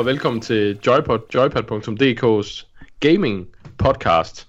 [0.00, 2.66] Og velkommen til Joypod, joypad.dk's
[3.00, 4.48] gaming podcast.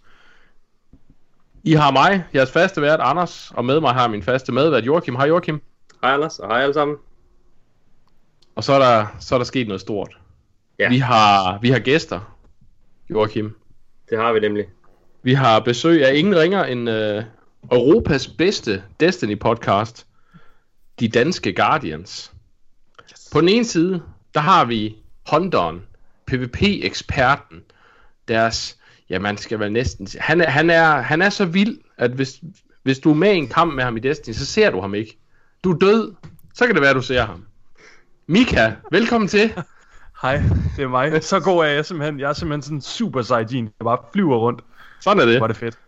[1.63, 5.15] I har mig, jeres faste vært Anders, og med mig har min faste medvært Joachim.
[5.15, 5.61] Hej Joachim.
[6.03, 6.97] Hej Anders, og hej alle sammen.
[8.55, 10.17] Og så er der, så er der sket noget stort.
[10.79, 10.89] Ja.
[10.89, 12.35] Vi, har, vi har gæster,
[13.09, 13.55] Joachim.
[14.09, 14.65] Det har vi nemlig.
[15.23, 20.05] Vi har besøg af ingen ringer end uh, Europas bedste Destiny-podcast,
[20.99, 22.33] De Danske Guardians.
[23.11, 23.29] Yes.
[23.33, 25.81] På den ene side, der har vi Hunteren,
[26.25, 27.61] PvP-eksperten,
[28.27, 28.77] deres,
[29.09, 32.11] ja man skal vel næsten sige, han er, han er, han er så vild, at
[32.11, 32.41] hvis,
[32.83, 34.95] hvis du er med i en kamp med ham i Destiny, så ser du ham
[34.95, 35.17] ikke.
[35.63, 36.13] Du er død,
[36.53, 37.45] så kan det være, at du ser ham.
[38.27, 39.53] Mika, velkommen til.
[40.21, 40.41] Hej,
[40.75, 41.23] det er mig.
[41.23, 42.19] Så god er jeg simpelthen.
[42.19, 43.63] Jeg er simpelthen sådan super sejdin.
[43.63, 44.61] Jeg bare flyver rundt.
[44.99, 45.35] Sådan er det.
[45.35, 45.79] Er det fedt.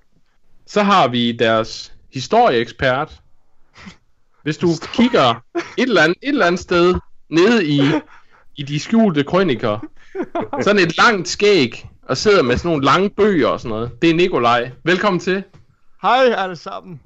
[0.67, 3.21] Så har vi deres historieekspert.
[4.43, 6.95] Hvis du kigger et eller andet, et eller andet sted
[7.29, 7.81] nede i,
[8.55, 9.79] i de skjulte krøniker,
[10.63, 14.01] sådan et langt skæg, og sidder med sådan nogle lange bøger og sådan noget.
[14.01, 14.71] Det er Nikolaj.
[14.83, 15.43] Velkommen til.
[16.01, 16.99] Hej alle sammen.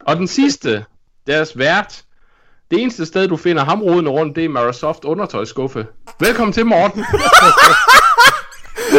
[0.00, 0.84] Og den sidste,
[1.26, 2.04] deres vært.
[2.70, 5.86] Det eneste sted, du finder ham rodende rundt, det er Microsoft undertøjsskuffe.
[6.20, 7.04] Velkommen til, Morten.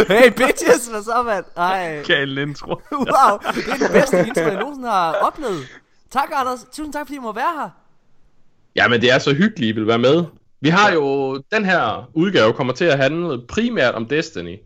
[0.08, 1.46] Hey bitches, hvad så mand?
[1.58, 2.04] Ej.
[2.04, 2.70] Gal intro.
[2.92, 5.68] Wow, det er den bedste intro, jeg nogensinde har oplevet.
[6.12, 7.70] Tak Anders, tusind tak fordi jeg må være her.
[8.76, 10.26] Jamen, det er så hyggeligt, I vil være med.
[10.64, 14.58] Vi har jo, den her udgave kommer til at handle primært om Destiny.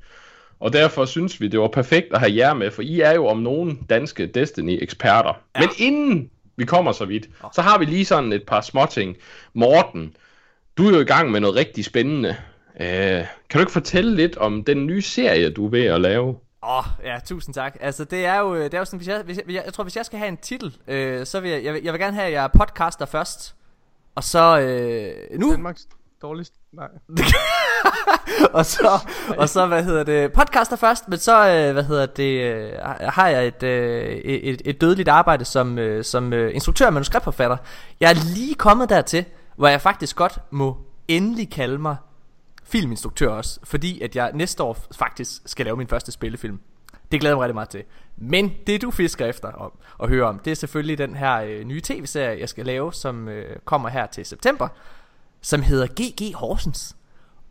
[0.60, 3.28] Og derfor synes vi, det var perfekt at have jer med, for I er jo
[3.28, 5.34] om nogen danske Destiny-eksperter.
[5.56, 5.60] Ja.
[5.60, 9.16] Men inden vi kommer så vidt, så har vi lige sådan et par småting.
[9.54, 10.16] Morten,
[10.78, 12.36] du er jo i gang med noget rigtig spændende.
[12.76, 16.28] Uh, kan du ikke fortælle lidt om den nye serie, du er ved at lave?
[16.64, 17.78] Åh, oh, ja, tusind tak.
[17.82, 19.96] Altså, det er jo, det er jo sådan, hvis jeg, hvis jeg, jeg tror, hvis
[19.96, 22.28] jeg skal have en titel, øh, så vil jeg, jeg, vil, jeg vil gerne have,
[22.28, 23.56] at jeg er podcaster først.
[24.18, 25.52] Og så, øh, nu...
[25.52, 25.88] Danmarks
[26.22, 26.58] dårligste.
[26.74, 26.88] Nej.
[28.58, 29.08] og så,
[29.38, 33.28] og så, hvad hedder det, podcaster først, men så, øh, hvad hedder det, øh, har
[33.28, 37.58] jeg et, øh, et, et dødeligt arbejde som, øh, som øh, instruktør og manuskriptforfatter.
[38.00, 41.96] Jeg er lige kommet dertil, hvor jeg faktisk godt må endelig kalde mig
[42.64, 46.60] filminstruktør også, fordi at jeg næste år faktisk skal lave min første spillefilm.
[47.12, 47.84] Det glæder jeg mig rigtig meget til.
[48.18, 49.72] Men det du fisker efter om,
[50.04, 53.28] at høre om, det er selvfølgelig den her øh, nye tv-serie, jeg skal lave, som
[53.28, 54.68] øh, kommer her til september,
[55.42, 56.96] som hedder GG Horsens.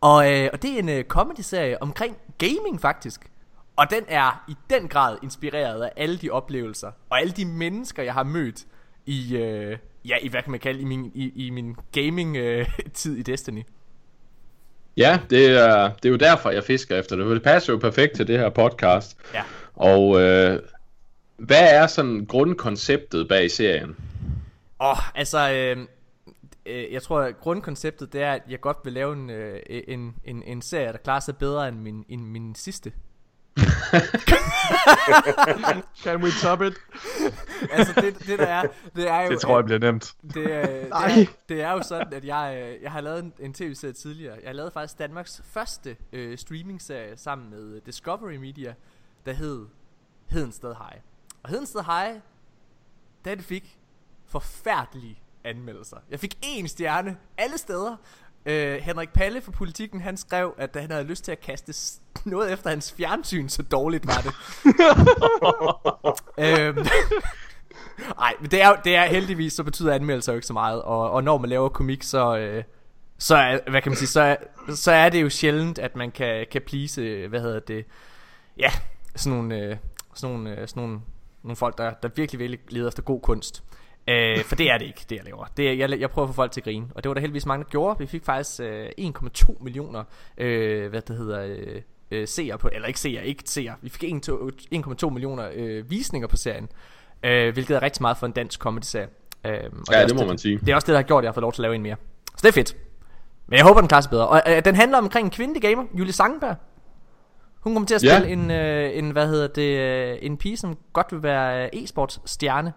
[0.01, 3.31] Og, øh, og det er en øh, comedy-serie omkring gaming faktisk.
[3.75, 8.03] Og den er i den grad inspireret af alle de oplevelser, og alle de mennesker,
[8.03, 8.65] jeg har mødt
[9.05, 13.19] i, øh, ja, i hvad kan man kalde, i min, i, i min gaming-tid øh,
[13.19, 13.63] i Destiny.
[14.97, 17.25] Ja, det er, det er jo derfor, jeg fisker efter det.
[17.25, 19.17] Det passer jo perfekt til det her podcast.
[19.33, 19.43] Ja.
[19.75, 20.59] Og øh,
[21.37, 23.95] hvad er sådan grundkonceptet bag serien?
[24.81, 25.77] Åh, oh, altså, øh,
[26.65, 30.15] øh, jeg tror, at grundkonceptet det er, at jeg godt vil lave en, øh, en,
[30.23, 32.91] en, en serie, der klarer sig bedre end min, end min sidste.
[36.03, 36.73] Can we top it?
[37.71, 39.31] altså, det, det der er, det er jo...
[39.31, 40.13] Det tror jeg bliver nemt.
[40.33, 43.33] Det, øh, det, er, det er jo sådan, at jeg, øh, jeg har lavet en,
[43.39, 44.37] en tv-serie tidligere.
[44.41, 48.73] Jeg har lavet faktisk Danmarks første øh, streaming-serie sammen med Discovery Media,
[49.25, 49.65] der hed
[50.27, 51.01] Hedensted High.
[51.43, 52.19] Og Hedensted High,
[53.25, 53.79] den fik
[54.25, 55.97] forfærdelige anmeldelser.
[56.09, 57.95] Jeg fik én stjerne alle steder.
[58.47, 62.53] Øh, Henrik Palle fra Politikken, han skrev, at han havde lyst til at kaste noget
[62.53, 64.33] efter hans fjernsyn, så dårligt var det.
[66.59, 66.77] øhm,
[68.19, 71.11] Ej, men det er, det er heldigvis, så betyder anmeldelser jo ikke så meget, og,
[71.11, 72.63] og når man laver komik, så, øh,
[73.17, 74.35] så er, hvad kan man sige, så er,
[74.75, 77.85] så er det jo sjældent, at man kan, kan please, hvad hedder det,
[78.57, 78.71] ja,
[79.15, 79.77] sådan nogle, øh,
[80.15, 80.99] sådan nogle, øh, sådan nogle,
[81.43, 83.63] nogle folk, der, der virkelig, virkelig leder efter god kunst.
[84.07, 85.45] Øh, for det er det ikke, det jeg laver.
[85.57, 87.21] Det er, jeg, jeg prøver at få folk til at grine, og det var der
[87.21, 87.99] heldigvis mange, der gjorde.
[87.99, 90.03] Vi fik faktisk øh, 1,2 millioner,
[90.37, 93.75] øh, hvad det hedder, øh, øh, seere på, eller ikke seere, ikke seere.
[93.81, 94.03] Vi fik
[94.73, 96.69] 1,2 millioner øh, visninger på serien,
[97.23, 99.07] øh, hvilket er rigtig meget for en dansk comedy-serie.
[99.45, 100.59] Øh, og Ja, det, er det også må man sige.
[100.59, 101.75] Det er også det, der har gjort, at jeg har fået lov til at lave
[101.75, 101.95] en mere.
[102.27, 102.75] Så det er fedt.
[103.47, 104.27] Men jeg håber, den klarer sig bedre.
[104.27, 106.55] Og øh, den handler omkring en kvindelig gamer, Julie Sangenberg.
[107.59, 110.77] Hun kommer til at spille en, øh, en, hvad hedder det, øh, en pige, som
[110.93, 112.73] godt vil være øh, e-sports stjerne.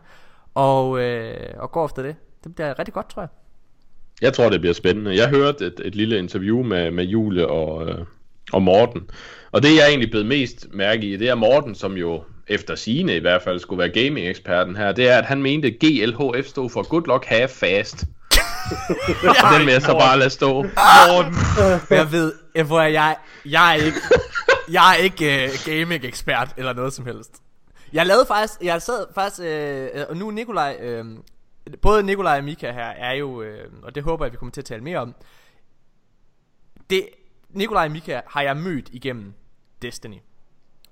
[0.55, 2.17] Og, øh, og går efter det.
[2.45, 3.29] Det bliver rigtig godt, tror jeg.
[4.21, 5.17] Jeg tror, det bliver spændende.
[5.17, 7.99] Jeg hørte et, et lille interview med, med Jule og, øh,
[8.53, 9.11] og Morten.
[9.53, 13.17] Og det, jeg egentlig blevet mest mærke i, det er Morten, som jo efter sine
[13.17, 16.71] i hvert fald skulle være gaming-eksperten her, det er, at han mente, at GLHF stod
[16.71, 18.05] for Good Luck Have Fast.
[19.29, 20.53] Og den vil jeg så bare lade stå.
[20.63, 21.35] Morten.
[21.91, 23.99] jeg ved, jeg, hvor jeg, jeg er ikke,
[24.71, 27.43] jeg er ikke uh, gaming ekspert eller noget som helst.
[27.93, 31.05] Jeg lavede faktisk, jeg sad faktisk, øh, og nu Nikolaj, øh,
[31.83, 34.61] både Nikolaj og Mika her er jo, øh, og det håber jeg, vi kommer til
[34.61, 35.15] at tale mere om.
[36.91, 37.09] Det,
[37.49, 39.35] Nikolaj og Mika har jeg mødt igennem
[39.83, 40.17] Destiny.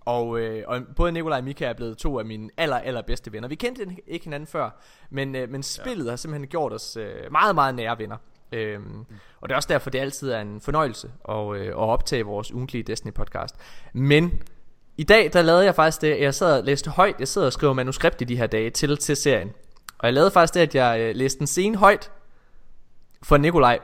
[0.01, 3.33] Og, øh, og både Nikolaj og Mika er blevet to af mine aller, aller bedste
[3.33, 3.49] venner.
[3.49, 4.71] Vi kendte ikke hinanden før,
[5.11, 6.11] men, øh, men spillet ja.
[6.11, 8.17] har simpelthen gjort os øh, meget, meget nære venner.
[8.53, 9.05] Øhm, mm.
[9.41, 12.53] Og det er også derfor, det altid er en fornøjelse at, øh, at optage vores
[12.53, 13.55] ugentlige Destiny podcast.
[13.93, 14.43] Men
[14.99, 17.53] i dag, der lavede jeg faktisk det, jeg sad og læste højt, jeg sidder og
[17.53, 19.53] skriver manuskript i de her dage til, til serien.
[19.99, 22.11] Og jeg lavede faktisk det, at jeg øh, læste en scene højt
[23.23, 23.79] for Nikolaj.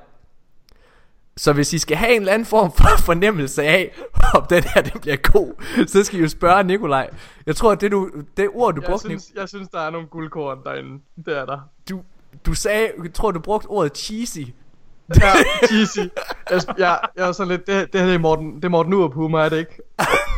[1.36, 3.94] Så hvis I skal have en eller anden form for fornemmelse af,
[4.34, 7.10] om den her den bliver god, så skal I jo spørge Nikolaj.
[7.46, 9.90] Jeg tror, at det, du, det ord, du Jeg brugte, synes, jeg synes, der er
[9.90, 11.02] nogle guldkorn derinde.
[11.26, 11.58] Det er der.
[11.90, 12.02] du,
[12.46, 14.38] du sagde, jeg tror, du brugte ordet cheesy.
[15.20, 15.32] Ja,
[15.66, 15.98] cheesy.
[16.50, 18.92] Jeg, jeg, jeg er sådan lidt, det, det her det er Morten, det er Morten
[18.92, 19.78] Urup humor, er det ikke?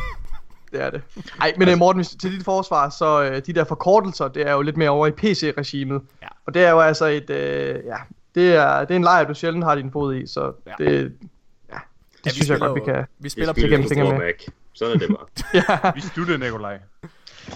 [0.72, 1.02] Det er det.
[1.40, 4.62] Ej, men altså, Morten, til dit forsvar, så øh, de der forkortelser, det er jo
[4.62, 6.02] lidt mere over i PC-regimet.
[6.22, 6.26] Ja.
[6.46, 7.96] Og det er jo altså et, øh, ja,
[8.34, 10.72] det er, det er en lejr, du sjældent har din fod i, så Ja.
[10.78, 10.84] ja.
[10.84, 11.10] det, ja, det
[11.72, 11.78] Ja,
[12.24, 12.96] ja, synes jeg godt, vi kan.
[12.96, 14.32] Vi Vi spiller på spiller på fingre med.
[14.74, 15.26] Sådan er det bare.
[15.84, 15.92] ja.
[15.94, 16.78] Vi sluttede, Nikolaj.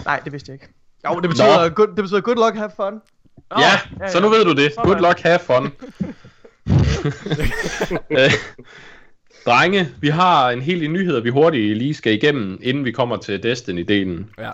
[0.04, 0.74] Nej, det vidste jeg ikke.
[1.08, 1.74] Jo, det betyder, Nå.
[1.74, 3.00] good, det betyder good luck, have fun.
[3.58, 4.72] Ja, så nu ved du det.
[4.76, 5.72] Good luck, have fun.
[9.46, 13.16] Drenge, vi har en hel del nyheder, vi hurtigt lige skal igennem, inden vi kommer
[13.16, 14.42] til Destiny-delen.
[14.44, 14.50] Ja.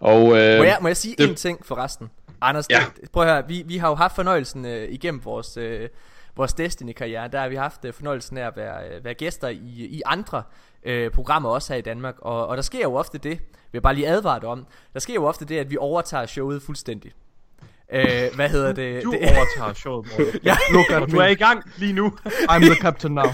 [0.00, 2.10] Og øh, Må jeg, må jeg sige det- en ting forresten?
[2.40, 2.84] Anders, Ja.
[3.00, 5.88] det, prøv at høre, vi, vi har jo haft fornøjelsen øh, igennem vores, øh,
[6.36, 9.58] vores Destiny-karriere, der har vi haft øh, fornøjelsen af at være, øh, være gæster i,
[9.76, 10.42] i andre
[10.86, 13.38] øh, programmer også her i Danmark, og, og der sker jo ofte det, vil
[13.72, 16.62] jeg bare lige advare dig om, der sker jo ofte det, at vi overtager showet
[16.62, 17.12] fuldstændig.
[17.94, 18.02] Øh,
[18.34, 19.04] hvad hedder det?
[19.04, 20.40] Du det overtager showet, Morten.
[20.44, 22.12] ja, Look at du er i gang lige nu.
[22.26, 23.24] I'm the captain now.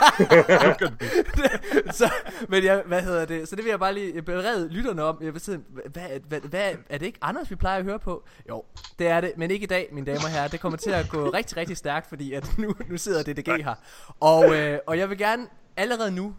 [1.98, 2.12] så,
[2.48, 3.48] men jeg, hvad hedder det?
[3.48, 5.18] Så det vil jeg bare lige berede lytterne om.
[5.22, 5.60] Jeg vil sige,
[5.92, 8.24] hvad, hvad, hvad, er det ikke Anders, vi plejer at høre på?
[8.48, 8.64] Jo,
[8.98, 10.48] det er det, men ikke i dag, mine damer og herrer.
[10.48, 13.74] Det kommer til at gå rigtig, rigtig stærkt, fordi at nu, nu sidder DDG her.
[14.20, 16.34] Og, øh, og jeg vil gerne allerede nu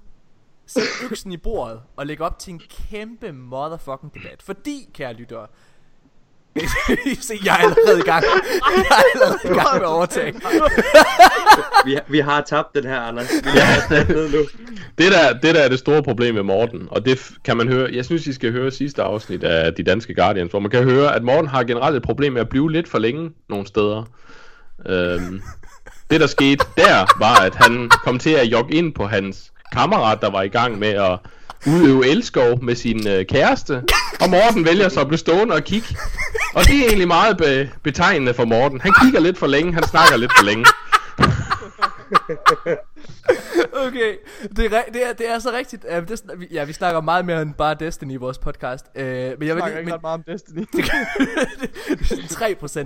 [0.65, 4.41] sætte øksen i bordet og lægge op til en kæmpe motherfucking debat.
[4.41, 5.47] Fordi, kære lyttere,
[7.21, 8.24] Se, jeg er allerede i gang.
[8.77, 10.33] Jeg er allerede i gang med at overtage.
[11.86, 13.30] Vi, vi har tabt den her, Anders.
[13.44, 14.39] Vi ned nu.
[14.98, 17.89] det, der, det der er det store problem med Morten, og det kan man høre,
[17.94, 21.15] jeg synes, I skal høre sidste afsnit af De Danske Guardians, hvor man kan høre,
[21.15, 24.04] at Morten har generelt et problem med at blive lidt for længe nogle steder.
[24.86, 25.42] Øhm,
[26.12, 30.21] det der skete der, var, at han kom til at jogge ind på hans kammerat,
[30.21, 31.19] der var i gang med at
[31.67, 33.83] udøve elskov med sin øh, kæreste,
[34.21, 35.87] og Morten vælger så at blive stående og kigge.
[36.55, 38.81] Og det er egentlig meget be- betegnende for Morten.
[38.81, 40.65] Han kigger lidt for længe, han snakker lidt for længe.
[43.73, 44.15] Okay,
[44.55, 45.85] det er, det er, det er så rigtigt.
[45.97, 46.21] Uh, det,
[46.51, 48.85] ja, vi snakker meget mere end bare Destiny i vores podcast.
[48.95, 50.65] Uh, men jeg vil snakker ikke men, ret meget om Destiny.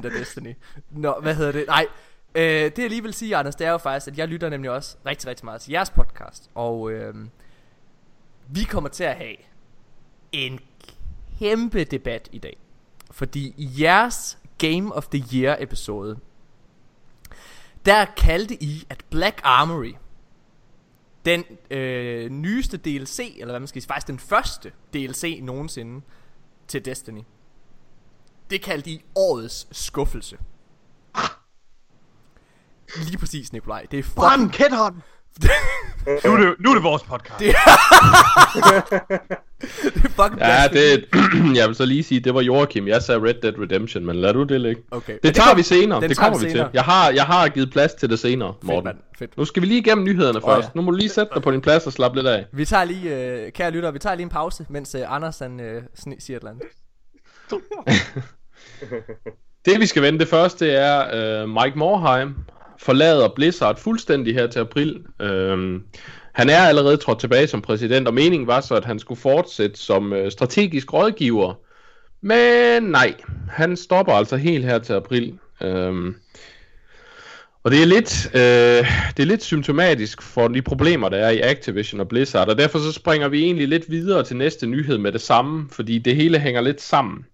[0.02, 0.54] 3% af Destiny.
[0.92, 1.66] Nå, hvad hedder det?
[1.68, 1.86] Nej,
[2.36, 4.72] uh, det jeg lige vil sige, Anders, det er jo faktisk, at jeg lytter nemlig
[4.72, 6.50] også rigtig, rigtig meget til jeres podcast.
[6.56, 6.92] Og uh,
[8.48, 9.36] vi kommer til at have
[10.32, 10.60] en
[11.40, 12.58] kæmpe debat i dag.
[13.12, 16.20] Fordi i jeres Game of the Year episode,
[17.86, 19.94] der kaldte I, at Black Armory,
[21.26, 26.02] den øh, nyeste DLC, eller hvad man skal sige, faktisk den første DLC nogensinde
[26.68, 27.22] til Destiny.
[28.50, 30.38] Det kaldte I årets skuffelse.
[32.98, 33.86] Lige præcis, Nikolaj.
[33.92, 34.52] Det er fucking...
[34.52, 35.02] Brænd!
[36.26, 37.40] Nu er det, nu er det vores podcast.
[37.40, 37.48] Det-
[39.94, 41.06] det er fucking Ja, det,
[41.60, 42.88] jeg vil så lige sige, det var Joachim.
[42.88, 44.82] Jeg sagde Red Dead Redemption, men lad du det ligge.
[44.92, 45.14] Okay.
[45.14, 46.02] Men Det tager kom- vi senere.
[46.02, 46.66] Det tager kommer vi senere.
[46.68, 46.72] til.
[46.74, 48.84] Jeg har, jeg har givet plads til det senere, Fedt, Morten.
[48.86, 48.98] mand.
[49.20, 49.38] Fedt.
[49.38, 50.66] Nu skal vi lige igennem nyhederne Åh, først.
[50.66, 50.72] ja.
[50.76, 52.46] Nu må du lige sætte dig på din plads og slappe lidt af.
[52.54, 55.60] Vi tager lige, øh, kære lytter, vi tager lige en pause, mens øh, Anders han,
[55.60, 55.84] øh,
[56.20, 56.64] siger et eller andet.
[59.66, 62.36] Det vi skal vende det første er, uh, Mike Morheim
[62.80, 65.04] forlader Blizzard fuldstændig her til april.
[65.22, 65.84] Øhm,
[66.34, 69.80] han er allerede trådt tilbage som præsident, og meningen var så, at han skulle fortsætte
[69.80, 71.54] som øh, strategisk rådgiver.
[72.22, 73.14] Men nej,
[73.50, 75.40] han stopper altså helt her til april.
[75.62, 76.16] Øhm,
[77.64, 81.42] og det er lidt, øh, det er lidt symptomatisk for de problemer, der er i
[81.42, 85.12] Activision og Blizzard, og derfor så springer vi egentlig lidt videre til næste nyhed med
[85.12, 87.26] det samme, fordi det hele hænger lidt sammen.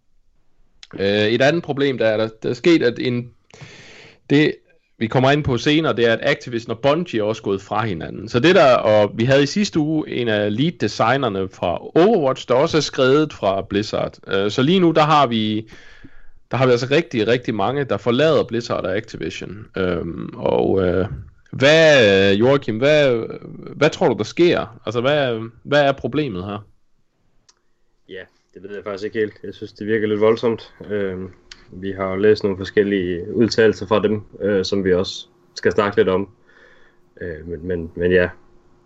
[1.00, 3.30] Øh, et andet problem, der er, der, der er sket, at en,
[4.30, 4.56] det
[5.02, 7.86] vi kommer ind på senere, det er, at Activision og Bungie er også gået fra
[7.86, 8.30] hinanden.
[8.30, 12.48] Så det der, og vi havde i sidste uge en af lead designerne fra Overwatch,
[12.48, 14.18] der også er skrevet fra Blizzard.
[14.28, 15.70] Øh, så lige nu, der har vi
[16.52, 19.66] der har vi altså rigtig, rigtig mange, der forlader Blizzard og Activision.
[19.78, 21.06] Øhm, og øh,
[21.52, 23.28] hvad, Joachim, hvad,
[23.76, 24.80] hvad tror du, der sker?
[24.86, 26.66] Altså, hvad, hvad er problemet her?
[28.10, 29.34] Ja, det ved jeg faktisk ikke helt.
[29.44, 30.74] Jeg synes, det virker lidt voldsomt.
[30.90, 31.30] Øhm,
[31.74, 35.98] vi har jo læst nogle forskellige udtalelser fra dem, øh, som vi også skal snakke
[35.98, 36.30] lidt om.
[37.22, 38.30] Øh, men, men, men ja,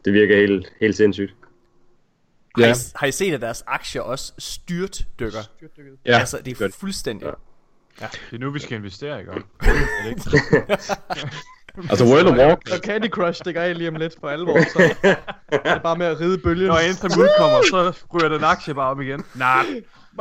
[0.05, 1.33] det virker helt, helt sindssygt.
[2.57, 2.73] Har, Ja.
[2.73, 5.39] I, har I set, at deres aktier også styrt dykker?
[6.05, 7.27] Ja, altså, det er fuldstændig...
[8.01, 8.07] Ja.
[8.31, 9.31] Det er nu, vi skal investere, ikke?
[9.31, 9.37] Er
[10.03, 10.77] det ikke?
[11.89, 14.95] Altså World of Warcraft, Så Candy Crush stikker af lige om lidt for alvor, så
[15.51, 16.67] er det bare med at ride bølgen.
[16.67, 19.23] Når Anthem udkommer, så ryger den aktie bare op igen.
[19.35, 19.65] Nej,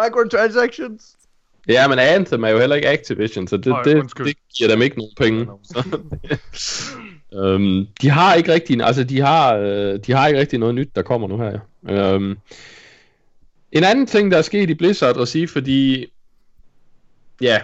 [0.02, 1.16] Microtransactions.
[1.68, 4.26] Ja, men Anthem er jo heller ikke Activision, så det, Øj, det, undskyld.
[4.26, 5.46] det giver dem ikke nogen penge.
[7.34, 10.96] Øhm, de har ikke rigtig, altså de har, øh, de har ikke rigtig noget nyt,
[10.96, 11.58] der kommer nu her.
[11.88, 12.14] Ja.
[12.14, 12.38] Øhm,
[13.72, 16.06] en anden ting, der er sket i Blizzard at sige, fordi
[17.40, 17.60] ja,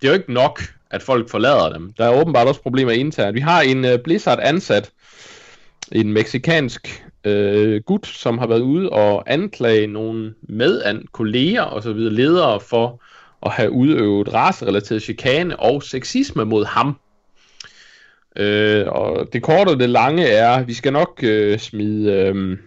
[0.00, 1.92] det er jo ikke nok, at folk forlader dem.
[1.98, 3.34] Der er åbenbart også problemer internt.
[3.34, 4.90] Vi har en uh, Blizzard ansat,
[5.92, 11.92] en meksikansk øh, gut, som har været ude og anklage nogle medan kolleger og så
[11.92, 13.02] videre ledere for
[13.44, 16.96] at have udøvet racerelateret chikane og sexisme mod ham.
[18.36, 22.58] Øh, og det korte og det lange er, at vi skal nok øh, smide øh,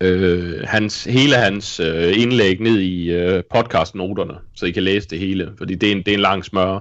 [0.00, 5.18] øh, hans, hele hans øh, indlæg ned i øh, podcastnoterne, så I kan læse det
[5.18, 6.78] hele, fordi det er en, det er en lang smør.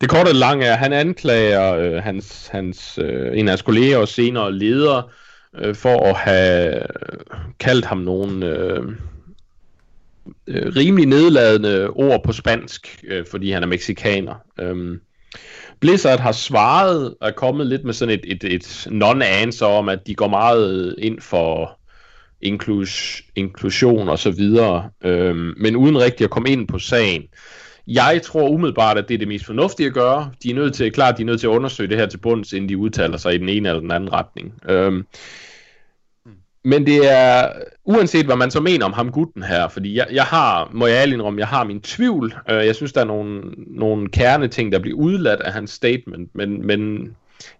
[0.00, 3.52] Det korte og det lange er, at han anklager øh, hans, hans, øh, en af
[3.52, 5.10] hans kolleger og senere leder
[5.58, 6.82] øh, for at have
[7.60, 8.82] kaldt ham nogle øh,
[10.46, 14.34] øh, rimelig nedladende ord på spansk, øh, fordi han er meksikaner.
[14.60, 15.00] Øhm,
[15.80, 20.06] Blizzard har svaret og er kommet lidt med sådan et, et, et non-answer om, at
[20.06, 21.78] de går meget ind for
[22.40, 27.22] inklus, inklusion og så videre, øhm, men uden rigtig at komme ind på sagen.
[27.86, 30.30] Jeg tror umiddelbart, at det er det mest fornuftige at gøre.
[30.42, 32.52] De er nødt til, klart, de er nødt til at undersøge det her til bunds,
[32.52, 34.54] inden de udtaler sig i den ene eller den anden retning.
[34.68, 35.06] Øhm,
[36.64, 37.52] men det er,
[37.88, 40.96] uanset hvad man så mener om ham gutten her, fordi jeg, jeg har, må jeg
[40.96, 42.34] ærlig indrømme, jeg har min tvivl.
[42.50, 46.30] Øh, jeg synes, der er nogle, nogle kerne ting, der bliver udladt af hans statement,
[46.34, 47.10] men, men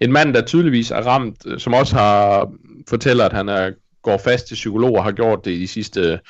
[0.00, 2.50] en mand, der tydeligvis er ramt, øh, som også har
[2.88, 3.70] fortæller, at han er,
[4.02, 6.20] går fast til psykologer, har gjort det i de sidste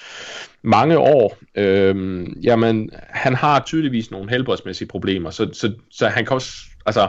[0.63, 6.35] mange år, øh, jamen, han har tydeligvis nogle helbredsmæssige problemer, så, så, så han kan
[6.35, 6.53] også,
[6.87, 7.09] altså,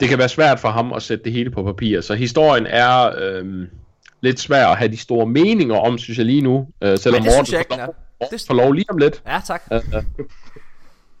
[0.00, 3.12] det kan være svært for ham at sætte det hele på papir, så historien er...
[3.18, 3.66] Øh,
[4.24, 6.66] lidt svær at have de store meninger om, synes jeg lige nu.
[6.82, 7.86] Øh, selvom Men det synes Morten jeg ikke, får den er.
[7.86, 9.22] lov- Det- får lov lige om lidt.
[9.26, 9.62] Ja, tak.
[9.72, 10.02] Øh,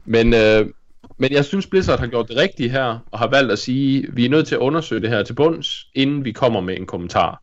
[0.04, 0.66] men, øh,
[1.18, 4.24] men jeg synes, Blizzard har gjort det rigtige her, og har valgt at sige, vi
[4.24, 7.42] er nødt til at undersøge det her til bunds, inden vi kommer med en kommentar.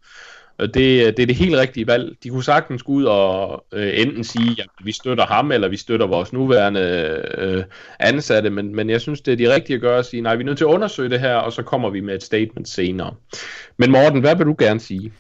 [0.60, 2.15] Og det, det er det helt rigtige valg.
[2.24, 5.77] De kunne sagtens gå ud og øh, enten sige, at vi støtter ham, eller vi
[5.77, 6.82] støtter vores nuværende
[7.38, 7.63] øh,
[8.00, 10.41] ansatte, men, men jeg synes, det er det rigtige at gøre at sige, nej, vi
[10.41, 13.13] er nødt til at undersøge det her, og så kommer vi med et statement senere.
[13.77, 15.13] Men Morten, hvad vil du gerne sige?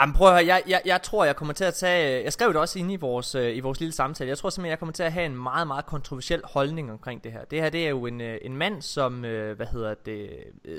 [0.00, 2.48] Jamen prøv at høre, jeg, jeg, jeg tror jeg kommer til at tage Jeg skrev
[2.48, 4.28] det også inde i vores, øh, i vores lille samtale.
[4.28, 7.32] Jeg tror simpelthen jeg kommer til at have en meget meget kontroversiel holdning omkring det
[7.32, 7.44] her.
[7.44, 10.30] Det her det er jo en, øh, en mand som øh, Hvad hedder det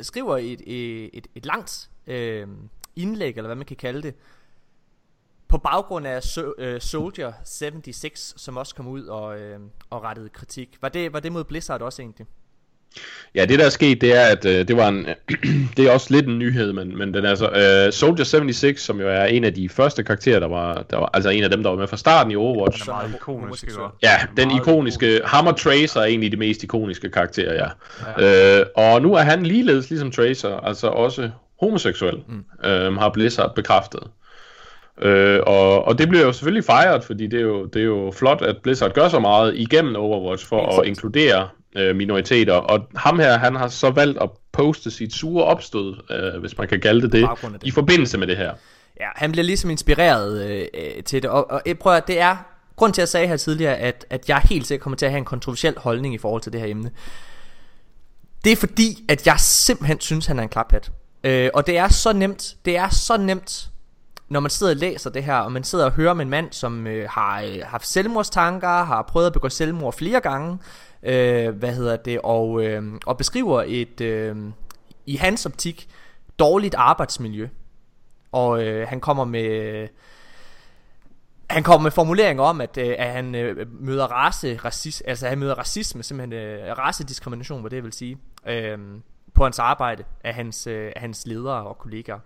[0.02, 2.48] Skriver et, et, et, et langt øh,
[2.96, 4.16] indlæg Eller hvad man kan kalde det
[5.48, 9.60] På baggrund af so, øh, Soldier 76 Som også kom ud og, øh,
[9.90, 10.78] og rettede kritik.
[10.82, 12.28] Var det, var det mod Blizzard også egentlig?
[13.36, 15.06] Ja, det der er sket, det er, at øh, det var en,
[15.77, 19.00] det er også lidt en nyhed, men, men den er så, øh, Soldier 76, som
[19.00, 21.63] jo er en af de første karakterer, der var, der var, altså en af dem,
[21.63, 22.84] der var med fra starten i Overwatch.
[22.84, 23.65] Den er meget ikonisk?
[24.03, 27.67] Ja, den ikoniske, ham og Tracer er egentlig de mest ikoniske karakterer, ja.
[28.22, 28.60] ja.
[28.60, 31.29] Øh, og nu er han ligeledes, ligesom Tracer, altså også
[31.60, 32.70] homoseksuel, mm.
[32.70, 34.03] øh, har Blizzard bekræftet.
[35.01, 38.13] Øh, og, og det bliver jo selvfølgelig fejret, fordi det er, jo, det er jo
[38.15, 42.54] flot, at Blizzard gør så meget igennem Overwatch for Helt at inkludere øh, minoriteter.
[42.54, 46.68] Og ham her, han har så valgt at poste sit sure opstød, øh, hvis man
[46.68, 47.30] kan kalde det det,
[47.64, 48.54] i forbindelse med det her.
[49.00, 52.20] Ja, han bliver ligesom inspireret øh, øh, til det, og, og øh, prøv at det
[52.20, 52.36] er,
[52.76, 55.12] grund til at jeg sagde her tidligere, at, at jeg helt sikkert kommer til at
[55.12, 56.92] have en kontroversiel holdning i forhold til det her emne.
[58.44, 60.92] Det er fordi, at jeg simpelthen synes, han er en klaphat.
[61.24, 63.70] Øh, og det er så nemt, det er så nemt,
[64.30, 66.48] når man sidder og læser det her, og man sidder og hører om en mand,
[66.52, 70.60] som øh, har øh, haft selvmordstanker, har prøvet at begå selvmord flere gange,
[71.08, 74.38] øh, hvad hedder det, og, øh, og beskriver et, øh,
[75.06, 75.90] i hans optik,
[76.40, 77.48] dårligt arbejdsmiljø.
[78.32, 79.88] Og øh, han kommer med
[81.50, 85.40] han kommer med formuleringer om at, øh, at han øh, møder race racis, altså han
[85.40, 88.78] møder racisme, simpelthen øh, racediskrimination, hvad det vil sige, øh,
[89.34, 92.20] på hans arbejde af hans øh, af hans ledere og kollegaer.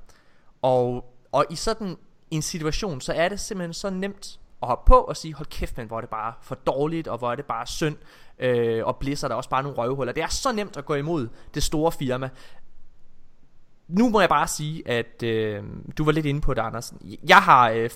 [0.62, 1.98] Og og i sådan
[2.32, 5.78] en situation, så er det simpelthen så nemt at hoppe på og sige, hold kæft,
[5.78, 7.98] men hvor er det bare for dårligt, og hvor er det bare synd,
[8.40, 10.14] øh, og Blizzard der også bare nogle røvhuller.
[10.14, 12.30] Det er så nemt at gå imod det store firma.
[13.88, 15.64] Nu må jeg bare sige, at øh,
[15.98, 17.18] du var lidt inde på det, Andersen.
[17.28, 17.90] Jeg har øh,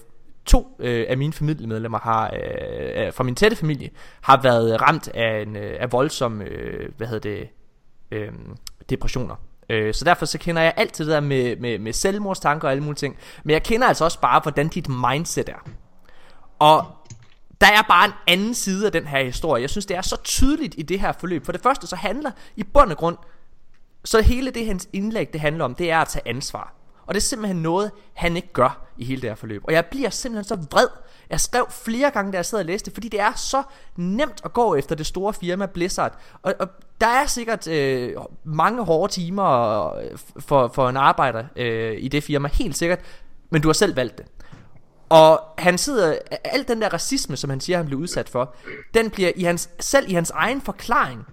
[0.46, 3.90] to øh, af mine familiemedlemmer har øh, fra min tætte familie
[4.22, 7.50] har været ramt af en øh, af voldsom øh, hvad hedder det
[8.12, 8.32] øh,
[8.90, 9.36] depressioner.
[9.70, 12.84] Øh, så derfor så kender jeg altid det der med, med, med selvmordstanker og alle
[12.84, 13.18] mulige ting.
[13.44, 15.70] Men jeg kender altså også bare, hvordan dit mindset er.
[16.60, 16.86] Og
[17.62, 19.62] der er bare en anden side af den her historie.
[19.62, 21.46] Jeg synes, det er så tydeligt i det her forløb.
[21.46, 23.18] For det første, så handler i bund og grund,
[24.06, 26.74] så hele det hans indlæg, det handler om, det er at tage ansvar.
[27.06, 29.62] Og det er simpelthen noget, han ikke gør i hele det her forløb.
[29.64, 30.88] Og jeg bliver simpelthen så vred.
[31.30, 33.64] Jeg skrev flere gange, da jeg sad og læste, fordi det er så
[33.96, 36.18] nemt at gå efter det store firma Blizzard.
[36.42, 36.68] Og, og
[37.02, 42.24] der er sikkert øh, mange hårde timer øh, for, for en arbejder øh, i det
[42.24, 43.00] firma, helt sikkert.
[43.50, 44.26] Men du har selv valgt det.
[45.10, 48.56] Og han sidder, al den der racisme, som han siger, han blev udsat for,
[48.94, 51.26] den bliver i hans, selv i hans egen forklaring,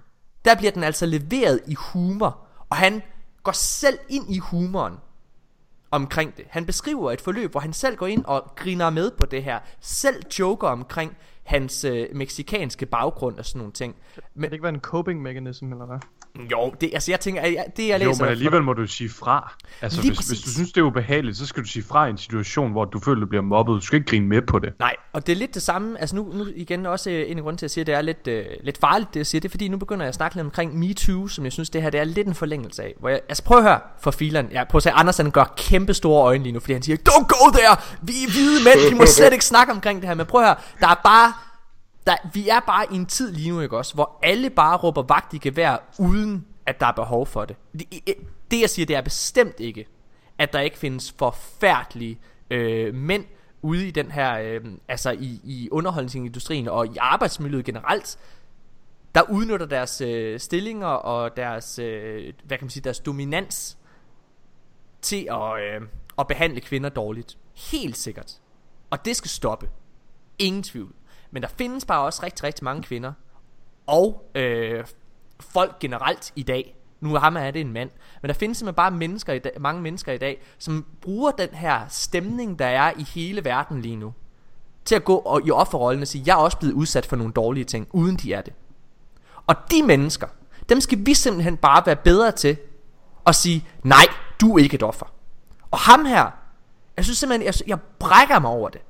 [0.44, 2.38] der bliver den altså leveret i humor.
[2.70, 3.02] Og han
[3.42, 4.94] går selv ind i humoren
[5.90, 6.44] omkring det.
[6.48, 9.58] Han beskriver et forløb, hvor han selv går ind og griner med på det her.
[9.80, 13.96] Selv joker omkring hans øh, meksikanske baggrund og sådan nogle ting.
[14.34, 15.98] Men det ikke være en coping mechanism, eller hvad?
[16.52, 18.10] Jo, det, altså jeg tænker, jeg, det jeg læser...
[18.10, 19.54] Jo, men alligevel må du sige fra.
[19.82, 22.18] Altså, hvis, hvis du synes, det er ubehageligt, så skal du sige fra i en
[22.18, 23.72] situation, hvor du føler, du bliver mobbet.
[23.74, 24.72] Du skal ikke grine med på det.
[24.78, 26.00] Nej, og det er lidt det samme.
[26.00, 28.28] Altså nu, nu igen også øh, en grund til at sige, at det er lidt,
[28.28, 29.40] uh, lidt farligt, det jeg siger.
[29.40, 31.82] Det er fordi, nu begynder jeg at snakke lidt omkring MeToo, som jeg synes, det
[31.82, 32.94] her det er lidt en forlængelse af.
[33.00, 34.48] Hvor jeg, altså prøv at høre for fileren.
[34.52, 36.96] Ja, prøv at se, Anders han gør kæmpe store øjne lige nu, fordi han siger,
[37.08, 37.76] don't go there!
[38.02, 40.14] Vi er hvide mænd, vi må slet ikke snakke omkring det her.
[40.14, 41.32] Men prøv at høre, der er bare
[42.06, 45.02] der, vi er bare i en tid lige nu, ikke også, hvor alle bare råber
[45.02, 47.56] vagt i gevær, uden at der er behov for det.
[47.72, 48.14] Det,
[48.50, 49.86] det jeg siger, det er bestemt ikke,
[50.38, 52.18] at der ikke findes forfærdelige
[52.50, 53.24] øh, mænd
[53.62, 58.18] ude i den her, øh, altså i, i underholdningsindustrien og i arbejdsmiljøet generelt,
[59.14, 63.78] der udnytter deres øh, stillinger og deres, øh, hvad kan man sige, deres dominans
[65.02, 67.38] til at, øh, at behandle kvinder dårligt.
[67.54, 68.40] Helt sikkert.
[68.90, 69.68] Og det skal stoppe.
[70.38, 70.94] Ingen tvivl.
[71.32, 73.12] Men der findes bare også rigtig, rigtig mange kvinder,
[73.86, 74.84] og øh,
[75.40, 77.90] folk generelt i dag, nu ham er det en mand,
[78.22, 81.48] men der findes simpelthen bare mennesker i dag, mange mennesker i dag, som bruger den
[81.48, 84.14] her stemning, der er i hele verden lige nu,
[84.84, 87.32] til at gå og, i offerrollen og sige, jeg er også blevet udsat for nogle
[87.32, 88.52] dårlige ting, uden de er det.
[89.46, 90.26] Og de mennesker,
[90.68, 92.56] dem skal vi simpelthen bare være bedre til
[93.26, 94.04] at sige, nej,
[94.40, 95.06] du er ikke et offer.
[95.70, 96.30] Og ham her,
[96.96, 98.80] jeg synes simpelthen, jeg, jeg brækker mig over det.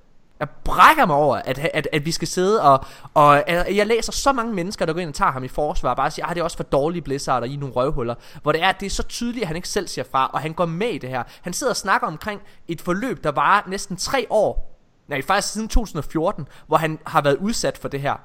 [0.42, 4.12] Jeg brækker mig over, at, at, at vi skal sidde og, og at jeg læser
[4.12, 6.35] så mange mennesker, der går ind og tager ham i forsvar, og bare siger, at
[6.35, 8.87] det er også for dårlige Blizzard og i nogle røvhuller, hvor det er, at det
[8.87, 11.11] er så tydeligt, at han ikke selv siger fra, og han går med i det
[11.11, 11.22] her.
[11.42, 14.78] Han sidder og snakker omkring et forløb, der var næsten tre år,
[15.09, 18.16] nej faktisk siden 2014, hvor han har været udsat for det her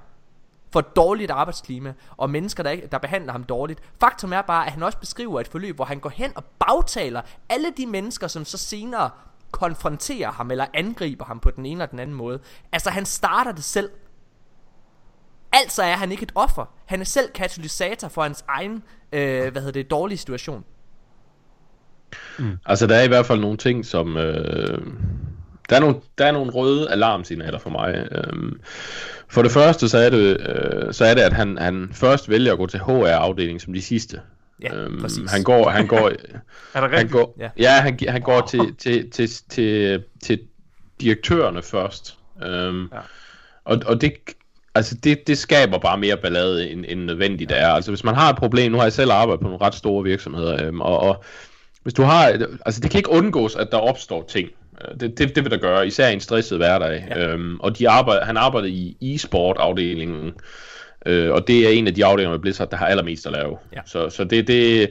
[0.74, 3.80] for dårligt arbejdsklima, og mennesker, der, ikke, der behandler ham dårligt.
[4.00, 7.22] Faktum er bare, at han også beskriver et forløb, hvor han går hen og bagtaler
[7.50, 9.10] alle de mennesker, som så senere
[9.52, 12.40] konfronterer ham eller angriber ham på den ene eller den anden måde.
[12.72, 13.90] Altså han starter det selv.
[15.54, 16.66] Altså er han ikke et offer.
[16.86, 20.66] Han er selv katalysator for hans egen, øh, hvad hedder det, dårlige situation.
[22.40, 22.58] Mm.
[22.66, 24.18] Altså der er i hvert fald nogle ting, som...
[24.18, 24.82] Øh,
[25.70, 28.08] der, er nogle, der er nogle røde alarmsignaler for mig.
[28.12, 28.52] Øh,
[29.30, 32.52] for det første, så er det, øh, så er det at han, han først vælger
[32.52, 34.22] at gå til HR-afdelingen som de sidste.
[34.62, 35.32] Ja, øhm, præcis.
[35.32, 36.10] Han går, han går,
[36.74, 37.50] er det han går, ja.
[37.58, 40.40] ja, han, han går til, til, til, til, til
[41.02, 42.18] direktørerne først.
[42.44, 43.00] Øhm, ja.
[43.66, 44.14] og, og det,
[44.76, 47.58] altså det, det skaber bare mere ballade, end, end nødvendigt ja.
[47.58, 47.68] er.
[47.68, 50.04] Altså hvis man har et problem, nu har jeg selv arbejdet på nogle ret store
[50.04, 51.24] virksomheder, øhm, og, og
[51.84, 54.50] hvis du har, altså det kan ikke undgås, at der opstår ting.
[54.82, 57.08] Øh, det, det, det vil der gøre, især i en stresset hverdag.
[57.10, 57.28] Ja.
[57.28, 60.34] Øhm, og de arbejder, han arbejder i e-sport-afdelingen,
[61.08, 63.58] Øh, og det er en af de afdelinger med Blizzard, der har allermest at lave.
[63.76, 63.80] Ja.
[63.86, 64.90] Så, så det, det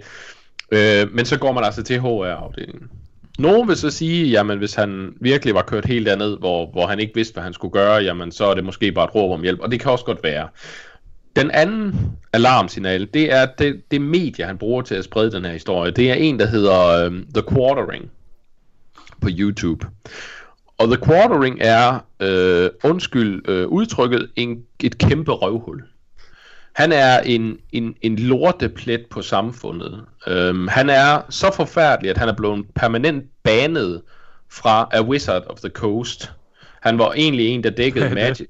[0.72, 2.90] øh, men så går man altså til HR-afdelingen.
[3.38, 7.00] Nogen vil så sige, jamen hvis han virkelig var kørt helt andet, hvor, hvor han
[7.00, 9.42] ikke vidste, hvad han skulle gøre, jamen så er det måske bare et råb om
[9.42, 10.48] hjælp, og det kan også godt være.
[11.36, 11.94] Den anden
[12.32, 15.90] alarmsignal, det er det, det medie, han bruger til at sprede den her historie.
[15.90, 18.10] Det er en, der hedder um, The Quartering
[19.20, 19.86] på YouTube.
[20.78, 25.82] Og The Quartering er, øh, undskyld øh, udtrykket, en, et kæmpe røvhul.
[26.76, 30.04] Han er en, en, en lorteplet på samfundet.
[30.26, 34.02] Øhm, han er så forfærdelig, at han er blevet permanent banet
[34.50, 36.32] fra A Wizard of the Coast.
[36.82, 38.46] Han var egentlig en, der dækkede Magic.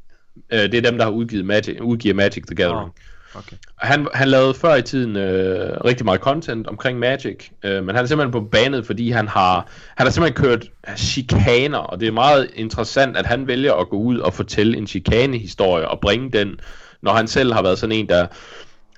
[0.53, 2.93] Øh, det er dem, der har udgivet Magic, udgiver Magic the Gathering.
[3.35, 3.57] Oh, okay.
[3.79, 8.05] Han, han lavede før i tiden øh, rigtig meget content omkring Magic, øh, men han
[8.05, 12.13] er simpelthen på banet, fordi han har, han har simpelthen kørt chikaner, og det er
[12.13, 16.61] meget interessant, at han vælger at gå ud og fortælle en chikane-historie og bringe den
[17.03, 18.27] når han selv har været sådan en, der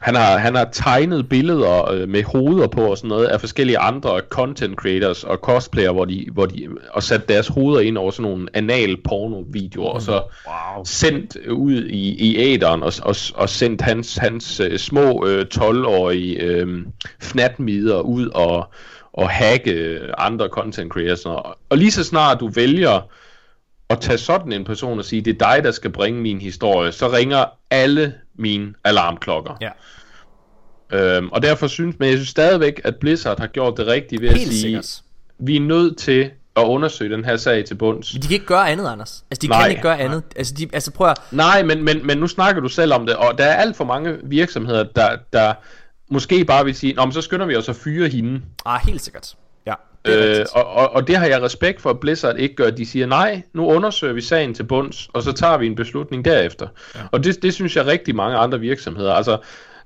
[0.00, 3.78] han har, han har tegnet billeder øh, med hoveder på og sådan noget af forskellige
[3.78, 8.10] andre content creators og cosplayer, hvor de, hvor de og sat deres hoveder ind over
[8.10, 9.94] sådan nogle anal porno videoer mm.
[9.94, 10.84] og så Wow.
[10.84, 16.42] sendt ud i, i æderen og, og, og sendt hans, hans øh, små øh, 12-årige
[16.42, 16.68] øh,
[17.20, 18.72] fnatmider ud og,
[19.12, 21.26] og hacke andre content creators.
[21.26, 23.08] Og, og lige så snart du vælger
[23.90, 26.92] at tage sådan en person og sige, det er dig, der skal bringe min historie,
[26.92, 29.56] så ringer alle mine alarmklokker.
[29.60, 29.70] Ja.
[30.92, 34.28] Øhm, og derfor synes, men jeg synes stadigvæk, at Blizzard har gjort det rigtige ved
[34.28, 35.00] at Helt sige, sikkert.
[35.38, 38.14] vi er nødt til at undersøge den her sag til bunds.
[38.14, 39.24] Men de kan ikke gøre andet, Anders.
[39.30, 39.62] Altså, de Nej.
[39.62, 40.22] kan ikke gøre andet.
[40.36, 41.18] Altså, de, altså prøv at...
[41.30, 43.84] Nej, men, men, men nu snakker du selv om det, og der er alt for
[43.84, 45.54] mange virksomheder, der, der
[46.10, 48.40] måske bare vil sige, Nå, men så skynder vi os at fyre hende.
[48.64, 49.34] Ah, helt sikkert.
[50.06, 52.70] Ja, Øh, og, og, og det har jeg respekt for, at Blizzard ikke gør.
[52.70, 56.24] De siger, nej, nu undersøger vi sagen til bunds, og så tager vi en beslutning
[56.24, 56.68] derefter.
[56.94, 57.00] Ja.
[57.12, 59.12] Og det, det synes jeg rigtig mange andre virksomheder.
[59.12, 59.38] Altså,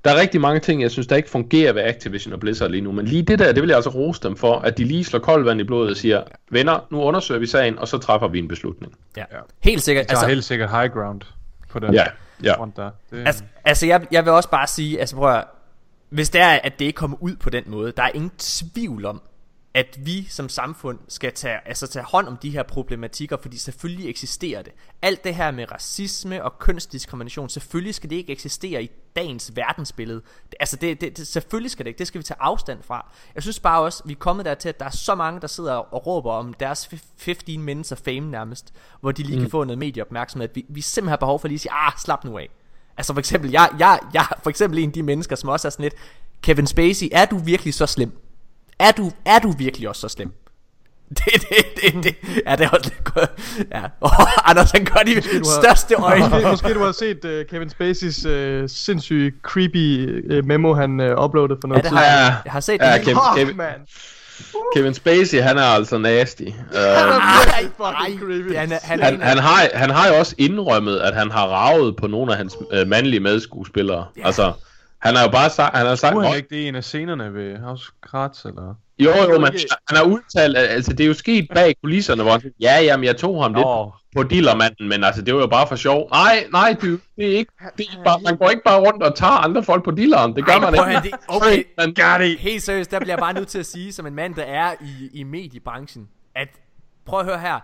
[0.03, 2.81] der er rigtig mange ting, jeg synes, der ikke fungerer ved Activision og Blizzard lige
[2.81, 2.91] nu.
[2.91, 5.19] Men lige det der, det vil jeg altså rose dem for, at de lige slår
[5.19, 8.39] koldt vand i blodet og siger, venner, nu undersøger vi sagen, og så træffer vi
[8.39, 8.93] en beslutning.
[9.17, 9.23] Ja.
[9.59, 10.05] Helt sikkert.
[10.09, 11.21] Altså, helt sikkert high ground
[11.69, 12.05] på den Ja,
[12.43, 12.53] ja.
[12.57, 12.89] front der.
[13.11, 15.43] Det, altså, altså jeg, jeg vil også bare sige, altså prøv at,
[16.09, 19.05] hvis det er, at det ikke kommer ud på den måde, der er ingen tvivl
[19.05, 19.21] om,
[19.75, 24.09] at vi som samfund skal tage, altså tage hånd om de her problematikker, fordi selvfølgelig
[24.09, 24.73] eksisterer det.
[25.01, 30.21] Alt det her med racisme og kønsdiskrimination, selvfølgelig skal det ikke eksistere i dagens verdensbillede.
[30.59, 33.11] Altså det, det, det, selvfølgelig skal det ikke, det skal vi tage afstand fra.
[33.35, 35.73] Jeg synes bare også, vi er kommet dertil, at der er så mange, der sidder
[35.73, 39.41] og råber om deres fif- 15 minutes of fame nærmest, hvor de lige mm.
[39.41, 41.93] kan få noget medieopmærksomhed, at vi, vi simpelthen har behov for lige at sige, ah,
[41.97, 42.49] slap nu af.
[42.97, 45.69] Altså for eksempel, jeg, jeg, jeg for eksempel en af de mennesker, som også er
[45.69, 45.95] sådan lidt,
[46.41, 48.19] Kevin Spacey, er du virkelig så slem?
[48.79, 50.31] Er du, er du virkelig også så slem?
[51.09, 52.15] Det, det, det, det,
[52.47, 53.31] ja, det er også lidt godt.
[53.71, 56.29] Ja, oh, Anders, han gør de har- største øjne.
[56.29, 60.09] Måske, måske du har set uh, Kevin Spaceys uh, sindssyge creepy
[60.39, 61.97] uh, memo, han uh, uploadede for Ja, noget det tid.
[61.97, 62.11] har Ja.
[62.23, 62.35] jeg.
[62.45, 63.01] Jeg har set Ja, det.
[63.01, 63.73] Kevin- Fuck, Kevin- man.
[64.75, 66.41] Kevin Spacey, han er altså nasty.
[66.71, 68.47] Uh, Ej, fucking creepy.
[68.49, 71.31] det- han, er- han, er han, han, har, han har jo også indrømmet, at han
[71.31, 74.05] har ravet på nogle af hans øh, mandlige medskuespillere.
[74.17, 74.25] Ja.
[74.25, 74.51] Altså,
[75.03, 76.75] han har jo bare sagt, han har sagt, Tror han "Nå, ikke, det er en
[76.75, 78.75] af scenerne ved House of Cards, eller?
[78.99, 79.51] jo, jo, men
[79.89, 83.03] han har udtalt, altså, det er jo sket bag kulisserne, hvor han siger, ja, jamen,
[83.03, 86.09] jeg tog ham lidt Nå, på dillermanden, men altså, det var jo bare for sjov.
[86.11, 86.87] Nej, nej, du,
[87.17, 89.83] det er ikke, det er bare, man går ikke bare rundt og tager andre folk
[89.83, 91.15] på dilleren, det gør Ej, man ikke.
[91.17, 91.63] det- okay.
[91.77, 92.39] Man, got it!
[92.39, 94.73] Helt seriøst, der bliver jeg bare nødt til at sige, som en mand, der er
[94.81, 96.47] i, i mediebranchen, at
[97.05, 97.59] prøv at høre her.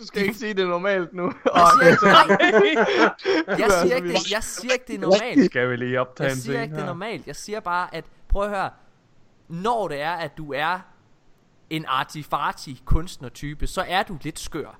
[0.00, 1.22] Du skal ikke sige det er normalt nu.
[1.54, 5.44] Jeg siger, nej, jeg er siger ikke, det, jeg siger ikke, det er normalt.
[5.50, 7.26] Skal vi lige optage Jeg en siger ikke, det er normalt.
[7.26, 8.70] Jeg siger bare, at prøv at høre.
[9.48, 10.78] Når det er, at du er
[11.70, 14.78] en artifarti kunstnertype, så er du lidt skør.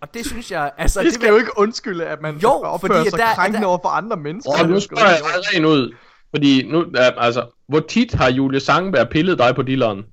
[0.00, 1.02] Og det synes jeg, altså...
[1.02, 3.66] det skal vil- jo ikke undskylde, at man Jo, opfører fordi sig der- krænkende der-
[3.68, 4.52] over for andre mennesker.
[4.62, 5.94] og nu spørger jeg dig rent ud,
[6.30, 10.04] fordi nu, altså, hvor tit har Julie Sangenberg pillet dig på dilleren?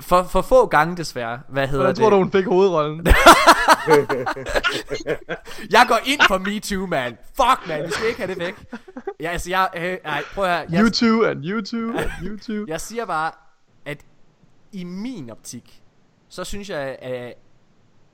[0.00, 1.40] For, for få gange desværre.
[1.48, 2.02] Hvad hedder Hvordan det?
[2.02, 3.06] tror du, hun fik hovedrollen?
[5.70, 7.18] Jeg går ind for Me Too, man.
[7.36, 7.84] Fuck, man.
[7.84, 8.54] Vi skal ikke have det væk.
[9.20, 9.68] Ja, altså, jeg...
[9.76, 10.66] Øh, nej, prøv at høre.
[10.70, 12.70] Jeg, YouTube and YouTube and YouTube.
[12.70, 13.30] Jeg siger bare,
[13.84, 14.04] at
[14.72, 15.82] i min optik,
[16.28, 17.34] så synes jeg, at,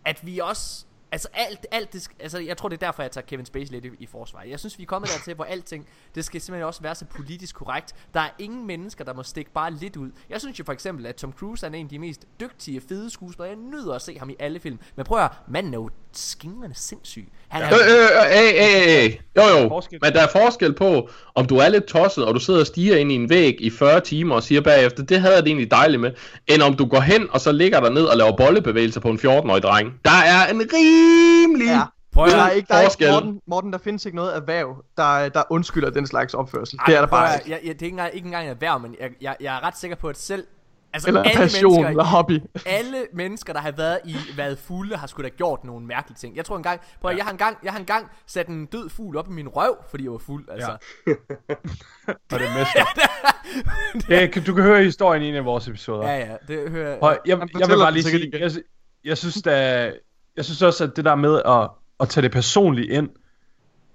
[0.04, 0.86] at vi også...
[1.12, 3.84] Altså alt, alt det, altså jeg tror det er derfor jeg tager Kevin Spacey lidt
[3.84, 4.42] i, i forsvar.
[4.42, 7.54] Jeg synes vi er kommet dertil hvor alting Det skal simpelthen også være så politisk
[7.54, 7.94] korrekt.
[8.14, 10.10] Der er ingen mennesker der må stikke bare lidt ud.
[10.28, 13.10] Jeg synes jo for eksempel at Tom Cruise er en af de mest dygtige fede
[13.10, 14.78] skuespillere Jeg nyder at se ham i alle film.
[14.96, 18.98] Men prøv at høre, manden er jo skingrende sindssyg Han er Øh, øh, øh, øh,
[18.98, 19.16] øh, øh.
[19.36, 22.60] Jo, jo, men der er forskel på, om du er lidt tosset, og du sidder
[22.60, 25.42] og stiger ind i en væg i 40 timer og siger bagefter, det havde jeg
[25.42, 26.12] det egentlig dejligt med,
[26.46, 29.18] end om du går hen, og så ligger der ned og laver bollebevægelser på en
[29.18, 29.92] 14-årig dreng.
[30.04, 31.66] Der er en rimelig...
[31.66, 31.82] Ja.
[32.12, 33.10] Prøv at Der er ikke, der er ikke forskel.
[33.10, 36.78] Morten, Morten, der findes ikke noget erhverv, der, der undskylder den slags opførsel.
[36.78, 37.50] Ej, det er der at bare høre, ikke.
[37.50, 39.78] jeg, jeg, Det er ikke engang, ikke engang erhverv Men jeg, jeg, jeg er ret
[39.78, 40.44] sikker på at selv
[40.92, 42.40] Altså Eller alle passion, mennesker eller hobby.
[42.66, 46.36] alle mennesker, der har været i været fulde, har sgu da gjort nogle mærkelige ting.
[46.36, 47.16] Jeg tror engang, prøv, ja.
[47.16, 50.04] jeg har engang, jeg har engang sat en død fugl op i min røv, fordi
[50.04, 50.48] jeg var fuld.
[50.50, 50.70] Altså.
[52.32, 52.84] Og det mester.
[54.08, 56.08] ja, kan- du kan høre historien i en af vores episoder.
[56.08, 57.18] Ja, ja, det hører jeg.
[57.26, 58.50] Jeg, jeg vil bare lige sige, jeg,
[59.04, 59.84] jeg synes da,
[60.36, 63.08] jeg synes også, at det der med at, at tage det personligt ind,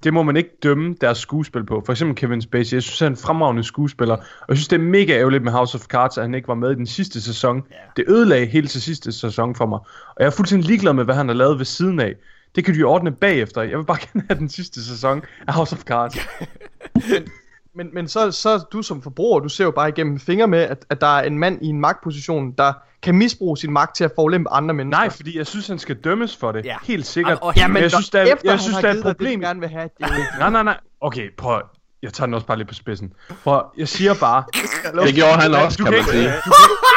[0.04, 1.84] det må man ikke dømme deres skuespil på.
[1.86, 4.76] For eksempel Kevin Spacey, jeg synes, han er en fremragende skuespiller, og jeg synes, det
[4.76, 7.22] er mega ærgerligt med House of Cards, at han ikke var med i den sidste
[7.22, 7.64] sæson.
[7.72, 7.76] Ja.
[7.98, 11.16] Det ødelagde hele til sidste sæson for mig, og jeg er fuldstændig ligeglad med, hvad
[11.16, 12.16] han har lavet ved siden af.
[12.56, 13.62] Det kan de jo ordne bagefter.
[13.62, 16.16] Jeg vil bare gerne have den sidste sæson af House of Cards.
[17.76, 20.86] Men, men så, så du som forbruger, du ser jo bare igennem fingre med, at,
[20.90, 24.12] at der er en mand i en magtposition, der kan misbruge sin magt til at
[24.16, 25.00] forulempe andre mennesker.
[25.00, 26.66] Nej, fordi jeg synes, han skal dømmes for det.
[26.66, 26.76] Ja.
[26.84, 27.38] Helt sikkert.
[27.40, 29.04] Og- og- Jamen, jeg synes, der, efter jeg han synes, har der er et det,
[29.06, 29.40] problem.
[29.40, 30.10] du gerne vil have, det er
[30.40, 30.78] Nej, nej, nej.
[31.02, 31.62] Okay, prøv.
[32.06, 33.14] Jeg tager den også bare lidt på spidsen.
[33.44, 34.44] For jeg siger bare...
[35.08, 36.34] Det gjorde han også, kan man sige.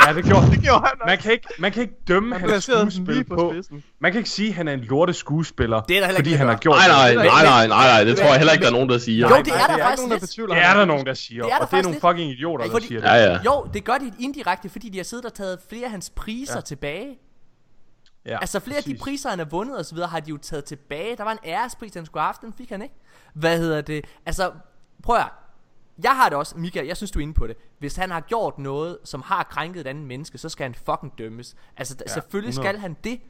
[0.06, 2.64] Ja, det gjorde Det gjorde han man kan, ikke, man kan ikke dømme Han hans
[2.64, 3.50] skuespil på på.
[3.52, 3.84] spidsen.
[4.00, 6.38] Man kan ikke sige, at han er en lorte skuespiller, Det er der fordi ikke
[6.38, 7.16] han har gjort Nej, nej, det.
[7.16, 9.28] nej, nej, nej, nej, det tror jeg heller ikke, der er nogen, der siger.
[9.28, 10.50] Jo, det er der er faktisk nogen, der lidt.
[10.50, 12.64] Det er der nogen, der siger, Det er der og det er nogle fucking idioter,
[12.66, 13.08] der siger det.
[13.08, 13.38] Ja, ja.
[13.44, 16.60] Jo, det gør de indirekte, fordi de har siddet og taget flere af hans priser
[16.60, 17.18] tilbage.
[18.26, 19.02] Ja, Altså flere af de præcis.
[19.02, 21.16] priser, han har vundet og så videre, har de jo taget tilbage.
[21.16, 22.94] Der var en ærespris, han skulle have haft, den fik han ikke.
[23.34, 24.04] Hvad hedder det?
[24.26, 24.50] Altså,
[25.08, 25.32] prøv at.
[26.02, 27.56] Jeg har det også, Michael, jeg synes du er inde på det.
[27.78, 31.18] Hvis han har gjort noget, som har krænket et andet menneske, så skal han fucking
[31.18, 31.56] dømmes.
[31.76, 32.68] Altså, ja, selvfølgelig 100.
[32.68, 33.20] skal han det.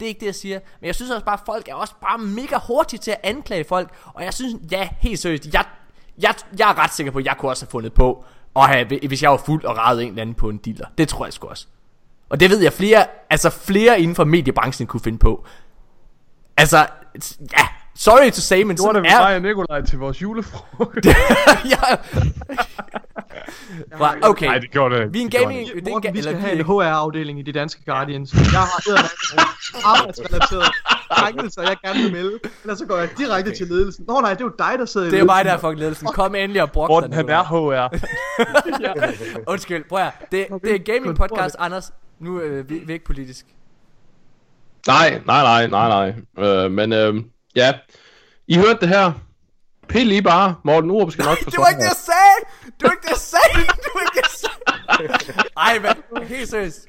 [0.00, 0.60] Det er ikke det, jeg siger.
[0.80, 3.64] Men jeg synes også bare, at folk er også bare mega hurtige til at anklage
[3.64, 3.94] folk.
[4.14, 5.64] Og jeg synes, ja, helt seriøst, jeg,
[6.18, 8.24] jeg, jeg er ret sikker på, at jeg kunne også have fundet på,
[8.56, 10.86] at have, hvis jeg var fuld og rejet en eller anden på en dealer.
[10.98, 11.66] Det tror jeg sgu også.
[12.28, 15.46] Og det ved jeg flere, altså flere inden for mediebranchen kunne finde på.
[16.56, 16.86] Altså,
[17.40, 19.18] ja, sorry to say, men sådan det er...
[19.20, 21.06] mig og Nikolaj til vores julefrokost?
[21.74, 21.76] ja.
[23.98, 25.12] Fra- okay, Nej, det gjorde det.
[25.14, 25.66] vi er en det gaming...
[25.66, 25.74] det.
[25.74, 28.32] Det er en Morten, ga- vi skal have en HR-afdeling i de danske Guardians.
[28.32, 29.48] Jeg har eddermame
[29.84, 30.64] arbejdsrelaterede
[31.10, 32.38] krænkelser, jeg gerne vil melde.
[32.64, 34.04] Ellers så går jeg direkte til ledelsen.
[34.08, 35.78] Nå nej, det er jo dig, der sidder i Det er mig, der er fucking
[35.80, 36.06] ledelsen.
[36.06, 37.96] Kom endelig og brok Morten, han er HR.
[39.52, 41.92] Undskyld, prøv at det, det er gaming podcast, Anders.
[42.20, 43.46] Nu er vi, vi er ikke politisk.
[44.86, 46.44] Nej, nej, nej, nej, nej.
[46.64, 47.14] Øh, men øh,
[47.56, 47.74] ja,
[48.46, 49.12] I hørte det her.
[49.88, 50.54] Pil lige bare.
[50.64, 52.38] Morten Urup skal nok Det forsvare var ikke det, jeg sagde!
[52.64, 53.66] Det var ikke det, jeg sagde!
[53.66, 55.50] Det var ikke det, jeg sagde!
[55.56, 56.86] Ej, men helt seriøst.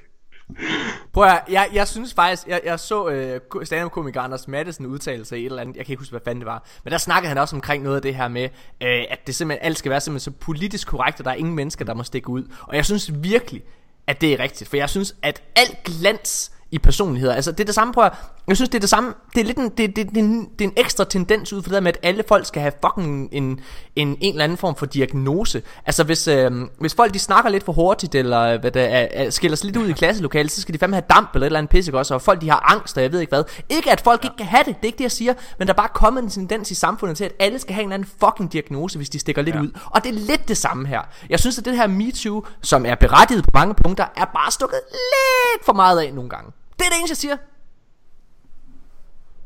[1.14, 5.40] Prøv at, jeg, jeg synes faktisk, jeg, jeg så øh, stand-up-komiker Anders Mattesen udtale sig
[5.40, 7.28] i et eller andet, jeg kan ikke huske, hvad fanden det var, men der snakkede
[7.28, 8.44] han også omkring noget af det her med,
[8.82, 11.56] øh, at det simpelthen, alt skal være simpelthen så politisk korrekt, og der er ingen
[11.56, 12.44] mennesker, der må stikke ud.
[12.62, 13.64] Og jeg synes virkelig,
[14.08, 17.34] at det er rigtigt, for jeg synes, at alt glans i personligheder.
[17.34, 18.14] Altså det er det samme, prøv at,
[18.48, 20.66] jeg synes det er det samme, det er lidt en, det, det, det, en, det
[20.66, 23.30] er en ekstra tendens ud for det der med, at alle folk skal have fucking
[23.32, 23.60] en,
[23.96, 25.62] en, en eller anden form for diagnose.
[25.86, 29.08] Altså hvis, øh, hvis folk de snakker lidt for hurtigt, eller øh, hvad det er,
[29.12, 31.48] er, skiller sig lidt ud i klasselokalet, så skal de fandme have damp eller et
[31.48, 32.14] eller andet pisse, også?
[32.14, 33.44] Og folk de har angst, og jeg ved ikke hvad.
[33.70, 35.74] Ikke at folk ikke kan have det, det er ikke det jeg siger, men der
[35.74, 38.10] er bare kommet en tendens i samfundet til, at alle skal have en eller anden
[38.20, 39.62] fucking diagnose, hvis de stikker lidt ja.
[39.62, 39.72] ud.
[39.86, 41.02] Og det er lidt det samme her.
[41.30, 44.80] Jeg synes, at det her MeToo, som er berettiget på mange punkter, er bare stukket
[44.92, 46.52] lidt for meget af nogle gange.
[46.80, 47.38] Det er det eneste, jeg siger.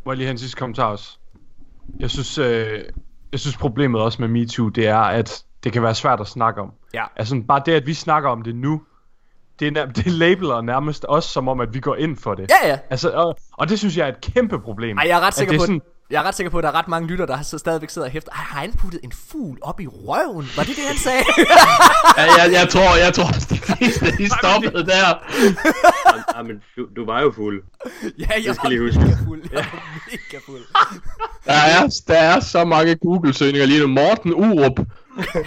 [0.05, 1.17] Må jeg lige have en sidste kommentar også?
[1.99, 2.83] Jeg synes, øh,
[3.31, 6.61] jeg synes problemet også med MeToo, det er, at det kan være svært at snakke
[6.61, 6.73] om.
[6.93, 7.03] Ja.
[7.15, 8.81] Altså bare det, at vi snakker om det nu,
[9.59, 12.51] det, er, det labeler nærmest os som om, at vi går ind for det.
[12.63, 12.79] Ja, ja.
[12.89, 14.97] Altså, og, og det synes jeg er et kæmpe problem.
[14.97, 15.81] Ej, jeg er ret sikker på, sådan...
[16.11, 18.07] jeg er ret sikker på, at der er ret mange lytter, der så stadigvæk sidder
[18.07, 18.31] og hæfter.
[18.31, 20.45] Ej, har han puttet en fugl op i røven?
[20.57, 21.23] Var det det, han sagde?
[22.17, 25.07] Ja, jeg, jeg tror, jeg tror, at de fleste, de stoppede der.
[26.37, 27.63] Ja, men du, du var jo fuld.
[28.19, 28.99] ja, jeg Det skal var lige huske.
[28.99, 29.41] mega fuld.
[29.51, 30.61] Jeg var mega fuld.
[31.45, 33.87] Der er, der er så mange Google-søgninger lige nu.
[33.87, 34.79] Morten Urup.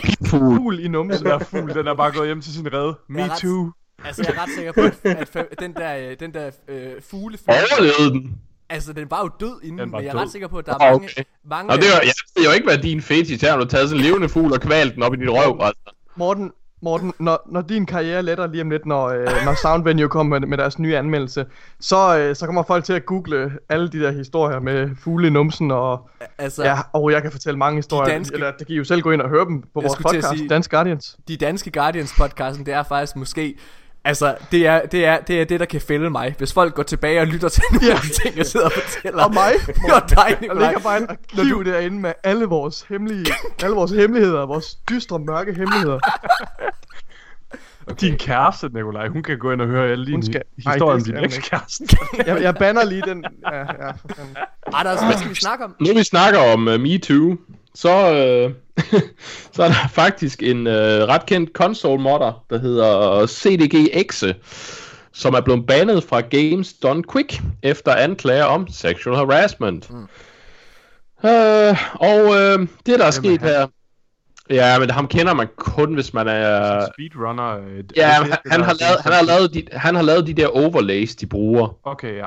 [0.04, 0.56] Pipfugl.
[0.56, 1.24] Fugl i numsen.
[1.24, 2.94] den der fugl, den er bare gået hjem til sin redde.
[3.08, 3.70] Me ret- too.
[4.04, 7.50] Altså, jeg er ret sikker på, at, at den der, øh, den der øh, fuglefugl,
[7.54, 8.34] Overlevede den.
[8.74, 10.20] Altså den var jo død inden, Den var men jeg er død.
[10.20, 11.24] ret sikker på, at der er Åh, mange, okay.
[11.50, 13.68] mange Og det var, jeg ved jo ikke, hvad din fetish er, når du har
[13.68, 15.58] taget sådan en levende fugl og kvalt den op i dit røv.
[15.60, 15.94] Altså.
[16.16, 20.38] Morten, Morten når, når din karriere letter lige om lidt, når, øh, når Soundvenue kommer
[20.40, 21.46] med, med deres nye anmeldelse,
[21.80, 25.30] så, øh, så kommer folk til at google alle de der historier med fugle i
[25.30, 28.12] numsen, og, altså, ja, og jeg kan fortælle mange historier.
[28.12, 30.28] danske- Eller det kan I jo selv gå ind og høre dem på vores podcast,
[30.28, 31.16] sige- Dansk Guardians.
[31.28, 33.58] de danske Guardians podcasten, det er faktisk måske
[34.06, 36.34] Altså, det er, det er, det er det, der kan fælde mig.
[36.38, 39.24] Hvis folk går tilbage og lytter til nogle de ting, jeg sidder og fortæller.
[39.24, 39.52] Og mig,
[39.94, 40.66] og dig, Der Nikolaj.
[40.66, 43.26] ligger bare en arkiv derinde med alle vores hemmelige,
[43.64, 45.98] alle vores hemmeligheder, vores dystre, mørke hemmeligheder.
[48.00, 50.94] Din kæreste, Nikolaj, hun kan gå ind og høre alle dine Hun skal- Ej, historier
[50.94, 51.96] om din ekskæreste.
[52.26, 53.24] Jeg, jeg banner lige den.
[53.52, 54.36] Ja, ja, for fanden.
[54.72, 55.74] Anders, hvad skal vi snakke om?
[55.80, 57.36] Nu vi snakker om uh, MeToo,
[57.74, 58.52] så, uh,
[59.54, 63.74] så er der faktisk en uh, ret kendt console modder, der hedder CDG
[65.12, 69.90] som er blevet banet fra Games Done Quick efter anklager om sexual harassment.
[69.90, 70.08] Mm.
[71.22, 73.66] Uh, og uh, det der er sket her,
[74.50, 76.86] ja, men ham kender man kun, hvis man er...
[76.92, 77.58] Speedrunner.
[77.58, 78.10] øh, Ja,
[78.46, 81.78] han, har lavet, han, har lavet de, han har lavet de der overlays, de bruger.
[81.84, 82.26] Okay, ja.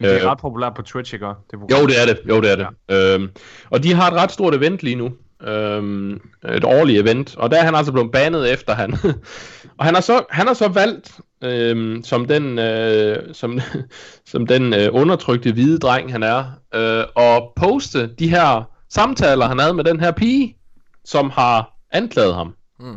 [0.00, 0.30] Men det er Øh.
[0.30, 1.26] ret populært på Twitch, ikke?
[1.26, 2.18] Det Jo, det er det.
[2.28, 2.66] Jo, det er det.
[2.88, 3.14] Ja.
[3.14, 3.30] Øhm,
[3.70, 5.10] og de har et ret stort event lige nu.
[5.42, 6.12] Øhm,
[6.48, 7.36] et årligt event.
[7.36, 8.94] Og der er han altså blevet banet efter han.
[9.78, 13.60] og han har så, han har så valgt, øhm, som den, øh, som,
[14.32, 19.58] som den øh, undertrykte hvide dreng han er, øh, at poste de her samtaler, han
[19.58, 20.56] havde med den her pige,
[21.04, 22.54] som har anklaget ham.
[22.80, 22.96] Mm.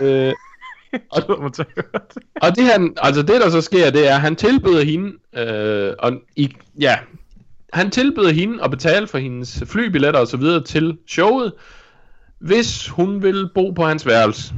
[0.00, 0.32] Øh,
[1.56, 1.66] Det.
[2.42, 5.94] og det han, altså det der så sker, det er, at han tilbyder hende, øh,
[5.98, 6.98] og i, ja,
[7.72, 11.52] han tilbyder hende at betale for hendes flybilletter og så videre til showet,
[12.38, 14.54] hvis hun vil bo på hans værelse.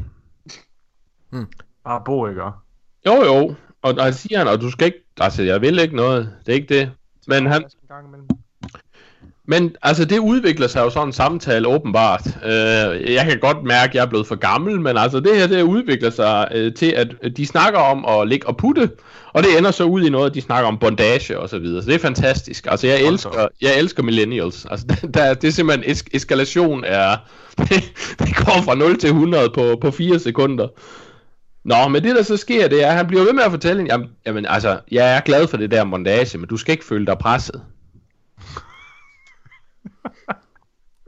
[1.85, 2.43] Bare bo, ikke?
[3.07, 3.55] Jo, jo.
[3.83, 6.57] Og der siger han, og du skal ikke, altså jeg vil ikke noget, det er
[6.57, 6.91] ikke det.
[7.27, 7.65] Men han.
[9.51, 12.27] Men altså, det udvikler sig jo sådan en samtale åbenbart.
[12.45, 15.47] Øh, jeg kan godt mærke, at jeg er blevet for gammel, men altså det her,
[15.47, 18.91] det udvikler sig øh, til, at de snakker om at ligge og putte,
[19.33, 21.83] og det ender så ud i noget, at de snakker om bondage og så videre.
[21.83, 22.67] Så det er fantastisk.
[22.71, 24.67] Altså, jeg elsker, jeg elsker millennials.
[24.71, 27.17] Altså, der, der, det er simpelthen, es- eskalation er,
[27.59, 30.69] det, det går fra 0 til 100 på, på 4 sekunder.
[31.65, 33.87] Nå, men det der så sker, det er, at han bliver ved med at fortælle,
[33.91, 37.07] jamen, jamen altså, jeg er glad for det der bondage, men du skal ikke føle
[37.07, 37.63] dig presset.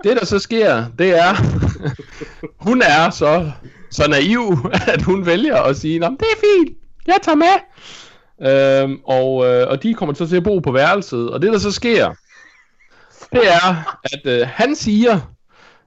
[0.05, 1.35] Det der så sker, det er,
[2.67, 3.53] hun er så,
[3.91, 7.57] så naiv, at hun vælger at sige, Nå, det er fint, jeg tager med.
[8.43, 11.59] Øhm, og, øh, og de kommer så til at bo på værelset, og det der
[11.59, 12.15] så sker,
[13.33, 15.21] det er, at øh, han siger,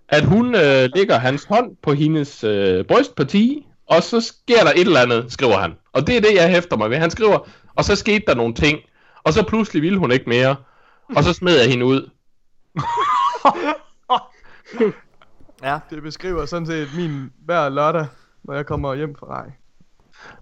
[0.10, 4.80] at hun øh, lægger hans hånd på hendes øh, brystparti, og så sker der et
[4.80, 5.73] eller andet, skriver han.
[5.93, 6.97] Og det er det, jeg hæfter mig ved.
[6.97, 8.80] Han skriver, og så skete der nogle ting,
[9.23, 10.56] og så pludselig ville hun ikke mere,
[11.15, 12.10] og så smed jeg hende ud.
[15.63, 15.79] Ja.
[15.89, 18.07] Det beskriver sådan set min hver lørdag,
[18.43, 19.51] når jeg kommer hjem fra rej.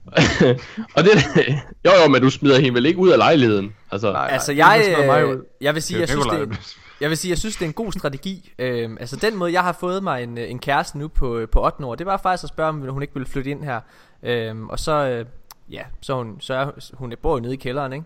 [0.95, 1.11] og det,
[1.85, 3.75] jo jo, men du smider hende vel ikke ud af lejligheden?
[3.91, 5.43] Altså, Nej, Altså nej, jeg, det smider mig øh, ud.
[5.61, 7.91] jeg vil sige, jeg synes, det, jeg vil sige, jeg synes, det er en god
[7.91, 8.53] strategi.
[8.59, 11.65] Øhm, altså den måde, jeg har fået mig en, en kæreste nu på, øh, på
[11.65, 13.81] 8 år, det var faktisk at spørge, om hun ikke ville flytte ind her.
[14.23, 15.25] Øhm, og så, øh,
[15.71, 18.05] ja, så hun, så er, hun bor jo nede i kælderen, ikke?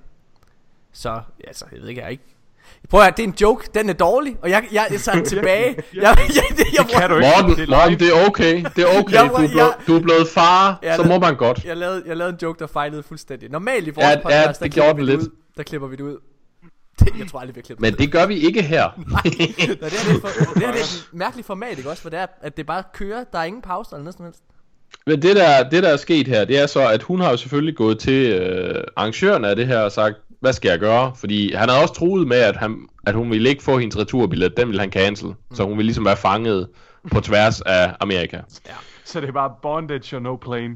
[0.93, 2.34] Så, altså, jeg ved ikke, jeg er ikke...
[2.89, 5.15] Prøv at høre, det er en joke, den er dårlig, og jeg, jeg, jeg tager
[5.15, 5.75] den tilbage.
[5.93, 7.27] jeg, jeg, jeg, jeg, Kan du ikke?
[7.41, 8.65] Morten, Det er Morten, det er okay.
[8.75, 9.13] Det er okay.
[9.13, 11.63] Jeg Du er, blevet, jeg- du er blevet far, Ja, så det- må man godt.
[11.65, 13.49] jeg, lavede, jeg lavede en joke, der fejlede fuldstændig.
[13.51, 15.21] Normalt i vores Ja, ja, podcast, det der, klipper vi det lidt.
[15.21, 15.29] ud.
[15.57, 16.17] Der klipper vi det ud.
[16.99, 18.83] Det, jeg tror aldrig, vi har klippet Men det gør vi ikke her.
[18.97, 19.89] Nå, det, det, er
[20.21, 22.01] for, det her det er et mærkeligt format, ikke også?
[22.01, 24.39] For det er, at det bare kører, der er ingen pause eller noget som helst.
[25.07, 27.37] Men det der, det der er sket her, det er så, at hun har jo
[27.37, 31.11] selvfølgelig gået til øh, arrangøren af det her og sagt, hvad skal jeg gøre?
[31.15, 32.77] Fordi han havde også troet med, at, han,
[33.07, 35.33] at hun ville ikke få hendes returbillet, den ville han cancel.
[35.53, 36.67] Så hun ville ligesom være fanget
[37.11, 38.39] på tværs af Amerika.
[39.05, 40.75] Så det er bare bondage og no plane.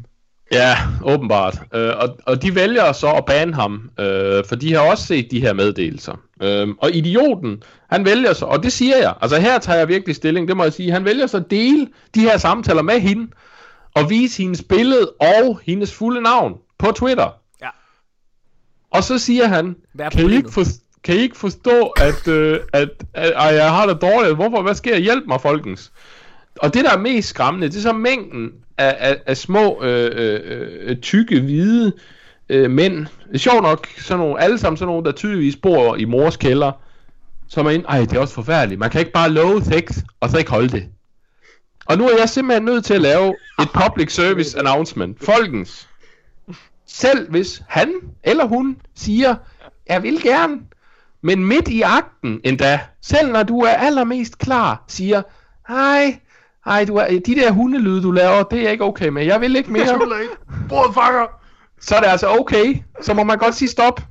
[0.52, 1.62] Ja, åbenbart.
[1.74, 5.32] Øh, og, og de vælger så at bane ham, øh, for de har også set
[5.32, 6.14] de her meddelelser.
[6.42, 10.16] Øh, og idioten, han vælger så, og det siger jeg, altså her tager jeg virkelig
[10.16, 13.32] stilling, det må jeg sige, han vælger så at dele de her samtaler med hende,
[13.96, 17.40] og vise hendes billede og hendes fulde navn på Twitter.
[18.92, 19.76] Og så siger han,
[20.12, 20.64] kan I, ikke for,
[21.04, 24.36] kan I ikke forstå, at, øh, at, at, at jeg har det dårligt?
[24.36, 24.62] Hvorfor?
[24.62, 24.98] Hvad sker?
[24.98, 25.92] Hjælp mig, folkens.
[26.60, 30.12] Og det, der er mest skræmmende, det er så mængden af, af, af små, øh,
[30.16, 31.94] øh, øh, tykke, hvide
[32.50, 33.08] øh, mænd.
[33.36, 36.72] Sjovt nok, sådan nogle, alle sammen sådan nogle, der tydeligvis bor i mors kælder,
[37.48, 38.80] som er inde, ej, det er også forfærdeligt.
[38.80, 40.88] Man kan ikke bare love sex, og så ikke holde det.
[41.86, 45.26] Og nu er jeg simpelthen nødt til at lave et public service announcement.
[45.26, 45.89] Folkens,
[46.92, 49.36] selv hvis han eller hun siger,
[49.88, 50.62] jeg vil gerne,
[51.22, 55.22] men midt i akten endda, selv når du er allermest klar, siger,
[55.68, 56.20] hej,
[56.66, 59.42] hej, du er, de der hundelyde, du laver, det er jeg ikke okay med, jeg
[59.42, 59.86] vil ikke mere.
[60.70, 61.26] Brød fanger!
[61.82, 64.02] Så er det altså okay, så må man godt sige stop.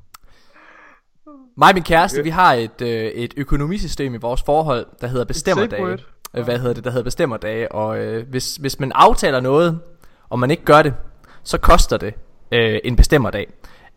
[1.57, 5.25] Mig og min kæreste, vi har et, øh, et økonomisystem i vores forhold, der hedder
[5.25, 5.99] bestemmerdage.
[6.35, 7.73] Øh, Hvad hedder det, der hedder bestemmerdage.
[7.73, 9.81] Og øh, hvis, hvis man aftaler noget,
[10.29, 10.95] og man ikke gør det,
[11.43, 12.15] så koster det
[12.53, 13.47] øh, en bestemmerdag.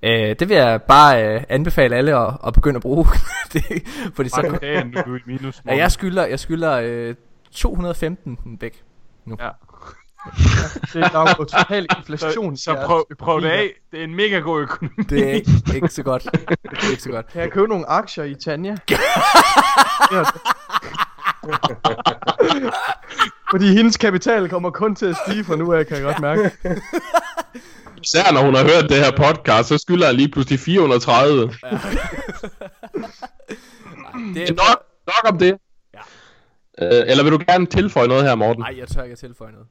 [0.04, 3.06] Øh, det vil jeg bare øh, anbefale alle at, at begynde at bruge.
[3.54, 3.64] det,
[4.16, 5.62] fordi så, Mange dage, nu er du i minus.
[5.66, 7.16] ja, jeg skylder, jeg skylder øh,
[7.52, 8.84] 215 væk.
[9.28, 9.34] Ja.
[10.94, 12.58] Det er er jo total inflation.
[12.58, 13.70] Så, så prøv, prøv det af.
[13.92, 15.04] Det er en mega god økonomi.
[15.10, 16.24] Det er ikke, ikke så godt.
[16.24, 17.28] Det er ikke så godt.
[17.28, 18.78] Kan jeg købe nogle aktier i Tanja?
[23.52, 23.58] Ja.
[23.58, 26.52] Fordi hendes kapital kommer kun til at stige fra nu af, kan jeg godt mærke.
[28.04, 31.42] Især når hun har hørt det her podcast, så skylder han lige pludselig 430.
[34.36, 35.58] Det er, Nok, nok om det.
[35.94, 36.00] Ja.
[37.02, 38.62] Øh, eller vil du gerne tilføje noget her, Morten?
[38.62, 39.67] nej, jeg tør ikke at tilføje noget.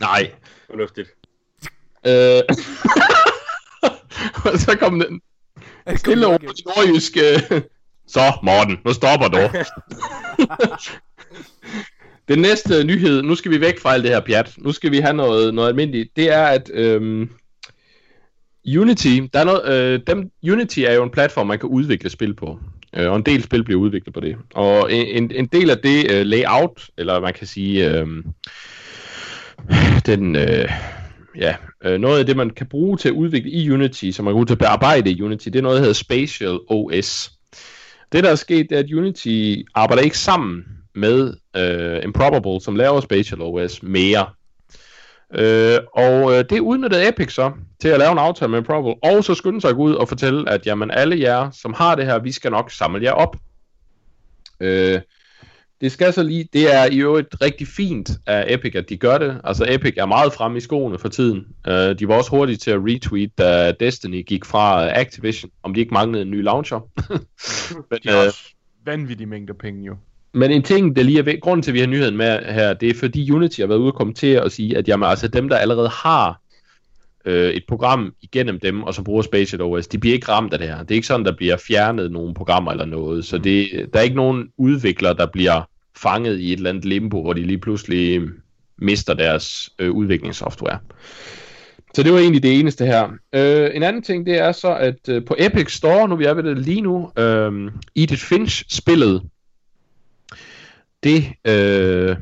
[0.00, 0.30] Nej.
[0.70, 1.08] Fornuftigt.
[2.06, 2.42] Øh,
[4.44, 5.20] og så kom den
[5.96, 7.12] stille ord i nordjysk.
[7.16, 7.60] øh,
[8.08, 9.38] Så, Morten, nu stopper du.
[12.30, 14.54] Den næste nyhed, nu skal vi væk fra alt det her pjat.
[14.58, 16.16] Nu skal vi have noget, noget almindeligt.
[16.16, 17.30] Det er, at øhm,
[18.78, 22.34] Unity, der er noget, øh, dem, Unity er jo en platform, man kan udvikle spil
[22.34, 22.58] på.
[22.96, 24.36] Øh, og en del spil bliver udviklet på det.
[24.54, 28.06] Og en, en, del af det øh, layout, eller man kan sige, øh,
[30.06, 30.68] den, øh,
[31.36, 31.54] ja,
[31.84, 34.36] øh, noget af det, man kan bruge til at udvikle i Unity, som man kan
[34.36, 37.32] bruge til at bearbejde i Unity, det er noget, der hedder Spatial OS.
[38.12, 40.64] Det, der er sket, det er, at Unity arbejder ikke sammen
[40.94, 44.26] med øh, Improbable, som laver Spatial OS, mere.
[45.34, 49.24] Øh, og øh, det udnyttede Epic så til at lave en aftale med Improbable, og
[49.24, 52.06] så skyndte sig at gå ud og fortælle, at jamen alle jer, som har det
[52.06, 53.36] her, vi skal nok samle jer op.
[54.60, 55.00] Øh,
[55.80, 59.18] det skal så lige, det er i øvrigt rigtig fint af Epic, at de gør
[59.18, 59.40] det.
[59.44, 61.46] Altså Epic er meget fremme i skoene for tiden.
[61.68, 65.80] Uh, de var også hurtige til at retweet, da Destiny gik fra Activision, om de
[65.80, 66.80] ikke manglede en ny launcher.
[67.90, 69.96] Men, de har også vanvittige mængder penge jo.
[70.32, 72.90] Men en ting, der lige er grunden til, at vi har nyheden med her, det
[72.90, 75.56] er fordi Unity har været ude og kommentere og sige, at jamen, altså dem, der
[75.56, 76.40] allerede har
[77.24, 80.58] øh, et program igennem dem, og så bruger Spatial OS, de bliver ikke ramt af
[80.58, 80.78] det her.
[80.78, 83.24] Det er ikke sådan, der bliver fjernet nogle programmer eller noget.
[83.24, 87.22] Så det, der er ikke nogen udviklere, der bliver fanget i et eller andet limbo,
[87.22, 88.22] hvor de lige pludselig
[88.78, 90.78] mister deres øh, udviklingssoftware.
[91.94, 93.08] Så det var egentlig det eneste her.
[93.34, 96.34] Øh, en anden ting, det er så, at øh, på Epic Store, nu vi er
[96.34, 99.22] ved det lige nu, øh, Edith Finch-spillet,
[101.02, 102.16] det, øh,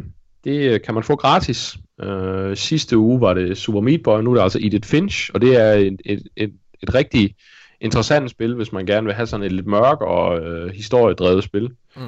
[0.44, 1.76] det kan man få gratis.
[2.02, 5.40] Øh, sidste uge var det Super Meat Boy, nu er det altså Edith Finch, og
[5.40, 6.52] det er et, et, et,
[6.82, 7.34] et rigtig
[7.80, 11.70] interessant spil, hvis man gerne vil have sådan et lidt mørk og øh, historiedrevet spil.
[11.96, 12.02] Mm.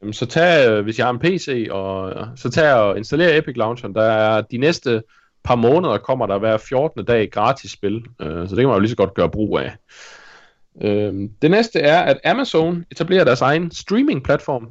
[0.00, 3.56] Jamen, så tag, øh, hvis jeg har en PC, og så tag og installer Epic
[3.56, 3.88] Launcher.
[3.88, 5.02] Der er de næste
[5.44, 7.04] par måneder, kommer der hver 14.
[7.04, 8.04] dag gratis spil.
[8.20, 9.76] Øh, så det kan man jo lige så godt gøre brug af.
[10.82, 14.68] Øh, det næste er, at Amazon etablerer deres egen streaming-platform.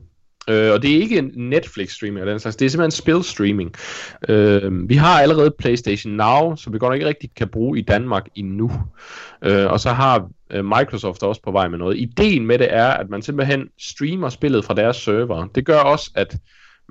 [0.48, 3.76] Øh, og det er ikke en Netflix-streaming eller den slags, det er simpelthen spil-streaming.
[4.30, 8.28] Øh, vi har allerede PlayStation Now, som vi godt ikke rigtig kan bruge i Danmark
[8.36, 8.72] endnu.
[9.42, 11.98] Øh, og så har øh, Microsoft også på vej med noget.
[11.98, 15.48] Ideen med det er, at man simpelthen streamer spillet fra deres server.
[15.56, 16.38] Det gør også, at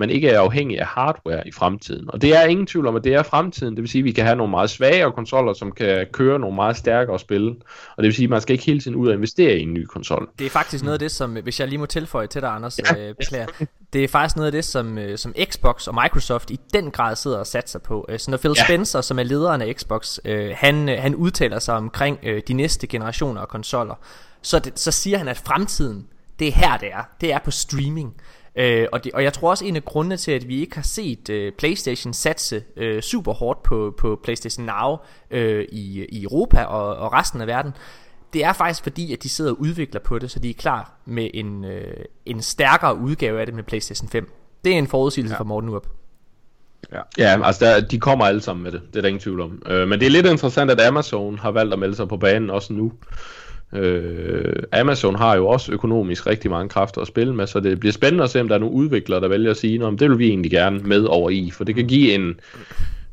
[0.01, 2.11] man ikke er afhængig af hardware i fremtiden.
[2.11, 3.75] Og det er ingen tvivl om, at det er fremtiden.
[3.75, 6.57] Det vil sige, at vi kan have nogle meget svagere konsoller, som kan køre nogle
[6.57, 7.49] meget stærkere spil.
[7.97, 9.75] Og det vil sige, at man skal ikke hele tiden ud og investere i en
[9.75, 10.29] ny konsol.
[10.39, 12.79] Det er faktisk noget af det, som, hvis jeg lige må tilføje til dig, Anders,
[12.79, 13.09] ja.
[13.09, 13.47] øh, beklager.
[13.93, 17.17] Det er faktisk noget af det, som, øh, som Xbox og Microsoft i den grad
[17.17, 18.07] sidder og satser på.
[18.09, 18.65] Øh, så når Phil ja.
[18.65, 22.53] Spencer, som er lederen af Xbox, øh, han, øh, han udtaler sig omkring øh, de
[22.53, 23.95] næste generationer af konsoller,
[24.43, 26.07] så, det, så siger han, at fremtiden,
[26.39, 27.03] det er her, det er.
[27.21, 28.15] Det er på streaming.
[28.57, 30.83] Øh, og, det, og jeg tror også en af grundene til at vi ikke har
[30.83, 34.97] set øh, PlayStation satse øh, super hårdt på, på PlayStation Now
[35.31, 37.73] øh, i, i Europa og, og resten af verden
[38.33, 40.95] det er faktisk fordi at de sidder og udvikler på det Så de er klar
[41.05, 44.33] med en, øh, en stærkere udgave af det med PlayStation 5
[44.65, 45.39] Det er en forudsigelse ja.
[45.39, 45.87] fra Morten Urup
[46.93, 49.41] Ja, ja altså der, de kommer alle sammen med det, det er der ingen tvivl
[49.41, 49.63] om.
[49.67, 52.51] Øh, men det er lidt interessant, at Amazon har valgt at melde sig på banen
[52.51, 52.93] også nu.
[53.73, 57.93] Øh, Amazon har jo også økonomisk rigtig mange kræfter at spille med, så det bliver
[57.93, 60.19] spændende at se, om der er nogle udviklere, der vælger at sige, at det vil
[60.19, 62.41] vi egentlig gerne med over i, for det kan give en,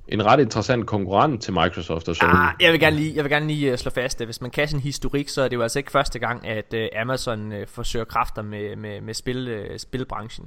[0.08, 2.30] en ret interessant konkurrent til Microsoft og Sony.
[2.34, 4.52] Ah, jeg vil gerne lige, jeg vil gerne lige uh, slå fast, at hvis man
[4.52, 7.58] kan sin historik, så er det jo altså ikke første gang, at uh, Amazon uh,
[7.68, 10.46] forsøger kræfter med, med, med spil, uh, spilbranchen.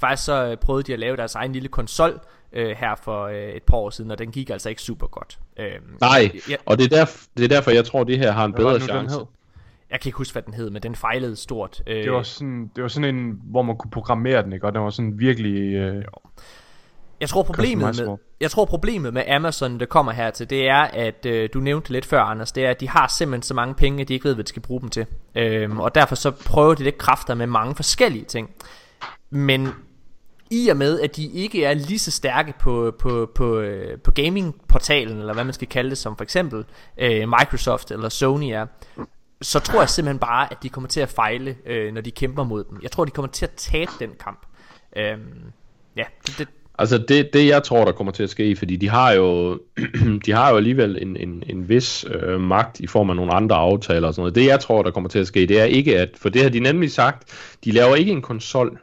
[0.00, 2.20] Faktisk så uh, prøvede de at lave deres egen lille konsol
[2.52, 5.38] her for et par år siden, og den gik altså ikke super godt.
[5.58, 6.56] Uh, Nej, ja.
[6.66, 8.64] og det er, derf- det er derfor, jeg tror, at det her har en Hvad
[8.64, 9.16] bedre chance.
[9.90, 11.82] Jeg kan ikke huske, hvad den hed, men den fejlede stort.
[11.86, 14.66] Det var sådan, det var sådan en, hvor man kunne programmere den, ikke?
[14.66, 15.74] Og den var sådan virkelig...
[15.74, 16.04] Øh,
[17.20, 20.80] jeg tror problemet med, jeg tror problemet med Amazon, det kommer her til, det er,
[20.80, 23.74] at øh, du nævnte lidt før, Anders, det er, at de har simpelthen så mange
[23.74, 25.06] penge, at de ikke ved, hvad de skal bruge dem til.
[25.34, 28.50] Øhm, og derfor så prøver de lidt kræfter med mange forskellige ting.
[29.30, 29.68] Men
[30.50, 34.10] i og med, at de ikke er lige så stærke på, på, på, øh, på
[34.10, 36.64] gaming-portalen, eller hvad man skal kalde det, som for eksempel
[36.98, 38.66] øh, Microsoft eller Sony er,
[39.42, 42.44] så tror jeg simpelthen bare, at de kommer til at fejle, øh, når de kæmper
[42.44, 42.78] mod dem.
[42.82, 44.46] Jeg tror, de kommer til at tabe den kamp.
[44.96, 45.52] Øhm,
[45.96, 46.48] ja, det, det,
[46.80, 49.58] Altså det, det jeg tror der kommer til at ske, fordi de har jo
[50.26, 53.56] de har jo alligevel en, en, en vis øh, magt i form af nogle andre
[53.56, 54.34] aftaler og sådan noget.
[54.34, 56.48] Det jeg tror der kommer til at ske, det er ikke at, for det har
[56.48, 57.28] de nemlig sagt,
[57.64, 58.78] de laver ikke en konsol.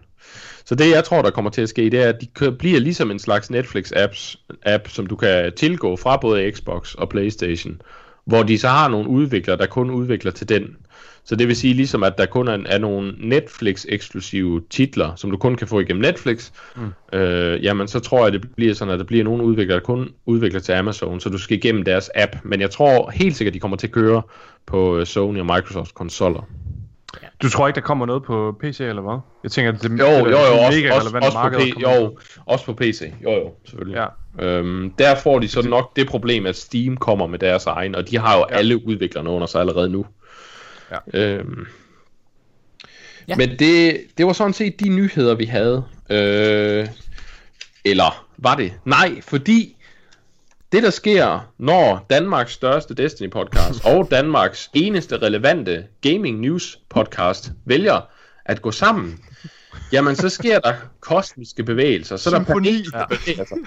[0.65, 3.11] Så det jeg tror der kommer til at ske, det er at de bliver ligesom
[3.11, 7.81] en slags Netflix apps, app, som du kan tilgå fra både Xbox og Playstation,
[8.27, 10.75] hvor de så har nogle udviklere, der kun udvikler til den.
[11.23, 15.37] Så det vil sige ligesom, at der kun er, er nogle Netflix-eksklusive titler, som du
[15.37, 17.17] kun kan få igennem Netflix, mm.
[17.19, 20.09] øh, jamen så tror jeg, det bliver sådan, at der bliver nogle udviklere, der kun
[20.25, 22.35] udvikler til Amazon, så du skal igennem deres app.
[22.43, 24.21] Men jeg tror helt sikkert, de kommer til at køre
[24.65, 26.47] på øh, Sony og Microsoft konsoller.
[27.41, 29.19] Du tror ikke, der kommer noget på PC, eller hvad?
[29.43, 31.81] Jeg tænker, det, jo, det, jo, jo, er mega også, relevant også, marked, på P-
[31.81, 33.13] jo, også på PC.
[33.23, 34.07] Jo, jo, selvfølgelig.
[34.39, 34.45] Ja.
[34.45, 38.09] Øhm, der får de så nok det problem, at Steam kommer med deres egen, og
[38.09, 38.55] de har jo ja.
[38.55, 40.05] alle udviklerne under sig allerede nu.
[40.91, 41.19] Ja.
[41.19, 41.65] Øhm,
[43.27, 43.35] ja.
[43.35, 45.83] Men det, det var sådan set de nyheder, vi havde.
[46.09, 46.87] Øh,
[47.85, 48.73] eller var det?
[48.85, 49.76] Nej, fordi
[50.71, 57.51] det der sker, når Danmarks største Destiny podcast og Danmarks eneste relevante gaming news podcast
[57.65, 58.01] vælger
[58.45, 59.19] at gå sammen,
[59.91, 62.83] jamen så sker der kosmiske bevægelser, så er der Symfoni.
[62.83, 63.57] der bevæger sig.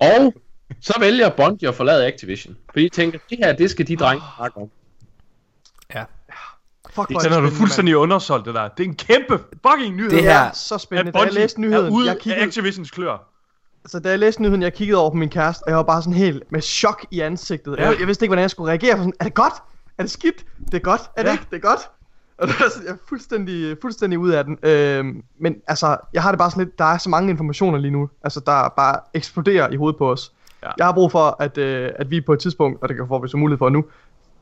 [0.00, 0.34] Og
[0.80, 4.24] så vælger Bungie at forlade Activision, fordi de tænker, det her, det skal de drenge
[4.36, 4.70] snakke om.
[5.94, 6.04] Ja.
[6.90, 8.68] Fuck, hvor Den er du fuldstændig undersolgt, det der.
[8.68, 9.38] Det er en kæmpe
[9.70, 10.10] fucking nyhed.
[10.10, 11.08] Det her- Det er så spændende.
[11.08, 13.28] At Da jeg læste er nyheden, ude jeg af kiggede, Activisions klør.
[13.86, 16.02] Altså, da jeg læste nyheden, jeg kiggede over på min kæreste, og jeg var bare
[16.02, 17.76] sådan helt med chok i ansigtet.
[17.78, 17.88] Ja.
[17.88, 18.92] Jeg, jeg vidste ikke, hvordan jeg skulle reagere.
[18.92, 19.52] For sådan, er det godt?
[19.98, 20.44] Er det skidt?
[20.66, 21.00] Det er godt.
[21.16, 21.32] Er det Ja.
[21.32, 21.44] ikke?
[21.50, 21.80] Det er godt.
[22.38, 24.58] Og det var sådan, jeg er fuldstændig, fuldstændig ud af den.
[24.62, 27.90] Øhm, men altså, jeg har det bare sådan lidt, der er så mange informationer lige
[27.90, 30.32] nu, altså der bare eksploderer i hovedet på os.
[30.62, 30.68] Ja.
[30.78, 33.22] Jeg har brug for, at, øh, at vi på et tidspunkt, og det kan få
[33.22, 33.84] vi så mulighed for nu,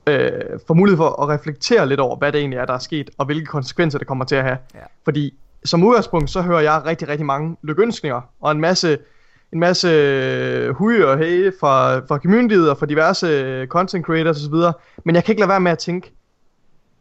[0.07, 0.31] øh,
[0.67, 3.27] får mulighed for at reflektere lidt over, hvad det egentlig er, der er sket, og
[3.27, 4.59] hvilke konsekvenser det kommer til at have.
[4.75, 4.81] Ja.
[5.05, 5.35] Fordi
[5.65, 8.99] som udgangspunkt, så hører jeg rigtig, rigtig mange lykønskninger, og en masse,
[9.53, 9.89] en masse
[10.73, 14.55] hui og hey fra, fra communityet og fra diverse content creators osv.
[15.05, 16.13] Men jeg kan ikke lade være med at tænke,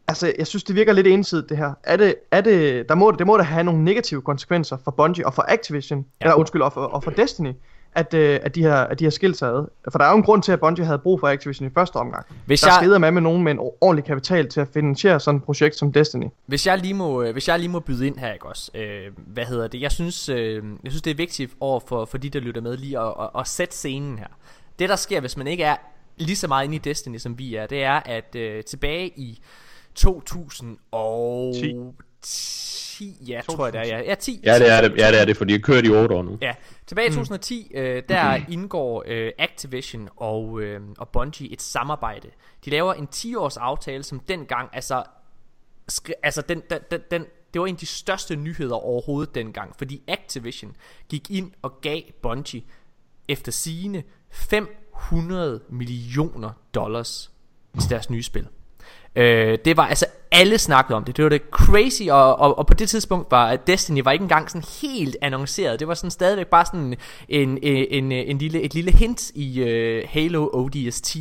[0.08, 1.72] altså jeg synes det virker lidt ensidigt det her.
[1.84, 5.26] Er det, er det, der må, det må da have nogle negative konsekvenser for Bungie
[5.26, 6.24] og for Activision, ja.
[6.24, 7.52] eller undskyld, og for, og for Destiny,
[7.94, 9.66] at, øh, at, de her, at de her skilt sig ad.
[9.92, 11.96] For der er jo en grund til, at Bungie havde brug for Activision i første
[11.96, 12.26] omgang.
[12.46, 15.38] Hvis Der jeg, skal med med nogen med en ordentlig kapital til at finansiere sådan
[15.38, 16.26] et projekt som Destiny.
[16.46, 18.70] Hvis jeg lige må, øh, hvis jeg lige må byde ind her, ikke også?
[18.74, 19.80] Øh, hvad hedder det?
[19.80, 22.76] Jeg synes, øh, jeg synes det er vigtigt over for, for de, der lytter med,
[22.76, 24.26] lige at, at, at sætte scenen her.
[24.78, 25.76] Det, der sker, hvis man ikke er
[26.16, 29.40] lige så meget inde i Destiny, som vi er, det er, at øh, tilbage i
[29.94, 31.76] 2010,
[33.00, 35.24] ja, tror jeg det er, ja, ja 10, Ja, det er det, ja, det, er
[35.24, 36.38] det for de har kørt i 8 år nu.
[36.40, 36.52] Ja,
[36.86, 42.28] tilbage i 2010, øh, der indgår øh, Activision og, øh, og Bungie et samarbejde.
[42.64, 45.02] De laver en 10-års aftale, som dengang, altså,
[45.92, 49.74] skri- altså den, den, den, den, det var en af de største nyheder overhovedet dengang,
[49.78, 50.76] fordi Activision
[51.08, 52.62] gik ind og gav Bungie
[53.28, 57.32] efter sigende 500 millioner dollars
[57.80, 58.48] til deres nye spil.
[59.16, 61.16] Øh, det var altså alle snakkede om det.
[61.16, 64.50] Det var det crazy og, og, og på det tidspunkt var Destiny var ikke engang
[64.50, 65.80] sådan helt annonceret.
[65.80, 66.96] Det var sådan stadigvæk bare sådan en,
[67.28, 71.16] en, en, en lille, et lille hint i uh, Halo ODST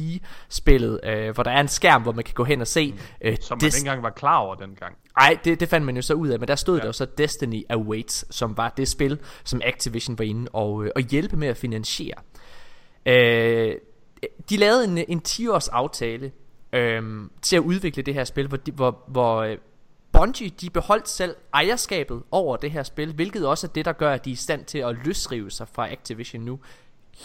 [0.49, 2.93] spillet, uh, hvor der er en skærm, hvor man kan gå hen og se
[3.27, 4.95] uh, Som man ikke engang var klar over dengang.
[5.19, 6.81] Nej, det, det fandt man jo så ud af, men der stod ja.
[6.81, 10.91] der jo så Destiny Awaits, som var det spil, som Activision var inde og, øh,
[10.95, 12.17] og hjælpe med at finansiere.
[13.05, 13.75] Øh,
[14.49, 16.31] de lavede en, en 10-års aftale
[16.73, 19.57] øh, til at udvikle det her spil, hvor, de, hvor, hvor øh,
[20.11, 24.13] Bungie de beholdt selv ejerskabet over det her spil, hvilket også er det, der gør,
[24.13, 26.59] at de er i stand til at løsrive sig fra Activision nu.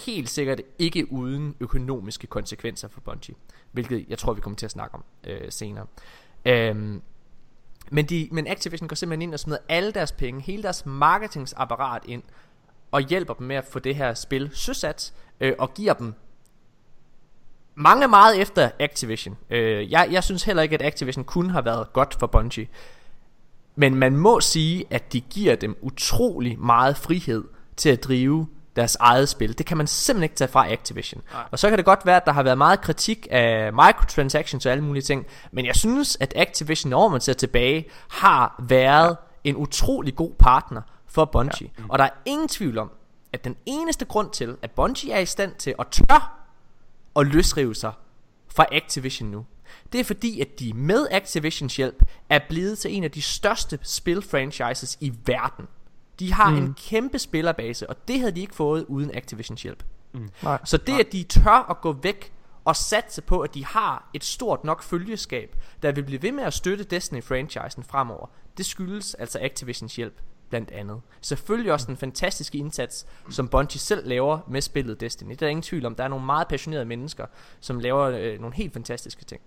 [0.07, 3.35] Helt sikkert ikke uden økonomiske konsekvenser for Bungie,
[3.73, 5.87] hvilket jeg tror, vi kommer til at snakke om øh, senere.
[6.45, 7.03] Øhm,
[7.91, 12.03] men, de, men Activision går simpelthen ind og smider alle deres penge, hele deres marketingsapparat
[12.07, 12.23] ind,
[12.91, 16.15] og hjælper dem med at få det her spil søsat, øh, og giver dem
[17.79, 19.37] mange meget efter Activision.
[19.51, 22.69] Øh, jeg, jeg synes heller ikke, at Activision kunne have været godt for Bungie.
[23.77, 27.45] Men man må sige, at de giver dem utrolig meget frihed
[27.77, 29.59] til at drive deres eget spil.
[29.59, 31.23] Det kan man simpelthen ikke tage fra Activision.
[31.33, 31.43] Nej.
[31.51, 34.73] Og så kan det godt være, at der har været meget kritik af microtransactions og
[34.73, 35.27] alle mulige ting.
[35.53, 40.83] Men jeg synes, at Activision, når man ser tilbage, har været en utrolig god partner
[41.07, 41.71] for Bungie.
[41.79, 41.83] Ja.
[41.89, 42.91] Og der er ingen tvivl om,
[43.33, 46.38] at den eneste grund til, at Bungie er i stand til at tør
[47.19, 47.93] at løsrive sig
[48.49, 49.47] fra Activision nu,
[49.93, 53.79] det er fordi, at de med Activisions hjælp er blevet til en af de største
[53.83, 55.69] spilfranchises i verden.
[56.19, 56.57] De har mm.
[56.57, 59.85] en kæmpe spillerbase, og det havde de ikke fået uden Activisions hjælp.
[60.43, 60.59] Nej.
[60.65, 62.33] Så det, at de tør at gå væk
[62.65, 66.45] og satse på, at de har et stort nok følgeskab, der vil blive ved med
[66.45, 70.21] at støtte Destiny-franchisen fremover, det skyldes altså Activisions hjælp
[70.51, 71.01] blandt andet.
[71.21, 75.29] Selvfølgelig også den fantastiske indsats, som Bungie selv laver med spillet Destiny.
[75.29, 75.95] Det er der ingen tvivl om.
[75.95, 77.27] Der er nogle meget passionerede mennesker,
[77.61, 79.41] som laver øh, nogle helt fantastiske ting.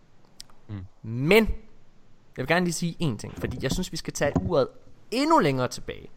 [0.69, 0.85] Mm.
[1.09, 1.47] Men,
[2.37, 4.67] jeg vil gerne lige sige en ting, fordi jeg synes, vi skal tage uret
[5.11, 6.09] endnu længere tilbage.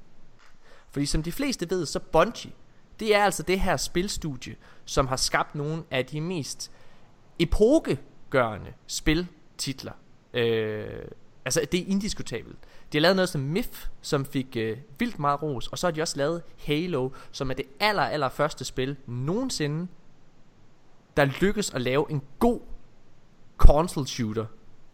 [0.90, 2.52] Fordi som de fleste ved, så Bungie,
[3.00, 6.70] det er altså det her spilstudie, som har skabt nogle af de mest
[7.38, 9.92] epokegørende spiltitler.
[10.34, 10.86] Øh,
[11.44, 12.58] altså, det er indiskutabelt.
[12.94, 15.92] De har lavet noget som MIF, som fik øh, vildt meget ros, og så har
[15.92, 19.88] de også lavet Halo, som er det aller, aller første spil nogensinde,
[21.16, 22.60] der lykkes at lave en god
[23.56, 24.46] console shooter.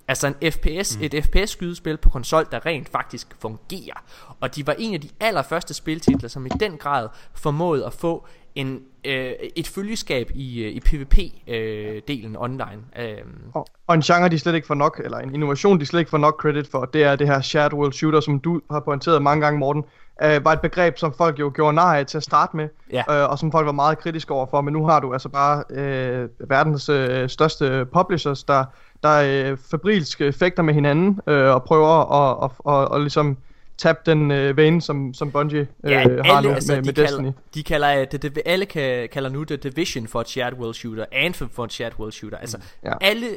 [0.09, 1.03] Altså en FPS, mm.
[1.03, 4.05] et FPS skydespil på konsol, der rent faktisk fungerer.
[4.41, 8.27] Og de var en af de allerførste spiltitler, som i den grad formåede at få
[8.55, 12.81] en, øh, et følgeskab i, øh, i PvP-delen øh, online.
[12.99, 13.17] Øh,
[13.55, 16.11] Og, og en genre, de slet ikke får nok, eller en innovation, de slet ikke
[16.11, 19.23] får nok credit for, det er det her shared world shooter, som du har pointeret
[19.23, 19.85] mange gange, Morten,
[20.23, 23.23] øh, var et begreb, som folk jo gjorde nar af til at starte med, Ja.
[23.23, 26.29] øh, og som folk var meget kritiske overfor, men nu har du altså bare øh,
[26.49, 28.65] verdens øh, største publishers, der,
[29.03, 32.07] der øh, fabrilsk fægter med hinanden, øh, og prøver at
[32.39, 33.37] og, og, og ligesom
[33.81, 36.87] tabt den øh, vane, som, som Bungie øh, Ja, har alle, nu altså, med, de
[36.87, 37.33] med kalder, Destiny.
[37.55, 40.75] De kalder, øh, det, det, alle kan, kalder nu det Division for et shared world
[40.75, 42.39] shooter, Anthem for et shared world shooter.
[42.39, 42.93] Altså, Ja.
[43.01, 43.37] alle...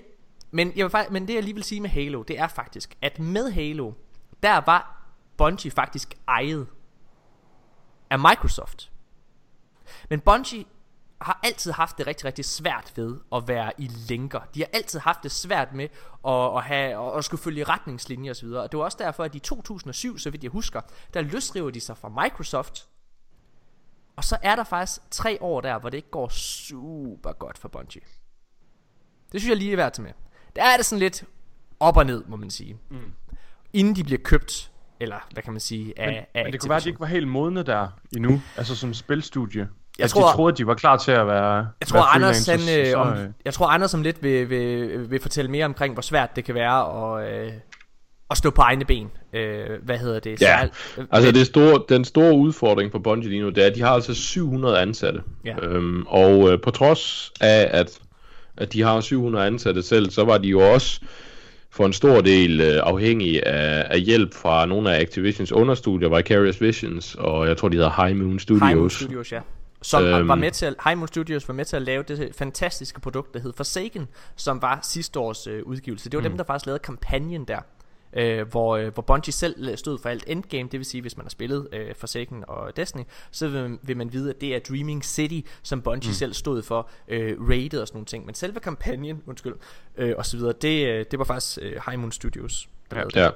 [0.52, 3.20] Men, jeg vil men det jeg lige vil sige med Halo, det er faktisk, at
[3.20, 3.92] med Halo,
[4.44, 6.68] der var Bungie faktisk ejet
[8.10, 8.92] af Microsoft.
[10.10, 10.64] Men Bungie
[11.26, 14.40] har altid haft det rigtig, rigtig svært ved at være i linker.
[14.56, 15.88] De har altid haft det svært med
[16.28, 18.48] at, at, have, at, at skulle følge retningslinjer osv.
[18.48, 20.82] Og det var også derfor, at i 2007, så vidt jeg husker,
[21.14, 22.88] der løsriver de sig fra Microsoft.
[24.16, 27.68] Og så er der faktisk tre år der, hvor det ikke går super godt for
[27.68, 28.02] Bungie.
[29.32, 30.14] Det synes jeg lige er værd tage med.
[30.56, 31.24] Der er det sådan lidt
[31.80, 32.78] op og ned, må man sige.
[32.90, 33.14] Mm.
[33.74, 36.70] Inden de bliver købt, eller hvad kan man sige, af, Men, af men det kunne
[36.70, 39.70] være, at de ikke var helt modne der endnu, altså som spilstudie.
[40.00, 42.16] Jeg at tror- de troede, at de var klar til at være Jeg tror, være
[42.16, 45.66] Anders, han, øh, om, øh, jeg tror, Anders om lidt vil, vil, vil fortælle mere
[45.66, 47.52] omkring, hvor svært det kan være at, øh,
[48.32, 49.12] at stå på egne ben.
[49.34, 50.42] Øh, hvad hedder det?
[50.42, 53.76] Ja, øh, Altså det store, den store udfordring for Bungie lige nu, det er, at
[53.76, 55.22] de har altså 700 ansatte.
[55.46, 55.56] Ja.
[55.62, 58.00] Øhm, og øh, på trods af, at,
[58.58, 61.00] at de har 700 ansatte selv, så var de jo også
[61.72, 66.62] for en stor del øh, afhængige af, af hjælp fra nogle af Activisions understudier, Vicarious
[66.62, 68.68] Visions, og jeg tror, de hedder High Moon Studios.
[68.68, 69.40] High Moon Studios, ja.
[69.84, 72.36] Som øhm, var med til at, High Moon Studios var med til at lave det
[72.36, 76.10] fantastiske produkt, der hed Forsaken, som var sidste års øh, udgivelse.
[76.10, 76.30] Det var mm.
[76.30, 77.60] dem, der faktisk lavede kampagnen der.
[78.16, 81.26] Øh, hvor, øh, hvor Bungie selv stod for alt endgame, det vil sige, hvis man
[81.26, 85.06] har spillet øh, Forsaken og Destiny, så vil, vil man vide, at det er Dreaming
[85.06, 86.14] City, som Bungie mm.
[86.14, 88.26] selv stod for, øh, rated og sådan nogle ting.
[88.26, 89.54] Men selve kampagnen, undskyld,
[89.98, 93.16] øh, og så videre, det, øh, det var faktisk øh, High Moon Studios, der det.
[93.16, 93.30] Ja,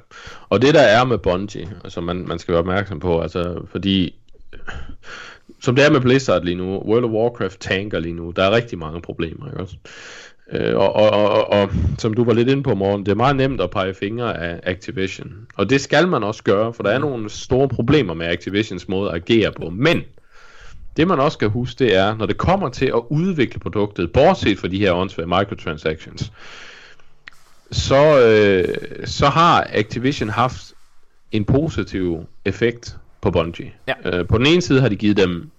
[0.50, 4.16] og det der er med Bungie, altså man, man skal være opmærksom på, altså fordi,
[5.62, 8.52] som det er med Blizzard lige nu, World of Warcraft tanker lige nu, der er
[8.52, 9.76] rigtig mange problemer, ikke også?
[10.52, 13.16] Øh, og, og, og, og, og som du var lidt inde på, morgen, det er
[13.16, 15.34] meget nemt at pege fingre af Activision.
[15.56, 19.10] Og det skal man også gøre, for der er nogle store problemer med Activisions måde
[19.10, 19.70] at agere på.
[19.70, 20.04] Men
[20.98, 24.60] det man også skal huske, det er, når det kommer til at udvikle produktet, bortset
[24.60, 26.32] fra de her åndsvære microtransactions,
[27.72, 28.76] så, øh,
[29.06, 30.74] så har Activision haft
[31.32, 33.72] en positiv effekt på Bungie.
[33.88, 33.94] Ja.
[34.06, 35.50] Øh, på den ene side har de givet dem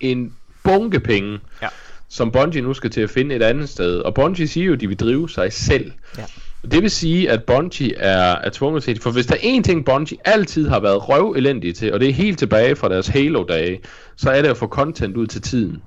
[0.00, 0.32] en
[0.64, 1.68] bunke penge, Ja.
[2.08, 3.98] som Bungie nu skal til at finde et andet sted.
[3.98, 5.92] Og Bungie siger jo, at de vil drive sig selv.
[6.18, 6.24] Ja.
[6.70, 9.84] Det vil sige, at Bungie er, er tvunget til, for hvis der er en ting,
[9.84, 13.80] Bungie altid har været røv elendige til, og det er helt tilbage fra deres Halo-dage,
[14.16, 15.82] så er det at få content ud til tiden.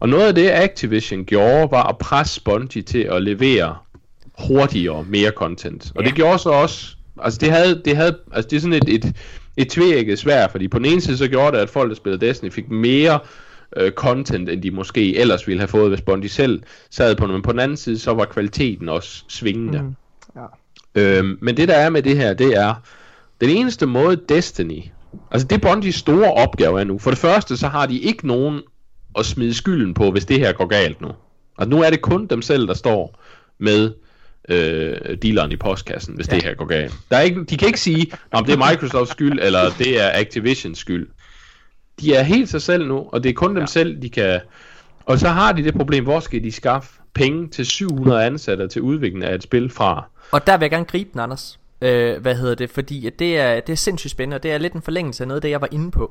[0.00, 3.76] Og noget af det, Activision gjorde, var at presse Bungie til at levere
[4.38, 5.92] hurtigere mere content.
[5.94, 6.08] Og Ja.
[6.08, 9.16] det gjorde så også, altså det havde, det havde, altså det er sådan et, et,
[9.58, 12.26] et tvækket svær, fordi på den ene side så gjorde det, at folk, der spillede
[12.26, 13.18] Destiny, fik mere
[13.76, 17.34] øh, content, end de måske ellers ville have fået, hvis Bungie selv sad på det.
[17.34, 19.82] Men på den anden side, så var kvaliteten også svingende.
[19.82, 19.94] Mm.
[20.36, 21.18] Ja.
[21.18, 22.74] Øhm, men det der er med det her, det er,
[23.40, 24.82] den eneste måde Destiny,
[25.30, 26.98] altså det er Bungies store opgave er nu.
[26.98, 28.60] For det første, så har de ikke nogen
[29.18, 31.08] at smide skylden på, hvis det her går galt nu.
[31.58, 33.20] Altså nu er det kun dem selv, der står
[33.58, 33.92] med
[34.48, 36.34] øh, dealeren i postkassen, hvis ja.
[36.34, 36.94] det her går galt.
[37.10, 40.10] Der er ikke, de kan ikke sige, om det er Microsofts skyld, eller det er
[40.14, 41.08] Activisions skyld.
[42.00, 44.40] De er helt sig selv nu, og det er kun dem selv, de kan...
[45.06, 48.82] Og så har de det problem, hvor skal de skaffe penge til 700 ansatte til
[48.82, 50.04] udvikling af et spil fra?
[50.32, 51.58] Og der vil jeg gerne gribe den, Anders.
[51.82, 52.70] Øh, hvad hedder det?
[52.70, 55.36] Fordi det, er, det er sindssygt spændende, og det er lidt en forlængelse af noget
[55.36, 56.10] af det, jeg var inde på.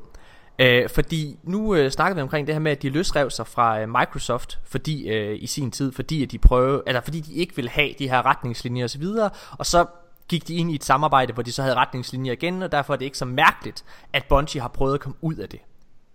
[0.58, 3.80] Øh, fordi nu øh, snakker vi omkring det her med, at de løsrev sig fra
[3.80, 7.56] øh, Microsoft fordi øh, i sin tid, fordi at de prøve, eller fordi de ikke
[7.56, 9.04] ville have de her retningslinjer osv.,
[9.58, 9.86] og så
[10.28, 12.96] gik de ind i et samarbejde, hvor de så havde retningslinjer igen, og derfor er
[12.96, 15.60] det ikke så mærkeligt, at Bungie har prøvet at komme ud af det.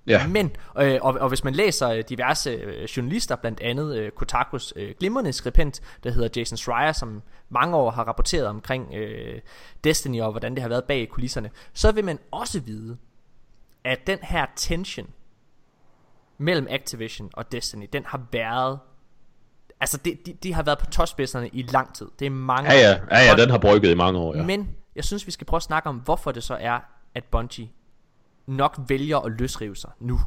[0.07, 0.27] Ja.
[0.27, 4.73] Men, øh, og, og hvis man læser øh, diverse øh, journalister, blandt andet øh, Kotakus
[4.75, 9.39] øh, glimrende skribent, der hedder Jason Schreier, som mange år har rapporteret omkring øh,
[9.83, 12.97] Destiny og hvordan det har været bag kulisserne, så vil man også vide,
[13.83, 15.07] at den her tension
[16.37, 18.79] mellem Activision og Destiny, den har været
[19.79, 22.07] Altså, det, de, de har været på topspidserne i lang tid.
[22.19, 23.07] Det er mange Ja, ja, år.
[23.11, 24.43] ja, ja, den har brygget i mange år, ja.
[24.43, 26.79] men jeg synes, vi skal prøve at snakke om, hvorfor det så er,
[27.15, 27.69] at Bungie
[28.45, 30.19] nok vælger at løsrive sig nu.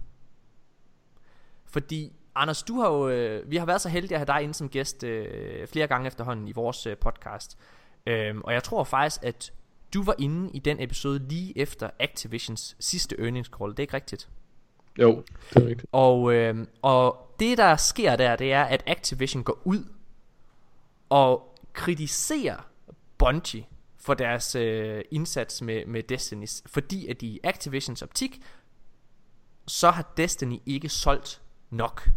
[1.66, 4.54] Fordi, Anders, du har jo, øh, vi har været så heldige at have dig inde
[4.54, 7.58] som gæst øh, flere gange efterhånden i vores øh, podcast.
[8.06, 9.52] Øhm, og jeg tror faktisk, at
[9.96, 13.70] du var inde i den episode lige efter Activisions sidste earnings call.
[13.70, 14.28] Det er ikke rigtigt?
[14.98, 15.24] Jo,
[15.54, 15.86] det er rigtigt.
[15.92, 19.84] Og, øh, og det der sker der, det er, at Activision går ud
[21.08, 22.56] og kritiserer
[23.18, 23.64] Bungie
[23.96, 26.46] for deres øh, indsats med, med Destiny.
[26.66, 28.42] Fordi at i Activisions optik,
[29.66, 32.08] så har Destiny ikke solgt nok.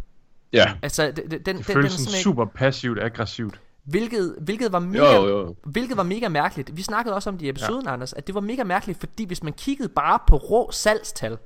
[0.52, 3.60] Ja, Altså, den, den, den, Det den, føles er sådan sådan super passivt aggressivt.
[3.84, 5.56] Hvilket, hvilket, var mega, Jo, jo.
[5.64, 6.76] hvilket var mega mærkeligt.
[6.76, 7.92] Vi snakkede også om det i episoden, ja.
[7.92, 11.38] Anders, at det var mega mærkeligt, fordi hvis man kiggede bare på rå salgstal,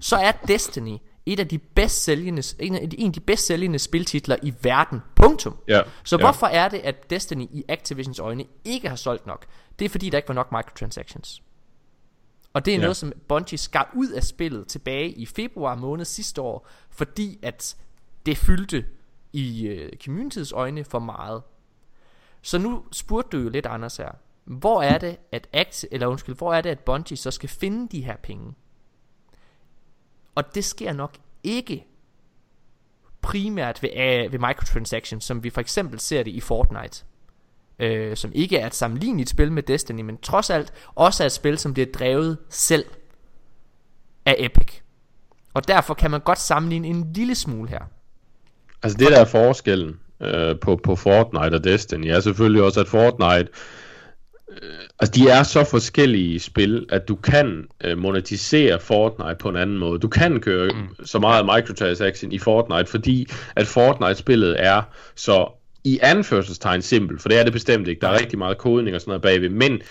[0.00, 3.46] så er Destiny et af de bedst sælgende, en af de, en af de bedst
[3.46, 5.00] sælgende spiltitler i verden.
[5.16, 5.56] Punktum.
[5.68, 6.22] Ja, Så ja.
[6.24, 9.46] hvorfor er det, at Destiny i Activisions øjne ikke har solgt nok?
[9.78, 11.42] Det er fordi, der ikke var nok microtransactions.
[12.52, 12.82] Og det er Ja.
[12.82, 17.76] noget, som Bungie skar ud af spillet tilbage i februar måned sidste år, fordi at
[18.26, 18.84] det fyldte
[19.32, 21.42] i øh, communityets øjne for meget.
[22.42, 24.10] Så nu spurgte du jo lidt Anders her.
[24.44, 27.88] Hvor er det, at Act, eller undskyld, hvor er det, at Bungie så skal finde
[27.88, 28.54] de her penge?
[30.34, 31.86] Og det sker nok ikke
[33.20, 37.04] primært ved, øh, ved microtransactions, som vi for eksempel ser det i Fortnite.
[37.78, 41.32] Øh, som ikke er et sammenligneligt spil med Destiny, men trods alt også er et
[41.32, 42.84] spil, som bliver drevet selv
[44.26, 44.80] af Epic.
[45.54, 47.82] Og derfor kan man godt sammenligne en lille smule her.
[48.82, 52.88] Altså det der er forskellen øh, på, på Fortnite og Destiny er selvfølgelig også, at
[52.88, 53.48] Fortnite,
[54.62, 59.56] øh, altså de er så forskellige spil, at du kan øh, monetisere Fortnite på en
[59.56, 59.98] anden måde.
[59.98, 61.06] Du kan køre mm.
[61.06, 63.26] så meget microtransaction i Fortnite, fordi
[63.56, 64.82] at Fortnite-spillet er
[65.14, 68.00] så i anførselstegn simpelt, for det er det bestemt ikke.
[68.00, 69.82] Der er rigtig meget kodning og sådan noget bagved, men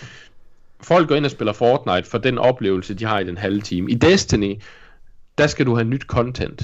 [0.84, 3.92] folk går ind og spiller Fortnite for den oplevelse, de har i den halve time.
[3.92, 4.62] I Destiny,
[5.38, 6.64] der skal du have nyt content.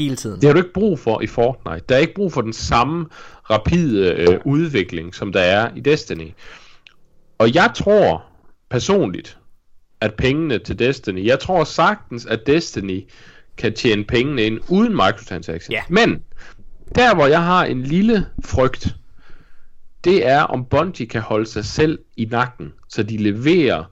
[0.00, 0.40] Hele tiden.
[0.40, 1.84] Det har du ikke brug for i Fortnite.
[1.88, 3.06] Der er ikke brug for den samme
[3.50, 6.32] rapide øh, udvikling, som der er i Destiny.
[7.38, 8.24] Og jeg tror
[8.70, 9.38] personligt,
[10.00, 13.08] at pengene til Destiny, jeg tror sagtens, at Destiny
[13.56, 15.70] kan tjene pengene ind uden microtransactions.
[15.70, 15.82] Ja.
[15.88, 16.22] Men
[16.94, 18.96] der, hvor jeg har en lille frygt,
[20.04, 23.84] det er, om Bungie kan holde sig selv i nakken, så de leverer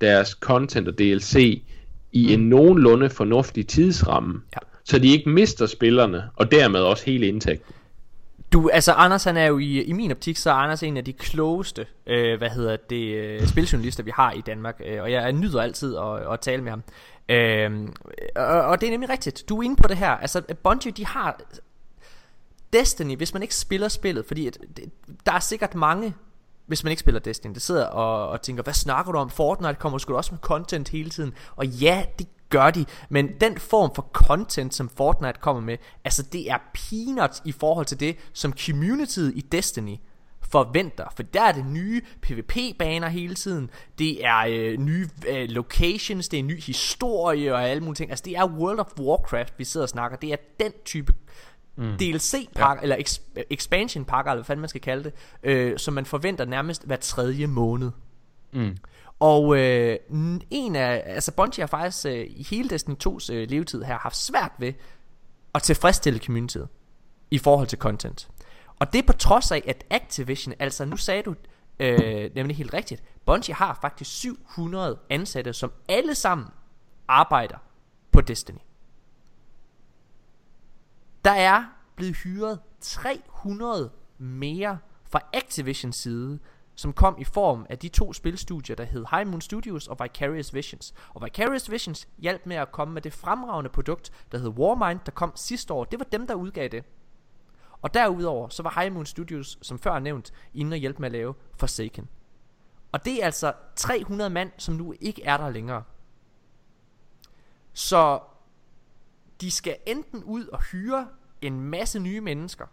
[0.00, 1.62] deres content og DLC
[2.12, 7.26] i en nogenlunde fornuftig tidsramme, Ja så de ikke mister spillerne, og dermed også hele
[7.26, 7.74] indtægten.
[8.52, 11.04] Du, altså Anders han er jo i, i min optik, så er Anders en af
[11.04, 15.32] de klogeste, øh, hvad hedder det, øh, spiljournalister vi har i Danmark, øh, og jeg
[15.32, 16.82] nyder altid at, at tale med ham.
[17.28, 17.88] Øh,
[18.36, 21.06] og, og det er nemlig rigtigt, du er inde på det her, altså Bungie de
[21.06, 21.40] har
[22.72, 24.90] Destiny, hvis man ikke spiller spillet, fordi at, det,
[25.26, 26.14] der er sikkert mange,
[26.66, 29.74] hvis man ikke spiller Destiny, der sidder og, og tænker, hvad snakker du om, Fortnite
[29.74, 33.94] kommer sgu også med content hele tiden, og ja, det gør de, men den form
[33.94, 38.52] for content, som Fortnite kommer med, altså det er peanuts i forhold til det, som
[38.66, 39.96] communityet i Destiny
[40.50, 46.28] forventer, for der er det nye PvP-baner hele tiden, det er øh, nye øh, locations,
[46.28, 49.64] det er ny historie og alle mulige ting, altså det er World of Warcraft, vi
[49.64, 51.12] sidder og snakker, det er den type
[51.76, 51.96] mm.
[51.96, 52.82] DLC-pakker, ja.
[52.82, 53.20] eller ex-
[53.50, 57.46] expansion-pakker, eller hvad fanden man skal kalde det, øh, som man forventer nærmest hver tredje
[57.46, 57.90] måned.
[58.52, 58.76] Mm.
[59.20, 59.98] Og øh,
[60.50, 64.16] en af, altså Bungie har faktisk øh, i hele Destiny 2's øh, levetid her haft
[64.16, 64.72] svært ved
[65.54, 66.68] at tilfredsstille communityet
[67.30, 68.28] i forhold til content.
[68.78, 71.34] Og det er på trods af, at Activision, altså nu sagde du
[71.80, 76.46] øh, nemlig helt rigtigt, Bungie har faktisk 700 ansatte, som alle sammen
[77.08, 77.56] arbejder
[78.12, 78.58] på Destiny.
[81.24, 81.64] Der er
[81.96, 84.78] blevet hyret 300 mere
[85.10, 86.38] fra Activisions side,
[86.78, 90.54] som kom i form af de to spilstudier, der hed High Moon Studios og Vicarious
[90.54, 90.94] Visions.
[91.14, 95.12] Og Vicarious Visions hjalp med at komme med det fremragende produkt, der hed Warmind, der
[95.12, 95.84] kom sidste år.
[95.84, 96.84] Det var dem, der udgav det.
[97.82, 101.12] Og derudover, så var High Moon Studios, som før nævnt, inde og hjælpe med at
[101.12, 102.08] lave Forsaken.
[102.92, 105.82] Og det er altså 300 mand, som nu ikke er der længere.
[107.72, 108.20] Så
[109.40, 111.08] de skal enten ud og hyre
[111.42, 112.66] en masse nye mennesker,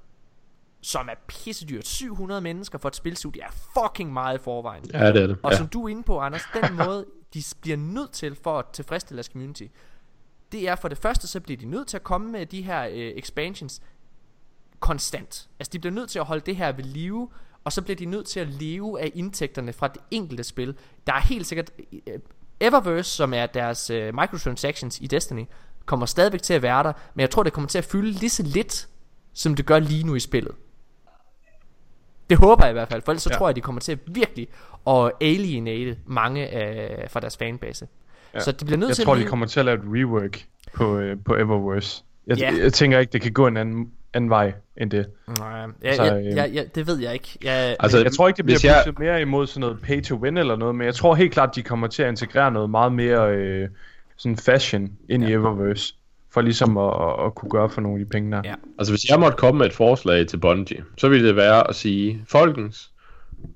[0.85, 1.87] som er pissedyrt.
[1.87, 4.83] 700 mennesker for et spilstudie er fucking meget i forvejen.
[4.93, 5.37] Ja, det er det.
[5.43, 5.57] Og Ja.
[5.57, 9.17] som du er inde på, Anders, den måde, de bliver nødt til for at tilfredsstille
[9.17, 9.63] deres community,
[10.51, 12.83] det er for det første, så bliver de nødt til at komme med de her
[12.83, 13.81] øh, expansions
[14.79, 15.49] konstant.
[15.59, 17.29] Altså, de bliver nødt til at holde det her ved live,
[17.63, 20.75] og så bliver de nødt til at leve af indtægterne fra det enkelte spil.
[21.07, 21.71] Der er helt sikkert...
[22.07, 22.19] Øh,
[22.59, 25.45] Eververse, som er deres øh, microtransactions i Destiny,
[25.85, 28.29] kommer stadigvæk til at være der, men jeg tror, det kommer til at fylde lige
[28.29, 28.89] så lidt,
[29.33, 30.55] som det gør lige nu i spillet.
[32.29, 33.37] Det håber jeg i hvert fald, for ellers så Ja.
[33.37, 34.47] tror jeg, de kommer til at virkelig
[34.87, 37.87] at alienate mange af, fra deres fanbase.
[38.33, 38.39] Ja.
[38.39, 40.45] Så de bliver nødt Jeg til tror, at de kommer til at lave et rework
[40.73, 42.03] på, øh, på Eververse.
[42.27, 42.51] Jeg, Ja.
[42.63, 45.05] jeg tænker ikke, det kan gå en anden, anden vej end det.
[45.39, 47.37] Nej, ja, Så, ja, øh, ja, ja, det ved jeg ikke.
[47.43, 50.15] Jeg, Altså, Jeg tror ikke, det bliver jeg- pushet mere imod sådan noget pay to
[50.15, 52.91] win eller noget, men jeg tror helt klart, de kommer til at integrere noget meget
[52.93, 53.69] mere øh,
[54.17, 55.29] sådan fashion ind ja.
[55.29, 55.95] i Eververse,
[56.35, 58.41] for ligesom at, at, kunne gøre for nogle af de penge der.
[58.45, 58.53] Ja.
[58.79, 61.75] Altså hvis jeg måtte komme med et forslag til Bungie, så ville det være at
[61.75, 62.91] sige, folkens,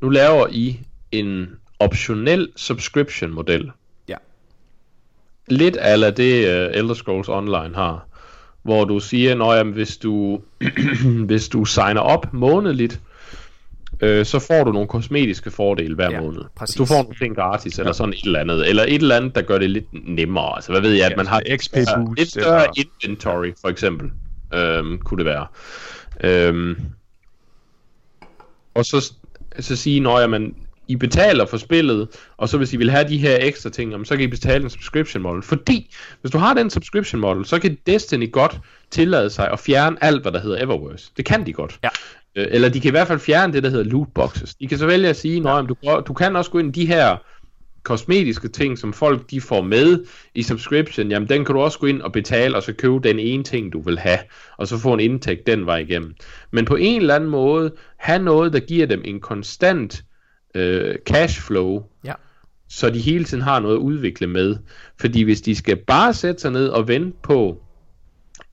[0.02, 0.80] nu laver I
[1.12, 1.48] en
[1.80, 3.72] optionel subscription model.
[4.08, 4.16] Ja.
[5.48, 8.06] Lidt ala det uh, Elder Scrolls Online har,
[8.64, 10.42] hvor du siger, når jamen, hvis du
[11.30, 13.02] hvis du signer op månedligt,
[14.02, 16.42] øh, så får du nogle kosmetiske fordele hver Ja, måned.
[16.56, 16.76] præcis.
[16.76, 18.70] Du får nogle ting gratis, eller sådan et eller andet.
[18.70, 20.56] Eller et eller andet, der gør det lidt nemmere.
[20.56, 23.52] Altså, hvad ved jeg, at Ja, man har så XP boost, et større eller- inventory,
[23.62, 24.12] for eksempel.
[24.54, 25.48] Øhm, kunne det være.
[26.24, 26.76] Øhm,
[28.74, 29.14] og så,
[29.60, 30.56] så sige, når man
[30.88, 34.06] I betaler for spillet, og så hvis I vil have de her ekstra ting, jamen,
[34.06, 35.42] så kan I betale en subscription model.
[35.42, 38.60] Fordi, hvis du har den subscription model, så kan Destiny godt
[38.92, 41.12] tillade sig at fjerne alt, hvad der hedder Eververse.
[41.18, 41.80] Det kan de godt.
[41.84, 41.90] Ja.
[42.36, 44.56] Øh, Eller de kan i hvert fald fjerne det, der hedder loot boxes.
[44.56, 45.76] De kan så vælge at sige, at du,
[46.08, 47.18] du kan også gå ind i de her
[47.84, 50.06] kosmetiske ting, som folk de får med
[50.36, 53.20] i subscription, jamen den kan du også gå ind og betale, og så købe den
[53.20, 54.20] ene ting, du vil have,
[54.58, 56.16] og så få en indtægt den vej igennem.
[56.52, 60.04] Men på en eller anden måde, have noget, der giver dem en konstant
[60.56, 62.14] øh, cashflow, Ja.
[62.70, 64.56] så de hele tiden har noget at udvikle med.
[65.02, 67.62] Fordi hvis de skal bare sætte sig ned og vente på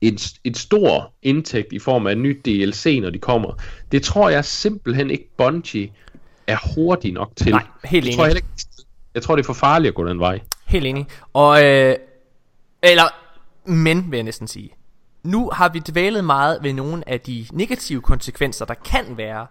[0.01, 4.29] et, et stor indtægt i form af en ny DLC, når de kommer, det tror
[4.29, 5.91] jeg simpelthen ikke Bungie
[6.47, 7.51] er hurtig nok til.
[7.51, 8.35] Nej, helt jeg tror, enig.
[8.35, 8.47] ikke,
[9.13, 10.39] jeg tror, det er for farligt at gå den vej.
[10.65, 11.07] Helt enig.
[11.33, 11.95] Og, øh,
[12.83, 13.03] eller,
[13.65, 14.69] men vil jeg næsten sige.
[15.23, 19.47] Nu har vi dvælet meget ved nogle af de negative konsekvenser, der kan være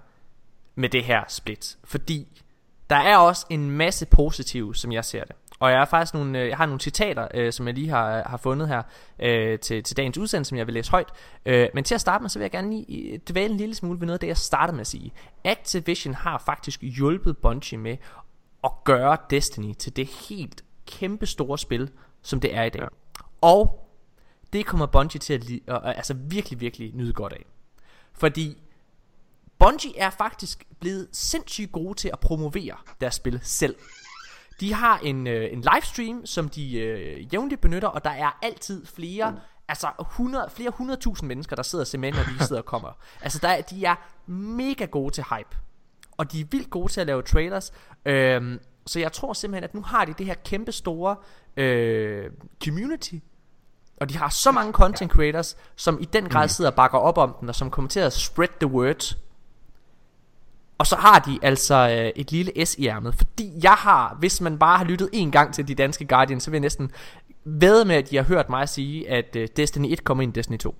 [0.74, 1.76] med det her split.
[1.84, 2.26] Fordi
[2.90, 5.36] der er også en masse positive, som jeg ser det.
[5.58, 8.22] Og jeg har faktisk nogle, øh, jeg har nogle citater, øh, som jeg lige har,
[8.28, 8.82] har fundet her
[9.18, 11.08] øh, til, til dagens udsendelse, som jeg vil læse højt.
[11.46, 13.74] Øh, men til at starte med, så vil jeg gerne lige øh, dvæle en lille
[13.74, 15.12] smule ved noget af det, jeg startede med at sige.
[15.44, 17.96] Activision har faktisk hjulpet Bungie med
[18.64, 21.90] at gøre Destiny til det helt kæmpe store spil,
[22.22, 22.82] som det er i dag.
[22.82, 22.86] Ja.
[23.40, 23.88] Og
[24.52, 27.44] det kommer Bungie til at li- øh, altså virkelig, virkelig nyde godt af.
[28.12, 28.62] Fordi
[29.58, 33.76] Bungie er faktisk blevet sindssygt gode til at promovere deres spil selv.
[34.60, 38.86] De har en, øh, en livestream, som de øh, jævnligt benytter, og der er altid
[38.86, 39.36] flere,
[39.68, 42.92] altså 100, flere hundredtusind mennesker, der sidder og ser med, når de sidder og kommer.
[43.20, 43.94] Altså der er, de er
[44.30, 45.56] mega gode til hype.
[46.16, 47.72] Og de er vildt gode til at lave trailers.
[48.04, 51.16] Øhm, så jeg tror simpelthen, at nu har de det her kæmpe store
[51.56, 52.30] øh,
[52.64, 53.14] community.
[54.00, 57.18] Og de har så mange content creators, som i den grad sidder og bakker op
[57.18, 59.16] om den, og som kommer til at spread the word.
[60.78, 63.14] Og så har de altså øh, et lille S i ærmet.
[63.14, 66.50] Fordi jeg har, hvis man bare har lyttet en gang til de danske Guardians, så
[66.50, 66.90] vil jeg næsten
[67.44, 70.38] ved med, at de har hørt mig sige, at øh, Destiny 1 kommer ind i
[70.38, 70.74] Destiny 2.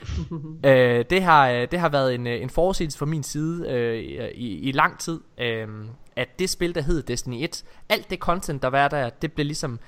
[0.66, 4.30] øh, det, har, øh, det har været en, øh, en forudsigelse fra min side øh,
[4.34, 5.68] i, i lang tid, øh,
[6.16, 9.46] at det spil, der hed Destiny 1, alt det content, der var der, det blev
[9.46, 9.78] ligesom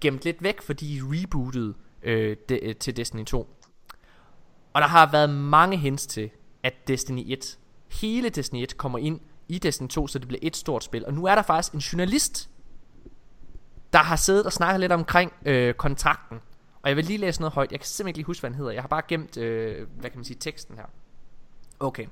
[0.00, 3.56] gemt lidt væk, fordi de rebootede øh, de, øh, til Destiny 2.
[4.72, 6.30] Og der har været mange hints til,
[6.62, 7.58] at Destiny 1,
[7.90, 11.06] hele Destiny 1 kommer ind i Destiny 2, så det bliver et stort spil.
[11.06, 12.50] Og nu er der faktisk en journalist,
[13.92, 16.40] der har siddet og snakket lidt omkring øh, kontrakten.
[16.82, 17.72] Og jeg vil lige læse noget højt.
[17.72, 18.72] Jeg kan simpelthen ikke lige huske, hvad han hedder.
[18.72, 20.84] Jeg har bare gemt, øh, hvad kan man sige, teksten her.
[21.80, 22.06] Okay.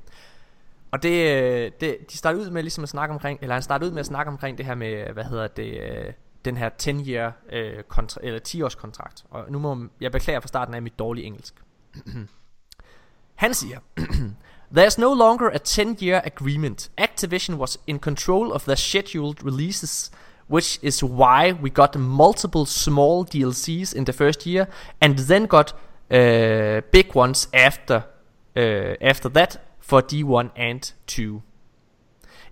[0.90, 3.86] Og det, øh, det, de starter ud med ligesom at snakke omkring, eller han starter
[3.86, 6.12] ud med at snakke omkring det her med, hvad hedder det, øh,
[6.44, 9.24] den her 10-year, øh, kontra, eller 10-års kontrakt.
[9.30, 11.54] Og nu må jeg beklage fra starten af mit dårlige engelsk.
[13.34, 13.78] Han siger,
[14.70, 16.90] There's no longer a 10-year agreement.
[16.98, 20.10] Activision was in control of their scheduled releases,
[20.46, 24.68] which is why we got multiple small DLCs in the first year,
[25.00, 25.72] and then got
[26.10, 28.04] uh, big ones after
[28.56, 31.42] uh, after that for D1 and 2.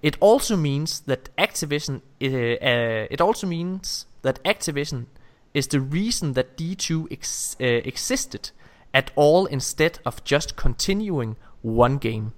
[0.03, 5.07] It also means that Activision uh, uh, it also means that Activision
[5.53, 8.51] is the reason that D2 ex- uh, existed
[8.93, 11.37] at all instead of just continuing
[11.67, 12.33] one game.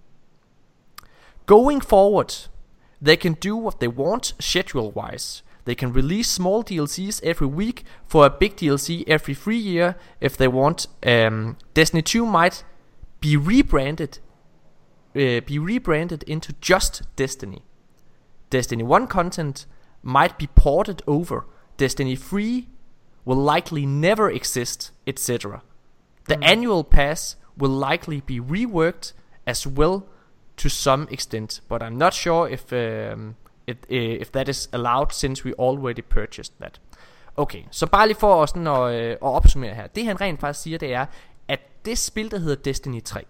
[1.47, 2.35] Going forward,
[3.01, 5.43] they can do what they want schedule wise.
[5.65, 10.37] They can release small DLCs every week for a big DLC every three year if
[10.37, 10.87] they want.
[11.05, 12.65] Um, Destiny 2 might
[13.21, 14.21] be rebranded
[15.15, 17.63] uh, be rebranded into just Destiny.
[18.51, 19.67] Destiny 1 content
[20.03, 21.47] might be ported over.
[21.77, 22.69] Destiny 3
[23.25, 25.63] will likely never exist, etc.
[26.29, 29.15] The annual pass will likely be reworked
[29.47, 30.03] as well
[30.57, 33.37] to some extent, but I'm not sure if um,
[33.67, 36.81] it, uh, eh, if that is allowed since we already purchased that.
[37.37, 39.87] Okay, så bare lige for at, sådan at, øh, at opsummere her.
[39.87, 41.07] Det han rent faktisk siger, det er,
[41.49, 43.25] at det spil, der hedder Destiny 3,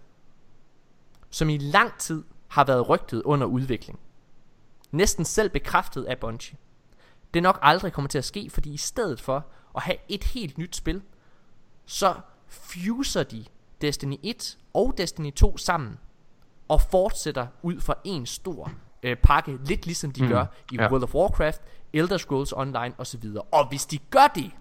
[1.29, 3.99] som i lang tid har været rygtet under udvikling,
[4.91, 6.57] næsten selv bekræftet af Bungie,
[7.33, 10.57] det nok aldrig kommer til at ske, fordi i stedet for at have et helt
[10.57, 11.01] nyt spil,
[11.85, 12.15] så
[12.47, 13.45] fuser de
[13.81, 15.99] Destiny 1 og Destiny 2 sammen
[16.67, 18.71] og fortsætter ud fra en stor
[19.03, 20.91] øh, pakke, lidt ligesom de mm, gør i ja.
[20.91, 21.61] World of Warcraft,
[21.93, 23.23] Elder Scrolls Online osv.
[23.51, 24.51] Og hvis de gør det,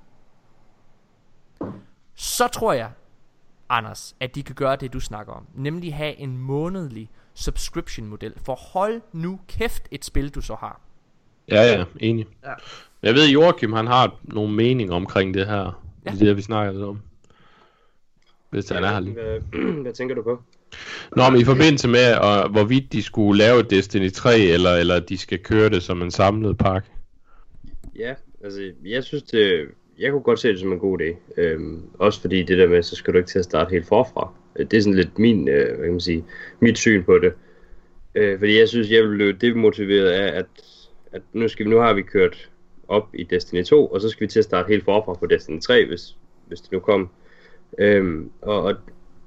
[2.14, 2.90] så tror jeg,
[3.68, 5.46] Anders, at de kan gøre det, du snakker om.
[5.54, 8.34] Nemlig have en månedlig subscription model.
[8.36, 10.80] For hold nu kæft et spil du så har.
[11.48, 12.26] Ja, ja, enig.
[12.44, 12.52] Ja.
[13.02, 15.56] Jeg ved, Joachim, han har nogle meninger omkring det her.
[15.56, 15.70] Ja.
[16.04, 16.10] Ja.
[16.10, 17.00] Det er det, vi snakker lidt om.
[18.50, 19.14] Hvis han er her lige.
[19.14, 20.42] Hvad, hvad tænker du på?
[21.16, 25.18] Nå, men i forbindelse med, og, hvorvidt de skulle lave Destiny 3, eller, eller de
[25.18, 26.88] skal køre det som en samlet pakke.
[27.98, 29.68] Ja, altså jeg synes det,
[29.98, 31.40] jeg kunne godt se det som en god idé.
[31.40, 34.32] Øhm, også fordi det der med, så skal du ikke til at starte helt forfra.
[34.56, 36.24] Øh, Det er sådan lidt min, øh, hvad kan man sige,
[36.60, 37.32] mit syn på det.
[38.14, 40.46] Øh, fordi jeg synes, jeg vil blive demotiveret af, at,
[41.12, 42.50] at nu, skal vi, nu har vi kørt
[42.88, 45.60] op i Destiny 2, og så skal vi til at starte helt forfra på Destiny
[45.60, 47.10] 3, hvis, hvis det nu kom.
[47.78, 48.74] Øhm, og, og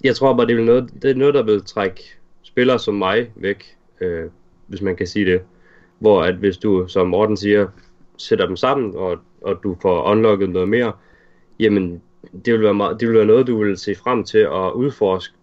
[0.04, 2.04] jeg tror bare, det er, noget, det er noget, der vil trække
[2.44, 4.26] spillere som mig væk, øh,
[4.68, 5.42] hvis man kan sige det.
[6.00, 7.68] Hvor at hvis du, som Morten siger,
[8.18, 10.92] sætter dem sammen, og, og du får unlocket noget mere,
[11.60, 12.02] jamen
[12.46, 15.36] det vil, være meget, det vil være noget, du vil se frem til at udforske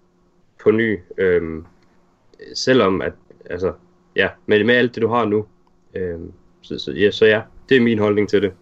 [0.62, 1.64] på ny, øhm,
[2.55, 3.12] selvom at,
[3.51, 3.72] altså,
[4.16, 5.46] ja, med, med alt det, du har nu.
[5.94, 8.53] Øhm, så, så, ja, så ja, det er min holdning til det.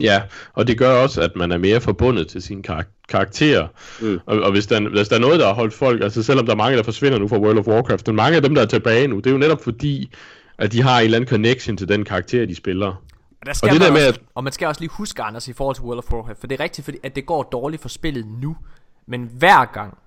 [0.00, 0.22] Ja,
[0.52, 3.68] og det gør også, at man er mere forbundet til sine kar- karakterer.
[4.00, 4.20] Mm.
[4.26, 6.52] Og, og hvis, der, hvis der er noget, der har holdt folk, altså selvom der
[6.52, 8.66] er mange, der forsvinder nu fra World of Warcraft, men mange af dem, der er
[8.66, 10.12] tilbage nu, det er jo netop fordi,
[10.58, 12.86] at de har en eller anden connection til den karakter, de spiller.
[12.86, 14.90] Og, der skal Og det man der med, også, at- og man skal også lige
[14.92, 17.26] huske, Anders, i forhold til World of Warcraft, for det er rigtigt, fordi, at det
[17.26, 18.56] går dårligt for spillet nu,
[19.06, 19.98] men hver gang,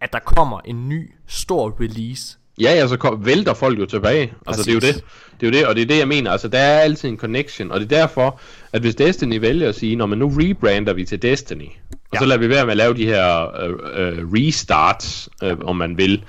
[0.00, 4.32] at der kommer en ny, stor release, Ja, ja, så kom, vælter folk jo tilbage.
[4.46, 4.94] Altså, det er jo Præcis.
[4.94, 5.04] det.
[5.40, 6.30] Det er jo det, og det er det, jeg mener.
[6.30, 8.40] Altså, der er altid en connection, og det er derfor,
[8.72, 12.18] at hvis Destiny vælger at sige, når man nu rebrander vi til Destiny, og Ja.
[12.18, 15.98] så lader vi være med at lave de her øh, øh, restarts, øh, om man
[15.98, 16.22] vil,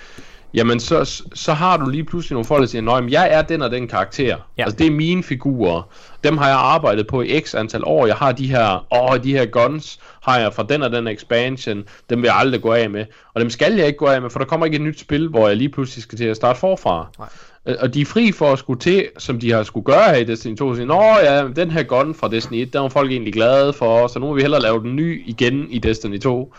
[0.53, 3.61] jamen så, så har du lige pludselig nogle folk, der siger, at jeg er den
[3.61, 4.37] og den karakter.
[4.57, 4.63] Ja.
[4.63, 5.81] Altså, det er mine figurer.
[6.23, 8.05] Dem har jeg arbejdet på i x antal år.
[8.05, 11.83] Jeg har de her, åh, de her guns, har jeg fra den og den expansion.
[12.09, 13.05] Dem vil jeg aldrig gå af med.
[13.33, 15.27] Og dem skal jeg ikke gå af med, for der kommer ikke et nyt spil,
[15.27, 17.07] hvor jeg lige pludselig skal til at starte forfra.
[17.19, 17.27] Nej.
[17.65, 20.15] Øh, Og de er fri for at skulle til, som de har skulle gøre her
[20.15, 22.89] i Destiny 2, og sige, Nå ja, den her gun fra Destiny 1, den var
[22.89, 26.19] folk egentlig glade for, så nu må vi hellere lave den ny igen i Destiny
[26.19, 26.53] 2.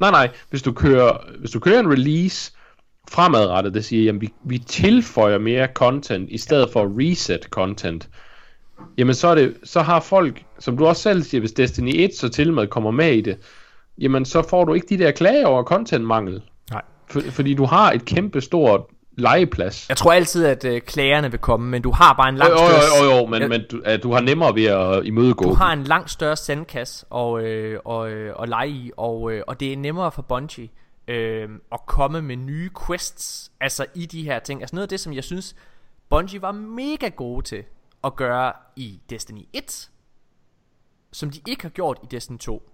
[0.00, 2.52] Nej, nej, hvis du kører, hvis du kører en release
[3.10, 8.08] fremadrettet, det siger, jamen vi, vi tilføjer mere content, i stedet for reset content,
[8.98, 12.10] jamen så, er det, så har folk, som du også selv siger, hvis Destiny 1
[12.14, 13.38] så til med kommer med i det,
[13.98, 16.42] jamen så får du ikke de der klager over contentmangel.
[16.70, 16.82] Nej.
[17.10, 18.80] For, fordi du har et kæmpe stort
[19.18, 19.88] legeplads.
[19.88, 22.52] Jeg tror altid, at øh, klagerne vil komme, men du har bare en Jo, langt
[22.52, 23.04] jo, større...
[23.04, 25.54] jo, jo, jo, men, Jeg- men du, at du har nemmere ved at imødegå Du
[25.54, 29.60] har en langt større sandkasse og, øh, og, øh, og lege i, og, øh, og
[29.60, 30.68] det er nemmere for Bungie
[31.08, 34.60] øh, at komme med nye quests, altså i de her ting.
[34.60, 35.56] Altså noget af det, som jeg synes,
[36.08, 37.64] Bungie var mega gode til
[38.04, 39.90] at gøre i Destiny 1,
[41.12, 42.70] som de ikke har gjort i Destiny 2.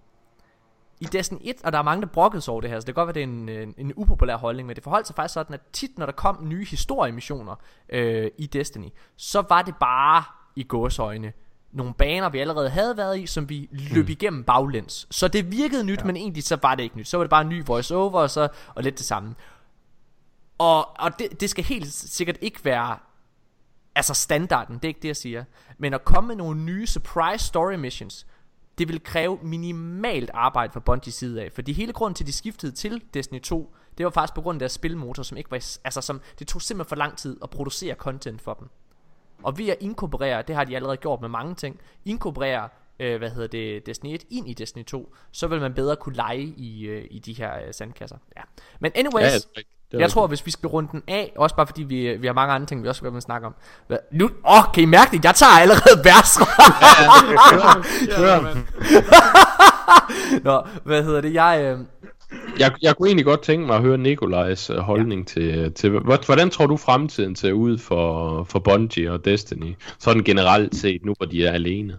[0.99, 2.95] I Destiny 1, og der er mange, der brokkede sig over det her, så det
[2.95, 5.33] kan godt være, det er en, en, en upopulær holdning, men det forholdt sig faktisk
[5.33, 7.55] sådan, at tit, når der kom nye historiemissioner
[7.89, 10.23] øh, i Destiny, så var det bare
[10.55, 11.33] i gåsøjne
[11.73, 15.07] nogle baner, vi allerede havde været i, som vi løb igennem baglæns.
[15.11, 16.05] Så det virkede nyt, ja.
[16.05, 17.07] men egentlig så var det ikke nyt.
[17.07, 19.35] Så var det bare en ny voice-over, og, så, og lidt det samme.
[20.57, 22.97] Og, og det, det skal helt sikkert ikke være
[23.95, 25.43] altså standarden, det er ikke det jeg siger.
[25.77, 28.27] Men at komme med nogle nye surprise story missions,
[28.77, 31.51] det vil kræve minimalt arbejde fra Bungies side af.
[31.51, 34.55] Fordi hele grunden til, at de skiftede til Destiny 2, det var faktisk på grund
[34.55, 37.49] af deres spilmotor, som ikke var, altså som, det tog simpelthen for lang tid at
[37.49, 38.69] producere content for dem.
[39.43, 42.69] Og ved at inkorporere, det har de allerede gjort med mange ting, inkorporere,
[42.99, 46.15] øh, hvad hedder det, Destiny 1 ind i Destiny 2, så vil man bedre kunne
[46.15, 48.17] lege i, øh, i de her øh, sandkasser.
[48.37, 48.41] Ja.
[48.79, 49.61] Men anyways, Ja, ja, det er.
[49.93, 52.27] Det er jeg tror, hvis vi skal runde den af, også bare fordi vi, vi
[52.27, 53.55] har mange andre ting, vi også vil snakke om.
[53.87, 55.25] Hvad, nu, åh, oh, kan I mærke det?
[55.25, 56.39] Jeg tager allerede værs.
[58.07, 58.57] Ja, mand.
[60.43, 61.33] Nå, hvad hedder det?
[61.33, 61.79] Jeg, øh,
[62.59, 65.41] Jeg, jeg kunne egentlig godt tænke mig at høre Nikolajs uh, holdning ja.
[65.41, 69.75] til, til hvor- hvordan tror du fremtiden ser ud for, for Bungie og Destiny?
[69.99, 71.97] Sådan generelt set, nu hvor de er alene.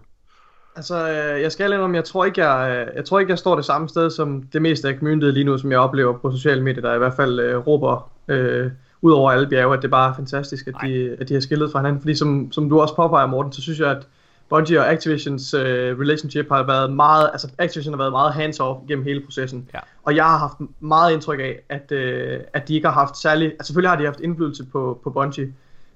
[0.75, 3.55] Altså, øh, jeg skal om, jeg tror ikke, jeg, øh, jeg tror ikke, jeg står
[3.55, 6.63] det samme sted som det meste af communityet lige nu, som jeg oplever på sociale
[6.63, 8.71] medier, der i hvert fald øh, råber øh,
[9.01, 11.71] ud over alle bjerge, at det bare er fantastisk, at de, at de har skillet
[11.71, 12.01] fra hinanden.
[12.01, 14.07] Fordi som, som du også påpeger, Morten, så synes jeg, at
[14.49, 19.05] Bungie og Activisions øh, relationship har været meget, altså Activision har været meget hands-off gennem
[19.05, 19.69] hele processen.
[19.73, 19.79] Ja.
[20.03, 23.51] Og jeg har haft meget indtryk af, at, øh, at de ikke har haft særlig,
[23.51, 25.53] altså selvfølgelig har de haft indflydelse på, på Bungie,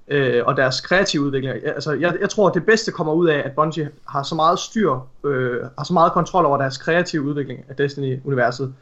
[0.08, 1.56] øh, og deres kreative udvikling.
[1.66, 4.58] Altså, jeg, jeg tror, at det bedste kommer ud af, at Bungie har så meget
[4.58, 8.74] styr, øh, har så meget kontrol over deres kreative udvikling af Destiny-universet.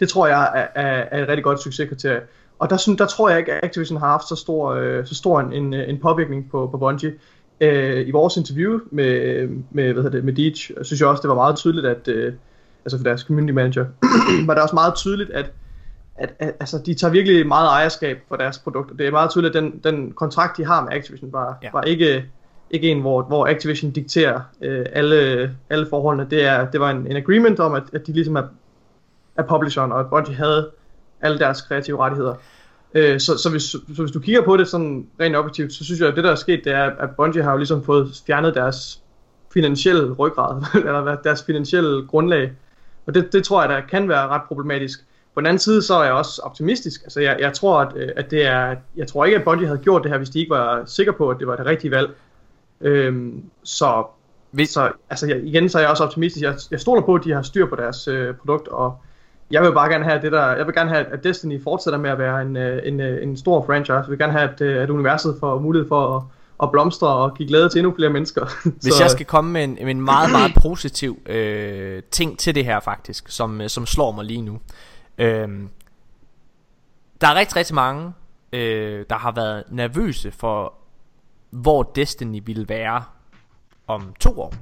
[0.00, 2.20] Det tror jeg er, er, er et rigtig godt succeskriterie.
[2.58, 5.40] Og der, der tror jeg ikke, at Activision har haft så stor, øh, så stor
[5.40, 7.14] en, en, en påvirkning på, på Bungie.
[7.60, 11.28] Øh, I vores interview med, med, hvad hedder det, med Deej, synes jeg også, det
[11.28, 12.32] var meget tydeligt, at øh,
[12.84, 13.86] altså for deres community manager,
[14.46, 15.52] var det også meget tydeligt, at
[16.18, 18.96] at, at altså, de tager virkelig meget ejerskab for deres produkter.
[18.96, 21.68] Det er meget tydeligt, at den, den kontrakt, de har med Activision, var, Ja.
[21.72, 22.24] var ikke,
[22.70, 26.30] ikke en, hvor, hvor Activision dikterer øh, alle, alle forholdene.
[26.30, 28.42] Det, er, det var en, en agreement om, at, at de ligesom er,
[29.36, 30.70] er publisheren, og at Bungie havde
[31.20, 32.34] alle deres kreative rettigheder.
[32.94, 36.00] Øh, så, så, hvis, så hvis du kigger på det sådan rent objektivt, så synes
[36.00, 38.54] jeg, at det der er sket, det er, at Bungie har jo ligesom fået fjernet
[38.54, 39.00] deres
[39.54, 42.52] finansielle ryggrad, eller deres finansielle grundlag.
[43.06, 45.00] Og det, det tror jeg, der kan være ret problematisk.
[45.34, 47.02] På den anden side, så er jeg også optimistisk.
[47.02, 49.80] Altså, jeg, jeg tror, at, øh, at det er, jeg tror ikke, at Bungie havde
[49.80, 52.10] gjort det her, hvis de ikke var sikre på, at det var det rigtige valg.
[52.80, 54.04] Øhm, så,
[54.50, 56.42] Hvis- så altså, jeg, igen, så er jeg også optimistisk.
[56.44, 58.96] Jeg, jeg stoler på, at de har styr på deres øh, produkt, og
[59.50, 62.10] jeg vil bare gerne have det der, jeg vil gerne have, at Destiny fortsætter med
[62.10, 63.92] at være en, øh, en, øh, en stor franchise.
[63.92, 66.22] Jeg vil gerne have, at, øh, at universet får mulighed for at,
[66.62, 68.46] at blomstre og give glæde til endnu flere mennesker.
[68.82, 72.54] Hvis så, jeg skal komme med en, med en meget, meget positiv øh, ting til
[72.54, 74.58] det her faktisk, som, som slår mig lige nu.
[75.18, 75.48] Øh,
[77.20, 78.12] der er rigtig, rigtig mange,
[78.52, 80.74] øh, der har været nervøse for,
[81.50, 83.02] hvor Destiny ville være
[83.86, 84.54] om to år.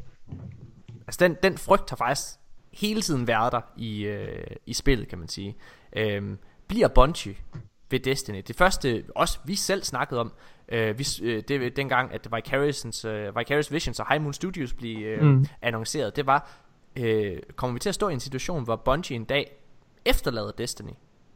[1.06, 2.28] Altså den, den frygt har faktisk
[2.76, 5.56] hele tiden været der i, øh, i spillet, kan man sige.
[5.96, 6.22] Øh,
[6.68, 7.36] bliver Bungie
[7.90, 8.42] ved Destiny.
[8.48, 10.32] Det første, også vi selv snakkede om,
[10.68, 15.06] øh, vi, øh, det dengang, at Vicarious, øh, Vicarious Visions og High Moon Studios blev
[15.06, 15.46] øh, mm.
[15.62, 16.50] Annonceret, det var,
[16.96, 19.56] øh, kommer vi til at stå i en situation, hvor Bungie en dag
[20.04, 20.90] efterlader Destiny,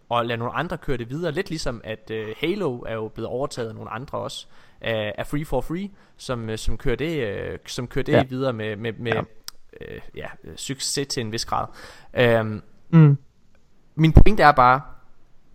[0.09, 3.29] og lader nogle andre køre det videre, lidt ligesom at øh, Halo er jo blevet
[3.29, 4.47] overtaget af nogle andre også,
[4.81, 8.13] af, af Free for Free, som, øh, som kører det, øh, som kører det.
[8.13, 8.23] Ja.
[8.23, 9.23] videre med, med, med ja.
[9.81, 11.67] Øh, ja, øh, succes til en vis grad.
[12.15, 13.19] Øhm, Mm.
[13.95, 14.81] min pointe er bare,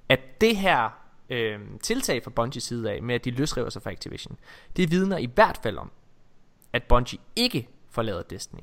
[0.10, 0.90] at det her
[1.30, 4.38] øh, tiltag fra Bungies side af, med at de løsriver sig fra Activision,
[4.78, 5.92] det vidner i hvert fald om,
[6.74, 8.60] at Bungie ikke forlader Destiny.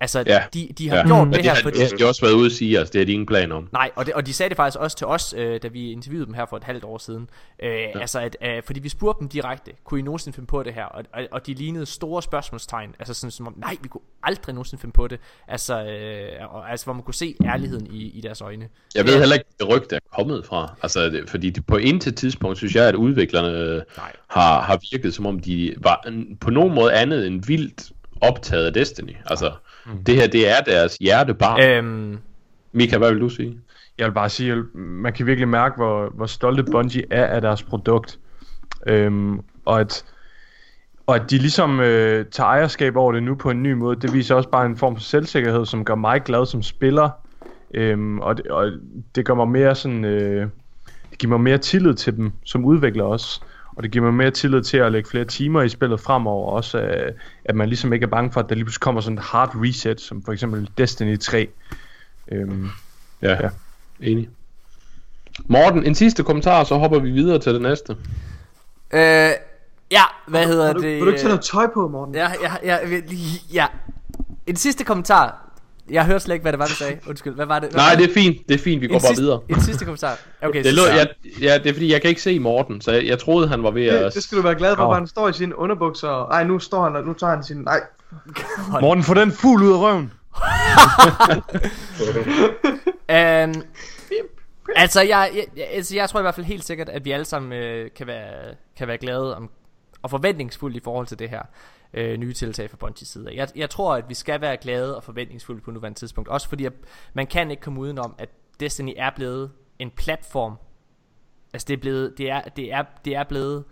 [0.00, 0.42] Altså, Ja.
[0.54, 1.06] de, de har Ja.
[1.06, 1.78] gjort Men det det her, har fordi...
[1.78, 3.68] de har også været ude at sige, altså det har de ingen plan om.
[3.72, 6.26] Nej, og, det, og de sagde det faktisk også til os, øh, da vi interviewede
[6.26, 7.28] dem her for et halvt år siden.
[7.62, 7.98] Øh, ja.
[8.00, 10.84] Altså, at, øh, fordi vi spurgte dem direkte, kunne I nogensinde finde på det her?
[10.84, 14.54] Og, og, og de lignede store spørgsmålstegn, altså sådan som om, nej, vi kunne aldrig
[14.54, 15.18] nogensinde finde på det.
[15.48, 18.68] Altså, øh, og, altså hvor man kunne se ærligheden i, i deres øjne.
[18.94, 20.74] Jeg ved heller ikke, hvor det rygte er kommet fra.
[20.82, 24.12] Altså, det, fordi det, på intet tidspunkt synes jeg, at udviklerne øh, Nej.
[24.30, 28.66] har, har virket, som om de var en- på nogen måde andet end vildt optaget
[28.66, 29.16] af Destiny.
[29.26, 29.52] Altså,
[29.86, 30.04] mm.
[30.04, 31.60] det her, det er deres hjertebarn.
[31.60, 31.78] Øh.
[31.78, 32.18] Øhm,
[32.72, 33.58] Mika, hvad vil du sige?
[33.98, 37.40] Jeg vil bare sige, at man kan virkelig mærke, hvor, hvor stolte Bungie er af
[37.40, 38.18] deres produkt.
[38.86, 40.04] Øhm, og at
[41.06, 44.12] og at de ligesom øh, tager ejerskab over det nu på en ny måde, det
[44.12, 47.10] viser også bare en form for selvsikkerhed, som gør mig glad som spiller.
[47.74, 48.72] Øhm, og, det, og
[49.14, 50.48] det gør mig mere sådan, øh,
[51.10, 53.40] det giver mig mere tillid til dem som udvikler også.
[53.76, 56.52] Og det giver mig mere tillid til at lægge flere timer i spillet fremover.
[56.52, 57.12] Også øh,
[57.44, 59.50] at man ligesom ikke er bange for, at der lige pludselig kommer sådan et hard
[59.54, 61.48] reset, som for eksempel Destiny 3.
[62.32, 62.68] Øhm,
[63.22, 63.48] Ja, Ja.
[64.00, 64.28] enig.
[65.44, 67.96] Morten, en sidste kommentar, så hopper vi videre til det næste.
[68.94, 69.30] øh,
[69.90, 70.90] ja, hvad hedder Har du, det?
[70.96, 72.14] vil du ikke tage noget tøj på, Morten?
[72.14, 73.00] Ja, ja, ja, ja,
[73.52, 73.66] ja.
[74.46, 75.45] En sidste kommentar.
[75.90, 76.98] Jeg hørte slet ikke, hvad det var, du sagde.
[77.08, 77.68] Undskyld, hvad var det?
[77.70, 78.48] Hvad Nej, var det er fint.
[78.48, 79.40] Det er fint, vi går en bare sidste, videre.
[79.48, 80.18] En sidste kommentar.
[80.42, 81.08] Okay, Det, så, lå, jeg,
[81.40, 83.70] ja, det er fordi, jeg kan ikke se Morten, så jeg, jeg troede, han var
[83.70, 84.04] ved at...
[84.04, 86.08] Det, det skal du være glad for, for han står i sine underbukser.
[86.08, 87.56] og- Ej, nu står han, og nu tager han sin...
[87.56, 87.80] Nej,
[88.80, 90.12] Morten, få den fugl ud af røven!
[93.08, 93.62] Um,
[94.76, 97.24] altså, jeg, jeg, jeg, altså, jeg tror i hvert fald helt sikkert, at vi alle
[97.24, 99.50] sammen øh, kan, være, kan være glade om,
[100.02, 101.42] og forventningsfulde i forhold til det her
[101.94, 103.30] øh, nye tiltag fra Bungies side.
[103.34, 106.28] Jeg, jeg tror, at vi skal være glade og forventningsfulde på nuværende tidspunkt.
[106.28, 106.72] Også fordi, at
[107.14, 108.28] man kan ikke komme udenom, at
[108.60, 110.56] Destiny er blevet en platform.
[111.52, 113.64] Altså, det er blevet, det er, det er, det er blevet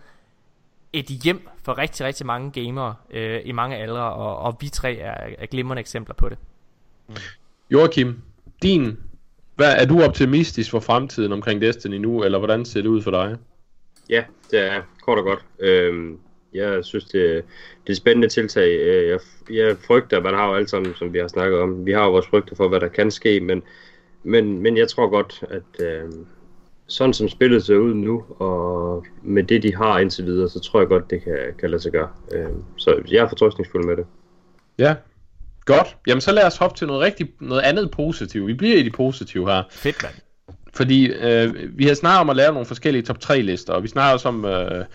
[0.93, 4.97] et hjem for rigtig, rigtig mange gamere øh, i mange aldre, og, og vi tre
[4.97, 6.37] er, er glimrende eksempler på det.
[7.71, 8.21] Joachim,
[8.61, 8.97] din...
[9.55, 13.11] Hvad, er du optimistisk for fremtiden omkring Destiny nu, eller hvordan ser det ud for
[13.11, 13.37] dig?
[14.09, 15.45] Ja, det er kort og godt.
[15.59, 16.19] Øhm,
[16.55, 17.43] jeg synes, det,
[17.87, 18.71] det er spændende tiltag.
[18.79, 19.19] Øh, Jeg,
[19.51, 22.11] jeg frygter, man har jo alt sammen, som vi har snakket om, vi har jo
[22.11, 23.63] vores frygter for, hvad der kan ske, men,
[24.23, 26.03] men, men jeg tror godt, at øh,
[26.87, 30.79] sådan som spillet ser ud nu, og med det, de har indtil videre, så tror
[30.79, 32.09] jeg godt, det kan, kan lade sig gøre.
[32.33, 34.05] Øh, så jeg er fortrøstningsfuld med det.
[34.77, 34.95] Ja,
[35.65, 35.97] godt.
[36.07, 38.47] Jamen så lad os hoppe til noget rigtig, noget andet positivt.
[38.47, 39.63] Vi bliver i de positive her.
[39.71, 40.13] Fedt, mand.
[40.73, 43.87] Fordi øh, vi har snakket om at lave nogle forskellige top 3 lister, og vi
[43.87, 44.85] snakker også om, øh,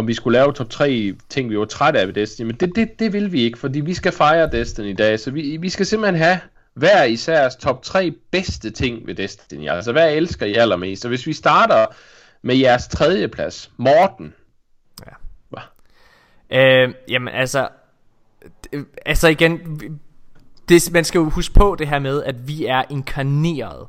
[0.00, 2.76] om vi skulle lave top 3 ting, vi var trætte af ved Destiny, men det,
[2.76, 5.68] det, det vil vi ikke, fordi vi skal fejre Destiny i dag, så vi, vi
[5.68, 6.40] skal simpelthen have
[6.74, 11.26] hver især top 3 bedste ting ved Destiny, altså hvad elsker I allermest, og hvis
[11.26, 11.86] vi starter
[12.42, 14.34] med jeres tredje plads, Morten,
[16.52, 17.68] Øh, jamen altså,
[19.06, 19.80] altså igen,
[20.68, 23.86] det, man skal jo huske på det her med, at vi er inkarneret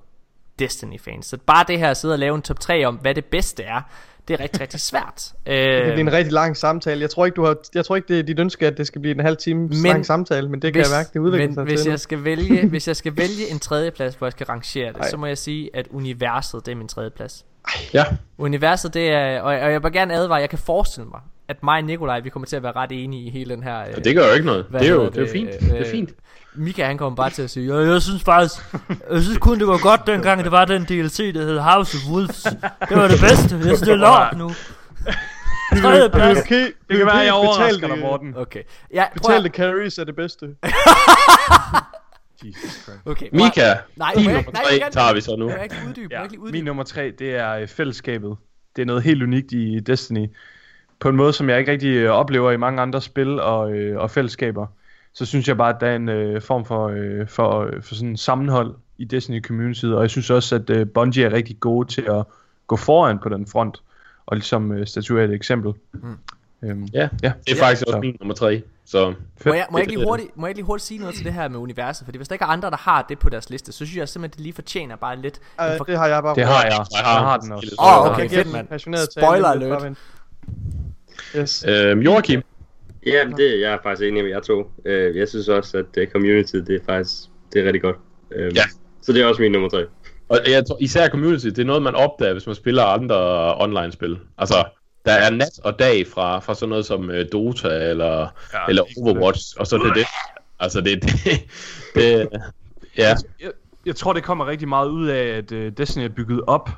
[0.60, 1.26] Destiny-fans.
[1.26, 3.64] Så bare det her at sidde og lave en top 3 om, hvad det bedste
[3.64, 3.82] er,
[4.28, 5.16] det er rigtig, rigtig svært.
[5.46, 7.02] Det kan blive Øh, en rigtig lang samtale.
[7.02, 9.02] Jeg tror ikke, du har, jeg tror ikke det er dit ønske, at det skal
[9.02, 11.54] blive en halv time Men- lang samtale, men det kan jeg mærke, det udvikler men
[11.56, 11.90] sig hvis til.
[11.90, 15.10] jeg skal vælge, hvis jeg skal vælge en tredjeplads, hvor jeg skal rangere det, Ej.
[15.10, 17.46] så må jeg sige, at universet, det er min tredjeplads.
[17.94, 18.04] Ja,
[18.38, 21.20] Universet, det er, og, og jeg vil gerne advare, jeg kan forestille mig,
[21.52, 23.80] at mig og Nikolaj, vi kommer til at være ret enige i hele den her...
[23.80, 24.66] Øh, og det gør jo ikke noget.
[24.72, 25.32] Det er jo, hedder det er det?
[25.32, 25.50] fint.
[25.62, 26.10] Øh, Det er fint.
[26.56, 28.56] Mika han kommer bare til at sige, jeg, jeg synes faktisk,
[29.12, 32.12] jeg synes kun det var godt dengang det var den DLC, der hed House of
[32.14, 32.44] Wolves.
[32.90, 34.50] Det var det bedste, jeg synes det er lort nu.
[35.82, 36.40] Tredje plads.
[36.40, 38.34] Okay, Det kan være, jeg overrasker dig, Morten.
[38.38, 38.64] Okay.
[38.94, 40.46] Ja, Betalte carries er det bedste.
[42.46, 43.00] Jesus Christ.
[43.06, 43.28] okay.
[43.34, 45.46] Mika, Nej, din nummer tre tager vi så nu.
[45.50, 46.08] Må jeg ikke uddybe?
[46.14, 46.58] Ja, ikke lige uddybe?
[46.58, 48.36] min nummer tre, det er øh, fællesskabet.
[48.76, 50.28] Det er noget helt unikt i Destiny.
[51.02, 54.00] På en måde, som jeg ikke rigtig øh, oplever i mange andre spil og, øh,
[54.00, 54.68] og fællesskaber.
[55.14, 57.96] Så synes jeg bare, at der er en øh, form for, øh, for, øh, for
[57.96, 59.86] sådan en sammenhold i Destiny Community.
[59.86, 62.24] Og jeg synes også, at øh, Bungie er rigtig gode til at
[62.68, 63.82] gå foran på den front.
[64.26, 65.74] Og ligesom øh, statuere et eksempel.
[65.94, 66.18] Mm.
[66.64, 67.32] Øhm, Ja, ja.
[67.48, 67.86] det er faktisk Så.
[67.88, 68.62] også min nummer tre.
[68.86, 69.14] Så
[69.46, 71.48] Må jeg, må, jeg lige hurtigt, må jeg lige hurtigt sige noget til det her
[71.48, 72.06] med universet?
[72.06, 74.10] Fordi hvis der ikke er andre, der har det på deres liste, så synes jeg
[74.10, 75.40] simpelthen, det lige fortjener bare lidt.
[75.60, 76.36] Uh, for- det har jeg bare.
[76.36, 76.72] Det har jeg.
[76.72, 77.76] Jeg Jeg har- har den også.
[77.80, 78.68] Åh, okay, Jeg giver fedt, den mand.
[78.68, 79.66] passioneret Spoiler tale.
[79.66, 79.98] alert.
[81.38, 81.66] Yes.
[81.68, 82.42] Øhm, Joachim,
[83.06, 84.72] Ja, det jeg er faktisk enig med jer to.
[84.86, 87.14] Øh, jeg synes også, at uh, community, det er faktisk
[87.54, 87.96] det er rigtig godt.
[88.32, 88.64] Øh, Ja.
[89.02, 89.86] Så det er også min nummer tre.
[90.30, 93.18] og jeg tror, især community, det er noget, man opdager, hvis man spiller andre
[93.62, 94.20] online-spil.
[94.38, 94.64] Altså,
[95.06, 98.84] der er nat og dag fra, fra sådan noget som øh, Dota eller, Ja, eller
[98.98, 100.06] Overwatch, og så er det det.
[100.60, 101.12] Altså, det, det,
[101.96, 102.30] det
[102.98, 103.52] ja, jeg,
[103.86, 106.70] jeg tror, det kommer rigtig meget ud af, at uh, Destiny er bygget op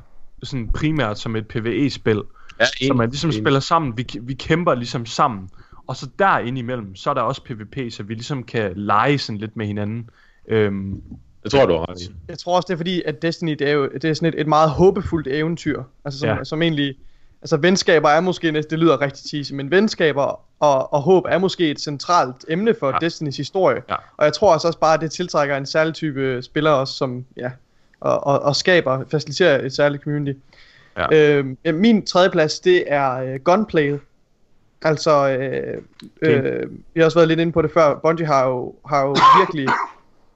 [0.43, 2.21] sådan primært som et PvE-spil.
[2.59, 3.41] Ja Så man ligesom enig.
[3.43, 5.49] spiller sammen, vi, vi kæmper ligesom sammen.
[5.87, 9.39] Og så derinde imellem, så er der også PvP, så vi ligesom kan lege sådan
[9.39, 10.09] lidt med hinanden.
[10.47, 11.01] Øhm,
[11.43, 11.97] Jeg tror, du har.
[12.27, 14.41] Jeg tror også, det er fordi, at Destiny, det er jo det er sådan et,
[14.41, 15.83] et meget håbefuldt eventyr.
[16.05, 16.43] Altså som, Ja.
[16.43, 16.95] som egentlig...
[17.41, 21.37] Altså venskaber er måske, næsten- det lyder rigtig cheesy, men venskaber og, og håb er
[21.37, 22.97] måske et centralt emne for Ja.
[23.01, 23.81] Destinys historie.
[23.89, 23.95] Ja.
[24.17, 27.25] Og jeg tror også, også bare, at det tiltrækker en særlig type spillere også, som
[27.37, 27.51] ja,
[27.99, 30.39] og, og, og skaber, faciliterer et særligt community.
[30.97, 31.41] Ja.
[31.65, 33.97] Ja, min tredje plads, det er øh, gunplay.
[34.81, 35.81] Altså, øh,
[36.21, 37.99] øh, vi har også været lidt inde på det før.
[37.99, 39.67] Bungie har jo, har jo virkelig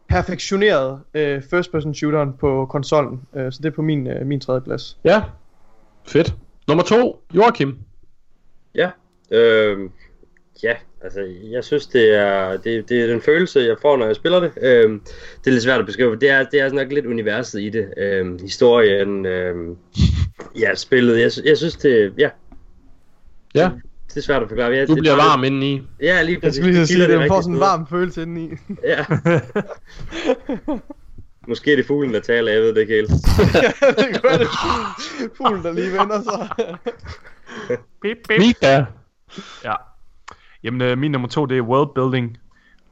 [0.09, 3.21] perfektioneret øh, first person shooteren på konsollen.
[3.35, 4.97] Øh, så det er på min, øh, min tredje plads.
[5.03, 5.23] Ja,
[6.07, 6.35] fedt.
[6.67, 7.77] Nummer to, Joachim.
[8.75, 8.89] Ja.
[9.31, 9.89] Øh,
[10.63, 14.15] ja, altså jeg synes det er, det, det er den følelse jeg får når jeg
[14.15, 14.51] spiller det.
[14.61, 14.91] Øh,
[15.43, 16.15] det er lidt svært at beskrive.
[16.15, 17.93] Det er, det er nok lidt universet i det.
[17.97, 19.75] Øh, historien, øh,
[20.59, 21.19] ja spillet.
[21.21, 22.29] Jeg, jeg synes det, ja,
[23.55, 23.69] Ja,
[24.07, 24.71] det er svært at forklare.
[24.71, 25.73] Ja, du det, bliver det- varm indeni.
[25.75, 26.43] Jeg Ja, lige præcis.
[26.45, 28.51] Altså, skulle lige Det sige, det får rigtige sådan en varm følelse indeni.
[28.83, 29.05] Ja.
[31.47, 33.09] Måske er det fuglen, der taler, jeg ved det ikke helt.
[33.97, 34.47] det gør det.
[35.37, 36.49] Fuglen, der lige vender sig.
[38.01, 38.39] bip, bip.
[38.39, 38.85] Mika.
[39.63, 39.73] Ja.
[40.63, 42.37] Jamen, øh, min nummer to, det er world building.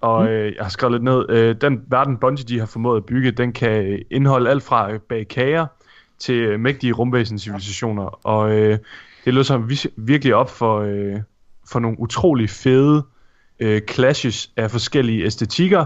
[0.01, 1.26] Og øh, jeg har skrevet lidt ned.
[1.30, 4.99] Øh, den verden Bungie de har formået at bygge, den kan indeholde alt fra øh,
[5.09, 5.65] bag kager
[6.19, 8.25] til øh, mægtige rumvæsen-civilisationer.
[8.25, 8.79] Og øh,
[9.25, 11.21] det løser som virkelig op for, øh,
[11.67, 13.03] for nogle utrolig fede
[13.59, 15.85] øh, clashes af forskellige æstetikker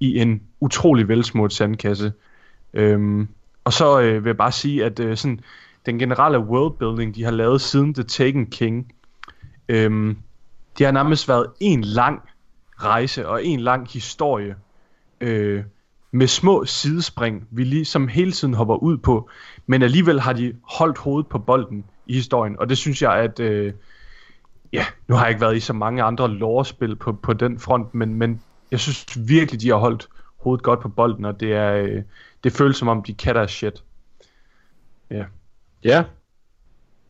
[0.00, 2.12] i en utrolig velsmurt sandkasse.
[2.74, 3.28] Øhm,
[3.64, 5.40] og så øh, vil jeg bare sige, at øh, sådan,
[5.86, 8.92] den generelle worldbuilding, de har lavet siden The Taken King,
[9.68, 10.16] øhm,
[10.78, 12.20] det har nærmest været en lang
[12.78, 14.56] rejse og en lang historie
[15.20, 15.64] øh,
[16.10, 19.30] med små sidespring, vi ligesom hele tiden hopper ud på,
[19.66, 23.40] men alligevel har de holdt hovedet på bolden i historien, og det synes jeg, at
[23.40, 23.72] øh,
[24.72, 27.94] ja, nu har jeg ikke været i så mange andre lorespil på, på den front,
[27.94, 31.74] men, men jeg synes virkelig, de har holdt hovedet godt på bolden, og det er
[31.74, 32.02] øh,
[32.44, 33.82] det føles som om, de kan deres shit.
[35.10, 35.24] Ja.
[35.84, 36.04] Ja.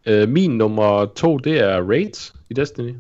[0.07, 2.95] Øh, min nummer to, det er Raids i Destiny.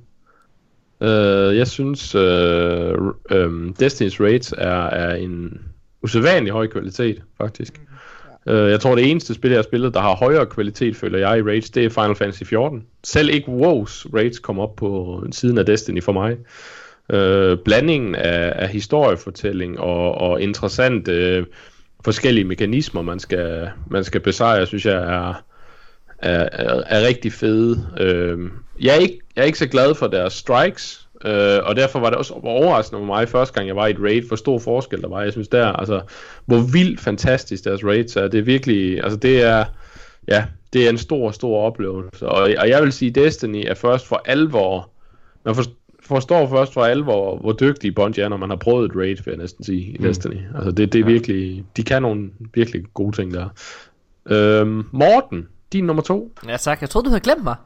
[1.00, 2.92] Øh, jeg synes, øh,
[3.30, 5.58] øh, Destiny's Raids er, er en
[6.06, 7.80] usædvanlig høj kvalitet, faktisk.
[8.46, 11.38] Øh, jeg tror, det eneste spil, jeg har spillet, der har højere kvalitet, føler jeg,
[11.38, 12.86] i Raids, det er Final Fantasy 14.
[13.04, 16.36] Selv ikke WoW's Raids kom op på siden af Destiny for mig.
[17.12, 21.46] Øh, blandingen af, af historiefortælling og, og interessante øh,
[22.04, 25.42] forskellige mekanismer, man skal, man skal besejre, synes jeg er,
[26.18, 27.88] er, er, er rigtig fede.
[28.00, 28.38] Øh,
[28.80, 32.10] jeg, er ikke, jeg er ikke så glad for deres strikes, øh, og derfor var
[32.10, 35.02] det også overraskende for mig første gang, jeg var i et raid, hvor stor forskel
[35.02, 35.22] der var.
[35.22, 36.00] Jeg synes der, altså,
[36.46, 38.28] hvor vildt fantastisk deres raids er.
[38.28, 39.64] Det er virkelig, altså det er,
[40.28, 42.28] ja, det er en stor, stor oplevelse.
[42.28, 44.90] Og, og jeg vil sige, Destiny er først for alvor,
[45.44, 45.64] man for,
[46.06, 49.32] forstår først for alvor, hvor dygtige Bungie er, når man har prøvet et raid, vil
[49.32, 50.40] jeg næsten sige, i Destiny.
[50.54, 53.48] Altså det, det er virkelig, de kan nogle virkelig gode ting der.
[54.26, 56.32] Øhm, Morten, din nummer to.
[56.48, 57.56] Ja tak, jeg troede du havde glemt mig.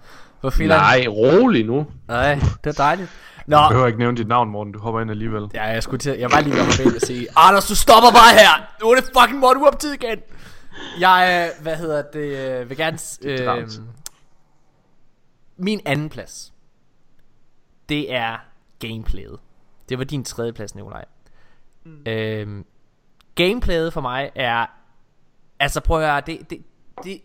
[0.40, 0.66] Hvor?
[0.66, 1.86] Nej, rolig nu.
[2.08, 3.08] Nej, det er dejligt.
[3.50, 4.72] Nå, Jeg behøver ikke nævne dit navn, Morten.
[4.72, 5.50] Du hopper ind alligevel.
[5.54, 8.66] ja, jeg skulle til, jeg var lige ved at sige, Anders, du stopper bare her.
[8.82, 10.18] Nu er det fucking Modern Warfare tid igen.
[11.00, 13.68] Jeg, øh, hvad hedder det, øh, vil gerne, øh,
[15.56, 16.52] min anden plads,
[17.88, 18.36] det er
[18.78, 19.38] gameplayet.
[19.88, 21.04] Det var din tredje plads, Nikolaj.
[21.84, 22.02] Mm.
[22.06, 22.64] Øhm,
[23.34, 24.66] gameplayet for mig er,
[25.58, 26.64] altså prøv at høre, det, det,
[27.04, 27.20] det,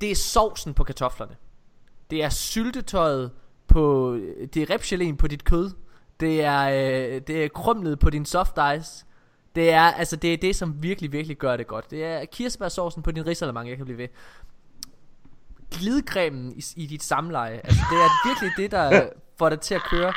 [0.00, 1.36] det er sovsen på kartoflerne.
[2.10, 3.30] Det er syltetøjet
[3.74, 4.18] på,
[4.54, 5.70] det er repgelén på dit kød.
[6.20, 9.04] Det er, øh, det er krumlet på din soft ice.
[9.54, 11.90] Det er, altså det er det, som virkelig, virkelig gør det godt.
[11.90, 14.08] Det er kirsebærsaucen på din risalemang, jeg kan blive ved.
[15.70, 17.60] Glidecremen i, i dit samleje.
[17.64, 20.12] Altså det er virkelig det, der får dig til at køre.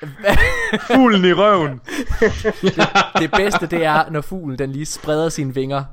[0.94, 1.80] Fuglen i røven.
[3.18, 5.84] Det bedste, det er, når fuglen den lige spreder sine vinger.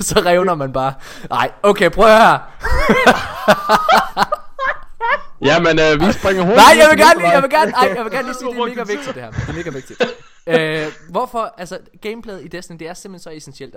[0.00, 0.94] Så revner man bare.
[1.30, 2.38] Nej, okay, prøv at høre her.
[5.44, 6.66] Jamen, øh, vi springer hurtigt.
[6.66, 8.58] Nej, jeg vil gerne lige, jeg vil gerne, ej, jeg vil gerne lige sige, det
[8.58, 9.30] er mega vigtigt det her.
[9.30, 10.02] Det er mega vigtigt.
[10.46, 13.74] Øh, hvorfor, altså, gameplayet i Destiny, det er simpelthen så essentielt.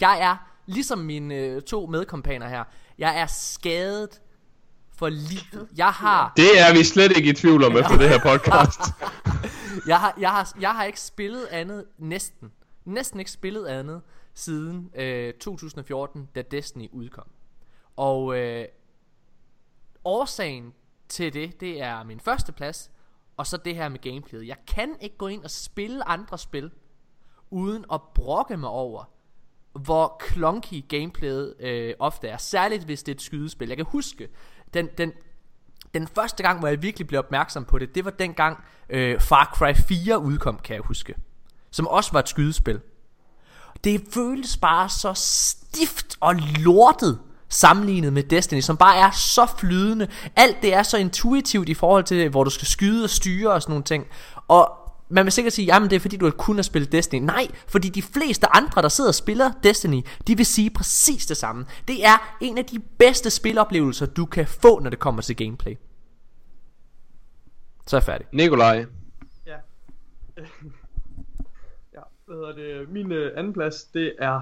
[0.00, 0.36] Jeg er,
[0.66, 2.64] ligesom mine øh, to medkompaner her,
[2.98, 4.20] jeg er skadet
[4.96, 5.68] for livet.
[5.76, 8.80] Jeg har, Det er vi slet ikke i tvivl om efter det her podcast.
[9.90, 12.50] jeg har, jeg har, jeg har ikke spillet andet, næsten,
[12.84, 14.00] næsten ikke spillet andet,
[14.34, 17.26] siden øh, 2014, da Destiny udkom.
[17.96, 18.64] Og øh,
[20.04, 20.72] årsagen
[21.08, 22.90] til det, det er min første plads,
[23.36, 24.48] og så det her med gameplayet.
[24.48, 26.70] Jeg kan ikke gå ind og spille andre spil,
[27.50, 29.04] uden at brokke mig over,
[29.72, 32.36] hvor clunky gameplayet øh, ofte er.
[32.36, 33.68] Særligt hvis det er et skydespil.
[33.68, 34.28] Jeg kan huske,
[34.74, 35.12] den, den,
[35.94, 39.52] den første gang, hvor jeg virkelig blev opmærksom på det, det var dengang øh, Far
[39.54, 41.14] Cry 4 udkom, kan jeg huske.
[41.70, 42.80] Som også var et skydespil.
[43.84, 50.08] Det føles bare så stift og lortet sammenlignet med Destiny, som bare er så flydende.
[50.36, 53.62] Alt det er så intuitivt i forhold til, hvor du skal skyde og styre og
[53.62, 54.06] sådan nogle ting.
[54.48, 57.24] Og man vil sikkert sige, jamen det er fordi du kun har spillet Destiny.
[57.24, 61.36] Nej, fordi de fleste andre, der sidder og spiller Destiny, de vil sige præcis det
[61.36, 61.66] samme.
[61.88, 65.74] Det er en af de bedste spiloplevelser, du kan få, når det kommer til gameplay.
[67.86, 68.26] Så er jeg færdig.
[68.32, 68.86] Nikolaj.
[69.46, 69.56] Ja.
[71.94, 72.88] ja, hvad hedder det?
[72.88, 74.40] Min øh, anden plads, det er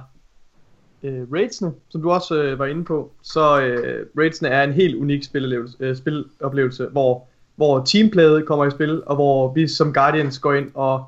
[1.03, 3.12] øh, Raidsene, som du også øh, var inde på.
[3.23, 7.27] Så øh, Raidsene er en helt unik spiloplevelse, øh, spiloplevelse hvor,
[7.57, 11.05] hvor teamplayet kommer i spil, og hvor vi som Guardians går ind og,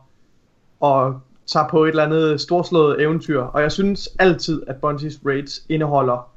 [0.81, 3.41] og tager på et eller andet storslået eventyr.
[3.41, 6.31] Og jeg synes altid, at Bungie's Raids indeholder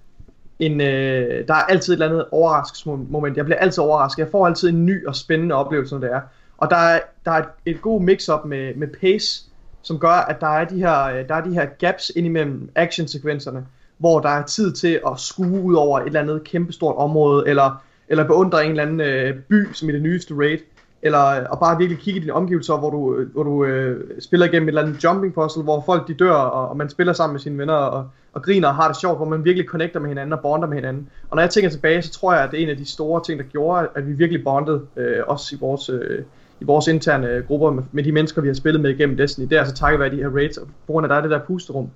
[0.59, 3.37] en, øh, der er altid et eller andet overraskelsesmoment.
[3.37, 4.23] Jeg bliver altid overrasket.
[4.23, 6.21] Jeg får altid en ny og spændende oplevelse, når det er.
[6.57, 9.46] Og der er, der er et, et god mix-up med, med pace,
[9.87, 13.65] som gør, at der er de her, øh, der er de her gaps indimellem actionsekvenserne,
[13.97, 17.83] hvor der er tid til at skue ud over et eller andet kæmpestort område, eller,
[18.07, 20.59] eller beundre en eller anden øh, by, som i det nyeste raid,
[21.01, 24.21] eller øh, og bare virkelig kigge i dine omgivelser, hvor du, øh, hvor du øh,
[24.21, 27.13] spiller igennem et eller andet jumping puzzle, hvor folk de dør, og, og man spiller
[27.13, 29.99] sammen med sine venner, og, og griner og har det sjovt, hvor man virkelig connecter
[29.99, 31.09] med hinanden og bonder med hinanden.
[31.29, 33.23] Og når jeg tænker tilbage, så tror jeg, at det er en af de store
[33.23, 36.23] ting, der gjorde, at vi virkelig bondede, øh, også i vores, øh,
[36.59, 39.45] i vores interne grupper med, med de mennesker, vi har spillet med igennem Destiny.
[39.45, 41.31] Det er altså takket være de her raids, og på grund af, der er det
[41.31, 41.89] der pusterum.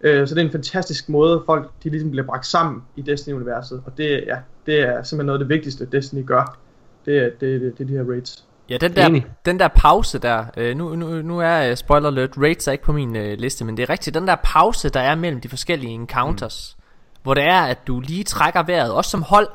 [0.00, 3.82] Øh, så det er en fantastisk måde, folk de ligesom bliver bragt sammen i Destiny-universet,
[3.86, 4.36] og det, ja,
[4.66, 6.58] det er simpelthen noget af det vigtigste, Destiny gør.
[7.06, 8.44] Det er det, det, det er de her raids.
[8.70, 9.26] Ja, den der, Enig.
[9.46, 12.84] den der pause der, øh, nu, nu, nu er uh, spoiler alert, raids er ikke
[12.84, 15.48] på min øh, liste, men det er rigtigt, den der pause, der er mellem de
[15.48, 16.82] forskellige encounters, mm.
[17.22, 19.48] hvor det er, at du lige trækker vejret, også som hold,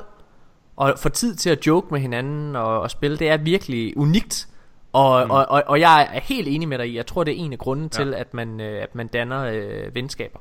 [0.78, 4.48] og får tid til at joke med hinanden og, og spille, det er virkelig unikt.
[4.92, 5.30] Og, mm.
[5.30, 7.52] og, og, og jeg er helt enig med dig i, jeg tror det er en
[7.52, 8.04] af grunden ja.
[8.04, 10.38] til, at man, øh, at man danner øh, venskaber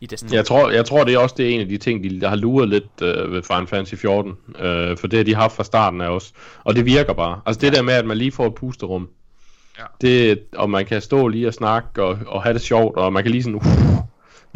[0.00, 0.32] i Destiny.
[0.32, 2.28] Jeg tror, jeg tror, det er også det er en af de ting, de der
[2.28, 4.32] har luret lidt øh, ved Final Fantasy 14.
[4.58, 6.32] Øh, for det har de haft fra starten af os.
[6.64, 7.40] Og det virker bare.
[7.46, 9.08] Altså det der med, at man lige får et pusterum.
[9.78, 9.84] Ja.
[10.00, 12.96] Det, og man kan stå lige og snakke og, og have det sjovt.
[12.96, 13.54] Og man kan lige sådan...
[13.54, 13.62] Uh,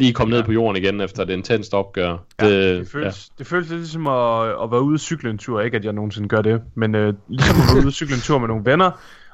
[0.03, 2.17] lige komme ned på jorden igen efter et intenst opgør.
[2.41, 3.33] Ja, det, det, føles, ja.
[3.37, 5.61] det føles lidt ligesom at, at være ude og cykle en tur.
[5.61, 8.21] Ikke at jeg nogensinde gør det, men øh, ligesom at være ude og cykle en
[8.21, 8.91] tur med nogle venner.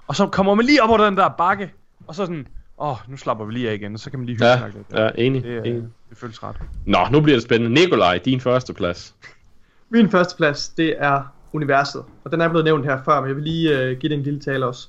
[0.08, 1.72] Og så kommer man lige op over den der bakke,
[2.08, 2.48] og så sådan,
[2.82, 4.62] åh, oh, nu slapper vi lige af igen, og så kan man lige hygge Ja,
[4.66, 5.18] lidt.
[5.18, 5.72] ja, enig, Det, enig.
[5.72, 6.56] øh, det føles ret.
[6.86, 7.82] Nå, nu bliver det spændende.
[7.82, 9.16] Nikolaj, din første plads.
[9.90, 11.22] Min første plads, det er
[11.54, 12.04] universet.
[12.24, 14.24] Og den er blevet nævnt her før, men jeg vil lige øh, give det en
[14.24, 14.88] lille tale også.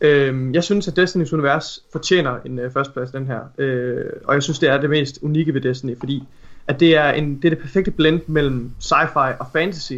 [0.00, 3.40] Øhm, jeg synes, at Destinys univers fortjener en øh, førsteplads, den her.
[3.58, 6.28] Øh, og jeg synes, det er det mest unikke ved Destiny, fordi
[6.66, 9.92] at det er, en, det er det perfekte blend mellem sci-fi og fantasy,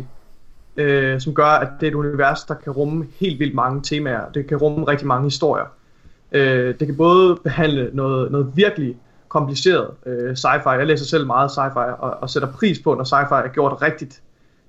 [0.77, 4.31] øh, som gør, at det er et univers, der kan rumme helt vildt mange temaer.
[4.35, 5.67] Det kan rumme rigtig mange historier.
[6.33, 8.97] Øh, det kan både behandle noget, noget virkelig
[9.29, 10.71] kompliceret øh, sci-fi.
[10.71, 14.23] Jeg læser selv meget sci-fi, og, og sætter pris på, når sci-fi er gjort rigtigt.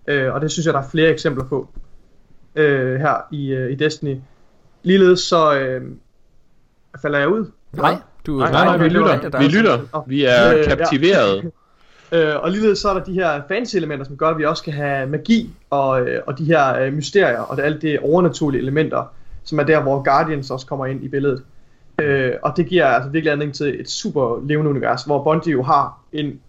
[0.07, 1.69] Øh, og det synes jeg, der er flere eksempler på
[2.55, 4.15] øh, her i, øh, i Destiny.
[4.83, 5.81] Ligeledes så øh,
[7.01, 7.45] falder jeg ud.
[7.73, 9.39] Nej, du Nej, nej, vi lytter.
[9.39, 10.03] Vi lytter.
[10.07, 10.75] Vi er Øh, ja.
[10.75, 11.43] kaptiveret.
[12.11, 14.63] Øh, og ligeledes så er der de her fancy elementer, som gør, at vi også
[14.63, 18.61] kan have magi og, øh, og de her øh, mysterier og det, alt det overnaturlige
[18.61, 21.43] elementer, som er der, hvor Guardians også kommer ind i billedet.
[22.01, 25.63] Øh, og det giver altså virkelig anledning til et super levende univers, hvor Bungie jo
[25.63, 26.39] har en,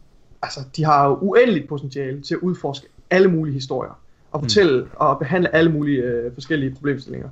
[0.43, 3.99] altså de har jo uendeligt potentiale til at udforske alle mulige historier
[4.33, 4.89] og fortælle mm.
[4.95, 7.29] og behandle alle mulige øh, forskellige problemstillinger.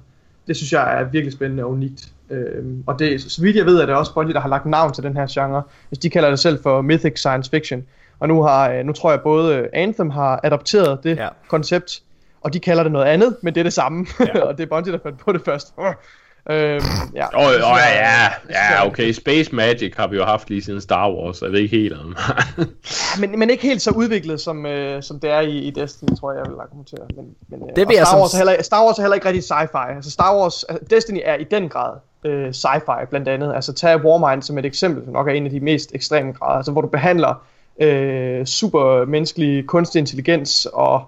[0.47, 2.09] Det synes jeg er virkelig spændende og unikt.
[2.31, 4.93] Øh, og det, så vidt jeg ved, er det også Bungie, der har lagt navn
[4.93, 5.63] til den her genre.
[5.89, 7.85] Hvis de kalder det selv for Mythic Science Fiction.
[8.21, 11.29] Og nu har, øh, nu tror jeg både Anthem har adopteret det Ja.
[11.49, 12.03] koncept,
[12.41, 14.07] og de kalder det noget andet, men det er det samme.
[14.21, 14.41] Ja.
[14.47, 15.75] og det er Bungie, der fandt på det først.
[16.51, 16.83] Øhm,
[17.15, 17.39] ja.
[17.39, 19.13] Åh, oh, oh, ja, ja, okay.
[19.13, 21.93] Space Magic har vi jo haft lige siden Star Wars, så jeg ved ikke helt
[22.01, 22.17] om.
[23.21, 26.33] Men, men ikke helt så udviklet, som, øh, som det er i, i Destiny, tror
[26.33, 27.01] jeg, jeg vil argumentere.
[27.17, 29.27] Men, men, øh, Det og Star, som- Wars er heller, Star Wars er heller ikke
[29.29, 29.95] rigtig sci-fi.
[29.97, 31.93] Altså Star Wars, altså Destiny er i den grad
[32.25, 33.55] øh, sci-fi blandt andet.
[33.55, 36.57] Altså tag Warmind som et eksempel, som nok er en af de mest ekstreme grader.
[36.57, 37.45] Altså hvor du behandler
[37.81, 41.03] øh, supermenneskelig kunstig intelligens og,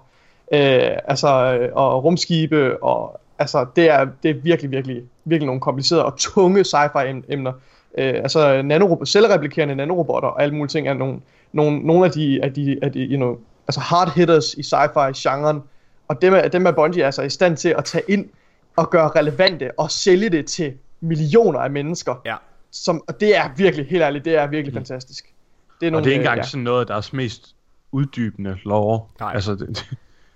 [0.51, 5.61] øh, altså, øh, og rumskibe og altså det er, det er virkelig, virkelig, virkelig nogle
[5.61, 7.53] komplicerede og tunge sci-fi em- emner.
[7.97, 11.19] Øh, altså nanorobotter, selvreplikerende nanorobotter og alle mulige ting er nogle,
[11.53, 13.37] nogle, nogle af de, af de, af de you know,
[13.67, 15.61] altså hard hitters i sci-fi-genren.
[16.07, 18.29] Og dem er, dem er Bungie altså i stand til at tage ind
[18.75, 22.21] og gøre relevante og sælge det til millioner af mennesker.
[22.25, 22.35] Ja.
[22.71, 24.77] Som, og det er virkelig, helt ærligt, det er virkelig mm.
[24.77, 25.33] fantastisk.
[25.81, 27.55] Det er Og det er ikke øh, engang sådan noget af deres mest
[27.91, 29.01] uddybende lore.
[29.19, 29.31] Nej.
[29.33, 29.85] Altså, det,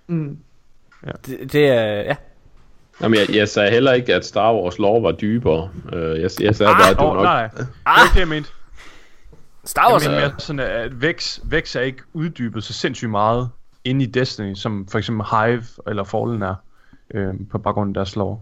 [0.06, 0.38] Mm.
[1.26, 2.16] Det, det er, ja.
[3.00, 5.70] Jamen, jeg, jeg sagde heller ikke, at Star Wars lore var dybere.
[5.84, 7.24] Uh, jeg, jeg sagde ah, bare, at det var oh, nok...
[7.24, 8.50] nej, det er ikke det, jeg mente.
[9.64, 10.28] Star Jeg Wars mener er...
[10.28, 13.48] mere sådan, at Vex, Vex er ikke uddybet så sindssygt meget
[13.84, 16.54] inde i Destiny, som for eksempel Hive eller Fallen er,
[17.14, 18.40] øh, på baggrund af deres lore.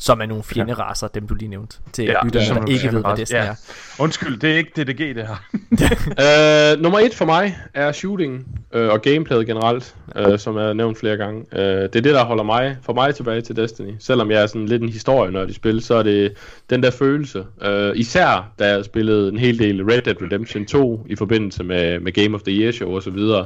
[0.00, 1.76] Som er nogle fjenderaser, dem du lige nævnte.
[1.92, 3.16] Til Ja, lytterne, der ikke ved, hvad.
[3.16, 3.44] Destiny Ja.
[3.44, 3.54] er.
[3.98, 6.74] Undskyld, det er ikke DDG, det her.
[6.74, 8.46] Uh, nummer et for mig er shooting
[8.76, 9.94] uh, og gameplayet generelt,
[10.28, 11.40] uh, som er nævnt flere gange.
[11.52, 13.94] Uh, det er det, der holder mig for mig tilbage til Destiny.
[13.98, 16.32] Selvom jeg er sådan lidt en historienørd i spil, så er det
[16.70, 17.38] den der følelse.
[17.66, 22.00] Uh, især da jeg spillede en hel del Red Dead Redemption 2 i forbindelse med,
[22.00, 23.44] med Game of the Year show og så videre.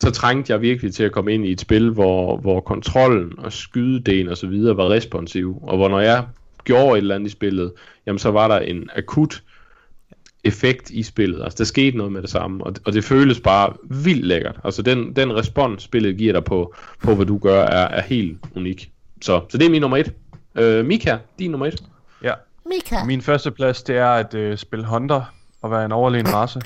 [0.00, 3.52] Så trængte jeg virkelig til at komme ind i et spil, hvor, hvor kontrollen og
[3.52, 5.58] skydedelen og så videre var responsiv.
[5.62, 6.24] Og hvor når jeg
[6.64, 7.72] gjorde et eller andet i spillet,
[8.06, 9.42] jamen så var der en akut
[10.44, 11.42] effekt i spillet.
[11.44, 14.60] Altså, der skete noget med det samme, og, og det føles bare vildt lækkert.
[14.64, 18.38] Altså, den, den respons, spillet giver dig på, på hvad du gør, er, er helt
[18.56, 18.90] unik.
[19.22, 20.12] Så, så det er min nummer et.
[20.54, 21.82] Øh, Mika, din nummer et.
[22.22, 22.32] Ja.
[22.66, 23.04] Mika.
[23.04, 25.22] Min første plads, det er at øh, spille Hunter
[25.62, 26.60] og være en overlegen race.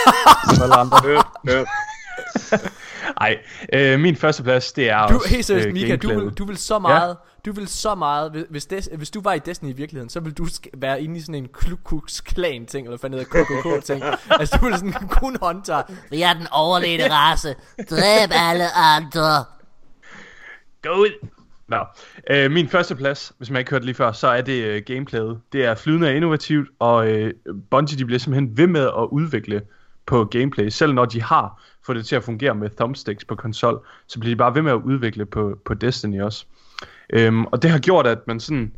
[0.54, 0.98] Som alle andre.
[1.04, 1.66] Hørt, hørt.
[3.20, 3.38] Ej,
[3.72, 6.44] øh, min første plads, det er Du, også helt seriøst, øh, Mika, du vil, du
[6.44, 7.16] vil så meget,
[7.46, 10.34] du vil så meget, hvis- des, hvis du var i Destiny i virkeligheden, så ville
[10.34, 11.48] du sk- være inde i sådan en
[11.84, 13.44] Klux Klan ting, eller hvad fanden hedder
[13.78, 14.02] KKK ting.
[14.40, 15.82] altså, du ville sådan kun hunter.
[16.10, 17.54] Vi er den overledte race.
[17.90, 19.44] Dræb alle andre.
[20.82, 21.28] Gå ud!
[21.68, 21.78] Nå,
[22.30, 25.40] øh, min første plads, hvis man ikke hørte lige før, så er det øh, gameplayet.
[25.52, 27.32] Det er flydende og innovativt, og øh,
[27.70, 29.62] Bungie de bliver simpelthen ved med at udvikle
[30.06, 30.68] på gameplay.
[30.68, 34.34] Selv når de har fået det til at fungere med thumbsticks på konsol, så bliver
[34.34, 36.46] de bare ved med at udvikle på, på Destiny også.
[37.10, 38.72] Øhm, og det har gjort, at man sådan,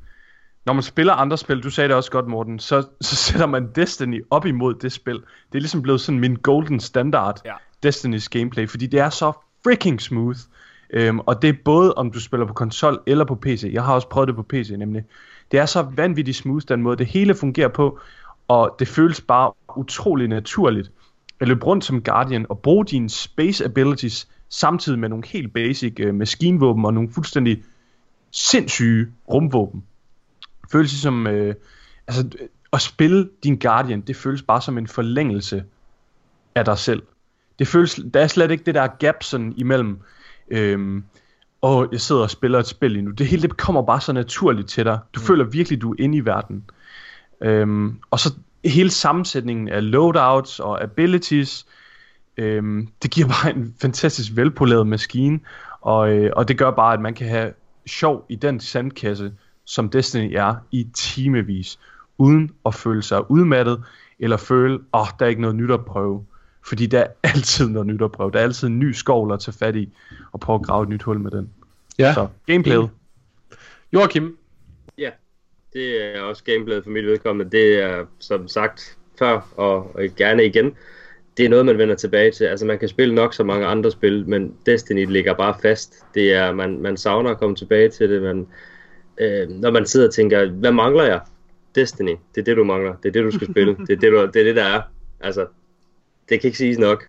[0.66, 3.68] når man spiller andre spil, du sagde det også godt, Morten, så, så sætter man
[3.74, 5.14] Destiny op imod det spil.
[5.52, 7.54] Det er ligesom blevet sådan min golden standard, Ja.
[7.86, 9.32] Destiny's gameplay, fordi det er så
[9.64, 10.38] freaking smooth.
[10.90, 13.70] Øhm, og det er både om du spiller på konsol eller på PC.
[13.72, 15.04] Jeg har også prøvet det på PC nemlig.
[15.50, 18.00] Det er så vanvittigt smooth den måde, det hele fungerer på,
[18.48, 20.90] og det føles bare utrolig naturligt
[21.40, 25.94] at løbe rundt som Guardian og bruge dine space abilities samtidig med nogle helt basic
[26.00, 27.62] øh, maskinvåben og nogle fuldstændig
[28.30, 29.84] sindssyge rumvåben.
[30.72, 31.54] Føles som øh,
[32.06, 35.64] altså øh, at spille din Guardian, det føles bare som en forlængelse
[36.54, 37.02] af dig selv.
[37.58, 39.98] Det føles, der er slet ikke det der gap sådan imellem,
[40.50, 41.04] øhm,
[41.60, 43.10] og jeg sidder og spiller et spil lige nu.
[43.10, 44.98] Det hele det kommer bare så naturligt til dig.
[45.14, 45.26] Du mm.
[45.26, 46.64] føler virkelig, du er inde i verden.
[47.40, 48.34] Øhm, og så
[48.66, 51.66] hele sammensætningen af loadouts og abilities,
[52.36, 55.40] øhm, det giver bare en fantastisk velpoleret maskine,
[55.80, 57.52] og, øh, og det gør bare, at man kan have
[57.86, 59.32] sjov i den sandkasse,
[59.64, 61.78] som Destiny er, i timevis,
[62.18, 63.82] uden at føle sig udmattet,
[64.18, 66.24] eller føle, åh, oh, der er ikke noget nyt at prøve.
[66.66, 68.30] Fordi der er altid noget nyt at prøve.
[68.30, 69.92] Der er altid en ny skovl at tage fat i,
[70.32, 71.50] og prøve at grave et nyt hul med den.
[71.98, 72.14] Ja.
[72.14, 72.90] Så, gameplayet.
[73.92, 74.36] Joachim.
[75.76, 77.50] Det er også gameplayet for mit vedkommende.
[77.50, 80.76] Det er som sagt før, og, og gerne igen,
[81.36, 82.44] det er noget, man vender tilbage til.
[82.44, 86.04] Altså, man kan spille nok så mange andre spil, men Destiny ligger bare fast.
[86.14, 88.46] Det er, man, man savner at komme tilbage til det, man,
[89.20, 91.20] øh, når man sidder og tænker, hvad mangler jeg?
[91.74, 92.96] Destiny, det er det, du mangler.
[93.02, 93.76] Det er det, du skal spille.
[93.86, 94.82] Det er det, du, det, er det der er.
[95.20, 95.46] Altså,
[96.28, 97.04] det kan ikke siges nok.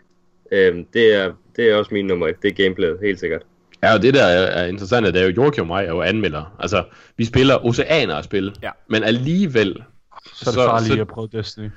[0.52, 2.41] Øh, det, er, det er også min nummer et.
[2.41, 3.45] Det er gameplayet, helt sikkert.
[3.83, 6.01] Ja, og det der er, er interessant, det er jo, Joachim og mig er jo
[6.01, 6.55] anmelder.
[6.59, 6.83] Altså,
[7.17, 8.69] vi spiller oceaner af spil, Ja.
[8.89, 9.75] men alligevel...
[10.33, 11.69] Så er det Så- farligt så- at prøve Destiny.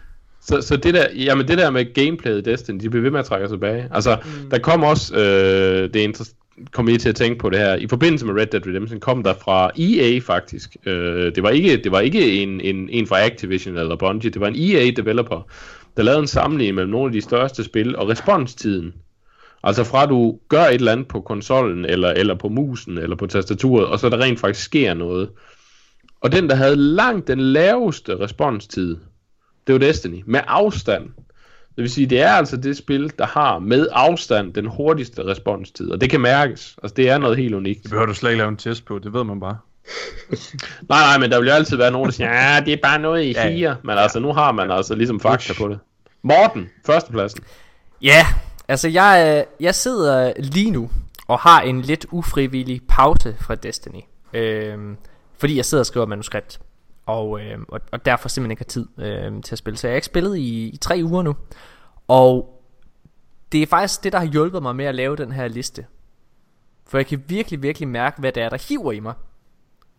[0.42, 3.20] Så, så det der, jamen det der med gameplayet i Destiny, de bliver ved med
[3.20, 3.88] at trække sig tilbage.
[3.92, 4.50] Altså, mm.
[4.50, 6.30] der kom også, øh, det er
[6.72, 9.22] kom I til at tænke på det her, i forbindelse med Red Dead Redemption kom
[9.22, 10.76] der fra EA faktisk.
[10.86, 14.40] Øh, det var ikke, det var ikke en, en, en fra Activision eller Bungie, det
[14.40, 15.46] var en EA developer,
[15.96, 18.94] der lavede en sammenligning mellem nogle af de største spil og responstiden.
[19.62, 23.26] Altså fra du gør et eller andet på konsollen, eller, eller på musen, eller på
[23.26, 25.30] tastaturet, og så der rent faktisk sker noget.
[26.20, 28.96] Og den, der havde langt den laveste responstid,
[29.66, 30.22] det var Destiny.
[30.26, 31.04] Med afstand.
[31.76, 35.90] Det vil sige, det er altså det spil, der har med afstand den hurtigste responstid.
[35.90, 36.76] Og det kan mærkes.
[36.82, 37.82] Altså, det er noget helt unikt.
[37.82, 39.58] Det behøver du slet ikke lave en test på, det ved man bare.
[40.88, 42.98] Nej, nej, men der vil jo altid være nogen, der siger, ja, det er bare
[42.98, 43.52] noget, I Ja, ja.
[43.52, 43.76] siger.
[43.84, 45.78] Men altså, nu har man altså ligesom fakta på det.
[46.22, 47.40] Morten, førstepladsen.
[48.02, 48.26] Ja,
[48.70, 50.90] altså jeg, øh, jeg sidder lige nu
[51.26, 54.00] og har en lidt ufrivillig pause fra Destiny.
[54.32, 54.96] Øhm,
[55.38, 56.60] fordi jeg sidder og skriver manuskript.
[57.06, 59.76] Og, øh, og, og derfor simpelthen ikke har tid øh, til at spille.
[59.76, 61.36] Så jeg har ikke spillet i, i tre uger nu.
[62.08, 62.62] Og
[63.52, 65.86] det er faktisk det, der har hjulpet mig med at lave den her liste.
[66.86, 69.14] For jeg kan virkelig, virkelig mærke, hvad det er, der hiver i mig.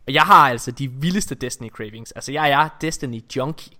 [0.07, 2.11] Og jeg har altså de vildeste Destiny cravings.
[2.11, 3.71] Altså jeg er Destiny junkie.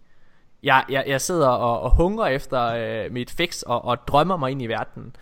[0.63, 4.51] Jeg, jeg, jeg sidder og, og hungrer efter øh, mit fix og, og drømmer mig
[4.51, 5.15] ind i verdenen.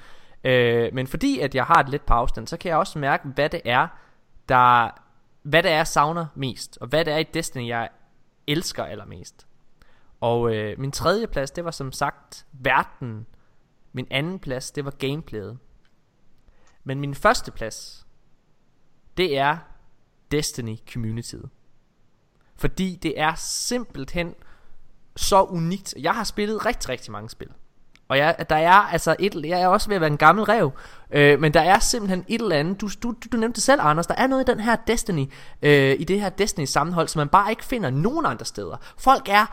[0.43, 3.27] Øh, men fordi at jeg har et lidt på afstand, så kan jeg også mærke,
[3.27, 3.87] hvad det er,
[4.49, 4.89] der,
[5.43, 6.77] hvad det er, jeg savner mest.
[6.81, 7.89] Og hvad det er i Destiny, jeg
[8.47, 9.47] elsker allermest.
[10.21, 13.25] Og øh, min tredje plads, det var som sagt verden.
[13.93, 15.57] Min anden plads, det var gameplayet.
[16.83, 18.07] Men min første plads,
[19.17, 19.57] det er
[20.31, 21.49] Destiny Communityet.
[22.55, 24.35] Fordi det er simpelthen
[25.19, 25.93] så unikt.
[25.99, 27.47] Jeg har spillet rigtig, rigtig mange spil.
[28.07, 30.71] Og jeg, der er altså et, jeg er også ved at være en gammel rev,
[31.11, 34.07] øh, men der er simpelthen et eller andet, du, du, du nævnte det selv Anders,
[34.07, 35.25] der er noget i den her Destiny,
[35.61, 38.77] øh, i det her Destiny sammenhold, som man bare ikke finder nogen andre steder.
[38.97, 39.45] Folk er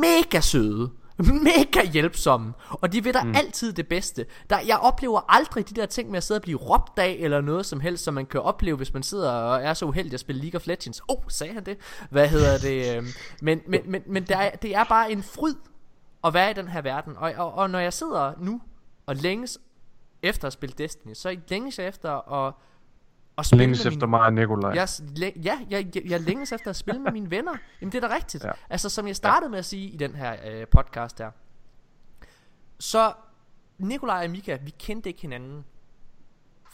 [0.00, 3.34] mega søde, mega hjælpsomme, og de ved dig mm.
[3.36, 4.26] altid det bedste.
[4.50, 7.40] Der, jeg oplever aldrig de der ting med at sidde og blive råbt af, eller
[7.40, 10.20] noget som helst, som man kan opleve, hvis man sidder og er så uheldig at
[10.20, 11.02] spille League of Legends.
[11.08, 11.78] Oh, sagde han det?
[12.10, 12.96] Hvad hedder det?
[12.96, 13.06] øhm,
[13.42, 15.54] Men, men, men, men der er, det er bare en fryd
[16.24, 17.16] at være i den her verden.
[17.16, 18.60] Og, og, og når jeg sidder nu
[19.06, 19.58] og længes
[20.22, 22.54] efter at spille Destiny, så længes jeg efter at,
[23.44, 24.70] spille Længes efter min- mig og Nikolaj.
[24.74, 27.52] jeg, læ- ja, jeg, jeg, jeg længes efter at spille med mine venner.
[27.80, 28.44] Jamen det er da rigtigt.
[28.44, 28.48] Ja.
[28.48, 28.54] Ja.
[28.70, 31.30] Altså som jeg startede med at sige i den her øh, podcast der.
[32.78, 33.12] Så
[33.78, 35.64] Nikolaj og Mika, vi kendte ikke hinanden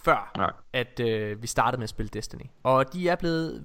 [0.04, 0.50] før, Nej.
[0.72, 2.44] at øh, vi startede med at spille Destiny.
[2.62, 3.64] Og de er blevet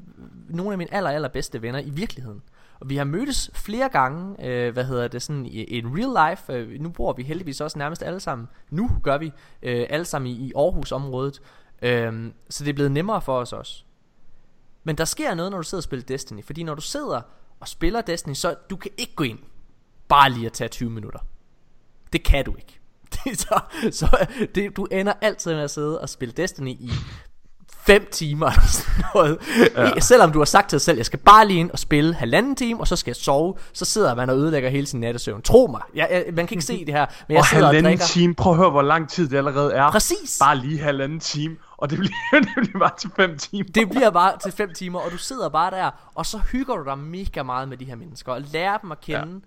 [0.49, 2.41] nogle af mine aller, aller bedste venner i virkeligheden.
[2.79, 6.53] Og vi har mødtes flere gange, øh, hvad hedder det, sådan i, i real life.
[6.53, 10.31] Øh, nu bor vi heldigvis også nærmest alle sammen, nu gør vi, øh, alle sammen
[10.31, 11.39] i, i Aarhus-området.
[11.81, 13.83] Øh, så det er blevet nemmere for os også.
[14.83, 16.45] Men der sker noget, når du sidder og spiller Destiny.
[16.45, 17.21] Fordi når du sidder
[17.59, 19.39] og spiller Destiny, så du kan ikke gå ind
[20.07, 21.19] bare lige at tage 20 minutter.
[22.13, 22.79] Det kan du ikke.
[23.37, 23.59] Så
[23.91, 26.91] så det, du ender altid med at sidde og spille Destiny i
[27.71, 29.37] 5 timer eller sådan noget.
[29.95, 29.99] Ja.
[29.99, 32.55] Selvom du har sagt til dig selv, jeg skal bare lige ind og spille halvanden
[32.55, 35.41] time, og så skal jeg sove, så sidder man og ødelægger hele sin nattesøvn.
[35.41, 37.73] Tro mig, jeg, jeg, man kan ikke se det her, men jeg Og sidder og
[37.73, 38.05] drikker.
[38.05, 39.91] time, prøv at høre, hvor lang tid det allerede er.
[39.91, 40.37] Præcis.
[40.39, 43.63] Bare lige halvanden time, og det bliver, det bliver bare til fem timer.
[43.63, 46.83] Det bliver bare til 5 timer, og du sidder bare der, og så hygger du
[46.83, 49.39] dig mega meget med de her mennesker, og lærer dem at kende, ja.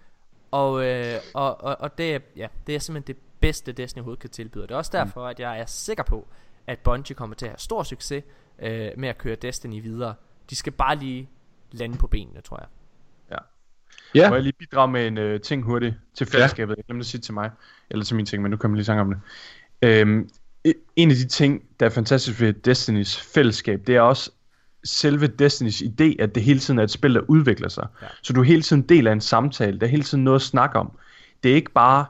[0.51, 4.21] og, øh, og, og, og det, er, ja, det er simpelthen det bedste Destiny overhovedet
[4.21, 4.63] kan tilbyde.
[4.63, 6.29] Det er også derfor, at jeg er sikker på,
[6.67, 8.25] at Bungie kommer til at have stor succes
[8.59, 10.15] øh, med at køre Destiny videre.
[10.51, 11.29] De skal bare lige
[11.73, 12.67] lande på benene, tror jeg.
[14.15, 16.77] Ja, Må jeg lige bidrage med en øh, ting hurtigt til fællesskabet?
[16.77, 17.51] Jeg glemte at sige til mig,
[17.91, 19.21] eller til min ting, men nu kan man lige snakke om det.
[19.83, 20.29] Øhm,
[20.97, 24.31] en af de ting, der er fantastisk ved Destinys fællesskab, det er også
[24.85, 27.87] selve Destinys idé, at det hele tiden er et spil, der udvikler sig.
[28.03, 28.07] Ja.
[28.23, 30.43] Så du er hele tiden del af en samtale, der er hele tiden noget at
[30.43, 30.93] snakke om.
[31.43, 32.05] Det er ikke bare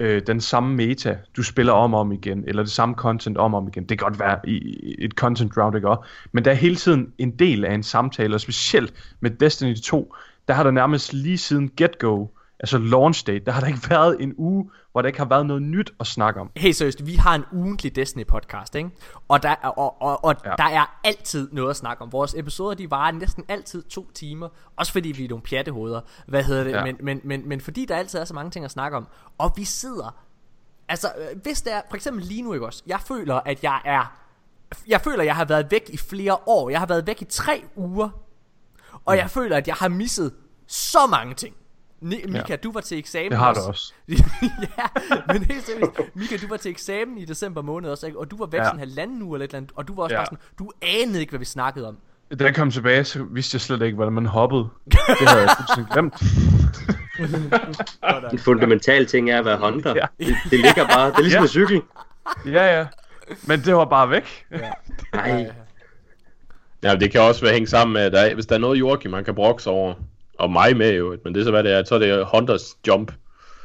[0.00, 3.54] øh, den samme meta, du spiller om og om igen, eller det samme content om
[3.54, 3.82] og om igen.
[3.82, 6.08] Det kan godt være i, et content round, ikke også?
[6.32, 10.14] Men der er hele tiden en del af en samtale, og specielt med Destiny 2,
[10.48, 12.26] der har der nærmest lige siden get-go
[12.60, 15.46] altså launch date, der har der ikke været en uge, hvor der ikke har været
[15.46, 16.50] noget nyt at snakke om.
[16.56, 18.90] Helt seriøst, vi har en ugentlig Destiny podcast, ikke?
[19.28, 20.50] Og, der, og, og, og ja.
[20.50, 20.56] Ja.
[20.56, 22.12] der er altid noget at snakke om.
[22.12, 24.48] Vores episoder, de varer næsten altid to timer.
[24.76, 26.00] Også fordi vi er nogle pjattehoveder.
[26.26, 26.70] Hvad hedder det?
[26.70, 26.78] Ja.
[26.78, 26.84] Ja.
[26.84, 29.08] Men, men, men, men fordi der altid er så mange ting at snakke om.
[29.38, 30.16] Og vi sidder...
[30.88, 31.80] Altså, øh, hvis det er...
[31.88, 32.82] For eksempel lige nu, ikke også?
[32.86, 34.16] Jeg føler, at jeg er...
[34.88, 36.70] Jeg føler, at jeg har været væk i flere år.
[36.70, 38.08] Jeg har været væk i tre uger.
[39.04, 40.34] Og jeg føler, at jeg har misset
[40.66, 41.54] så mange ting.
[42.00, 42.56] Ni- Mika, ja.
[42.56, 43.92] du var til eksamen Det har du også.
[44.08, 44.14] ja,
[45.32, 45.90] men helt seriøst.
[46.14, 48.18] Mika, du var til eksamen i december måned også, ikke?
[48.18, 48.62] og du var væk ja.
[48.62, 48.68] Ja.
[48.68, 50.20] sådan en halvanden uge eller et eller andet, og du var også ja.
[50.20, 50.26] Ja.
[50.26, 51.96] bare sådan, du anede ikke, hvad vi snakkede om.
[52.38, 54.68] Da jeg kom tilbage, så vidste jeg slet ikke, hvordan man hoppede.
[54.90, 54.98] Det
[55.28, 56.14] havde jeg fuldstændig glemt.
[58.32, 59.88] En fundamental ting er at være Honda.
[59.96, 60.06] Ja.
[60.18, 61.42] Det, det ligger bare, det er ligesom Ja.
[61.42, 61.82] en cykel.
[62.46, 62.86] Ja, ja.
[63.46, 64.46] Men det var bare væk.
[65.14, 65.50] Nej,
[66.82, 68.78] Ja, det kan også være hængt sammen med, at der, er- hvis der er noget
[68.78, 69.94] Joachim, man kan brokke sig over,
[70.40, 72.76] og mig med jo, men det er så hvad det er, så er det Hondas
[72.86, 73.12] jump,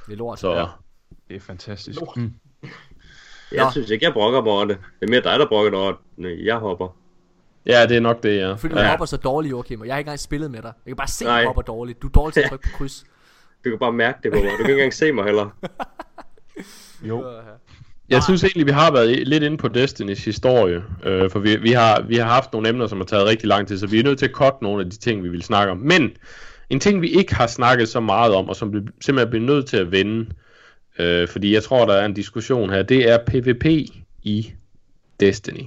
[0.07, 0.39] Det er lort.
[0.39, 0.65] så Ja.
[1.27, 1.99] Det er fantastisk.
[2.15, 2.33] Mm.
[3.51, 3.71] jeg Nå.
[3.71, 4.77] synes ikke, jeg brokker mig over det.
[4.99, 6.97] Det er mere dig, der brokker dig over det, jeg hopper.
[7.65, 8.53] ja, det er nok det, ja.
[8.53, 8.89] Føler, du ja.
[8.89, 10.73] hopper så dårligt, Joachim, og jeg har ikke engang spillet med dig.
[10.85, 12.01] Jeg kan bare se, at du hopper dårligt.
[12.01, 13.05] Du er dårlig til at trykke på kryds.
[13.65, 14.51] Du kan bare mærke det på mig.
[14.51, 15.49] Du kan ikke engang se mig heller.
[17.07, 17.23] Jo.
[18.09, 21.71] Jeg synes egentlig, vi har været lidt inde på Destinys historie, øh, for vi, vi,
[21.71, 24.03] har, vi har haft nogle emner, som har taget rigtig lang tid, så vi er
[24.03, 25.77] nødt til at cutte nogle af de ting, vi vil snakke om.
[25.77, 26.11] Men
[26.69, 29.67] en ting, vi ikke har snakket så meget om, og som vi simpelthen bliver nødt
[29.67, 30.29] til at vende,
[30.99, 33.65] øh, fordi jeg tror, der er en diskussion her, det er PvP
[34.23, 34.53] i
[35.19, 35.63] Destiny.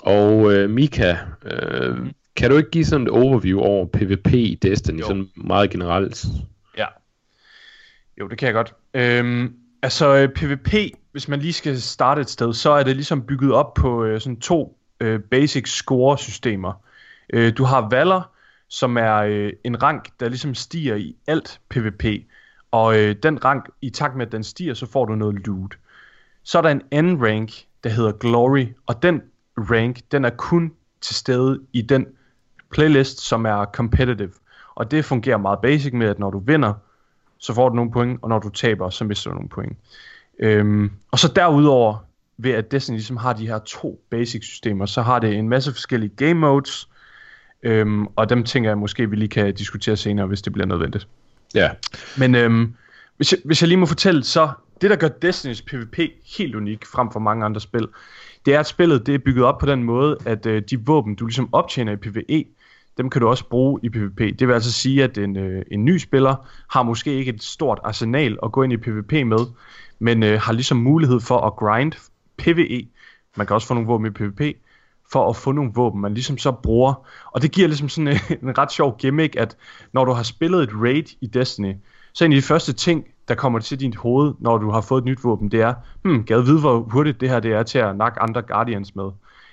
[0.00, 1.96] Og øh, Mika, øh,
[2.36, 5.06] kan du ikke give sådan et overview over PvP i Destiny, Jo.
[5.06, 6.24] sådan meget generelt?
[6.78, 6.86] Ja.
[8.20, 8.74] Jo, det kan jeg godt.
[8.94, 10.74] Øhm, altså, øh, PvP,
[11.12, 14.20] hvis man lige skal starte et sted, så er det ligesom bygget op på øh,
[14.20, 16.72] sådan to øh, basic score-systemer.
[17.32, 18.30] Øh, du har Valor,
[18.68, 22.04] som er øh, en rank, der ligesom stiger i alt PvP.
[22.70, 25.78] Og øh, den rank, i takt med at den stiger, så får du noget loot.
[26.42, 27.50] Så er der en anden rank,
[27.84, 29.22] der hedder Glory, og den
[29.56, 32.06] rank, den er kun til stede i den
[32.70, 34.32] playlist, som er competitive.
[34.74, 36.74] Og det fungerer meget basic med, at når du vinder,
[37.38, 39.78] så får du nogle point, og når du taber, så mister du nogle point.
[40.38, 41.96] Øhm, og så derudover,
[42.38, 45.72] ved at Destiny ligesom har de her to basic systemer, så har det en masse
[45.72, 46.88] forskellige game modes,
[47.66, 51.08] øhm, og dem tænker jeg måske, vi lige kan diskutere senere, hvis det bliver nødvendigt.
[51.54, 51.70] Ja.
[52.18, 52.74] Men øhm,
[53.16, 55.98] hvis, jeg, hvis jeg lige må fortælle, så det der gør Destinys PvP
[56.38, 57.88] helt unik frem for mange andre spil,
[58.46, 61.14] det er at spillet det er bygget op på den måde, at øh, de våben
[61.14, 62.44] du ligesom optjener i PvE,
[62.98, 64.18] dem kan du også bruge i PvP.
[64.18, 67.78] Det vil altså sige, at en, øh, en ny spiller har måske ikke et stort
[67.84, 69.46] arsenal at gå ind i PvP med,
[69.98, 71.92] men øh, har ligesom mulighed for at grind
[72.36, 72.88] PvE.
[73.36, 74.56] Man kan også få nogle våben i PvP,
[75.12, 77.06] for at få nogle våben, man ligesom så bruger.
[77.30, 79.56] Og det giver ligesom sådan en, en ret sjov gimmick, at
[79.92, 81.74] når du har spillet et raid i Destiny,
[82.12, 85.00] så en af de første ting, der kommer til dit hoved, når du har fået
[85.00, 87.78] et nyt våben, det er, hmm, jeg vide, hvor hurtigt det her det er til
[87.78, 89.10] at nakke andre Guardians med,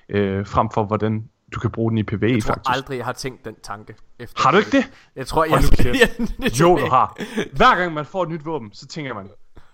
[0.10, 2.76] øh, frem for hvordan du kan bruge den i PvE Jeg tror faktisk.
[2.76, 3.96] aldrig, jeg har tænkt den tanke.
[4.20, 4.92] Efter Har du ikke det?
[5.16, 5.64] Jeg tror, jeg...
[6.40, 7.18] Jeg, Jo, du har.
[7.56, 9.30] Hver gang man får et nyt våben, så tænker man,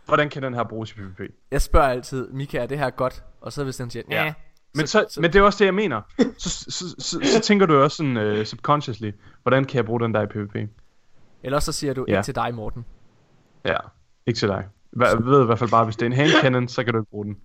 [0.06, 1.22] hvordan kan den her bruges i PvP?
[1.51, 3.23] Jeg spørger altid, Mika, er det her godt?
[3.41, 4.34] Og så hvis den siger, ja.
[4.76, 6.02] Men, så, så, men det er også det, jeg mener.
[6.38, 9.12] Så, så, så, så, så tænker du også sådan uh, subconsciously,
[9.44, 10.56] hvordan kan jeg bruge den der i PvP?
[11.44, 12.14] Eller så siger du Ja.
[12.14, 12.86] ikke til dig, Morten.
[13.66, 13.76] Ja,
[14.28, 14.66] ikke til dig.
[15.00, 17.00] Jeg ved i hvert fald bare, hvis det er en hand cannon, så kan du
[17.00, 17.38] ikke bruge den.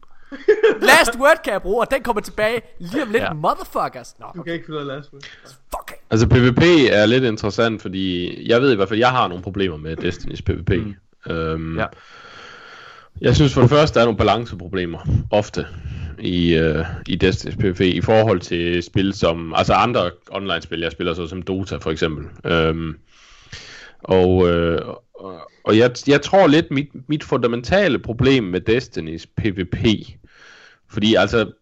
[0.81, 3.33] Last word kan jeg bruge, og den kommer tilbage lige om lidt, Ja.
[3.33, 4.15] motherfuckers.
[4.21, 5.93] Nå, Du kan ikke finde last fuck.
[6.11, 9.77] Altså PvP er lidt interessant, fordi jeg ved i hvert fald, jeg har nogle problemer
[9.77, 10.71] med Destiny's PvP.
[11.27, 11.33] Mm.
[11.33, 11.87] Øhm, Ja.
[13.21, 14.99] Jeg synes for det første, der er nogle balanceproblemer,
[15.31, 15.67] ofte,
[16.19, 21.15] i, øh, i Destiny's PvP, i forhold til spil som, altså andre online-spil, jeg spiller
[21.15, 22.53] så som Dota for eksempel.
[22.53, 22.99] Øhm,
[23.99, 24.81] og, øh,
[25.65, 29.77] og, jeg, jeg tror lidt, mit, mit fundamentale problem med Destiny's PvP,
[30.91, 31.53] fordi altså,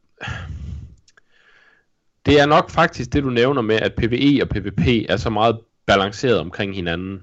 [2.27, 5.59] det er nok faktisk det, du nævner med, at PvE og PvP er så meget
[5.87, 7.21] balanceret omkring hinanden.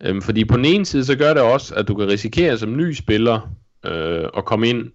[0.00, 2.76] Øhm, fordi på den ene side, så gør det også, at du kan risikere som
[2.76, 3.54] ny spiller
[3.86, 4.90] øh, at komme ind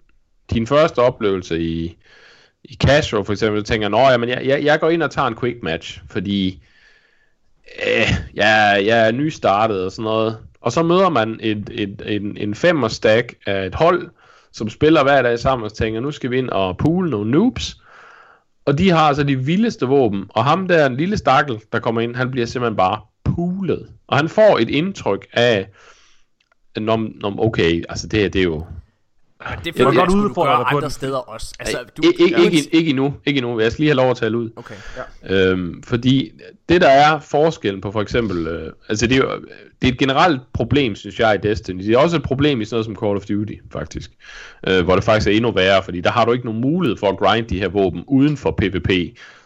[0.51, 1.97] din første oplevelse i,
[2.63, 5.27] i Castro for eksempel, tænker, nå ja, men jeg, jeg, jeg går ind og tager
[5.27, 6.61] en quick match, fordi
[7.87, 10.37] øh, jeg, jeg er nystartet og sådan noget.
[10.61, 14.09] Og så møder man et, et, en, en femmer stack af et hold,
[14.51, 17.77] som spiller hver dag sammen og tænker, nu skal vi ind og pool nogle noobs.
[18.65, 22.01] Og de har altså de vildeste våben, og ham der, en lille stakkel, der kommer
[22.01, 23.89] ind, han bliver simpelthen bare poolet.
[24.07, 25.67] Og han får et indtryk af,
[26.79, 28.65] Nå, okay, altså det her, det er jo,
[29.43, 30.89] det Jeg føler vil jeg, godt udfordre dig på andre den.
[30.89, 31.53] steder også.
[31.59, 33.59] Altså, du, ikke, ikke, ikke, ikke endnu, ikke endnu.
[33.59, 34.49] Jeg skal lige have lov at tale ud.
[34.55, 34.75] Okay.
[35.29, 36.31] Øhm, fordi
[36.69, 39.29] det der er forskellen på for eksempel, øh, altså det er, jo,
[39.81, 41.83] det er et generelt problem, synes jeg, i Destiny.
[41.83, 44.11] Det er også et problem i sådan noget som Call of Duty, faktisk.
[44.67, 47.07] Øh, hvor det faktisk er endnu værre, fordi der har du ikke nogen mulighed for
[47.07, 48.89] at grinde de her våben uden for PvP.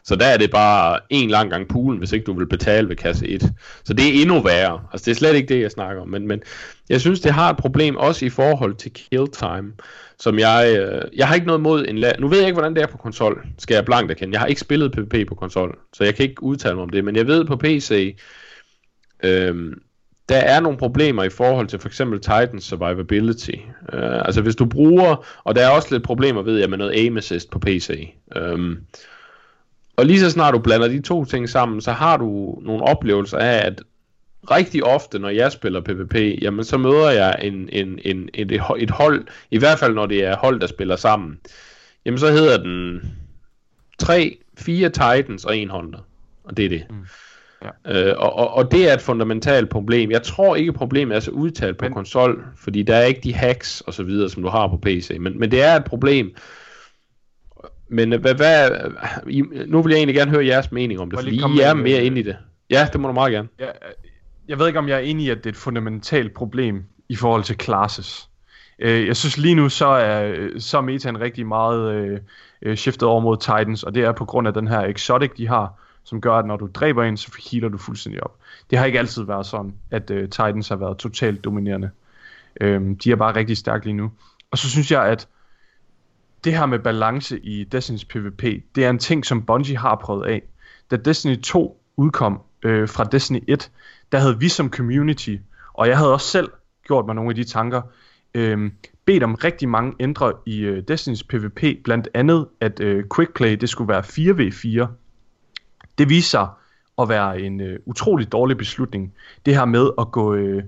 [0.04, 2.96] Så der er det bare en lang gang poolen, hvis ikke du vil betale ved
[2.96, 3.52] kasse 1.
[3.84, 4.80] Så det er endnu værre.
[4.94, 6.08] Altså det er slet ikke det, jeg snakker om.
[6.08, 6.42] Men, men
[6.90, 9.74] jeg synes, det har et problem også i forhold til kill time
[10.20, 12.76] som jeg, øh, jeg har ikke noget mod en la- Nu ved jeg ikke, hvordan
[12.76, 14.34] det er på konsol, skal jeg blankt erkende.
[14.34, 17.06] Jeg har ikke spillet PvP på konsol, så jeg kan ikke udtale mig om det,
[17.06, 18.18] men jeg ved på PC,
[19.24, 19.74] øhm,
[20.30, 23.52] der er nogle problemer i forhold til for eksempel Titans survivability.
[23.94, 26.92] Øh, altså hvis du bruger, og der er også lidt problemer, ved jeg, med noget
[26.92, 28.14] aim assist på PC.
[28.36, 28.78] Øhm,
[29.98, 33.38] og lige så snart du blander de to ting sammen, så har du nogle oplevelser
[33.38, 33.82] af, at
[34.52, 38.90] rigtig ofte, når jeg spiller PvP, jamen så møder jeg en, en, en, et, et
[38.90, 41.40] hold, i hvert fald når det er hold, der spiller sammen,
[42.06, 43.02] jamen så hedder den
[44.00, 46.00] 3, 4 Titans og en Hunter.
[46.44, 46.86] Og det er det.
[46.90, 46.96] Mm.
[47.86, 48.10] Ja.
[48.10, 50.12] Øh, og, og, og det er et fundamentalt problem.
[50.12, 53.34] Jeg tror ikke, problemet er så udtalt på Men- konsol, fordi der er ikke de
[53.34, 55.18] hacks og så videre, som du har på PC.
[55.20, 56.36] Men, men det er et problem.
[57.90, 58.70] Men øh, hvad, hvad,
[59.30, 61.84] I, nu vil jeg egentlig gerne høre jeres mening om det, fordi I er med
[61.84, 62.38] mere øh, inde i det.
[62.70, 63.48] Ja, det må du meget gerne.
[63.60, 63.74] Jeg,
[64.48, 67.16] jeg ved ikke, om jeg er enig i, at det er et fundamentalt problem i
[67.16, 68.30] forhold til classes.
[68.80, 72.20] Øh, Jeg synes lige nu, så er, så er metaen rigtig meget øh,
[72.62, 75.48] øh, shiftet over mod Titans, og det er på grund af den her exotic, de
[75.48, 78.36] har, som gør, at når du dræber en, så healer du fuldstændig op.
[78.70, 81.90] Det har ikke altid været sådan, at øh, Titans har været totalt dominerende.
[82.62, 84.12] Øh, de er bare rigtig stærke lige nu.
[84.52, 85.28] Og så synes jeg, at
[86.44, 88.44] det her med balance i Destiny's PvP,
[88.76, 90.42] det er en ting, som Bungie har prøvet af.
[90.92, 93.72] Da Destiny 2 udkom øh, fra Destiny 1,
[94.12, 95.36] der havde vi som community,
[95.74, 96.50] og jeg havde også selv
[96.84, 97.82] gjort mig nogle af de tanker,
[98.34, 98.72] øh,
[99.06, 103.70] bedt om rigtig mange ændre i øh, Destiny's PvP, blandt andet at øh, quickplay, det
[103.70, 104.88] skulle være 4v4.
[105.98, 106.48] Det viste sig
[106.98, 109.14] at være en øh, utrolig dårlig beslutning,
[109.46, 110.64] det her med at gå, øh,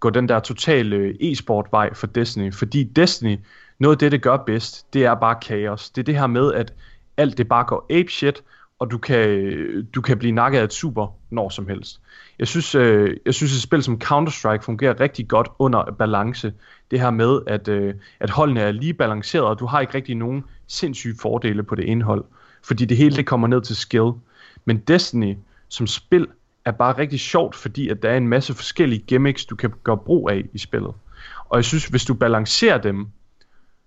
[0.00, 3.38] gå den der totale øh, e-sport vej for Destiny, fordi Destiny,
[3.78, 5.90] noget af det, det gør bedst, det er bare kaos.
[5.90, 6.72] Det er det her med, at
[7.16, 8.42] alt det bare går ape shit,
[8.84, 12.00] og du kan, du kan blive nakket af et super når som helst.
[12.38, 16.52] Jeg synes, øh, jeg synes et spil som Counter-Strike fungerer rigtig godt under balance.
[16.90, 20.14] Det her med, at, øh, at holdene er lige balanceret, og du har ikke rigtig
[20.14, 22.24] nogen sindssyge fordele på det indhold.
[22.62, 24.10] Fordi det hele det kommer ned til skill.
[24.64, 25.36] Men Destiny
[25.68, 26.26] som spil
[26.64, 29.96] er bare rigtig sjovt, fordi at der er en masse forskellige gimmicks, du kan gøre
[29.96, 30.94] brug af i spillet.
[31.48, 33.06] Og jeg synes, hvis du balancerer dem,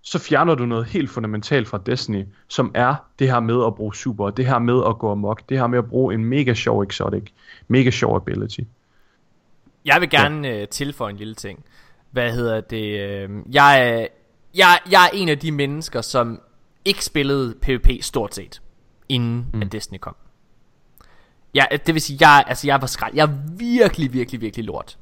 [0.02, 3.94] så fjerner du noget helt fundamentalt fra Destiny, som er det her med at bruge
[3.94, 6.82] super, det her med at gå amok, det her med at bruge en mega sjov
[6.82, 7.30] exotic,
[7.68, 8.60] mega sjov ability.
[9.84, 10.62] Jeg vil gerne ja.
[10.62, 11.64] øh, tilføje en lille ting.
[12.10, 13.00] Hvad hedder det?
[13.00, 14.06] Øh, jeg, er-
[14.54, 16.40] jeg, jeg er en af de mennesker, som
[16.84, 18.62] ikke spillede PvP stort set,
[19.08, 19.62] inden mm.
[19.62, 20.16] at Destiny kom.
[21.54, 23.14] Ja, det vil sige, jeg, altså jeg var skræt.
[23.14, 24.98] Jeg er virkelig, virkelig, virkelig lort.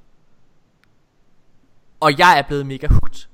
[2.01, 3.27] Og jeg er blevet mega hooked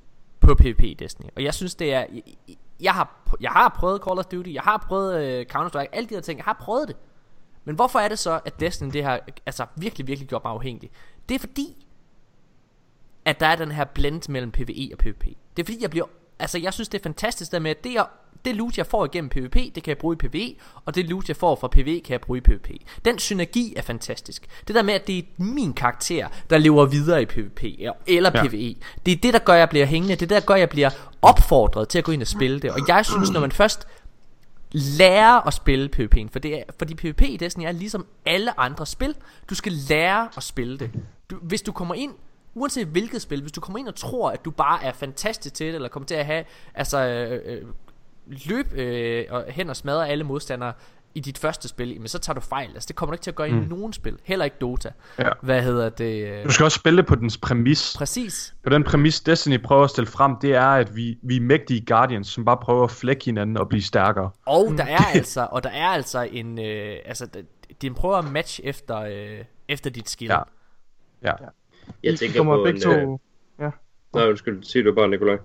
[0.43, 1.29] på PvP i Destiny.
[1.35, 2.05] Og jeg synes, det er...
[2.13, 2.23] Jeg,
[2.81, 6.15] jeg, har, jeg har prøvet Call of Duty, jeg har prøvet uh, Counter-Strike, alle de
[6.15, 6.95] der ting, jeg har prøvet det.
[7.65, 10.91] Men hvorfor er det så, at Destiny det har altså, virkelig, virkelig gjort mig afhængig?
[11.29, 11.87] Det er fordi,
[13.25, 15.23] at der er den her blend mellem PvE og PvP.
[15.57, 16.05] Det er fordi, jeg bliver...
[16.39, 18.05] Altså, jeg synes, det er fantastisk der med, at det, jeg,
[18.45, 20.55] det loot, jeg får igennem PvP, det kan jeg bruge i PvE,
[20.85, 22.69] og det loot, jeg får fra PvE, kan jeg bruge i PvP.
[23.05, 24.47] Den synergi er fantastisk.
[24.67, 27.63] Det der med, at det er min karakter, der lever videre i PvP
[28.07, 28.47] eller Ja.
[28.47, 28.75] PvE.
[29.05, 30.15] Det er det, der gør, at jeg bliver hængende.
[30.15, 30.89] Det er det, der gør, at jeg bliver
[31.21, 32.71] opfordret til at gå ind og spille det.
[32.71, 33.87] Og jeg synes, når man først
[34.71, 38.85] lære at spille PvP'en, for det er, fordi PvP i Destiny er ligesom alle andre
[38.85, 39.15] spil.
[39.49, 40.91] Du skal lære at spille det.
[41.29, 42.11] Du, hvis du kommer ind,
[42.55, 45.67] uanset hvilket spil, hvis du kommer ind og tror, at du bare er fantastisk til
[45.67, 46.43] det, eller kommer til at have,
[46.73, 47.61] altså, øh, øh,
[48.49, 50.73] løb øh, og hen og smadre alle modstandere
[51.15, 52.69] i dit første spil, men så tager du fejl.
[52.73, 54.17] Altså, det kommer du ikke til at gøre i nogen spil.
[54.23, 54.91] Heller ikke Dota.
[55.19, 55.29] Ja.
[55.41, 56.27] Hvad hedder det?
[56.27, 57.93] øh, Du skal også spille det på dens præmis.
[57.97, 58.55] Præcis.
[58.63, 61.85] På den præmis, Destiny prøver at stille frem, det er, at vi, vi er mægtige
[61.85, 64.29] Guardians, som bare prøver at flække hinanden og blive stærkere.
[64.45, 68.31] Og der er altså, og der er altså en, øh, altså, d- din prøver at
[68.31, 70.31] match efter, øh, efter dit skill.
[70.31, 70.39] Ja.
[71.23, 71.31] Ja.
[72.03, 72.81] Jeg I tænker kommer på begge en...
[72.81, 73.19] to...
[73.61, 73.71] Øh...
[74.15, 75.37] Nej, undskyld, sig du bare, Nikolaj.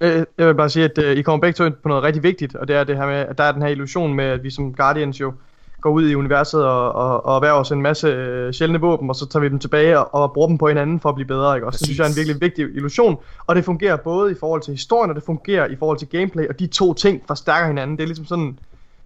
[0.00, 2.56] Jeg vil bare sige, at øh, I kommer begge to ind på noget rigtig vigtigt,
[2.56, 4.50] og det er det her med, at der er den her illusion med, at vi
[4.50, 5.32] som Guardians jo
[5.80, 9.16] går ud i universet og, og, og erhverver os en masse øh, sjældne våben, og
[9.16, 11.56] så tager vi dem tilbage og, og bruger dem på hinanden for at blive bedre,
[11.56, 11.78] ikke også?
[11.78, 14.70] Det synes jeg er en virkelig vigtig illusion, og det fungerer både i forhold til
[14.72, 17.96] historien, og det fungerer i forhold til gameplay, og de to ting forstærker hinanden.
[17.96, 18.58] Det er ligesom sådan,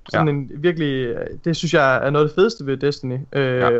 [0.09, 0.33] sådan Ja.
[0.33, 3.19] en virkelig, øh, det synes jeg er noget af det fedeste ved Destiny.
[3.33, 3.71] Øh, Ja.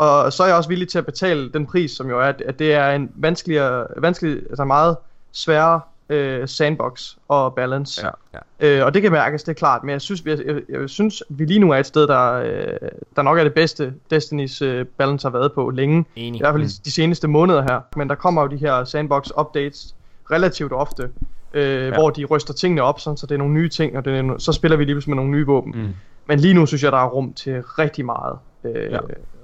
[0.00, 2.58] Og så er jeg også villig til at betale den pris, som jo er, at
[2.58, 4.96] det er en vanskeligere, vanskelig, altså meget
[5.32, 8.06] sværere øh, sandbox og balance.
[8.32, 8.38] Ja.
[8.60, 11.22] Øh, og det kan mærkes, det er klart, men jeg synes, jeg, jeg, jeg synes
[11.28, 14.86] vi lige nu er et sted, der, øh, der nok er det bedste Destinys øh,
[14.86, 16.04] balance har været på længe.
[16.16, 16.38] Enig.
[16.38, 17.80] I hvert fald de seneste måneder her.
[17.96, 19.94] Men der kommer jo de her sandbox updates
[20.30, 21.10] relativt ofte,
[21.54, 21.94] øh, ja.
[21.94, 24.38] hvor de ryster tingene op, sådan, så det er nogle nye ting, og det er,
[24.38, 25.72] så spiller vi lige pludselig med nogle nye våben.
[25.76, 25.88] Mm.
[26.26, 28.98] Men lige nu synes jeg, der er rum til rigtig meget, øh, Ja.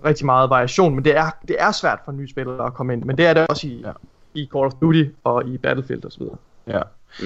[0.05, 0.95] rigtig meget variation.
[0.95, 3.05] Men det er, det er svært for nye spillere at komme ind.
[3.05, 3.93] Men det er det også i, Ja.
[4.35, 6.23] i Call of Duty og i Battlefield osv.
[6.67, 6.81] Ja.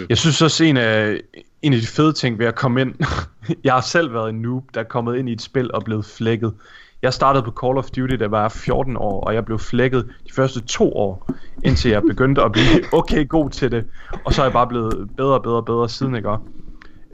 [0.08, 1.20] Jeg synes også, en af,
[1.62, 2.94] en af de fede ting ved at komme ind...
[3.64, 6.04] jeg har selv været en noob, der er kommet ind i et spil og blevet
[6.04, 6.54] flækket.
[7.02, 10.08] Jeg startede på Call of Duty, da jeg var 14 år, og jeg blev flækket
[10.28, 11.30] de første to år,
[11.64, 12.64] indtil jeg begyndte at blive
[12.98, 13.84] okay god til det.
[14.24, 16.36] Og så er jeg bare blevet bedre og bedre og bedre siden, ikke?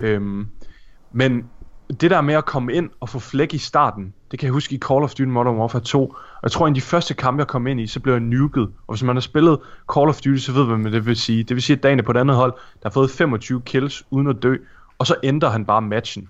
[0.00, 0.46] Øhm,
[1.12, 1.44] men
[2.00, 4.74] det der med at komme ind og få flæk i starten, det kan jeg huske
[4.74, 6.02] i Call of Duty Modern Warfare 2.
[6.02, 8.20] Og jeg tror, en af de første kampe, jeg kom ind i, så blev jeg
[8.20, 8.62] nuket.
[8.86, 9.58] Og hvis man har spillet
[9.94, 11.42] Call of Duty, så ved man, hvad det vil sige.
[11.42, 14.04] Det vil sige, at dagen er på et andet hold, der har fået 25 kills
[14.10, 14.56] uden at dø.
[14.98, 16.28] Og så ændrer han bare matchen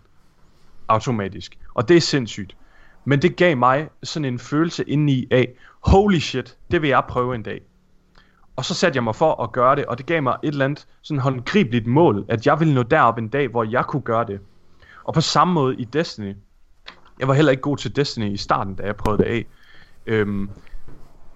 [0.88, 1.58] automatisk.
[1.74, 2.56] Og det er sindssygt.
[3.04, 5.48] Men det gav mig sådan en følelse indeni af,
[5.80, 7.60] holy shit, det vil jeg prøve en dag.
[8.56, 10.64] Og så satte jeg mig for at gøre det, og det gav mig et eller
[10.64, 14.26] andet sådan håndgribeligt mål, at jeg ville nå derop en dag, hvor jeg kunne gøre
[14.26, 14.40] det.
[15.04, 16.34] Og på samme måde i Destiny.
[17.18, 19.46] Jeg var heller ikke god til Destiny i starten, da jeg prøvede det af.
[20.06, 20.50] Øhm,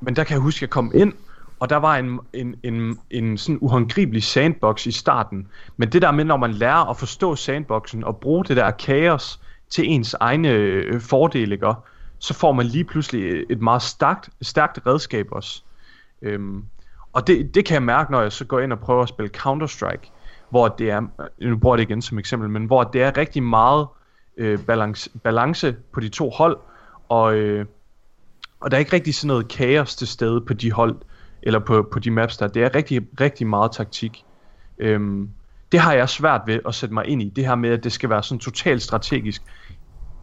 [0.01, 1.13] men der kan jeg huske, at jeg kom ind,
[1.61, 5.49] og der var en, en, en, en sådan uhåndgribelig sandbox i starten.
[5.77, 9.41] Men det der med, når man lærer at forstå sandboxen og bruge det der kaos
[9.71, 11.73] til ens egne øh, fordele, ikke?
[12.19, 15.63] så får man lige pludselig et meget stærkt, stærkt redskab også.
[16.23, 16.65] Øhm,
[17.13, 19.31] og det, det kan jeg mærke, når jeg så går ind og prøver at spille
[19.37, 20.11] Counter-Strike,
[20.51, 21.03] hvor det er,
[21.41, 23.87] øh, nu bruger jeg det igen som eksempel, men hvor det er rigtig meget
[24.37, 26.59] øh, balance, balance på de to hold,
[27.09, 27.67] og, øh,
[28.61, 30.97] og der er ikke rigtig sådan noget kaos til stede på de hold,
[31.43, 32.47] eller på, på de maps der.
[32.49, 34.25] Det er rigtig, rigtig meget taktik.
[34.79, 35.31] Øhm,
[35.73, 37.93] det har jeg svært ved at sætte mig ind i, det her med, at det
[37.93, 39.43] skal være sådan totalt strategisk.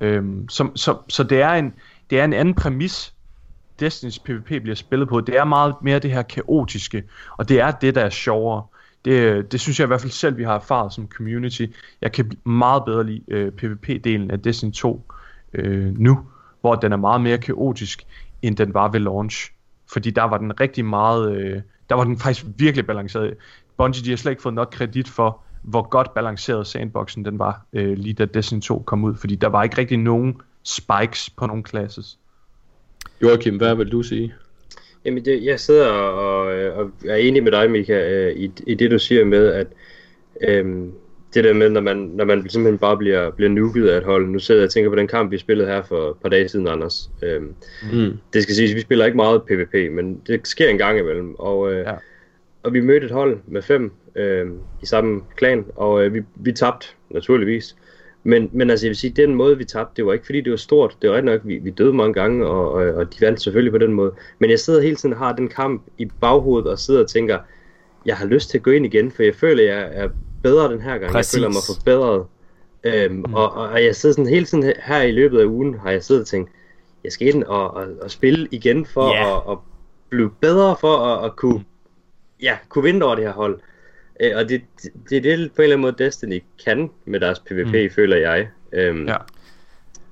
[0.01, 1.73] Øhm, så, så, så det er en,
[2.09, 3.13] det er en anden præmis,
[3.81, 5.21] Destiny's PvP bliver spillet på.
[5.21, 7.03] Det er meget mere det her kaotiske,
[7.37, 8.63] og det er det, der er sjovere.
[9.07, 11.65] Det, det synes jeg i hvert fald selv, vi har erfaret som community.
[12.01, 15.11] Jeg kan meget bedre lide øh, PvP-delen af Destiny 2
[15.53, 16.19] øh, nu,
[16.61, 18.03] hvor den er meget mere kaotisk,
[18.41, 19.51] end den var ved launch.
[19.91, 23.33] Fordi der var den rigtig meget, øh, der var den faktisk virkelig balanceret.
[23.77, 27.65] Bungie, de har slet ikke fået nok kredit for, hvor godt balanceret sandboxen den var,
[27.73, 29.15] øh, lige da Destiny 2 kom ud.
[29.15, 32.19] Fordi der var ikke rigtig nogen spikes på nogen classes.
[33.21, 34.33] Joachim, hvad vil du sige?
[35.07, 38.91] Jamen, det, jeg sidder og, og er enig med dig, Mika, øh, i, i det
[38.91, 39.67] du siger med, at
[40.47, 40.91] øhm,
[41.33, 44.27] det der med, når man, når man simpelthen bare bliver, bliver nuket af et hold.
[44.27, 46.47] Nu sidder jeg og tænker på den kamp, vi spillede her for et par dage
[46.49, 47.09] siden, Anders.
[47.23, 47.53] Øhm,
[47.93, 48.17] Mm.
[48.33, 51.35] det skal siges, vi spiller ikke meget PvP, men det sker en gang imellem.
[51.35, 51.93] Og, øh, ja.
[52.63, 54.45] og vi mødte et hold med fem øh,
[54.83, 57.75] i samme klan, og øh, vi, vi tabte, naturligvis.
[58.23, 60.51] Men, men altså, jeg vil sige, den måde, vi tabte, det var ikke fordi, det
[60.51, 60.97] var stort.
[61.01, 63.71] Det var rigtig nok, vi, vi døde mange gange, og, og, og de vandt selvfølgelig
[63.71, 64.11] på den måde.
[64.39, 67.39] Men jeg sidder hele tiden og har den kamp i baghovedet, og sidder og tænker,
[68.05, 70.09] jeg har lyst til at gå ind igen, for jeg føler, jeg er
[70.43, 71.11] bedre den her gang.
[71.11, 71.33] Præcis.
[71.33, 72.25] Jeg føler mig forbedret.
[72.83, 73.33] Øhm, mm.
[73.33, 76.21] og, og, jeg sidder sådan hele tiden her i løbet af ugen, har jeg siddet
[76.21, 76.51] og tænkt,
[77.03, 79.37] jeg skal ind og, og, og spille igen for Ja.
[79.37, 79.57] at, at
[80.09, 81.63] blive bedre for at, at kunne,
[82.41, 83.59] ja, kunne vinde over det her hold.
[84.21, 87.19] Øh, og det, det, det er det på en eller anden måde Destiny kan med
[87.19, 87.95] deres PvP, mm.
[87.95, 88.47] føler jeg.
[88.73, 89.15] Øhm, Ja.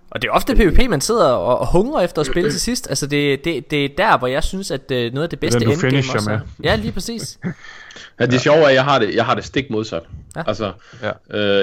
[0.09, 2.89] Og det er ofte PvP, man sidder og, og hungrer efter at spille til sidst.
[2.89, 5.59] Altså det, det, det er der, hvor jeg synes, at øh, noget af det bedste
[5.65, 6.33] du endgame også er.
[6.37, 6.39] med.
[6.63, 7.39] Ja, lige præcis.
[8.19, 10.01] Ja, det sjove er, at jeg har det, jeg har det stik modsat.
[10.35, 10.43] Ja.
[10.47, 10.71] Altså,
[11.01, 11.11] Ja.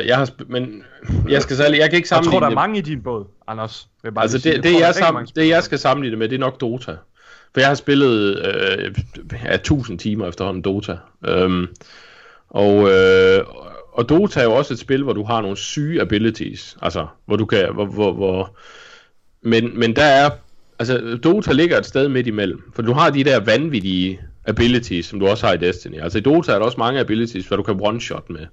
[0.01, 0.83] øh, jeg har, sp- men
[1.29, 2.55] jeg skal særlig, jeg kan ikke Jeg tror, sammenligne der er det.
[2.55, 3.89] mange i din båd, Anders.
[4.03, 6.11] Vil jeg bare Altså det, det, er jeg rigtig sam, mange det jeg skal sammenligne
[6.11, 6.93] det med, det er nok Dota.
[7.55, 8.95] For jeg har spillet øh,
[9.45, 10.97] ja, 1000 timer efterhånden Dota.
[11.27, 11.67] Øhm,
[12.53, 13.45] og, øh,
[13.93, 16.77] og Dota er jo også et spil, hvor du har nogle syge abilities.
[16.83, 17.75] Altså, hvor du kan...
[17.75, 18.57] Hvor, hvor, hvor,
[19.43, 20.31] men, men der er...
[20.79, 22.63] Altså, Dota ligger et sted midt imellem.
[22.75, 26.01] For du har de der vanvittige abilities, som du også har i Destiny.
[26.01, 28.47] Altså i Dota er der også mange abilities, hvor du kan one-shot med.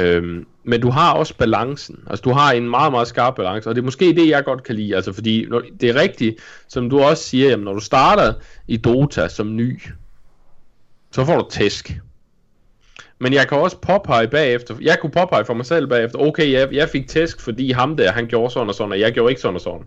[0.00, 1.98] Øhm, men du har også balancen.
[2.06, 4.62] Altså du har en meget, meget skarp balance, og det er måske det, jeg godt
[4.62, 4.96] kan lide.
[4.96, 6.36] Altså fordi når, det er rigtigt,
[6.68, 8.32] som du også siger, jamen, når du starter
[8.68, 9.82] i Dota som ny,
[11.12, 12.00] så får du tæsk.
[13.18, 16.68] Men jeg kan også påpege bagefter, jeg kunne påpege for mig selv bagefter, okay, jeg,
[16.72, 19.40] jeg fik tæsk, fordi ham der, han gjorde sådan og sådan, og jeg gjorde ikke
[19.40, 19.86] sådan og sådan.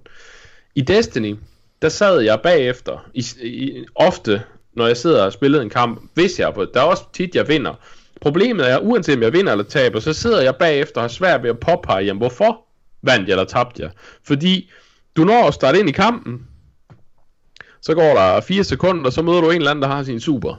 [0.75, 1.35] I Destiny,
[1.81, 4.43] der sad jeg bagefter, i, i, ofte,
[4.73, 7.47] når jeg sidder og spiller en kamp, hvis jeg, på, der er også tit, jeg
[7.47, 7.73] vinder.
[8.21, 11.43] Problemet er, uanset om jeg vinder eller taber, så sidder jeg bagefter og har svært
[11.43, 12.61] ved at påpege, jamen hvorfor
[13.01, 13.91] vandt jeg eller tabte jeg?
[14.23, 14.71] Fordi
[15.15, 16.47] du når at starte ind i kampen,
[17.81, 20.19] så går der 4 sekunder, og så møder du en eller anden, der har sin
[20.19, 20.55] super.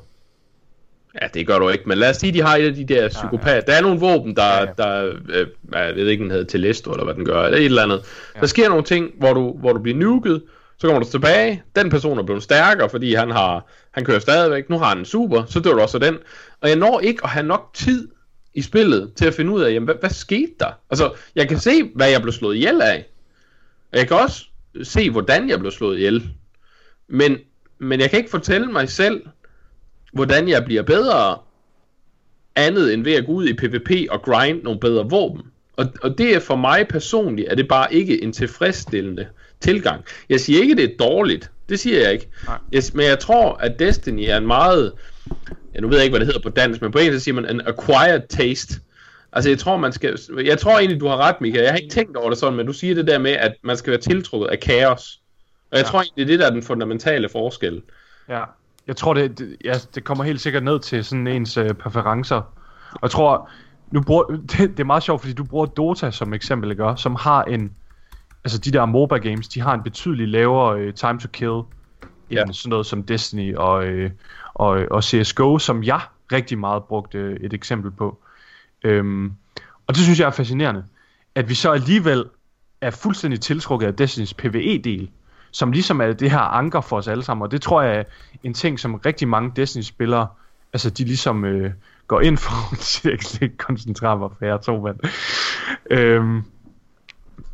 [1.23, 3.09] Ja, det gør du ikke, men lad os sige, de har et af de der
[3.09, 3.67] psykopat.
[3.67, 4.73] Der er nogle våben, der, Ja, ja, ja.
[4.77, 7.83] der øh, jeg ved ikke, den hedder Telesto, eller hvad den gør, eller et eller
[7.83, 8.03] andet.
[8.35, 8.41] Ja.
[8.41, 10.43] Der sker nogle ting, hvor du, hvor du bliver nuket,
[10.79, 14.71] så kommer du tilbage, den person er blevet stærkere, fordi han har, han kører stadigvæk,
[14.71, 16.19] nu har han en super, så dør du også den.
[16.61, 18.09] Og jeg når ikke at have nok tid
[18.55, 20.71] i spillet til at finde ud af, jamen, hvad, hvad skete der?
[20.91, 23.07] Altså, jeg kan se, hvad jeg blev slået ihjel af.
[23.93, 24.45] Og jeg kan også
[24.83, 26.29] se, hvordan jeg blev slået ihjel.
[27.09, 27.39] Men,
[27.79, 29.23] men jeg kan ikke fortælle mig selv,
[30.13, 31.39] hvordan jeg bliver bedre,
[32.57, 35.43] andet end ved at gå ud i PvP og grind nogle bedre våben.
[35.77, 39.27] Og, og det er for mig personligt, er det bare ikke en tilfredsstillende
[39.61, 40.05] tilgang.
[40.29, 41.51] Jeg siger ikke, det er dårligt.
[41.69, 42.29] Det siger jeg ikke.
[42.47, 42.59] Nej.
[42.73, 44.93] Jeg, men jeg tror, at Destiny er en meget...
[45.75, 47.51] Ja, nu ved jeg ikke, hvad det hedder på dansk, men på engelsk siger man
[47.51, 48.75] en acquired taste.
[49.33, 50.19] Altså, jeg tror, man skal...
[50.45, 51.63] Jeg tror egentlig, du har ret, Michael.
[51.63, 53.77] Jeg har ikke tænkt over det sådan, men du siger det der med, at man
[53.77, 55.21] skal være tiltrukket af kaos.
[55.71, 55.91] Og jeg Ja.
[55.91, 57.83] tror egentlig, det er det, der er den fundamentale forskel.
[58.29, 58.43] Ja,
[58.87, 62.37] jeg tror, det, det, ja, det kommer helt sikkert ned til sådan ens øh, præferencer.
[62.93, 63.51] Og jeg tror,
[63.91, 66.93] nu bruger, det, det er meget sjovt, fordi du bruger Dota som eksempel, ikke?
[66.97, 67.73] Som har en,
[68.45, 71.61] altså de der MOBA games, de har en betydelig lavere øh, time to kill,
[72.31, 72.43] Ja.
[72.43, 74.11] end sådan noget som Destiny og, øh,
[74.55, 76.01] og, og CSGO, som jeg
[76.33, 78.19] rigtig meget brugte øh, et eksempel på.
[78.85, 79.33] Øhm,
[79.87, 80.85] og det synes jeg er fascinerende,
[81.35, 82.25] at vi så alligevel
[82.81, 85.11] er fuldstændig tiltrukket af Destinys PvE-del,
[85.51, 88.05] som ligesom er det her anker for os alle sammen, og det tror jeg er
[88.43, 90.27] en ting, som rigtig mange Destiny-spillere,
[90.73, 91.73] altså de ligesom øh,
[92.07, 92.53] går ind for,
[93.09, 94.99] jeg kan slet ikke koncentrere mig, for jeg er to mand.
[95.91, 96.43] Øhm,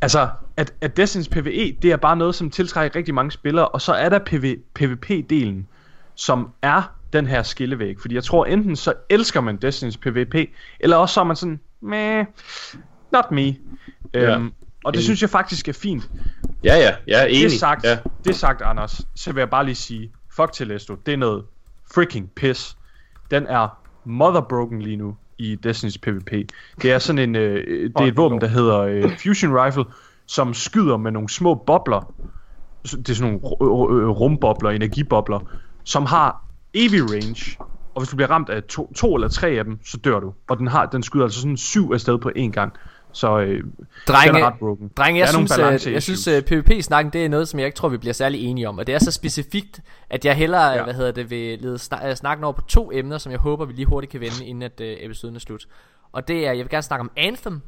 [0.01, 3.81] altså, at, at Destinys PvE, det er bare noget, som tiltrækker rigtig mange spillere, og
[3.81, 5.65] så er der PV, PvP-delen,
[6.15, 6.81] som er
[7.13, 10.35] den her skillevæg, fordi jeg tror enten så elsker man Destinys PvP,
[10.79, 12.25] eller også så er man sådan, meh,
[13.11, 13.55] not me.
[14.13, 15.03] Øhm, og det Enig.
[15.03, 16.09] synes jeg faktisk er fint.
[16.63, 17.43] Ja, ja, jeg er enig.
[17.51, 17.97] Det sagt, Ja.
[18.25, 21.43] det sagt, Anders, så vil jeg bare lige sige, fuck Telesto, det er noget
[21.93, 22.77] freaking piss.
[23.31, 26.31] Den er motherbroken lige nu i Destiny's PvP.
[26.81, 29.83] Det er sådan en, øh, det er et våben, der hedder øh, Fusion Rifle,
[30.25, 32.13] som skyder med nogle små bobler.
[32.83, 35.39] Det er sådan nogle øh, rumbobler, energibobler,
[35.83, 36.43] som har
[36.73, 37.57] evig range.
[37.95, 40.33] Og hvis du bliver ramt af to, to eller tre af dem, så dør du.
[40.49, 42.73] Og den, har, den skyder altså sådan syv afsted på én gang.
[43.17, 43.75] Så øh, den
[44.07, 44.91] Drenge, er ret broken.
[44.97, 46.19] drenge Der jeg synes, øh, jeg issues.
[46.19, 48.77] synes uh, PvP-snakken, det er noget, som jeg ikke tror, vi bliver særlig enige om.
[48.77, 49.79] Og det er så specifikt,
[50.09, 50.83] at jeg hellere, Ja.
[50.83, 53.73] hvad hedder det, vil lede snak, snakken over på to emner, som jeg håber, vi
[53.73, 55.67] lige hurtigt kan vende, inden at uh, episoden er slut.
[56.11, 57.61] Og det er, jeg vil gerne snakke om Anthem.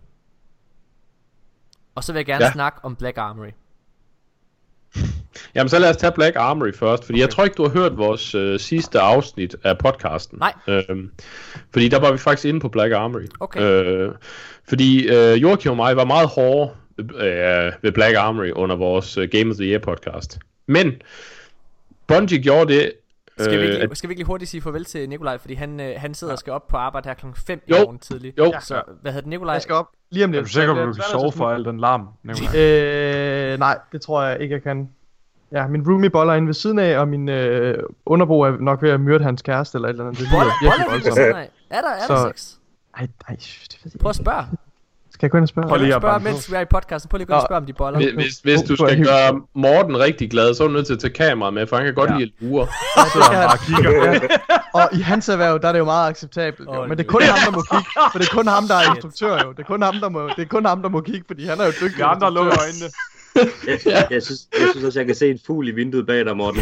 [1.95, 2.51] Og så vil jeg gerne ja.
[2.51, 3.49] snakke om Black Armory.
[5.55, 7.21] Jamen, så lad os tage Black Armory først, fordi okay.
[7.21, 10.39] jeg tror ikke, du har hørt vores øh, sidste afsnit af podcasten.
[10.39, 10.53] Nej.
[10.67, 11.11] Øhm,
[11.73, 13.25] fordi der var vi faktisk inde på Black Armory.
[13.39, 13.61] Okay.
[13.61, 14.11] Øh,
[14.69, 19.29] fordi øh, Joachim og mig var meget hårde øh, ved Black Armory under vores øh,
[19.31, 20.39] Game of the Year podcast.
[20.67, 21.01] Men
[22.07, 22.91] Bungie gjorde det...
[23.39, 25.37] Skal, vi øh, ikke, at- lige- skal vi ikke lige hurtigt sige farvel til Nikolaj,
[25.37, 27.99] fordi han, øh, han sidder og skal op på arbejde her klokken 5 i morgen
[27.99, 28.37] tidligt.
[28.37, 28.53] Jo.
[28.61, 29.53] Så hvad hedder det, Nikolaj?
[29.53, 30.39] Jeg skal op lige om lidt.
[30.39, 32.07] Er du sikker at du kan sove for al den larm?
[32.23, 32.59] Nikolaj?
[32.61, 34.89] Øh, nej, det tror jeg ikke, jeg kan.
[35.51, 38.89] Ja, min roomie boller inde ved siden af, og min øh, underbo er nok ved
[38.89, 40.19] at myrde hans kæreste eller et eller andet.
[40.19, 41.19] Det lyder Boller, virkelig voldsomt.
[41.69, 42.53] er der, er der Så- sex?
[42.97, 44.45] Ej, ej, det ved jeg Prøv at spørge.
[45.13, 45.67] Skal jeg gå ind og spørge?
[45.67, 46.31] Prøv lige at Spørg, banke på.
[46.31, 47.09] mens vi er i podcasten.
[47.09, 47.99] Prøv lige at gå ind og spørge, om de boller.
[47.99, 50.99] Hvis, hvis, hvis du skal gøre Morten rigtig glad, så er du nødt til at
[50.99, 52.17] tage kameraet med, for han kan godt Ja.
[52.17, 52.67] lide at lure.
[52.95, 53.91] Så han bare kigger.
[54.79, 56.69] Og i hans erhverv, der er det jo meget acceptabelt.
[56.75, 56.85] Jo.
[56.87, 57.89] Men det er kun ham, der må kigge.
[58.11, 59.51] For det er kun ham, der er instruktør jo.
[59.51, 61.59] Det er kun ham, der må, det er kun ham, der må kigge, fordi han
[61.61, 61.97] er jo dygtig.
[61.97, 62.87] De andre lukker øjnene.
[63.67, 66.25] Jeg, jeg, jeg, synes, jeg synes også, jeg kan se en fugl i vinduet bag
[66.25, 66.61] dig, Morten.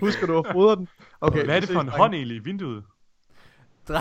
[0.00, 0.88] Husker du at fodre den?
[1.20, 1.98] Okay, Hvad er det for en drenge.
[1.98, 2.82] hånd egentlig i vinduet?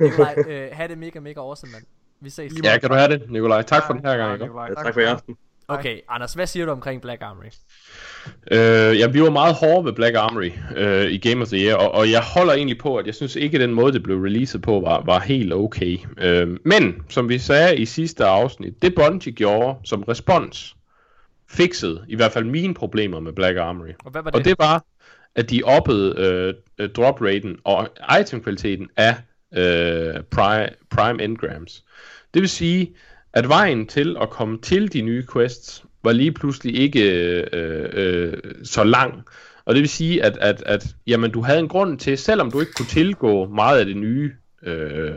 [0.00, 1.84] Nikolaj, øh, have det mega, mega awesome, mand.
[2.20, 2.52] Vi ses.
[2.64, 3.62] Ja, kan du have det, Nikolaj?
[3.62, 4.40] Tak for den her gang.
[4.42, 4.68] Nikolaj.
[4.68, 5.36] Ja, tak for i aften.
[5.68, 7.46] Okay, Anders, hvad siger du omkring Black Armory?
[8.50, 11.76] Øh, ja, vi var meget hårde ved Black Armory øh, i Game of the Year,
[11.76, 14.20] og, og jeg holder egentlig på, at jeg synes ikke, at den måde, det blev
[14.20, 15.98] releaset på, var, var helt okay.
[16.18, 20.76] Øh, men, som vi sagde i sidste afsnit, det Bungie gjorde som respons,
[21.50, 23.92] fixede i hvert fald mine problemer med Black Armory.
[24.04, 24.38] Og hvad var det?
[24.38, 24.84] Og det var,
[25.34, 27.88] at de oppede øh, øh, drop raten og
[28.20, 29.16] item-kvaliteten af
[29.56, 31.84] øh, prime, prime engrams.
[32.34, 32.94] Det vil sige,
[33.32, 37.12] at vejen til at komme til de nye quests var lige pludselig ikke
[37.52, 38.32] øh, øh,
[38.64, 39.24] så lang.
[39.64, 42.60] Og det vil sige, at, at, at jamen, du havde en grund til, selvom du
[42.60, 45.12] ikke kunne tilgå meget af det nye, øh,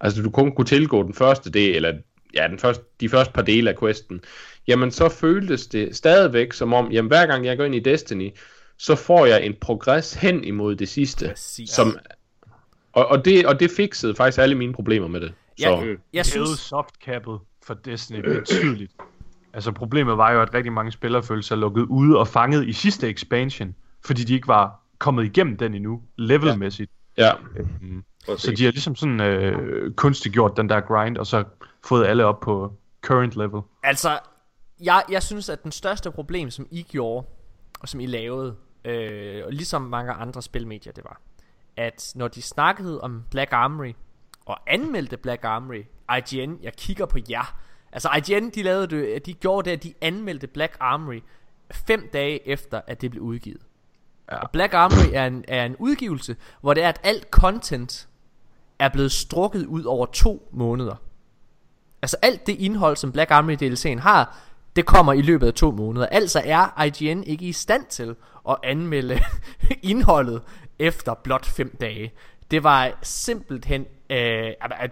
[0.00, 1.92] altså du kun kunne tilgå den første del, eller
[2.34, 4.20] ja, den første, de første par dele af questen,
[4.68, 8.30] jamen så føltes det stadigvæk som om, jamen hver gang jeg går ind i Destiny,
[8.78, 11.28] så får jeg en progress hen imod det sidste.
[11.28, 11.70] Præcis.
[11.70, 11.96] Som,
[12.92, 15.32] og, og, det, og det fikset faktisk alle mine problemer med det.
[15.58, 15.86] Så, Ja, Mm.
[16.12, 16.60] jeg hævede synes...
[16.60, 18.92] softcappet for Destiny betydeligt.
[19.56, 22.72] Altså problemet var jo, at rigtig mange spillere følte sig lukket ude og fanget i
[22.72, 23.74] sidste expansion,
[24.04, 26.90] fordi de ikke var kommet igennem den endnu, levelmæssigt.
[27.16, 27.32] Ja.
[28.26, 31.44] Prøv at så de har ligesom sådan øh, kunstigt gjort den der grind, og så
[31.84, 32.72] fået alle op på
[33.02, 33.62] current level.
[33.82, 34.18] Altså,
[34.80, 37.26] jeg, jeg synes, at den største problem, som I gjorde,
[37.80, 41.20] og som I lavede, øh, og ligesom mange andre spilmedier, det var,
[41.76, 43.92] at når de snakkede om Black Armory,
[44.46, 45.82] og anmeldte Black Armory,
[46.18, 49.94] IGN, jeg kigger på jer, altså IGN, de, lavede det, de gjorde det, at de
[50.00, 51.20] anmeldte Black Armory
[51.70, 53.62] fem dage efter, at det blev udgivet.
[54.32, 54.36] Ja.
[54.36, 58.08] Og Black Armory er en, er en udgivelse, hvor det er, at alt content
[58.78, 60.94] er blevet strukket ud over to måneder.
[62.02, 64.38] Altså alt det indhold, som Black Armory DLC'en har,
[64.76, 66.06] det kommer i løbet af to måneder.
[66.06, 68.16] Altså er IGN ikke i stand til
[68.48, 69.18] at anmelde
[69.82, 70.42] indholdet
[70.78, 72.12] efter blot fem dage.
[72.50, 74.16] Det var simpelthen, øh,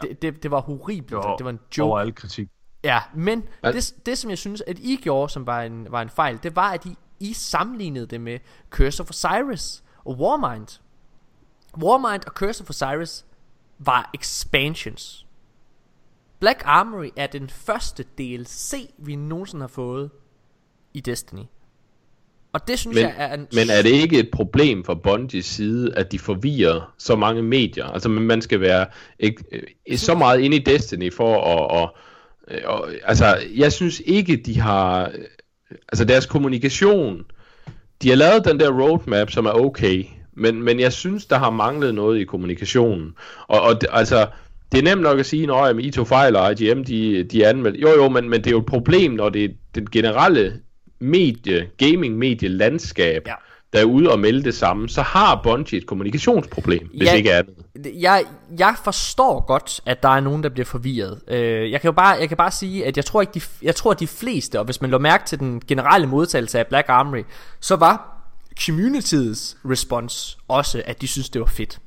[0.03, 1.13] det, det, det var horribelt.
[1.13, 2.01] Jo, det var en Over joke.
[2.01, 2.49] al kritik.
[2.85, 6.11] Ja, men det, det som jeg synes, at I gjorde, som var en, var en
[6.11, 8.39] fejl, det var, at I, I sammenlignede det med
[8.71, 10.81] Curse of Osiris og Warmind.
[11.83, 13.25] Warmind og Curse of Osiris
[13.79, 15.27] var expansions.
[16.41, 20.11] Black Armory er den første DLC, vi nogensinde har fået
[20.95, 21.45] i Destiny.
[22.53, 23.49] Og det synes Men, jeg er en...
[23.53, 27.85] men er det ikke et problem fra Bungies side, at de forvirrer så mange medier?
[27.85, 28.87] Altså man skal være
[29.19, 31.71] ikke, øh, så meget inde i Destiny for at...
[31.71, 31.97] Og,
[32.51, 35.11] Øh, og, altså jeg synes ikke, de har...
[35.15, 35.25] Øh,
[35.89, 37.23] altså deres kommunikation...
[38.03, 41.51] De har lavet den der roadmap, som er okay, men, men jeg synes, der har
[41.51, 43.15] manglet noget i kommunikationen.
[43.47, 44.27] Og, og altså,
[44.73, 47.81] det er nemt nok at sige, at I tog fejl, og IGM, de, de anmeldte.
[47.81, 50.61] Jo, jo, men, men det er jo et problem, når det er den generelle
[50.99, 53.35] medie, gaming-medie landskab, Ja
[53.75, 57.15] der er ude og melde det samme, så har Bungie et kommunikationsproblem, hvis Ja.
[57.15, 57.55] ikke andet.
[58.01, 58.25] jeg,
[58.59, 61.21] jeg forstår godt, at der er nogen, der bliver forvirret.
[61.29, 63.75] Øh, jeg kan jo bare, jeg kan bare sige, at jeg tror ikke, de, jeg
[63.75, 66.89] tror, at de fleste, og hvis man lå mærke til den generelle modtagelse af Black
[66.89, 67.23] Armory,
[67.61, 68.11] så var
[68.67, 71.79] communityets response også, at de synes, det var fedt.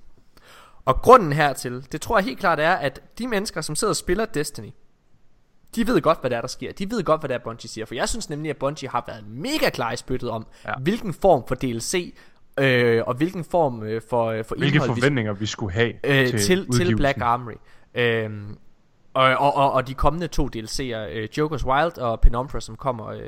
[0.86, 3.96] Og grunden hertil, det tror jeg helt klart er, at de mennesker, som sidder og
[3.96, 4.70] spiller Destiny,
[5.78, 6.72] de ved godt, hvad der er, der sker.
[6.72, 7.86] De ved godt, hvad det er, Bungie siger.
[7.86, 10.74] For jeg synes nemlig, at Bungie har været mega klar i spyttet om, ja.
[10.80, 12.16] Hvilken form for DLC,
[12.60, 15.94] øh, og hvilken form øh, for, øh, for Hvilke indhold, vi forventninger vi skulle have
[16.04, 16.96] øh, til, til, til.
[16.96, 17.54] Black Armory.
[17.96, 18.58] Øhm,
[19.14, 23.08] og, og, og, og de kommende to DLC'er, øh, Joker's Wild og Penumbra, som kommer
[23.08, 23.22] øh,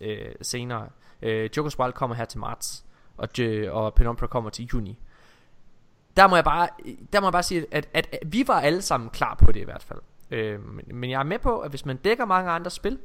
[0.00, 0.86] øh, senere.
[1.22, 2.84] Øh, Joker's Wild kommer her til marts,
[3.16, 3.28] og,
[3.70, 4.98] og Penumbra kommer til juni.
[6.16, 6.68] Der må jeg bare,
[7.12, 9.60] der må jeg bare sige, at, at, at vi var alle sammen klar på det
[9.60, 9.98] i hvert fald.
[10.32, 10.58] Øh,
[10.94, 12.98] men, jeg er med på, at hvis man dækker mange andre spil,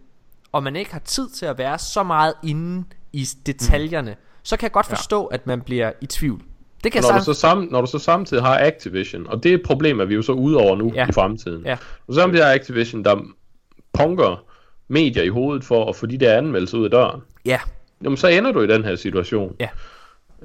[0.52, 2.84] og man ikke har tid til at være så meget inde
[3.14, 4.18] i detaljerne, mm.
[4.44, 5.36] så kan jeg godt forstå, ja.
[5.36, 6.42] at man bliver i tvivl.
[6.84, 9.52] Det kan Når jeg du, så sam, når du så samtidig har Activision, og det
[9.52, 11.08] er et problem, at vi jo så ude over nu ja.
[11.10, 11.66] i fremtiden.
[11.66, 11.78] Ja.
[12.08, 13.22] Og så samtidig har Activision, der
[13.94, 14.44] punker
[14.88, 17.22] medier i hovedet for at få de der anmeldelser ud af døren.
[17.46, 17.60] Ja,
[18.04, 19.56] Jamen, så ender du i den her situation.
[19.60, 19.70] Ja.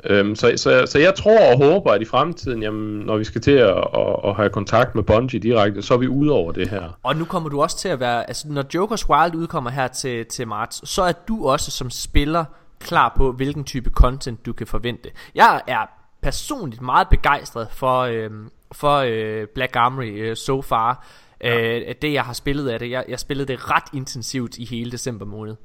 [0.04, 3.40] Øhm, så, så, så jeg tror og håber, at i fremtiden, jamen, når vi skal
[3.40, 6.68] til at, at, at have kontakt med Bungie direkte, så er vi ude over det
[6.68, 6.98] her.
[7.02, 10.26] Og nu kommer du også til at være, altså når Joker's Wild udkommer her til,
[10.26, 12.44] til marts, så er du også som spiller
[12.80, 15.10] klar på, hvilken type content du kan forvente.
[15.34, 15.86] Jeg er
[16.22, 18.30] personligt meget begejstret for, øh,
[18.72, 21.06] for øh, Black Armory øh, so far.
[21.44, 21.78] Ja.
[21.78, 24.90] Øh, det jeg har spillet af det, jeg, jeg spillede det ret intensivt i hele
[24.90, 25.56] december måned.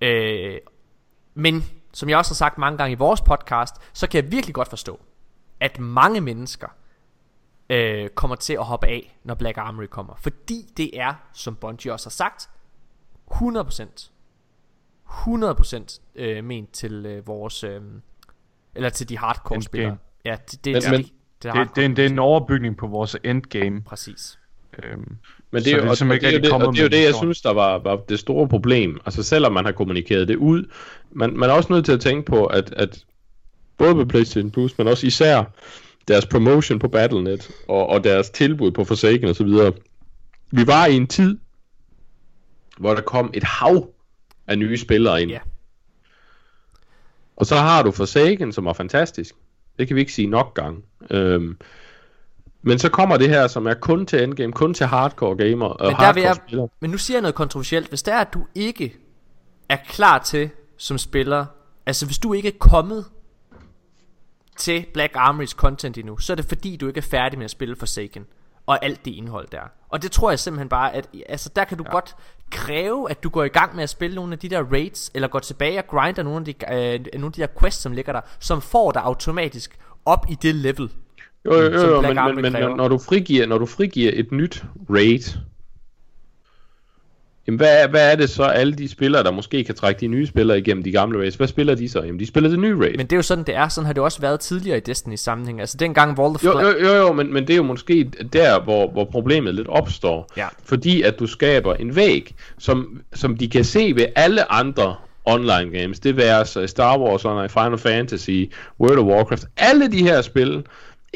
[0.00, 0.58] Øh,
[1.34, 4.54] men som jeg også har sagt mange gange i vores podcast, så kan jeg virkelig
[4.54, 5.00] godt forstå,
[5.60, 6.68] at mange mennesker
[7.70, 10.14] øh, kommer til at hoppe af, når Black Armory kommer.
[10.16, 12.50] Fordi det er, som Bungie også har sagt,
[13.30, 14.10] 100%
[15.08, 17.80] 100% øh, ment til øh, vores øh,
[18.74, 19.62] eller til de hardcore Endgame.
[19.62, 19.96] spillere.
[20.24, 21.12] Ja, det, det, Men- det, men- det,
[21.42, 23.82] det, Det, det, er en, det er en overbygning på vores endgame.
[23.82, 24.38] Præcis.
[24.82, 25.16] Øhm,
[25.50, 27.04] Men det er, det er og, og, det, er det, og det er jo det,
[27.04, 29.00] jeg synes, der var, var det store problem.
[29.06, 30.64] Altså selvom man har kommunikeret det ud,
[31.10, 33.04] man, man er også nødt til at tænke på, at, at
[33.78, 35.44] både på PlayStation Plus, men også især
[36.08, 39.72] deres promotion på Battle.net, og, og deres tilbud på Forsaken og så videre.
[40.50, 41.38] Vi var i en tid,
[42.78, 43.88] hvor der kom et hav
[44.46, 45.30] af nye spillere ind.
[45.30, 45.38] Ja.
[47.36, 49.34] Og så har du Forsaken, som er fantastisk.
[49.78, 50.82] Det kan vi ikke sige nok gange.
[51.10, 51.56] Øhm,
[52.68, 55.86] men så kommer det her, som er kun til endgame, kun til hardcore gamer og
[55.86, 56.68] Men der hardcore jeg, spillere.
[56.80, 57.88] men nu siger jeg noget kontroversielt.
[57.88, 58.96] Hvis det er, at du ikke
[59.68, 61.46] er klar til som spiller,
[61.86, 63.04] altså hvis du ikke er kommet
[64.56, 67.50] til Black Armorys content endnu, så er det fordi, du ikke er færdig med at
[67.50, 68.26] spille Forsaken
[68.66, 69.62] og alt det indhold der.
[69.88, 71.90] Og det tror jeg simpelthen bare, at altså, der kan du ja.
[71.90, 72.16] godt
[72.50, 75.28] kræve, at du går i gang med at spille nogle af de der raids, eller
[75.28, 78.12] går tilbage og grinder nogle af de, øh, nogle af de der quests, som ligger
[78.12, 80.90] der, som får dig automatisk op i det level.
[81.48, 84.64] Jo, jo, jo, jo men, men, når, når, du frigiver, når du frigiver et nyt
[84.90, 85.38] raid,
[87.46, 90.06] jamen hvad, er, hvad er det så alle de spillere, der måske kan trække de
[90.06, 91.34] nye spillere igennem de gamle raids?
[91.34, 92.02] Hvad spiller de så?
[92.02, 92.96] Jamen de spiller det nye raid.
[92.96, 93.68] Men det er jo sådan, det er.
[93.68, 95.60] Sådan har det også været tidligere i Destiny sammenhæng.
[95.60, 98.60] Altså dengang Vault of Jo, jo, jo, jo men, men det er jo måske der,
[98.60, 100.32] hvor, hvor problemet lidt opstår.
[100.36, 100.46] Ja.
[100.64, 104.94] Fordi at du skaber en væg, som, som de kan se ved alle andre
[105.28, 106.00] online games.
[106.00, 108.44] Det være så Star Wars Online, Final Fantasy,
[108.80, 109.44] World of Warcraft.
[109.56, 110.64] Alle de her spil.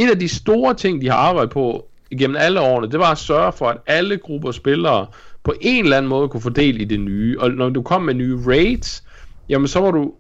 [0.03, 3.19] Et af de store ting, de har arbejdet på igennem alle årene, det var at
[3.19, 5.07] sørge for, at alle grupper spillere
[5.43, 7.41] på en eller anden måde kunne få del i det nye.
[7.41, 9.05] Og når du kom med nye raids,
[9.49, 10.15] jamen så var du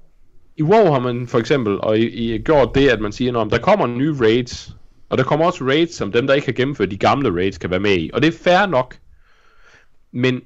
[0.56, 3.50] i WoW har man for eksempel og i, i gjort det, at man siger, at
[3.50, 4.76] der kommer nye raids,
[5.08, 7.70] og der kommer også raids, som dem, der ikke har gennemført de gamle raids, kan
[7.70, 8.10] være med i.
[8.12, 8.96] Og det er fair nok.
[10.12, 10.40] Men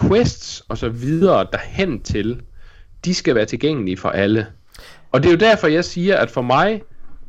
[0.00, 2.40] quests og så videre derhen til,
[3.04, 4.46] de skal være tilgængelige for alle.
[5.12, 6.82] Og det er jo derfor, jeg siger, at for mig,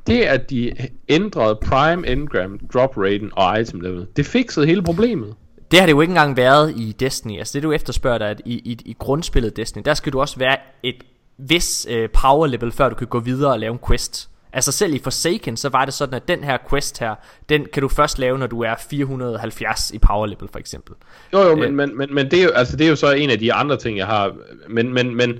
[0.07, 0.71] det at de
[1.09, 5.35] ændrede Prime Engram, drop raten og item level, det fikset hele problemet.
[5.71, 7.37] Det har det jo ikke engang været i Destiny.
[7.37, 10.39] Altså det du efterspørger dig, at i, i, i grundspillet Destiny, der skal du også
[10.39, 10.95] være et
[11.37, 14.29] vis øh, power level, før du kan gå videre og lave en quest.
[14.53, 17.15] Altså selv i Forsaken, så var det sådan, at den her quest her,
[17.49, 20.95] den kan du først lave, når du er 470 i power level for eksempel.
[21.33, 21.57] Jo, jo, Øh.
[21.57, 23.53] men, men, men, men det, er jo, altså, det er jo så en af de
[23.53, 24.35] andre ting, jeg har.
[24.69, 25.39] Men, men, men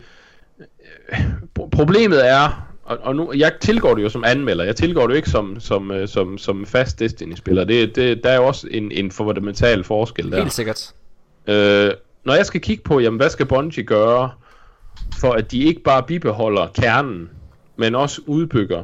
[1.11, 1.19] øh,
[1.59, 5.09] pro- problemet er, og, og nu, jeg tilgår det jo som anmelder, jeg tilgår det
[5.09, 7.63] jo ikke som, som, øh, som, som fast Destiny-spiller.
[7.63, 10.37] Det, det, der er jo også en, en fundamental forskel der.
[10.37, 10.93] Helt sikkert.
[11.47, 11.91] Øh,
[12.23, 14.31] når jeg skal kigge på, jamen, hvad skal Bungie gøre,
[15.19, 17.29] for at de ikke bare bibeholder kernen,
[17.77, 18.83] men også udbygger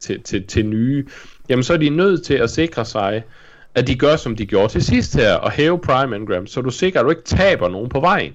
[0.00, 1.06] til, til, til nye,
[1.48, 3.22] jamen så er de nødt til at sikre sig,
[3.74, 6.70] at de gør, som de gjorde til sidst her, og hæve Prime Engram, så du
[6.70, 8.32] sikrer, at du ikke taber nogen på vejen.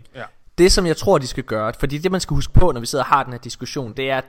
[0.58, 2.86] Det som jeg tror de skal gøre Fordi det man skal huske på når vi
[2.86, 4.26] sidder og har den her diskussion Det er at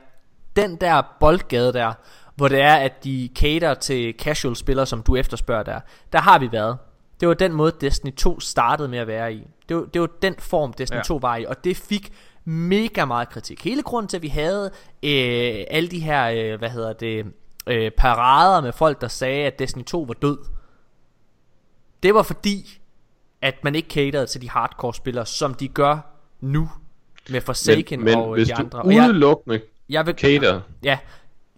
[0.61, 1.93] den der boldgade der
[2.35, 5.79] Hvor det er at de cater til casual spillere Som du efterspørger der
[6.13, 6.77] Der har vi været
[7.19, 10.09] Det var den måde Destiny 2 startede med at være i Det var, det var
[10.21, 10.99] den form Destiny ja.
[10.99, 11.03] Ja.
[11.03, 12.13] 2 var i Og det fik
[12.45, 14.71] mega meget kritik Hele grunden til at vi havde
[15.03, 17.25] øh, Alle de her øh, Hvad hedder det
[17.67, 20.37] øh, Parader med folk der sagde at Destiny 2 var død
[22.03, 22.79] Det var fordi
[23.41, 25.99] at man ikke caterede til de hardcore spillere, som de gør
[26.41, 26.69] nu
[27.29, 28.81] med Forsaken Men, men og hvis de du andre.
[28.81, 30.97] Og jeg, udelukkende jeg vil, cater, ja,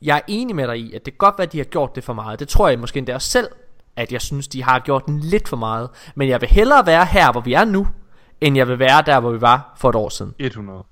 [0.01, 1.95] jeg er enig med dig i, at det kan godt være, at de har gjort
[1.95, 2.39] det for meget.
[2.39, 3.47] Det tror jeg måske endda også selv,
[3.95, 5.89] at jeg synes, de har gjort den lidt for meget.
[6.15, 7.87] Men jeg vil hellere være her, hvor vi er nu,
[8.41, 10.33] end jeg vil være der, hvor vi var for et år siden.
[10.39, 10.83] 100.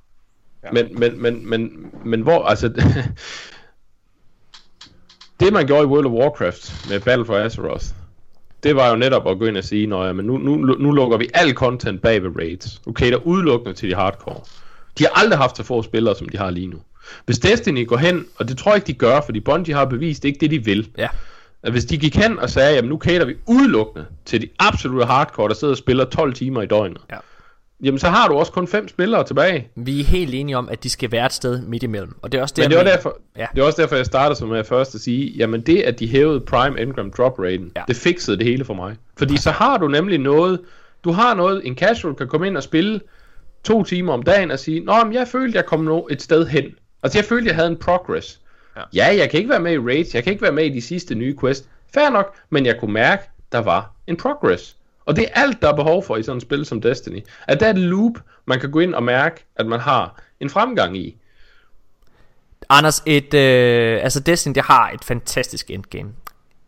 [0.73, 2.67] men, men, men, men, men hvor, altså,
[5.39, 7.85] det man gjorde i World of Warcraft med Battle for Azeroth,
[8.63, 11.17] det var jo netop at gå ind og sige, at men nu, nu, nu lukker
[11.17, 12.81] vi al content bag ved raids.
[12.85, 14.41] Du cater udelukkende til de hardcore.
[14.97, 16.77] De har aldrig haft så få spillere, som de har lige nu.
[17.26, 20.23] Hvis Destiny går hen, og det tror jeg ikke, de gør, fordi Bungie har bevist,
[20.23, 20.90] det er ikke det, de vil.
[20.98, 21.07] Ja.
[21.64, 25.06] At hvis de gik hen og sagde, jamen nu cater vi udelukkende til de absolutte
[25.06, 26.98] hardcore, der sidder og spiller 12 timer i døgnet.
[27.11, 27.15] Ja.
[27.84, 29.68] Jamen så har du også kun fem spillere tilbage.
[29.76, 32.15] Vi er helt enige om, at de skal være et sted midt imellem.
[32.22, 32.95] Og det er også det, Men jeg det var, mener.
[32.95, 33.45] derfor, Ja.
[33.56, 36.07] det var også derfor, jeg startede som med først at sige, jamen det, at de
[36.07, 37.80] hævede Prime Engram drop raten, Ja.
[37.80, 37.84] ja.
[37.88, 38.95] det fikset det hele for mig.
[39.18, 40.60] Fordi så har du nemlig noget,
[41.03, 42.99] du har noget, en casual kan komme ind og spille
[43.64, 46.64] to timer om dagen og sige, Nå, men jeg følte, jeg kom et sted hen.
[47.03, 48.39] Altså jeg følte, jeg havde en progress.
[48.77, 48.81] Ja.
[48.93, 49.17] Ja.
[49.17, 51.15] jeg kan ikke være med i raids, jeg kan ikke være med i de sidste
[51.15, 51.69] nye quest.
[51.93, 54.76] Fair nok, men jeg kunne mærke, der var en progress.
[55.05, 57.21] Og det er alt, der er behov for i sådan et spil som Destiny.
[57.47, 58.13] At der er et loop,
[58.45, 61.17] man kan gå ind og mærke, at man har en fremgang i.
[62.69, 66.09] Anders, et, øh, altså Destiny, det har et fantastisk endgame.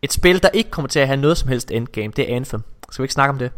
[0.02, 2.62] Et spil, der ikke kommer til at have noget som helst endgame, det er Anthem.
[2.92, 3.52] Skal vi ikke snakke om det?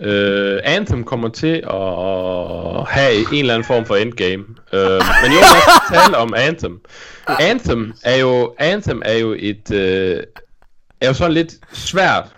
[0.00, 4.42] Uh, Anthem kommer til at have en eller anden form for endgame.
[4.42, 4.78] Uh,
[5.22, 6.80] men jo, jeg skal tale om Anthem.
[7.40, 10.22] Anthem er jo, Anthem er jo et, uh,
[11.00, 12.36] er jo sådan lidt svært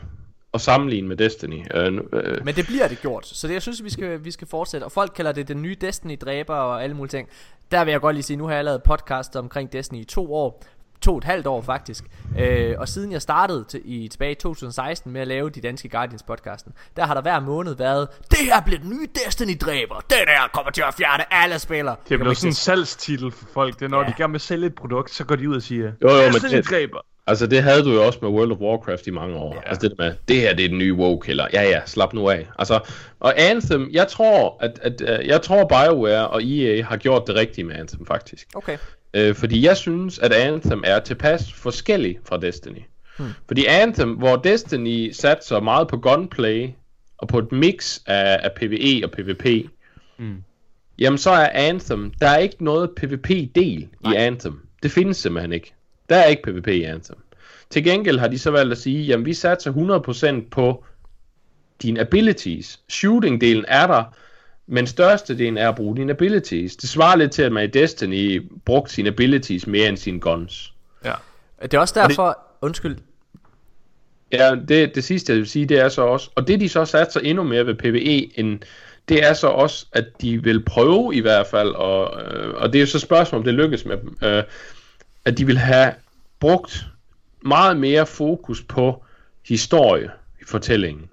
[0.54, 1.58] at sammenligne med Destiny.
[1.74, 4.48] Uh, uh, Men det bliver det gjort, så det jeg synes, vi skal, vi skal
[4.48, 4.84] fortsætte.
[4.84, 7.28] Og folk kalder det den nye Destiny-dræber og alle mulige ting.
[7.70, 10.34] Der vil jeg godt lige sige, nu har jeg lavet podcast omkring Destiny i to
[10.34, 10.64] år.
[11.00, 12.04] To og et halvt år faktisk.
[12.38, 15.88] Øh, og siden jeg startede til, i, tilbage i 2016 med at lave de danske
[15.88, 20.00] Guardians podcasten, der har der hver måned været, det her bliver den nye Destiny-dræber.
[20.10, 21.96] Den her kommer til at fjerne alle spillere.
[22.08, 23.74] Det er ikke sådan en salgstitel for folk.
[23.78, 24.08] Det er, når Ja.
[24.08, 26.32] de gerne vil sælge et produkt, så går de ud og siger, Jo, jo, men
[26.34, 26.98] Destiny det- dræber.
[27.26, 29.54] altså det havde du jo også med World of Warcraft i mange år.
[29.54, 29.68] Ja.
[29.70, 31.46] Altså det der med, det her det er den nye WoW-killer.
[31.52, 32.48] Ja, ja, slap nu af.
[32.58, 32.80] Altså,
[33.20, 37.34] og Anthem, jeg tror, at, at, at jeg tror BioWare og EA har gjort det
[37.34, 38.46] rigtige med Anthem faktisk.
[38.54, 38.78] Okay.
[39.14, 42.82] Øh, fordi jeg synes, at Anthem er tilpas forskellig fra Destiny.
[43.18, 43.28] Hmm.
[43.46, 46.68] Fordi Anthem, hvor Destiny satte sig meget på gunplay,
[47.18, 49.70] og på et mix af, af PvE og PvP,
[50.18, 50.42] Mm.
[50.98, 54.60] jamen så er Anthem, der er ikke noget PvP-del i Anthem.
[54.82, 55.74] Det findes simpelthen ikke.
[56.08, 57.16] Der er ikke PvP i Anthem.
[57.70, 59.72] Til gengæld har de så valgt at sige, jamen vi satser
[60.42, 60.84] 100% på
[61.82, 62.80] dine abilities.
[62.88, 64.04] Shooting-delen er der,
[64.70, 66.76] men størstedelen er at bruge dine abilities.
[66.76, 70.72] Det svarer lidt til, at man i Destiny brugte sine abilities mere end sine guns.
[71.04, 71.14] Ja.
[71.62, 72.34] Det er også derfor, det...
[72.66, 72.96] undskyld,
[74.32, 76.84] Ja, det, det sidste jeg vil sige, det er så også, og det de så
[76.84, 78.60] satser endnu mere ved PvE, end,
[79.08, 82.78] det er så også, at de vil prøve i hvert fald, og, øh, og det
[82.78, 84.42] er jo så spørgsmål, om det lykkes med dem, øh,
[85.24, 85.94] at de vil have
[86.40, 86.86] brugt
[87.44, 89.04] meget mere fokus på
[89.46, 90.10] historie
[90.40, 91.08] i fortællingen.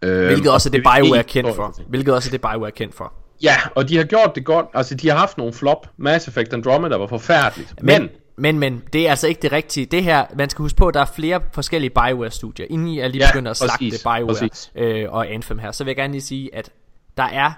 [0.00, 1.74] Hvilket også er det BioWare er kendt for.
[1.88, 3.12] Hvilket også er det BioWare er kendt for.
[3.42, 4.66] Ja, og de har gjort det godt.
[4.74, 5.86] Altså, de har haft nogle flop.
[5.96, 7.74] Mass Effect Andromeda var forfærdeligt.
[7.82, 9.86] Men, men Men, men det er altså ikke det rigtige.
[9.86, 12.66] Det her, man skal huske på, at der er flere forskellige BioWare-studier.
[12.70, 14.72] Inden I er lige Ja, begyndt at slagte præcis, BioWare præcis.
[14.74, 16.70] øh, og Anthem her, så vil jeg gerne lige sige, at
[17.16, 17.52] der er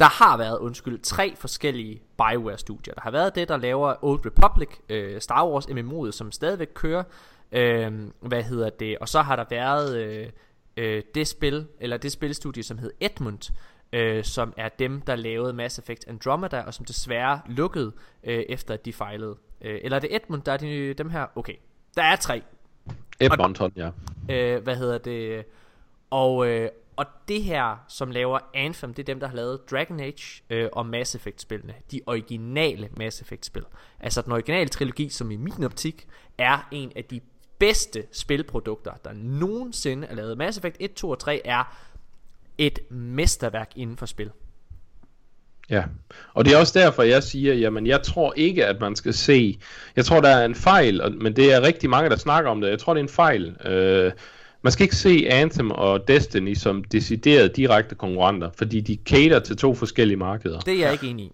[0.00, 2.94] der har været, undskyld, tre forskellige BioWare-studier.
[2.94, 7.02] Der har været det, der laver Old Republic, øh, Star Wars MMO'et, som stadigvæk kører.
[7.52, 8.98] Øh, hvad hedder det?
[8.98, 10.26] Og så har der været øh,
[10.76, 13.52] øh, det spil, eller det spilstudie, som hed Edmund,
[13.92, 17.92] øh, som er dem, der lavede Mass Effect Andromeda, og som desværre lukkede,
[18.24, 19.36] øh, efter at de fejlede.
[19.60, 21.26] Øh, eller er det Edmund, der er de, dem her?
[21.36, 21.54] Okay,
[21.96, 22.42] der er tre.
[23.20, 23.90] Edmonton, ja.
[24.30, 25.44] Øh, hvad hedder det?
[26.10, 30.00] Og, øh, og det her, som laver Anthem, det er dem, der har lavet Dragon
[30.00, 31.74] Age øh, og Mass Effect-spillene.
[31.92, 33.64] De originale Mass Effect-spil.
[34.00, 36.06] Altså den originale trilogi, som i min optik
[36.38, 37.20] er en af de
[37.58, 40.38] bedste spilprodukter, der nogensinde er lavet.
[40.38, 41.76] Mass Effect 1, 2 og 3 er
[42.58, 44.30] et mesterværk inden for spil.
[45.70, 45.84] Ja,
[46.34, 49.58] og det er også derfor, jeg siger, jamen jeg tror ikke, at man skal se,
[49.96, 52.70] jeg tror, der er en fejl, men det er rigtig mange, der snakker om det,
[52.70, 53.56] jeg tror, det er en fejl.
[53.66, 54.12] Øh,
[54.62, 59.56] man skal ikke se Anthem og Destiny som decideret direkte konkurrenter, fordi de cater til
[59.56, 60.60] to forskellige markeder.
[60.60, 61.32] Det er jeg ikke enig i.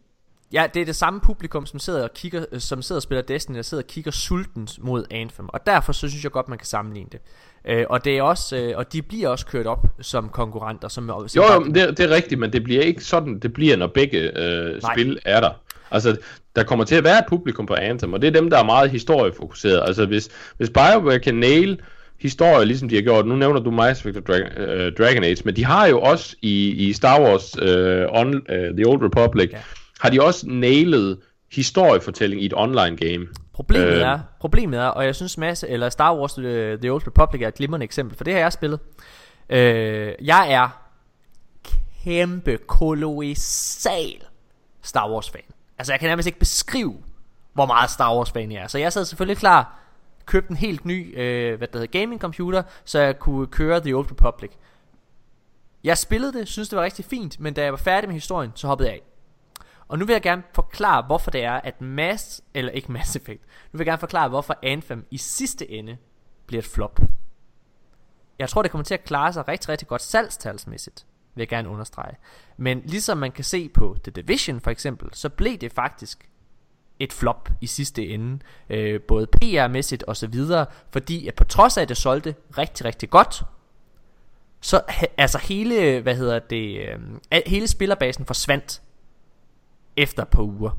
[0.52, 3.22] Ja, det er det samme publikum, som sidder og kigger, øh, som sidder og spiller
[3.22, 5.48] Destiny, der sidder og kigger sultent mod Anthem.
[5.48, 7.20] Og derfor så synes jeg godt, man kan sammenligne det.
[7.64, 10.89] Øh, og det er også, øh, og de bliver også kørt op som konkurrenter.
[10.89, 13.52] Som, som Jo, jo, men det, det er rigtigt, men det bliver ikke sådan, det
[13.52, 14.94] bliver, når begge øh, Nej.
[14.94, 15.51] spil er der.
[15.90, 16.16] Altså,
[16.56, 18.64] der kommer til at være et publikum på Anthem, og det er dem, der er
[18.64, 19.82] meget historiefokuseret.
[19.86, 21.81] Altså, hvis, hvis BioWare kan nail
[22.20, 25.43] historie, ligesom de har gjort, nu nævner du Mass Effect og Dragon, øh, Dragon Age,
[25.44, 29.51] men de har jo også i, i Star Wars øh, on, øh, The Old Republic,
[29.52, 29.59] Ja.
[30.01, 31.18] Har de også nailet
[31.52, 33.27] historiefortælling i et online game.
[33.52, 34.01] Problemet Øh.
[34.01, 37.48] er, problemet er, og jeg synes masse, eller Star Wars The, The Old Republic er
[37.48, 38.81] et glimrende eksempel, for det har jeg spillet.
[39.51, 40.68] Øh, jeg er
[42.05, 44.22] kæmpe kolossal
[44.82, 45.40] Star Wars fan.
[45.78, 46.97] Altså jeg kan nærmest ikke beskrive,
[47.52, 48.66] hvor meget Star Wars fan jeg er.
[48.66, 49.78] Så jeg sad selvfølgelig klar,
[50.27, 53.93] købte en helt ny, øh, hvad der hedder, gaming computer, så jeg kunne køre The
[53.93, 54.51] Old Republic.
[55.85, 58.52] Jeg spillede det, synes det var rigtig fint, men da jeg var færdig med historien,
[58.55, 59.02] så hoppede jeg af.
[59.90, 63.42] Og nu vil jeg gerne forklare, hvorfor det er, at Mass, eller ikke Mass Effect,
[63.72, 65.96] nu vil jeg gerne forklare, hvorfor Anthem i sidste ende
[66.46, 67.00] bliver et flop.
[68.38, 71.68] Jeg tror, det kommer til at klare sig rigtig, rigtig godt salgstalsmæssigt, vil jeg gerne
[71.68, 72.16] understrege.
[72.56, 76.28] Men ligesom man kan se på The Division for eksempel, så blev det faktisk
[76.98, 78.38] et flop i sidste ende,
[78.68, 82.86] øh, både PR-mæssigt og så videre, fordi at på trods af, at det solgte rigtig,
[82.86, 83.42] rigtig godt,
[84.60, 84.82] så
[85.16, 86.98] altså hele, hvad hedder det, øh,
[87.46, 88.82] hele spillerbasen forsvandt
[89.96, 90.70] efter et par uger.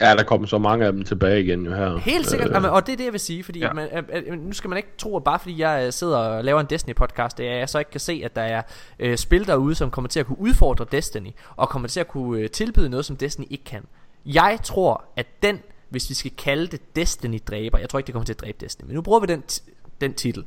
[0.00, 1.96] Ja, der kommer så mange af dem tilbage igen jo her.
[1.96, 3.72] Helt sikkert, øh, jamen, og det er det jeg vil sige, fordi ja.
[3.72, 6.60] man, øh, nu skal man ikke tro, at bare fordi jeg øh, sidder og laver
[6.60, 8.62] en Destiny podcast, det er, jeg så ikke kan se, at der er
[8.98, 12.40] øh, spil derude, som kommer til at kunne udfordre Destiny, og kommer til at kunne
[12.40, 13.84] øh, tilbyde noget, som Destiny ikke kan.
[14.26, 15.58] Jeg tror, at den,
[15.88, 18.58] hvis vi skal kalde det Destiny dræber, jeg tror ikke, det kommer til at dræbe
[18.60, 20.44] Destiny, men nu bruger vi den, t- den titel.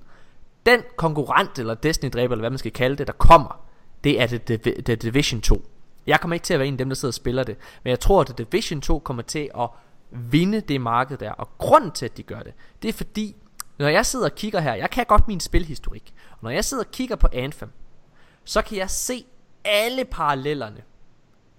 [0.65, 3.65] Den konkurrent, eller Destiny dræber, eller hvad man skal kalde det, der kommer,
[4.03, 5.65] det er The, The, The Division 2.
[6.07, 7.57] Jeg kommer ikke til at være en af dem, der sidder og spiller det.
[7.83, 9.69] Men jeg tror, at The Division 2 kommer til at
[10.11, 11.31] vinde det marked der.
[11.31, 13.35] Og grund til, at de gør det, det er fordi,
[13.77, 16.13] når jeg sidder og kigger her, jeg kan godt min spilhistorik.
[16.31, 17.69] Og når jeg sidder og kigger på Anthem,
[18.43, 19.25] så kan jeg se
[19.65, 20.81] alle parallellerne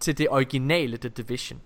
[0.00, 1.60] til det originale The Division.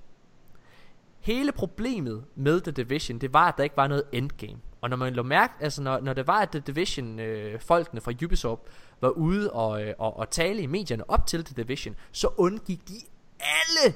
[1.20, 4.58] Hele problemet med The Division, det var, at der ikke var noget endgame.
[4.80, 8.00] Og når man lå mærke, altså når, når det var, at The Division, øh, folkene
[8.00, 8.62] fra Ubisoft,
[9.00, 12.88] var ude og, øh, og, og tale i medierne op til The Division, så undgik
[12.88, 12.94] de
[13.40, 13.94] alle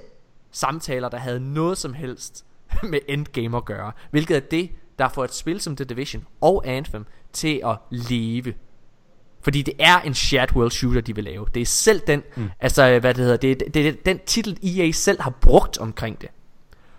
[0.51, 2.45] samtaler, der havde noget som helst
[2.91, 3.93] med endgame at gøre.
[4.11, 8.55] Hvilket er det, der får et spil som The Division og Anthem til at leve.
[9.41, 11.47] Fordi det er en shared world shooter, de vil lave.
[11.55, 12.51] Det er selv den, mm.
[12.61, 16.21] altså hvad det hedder, det er, det er den titel EA selv har brugt omkring
[16.21, 16.29] det.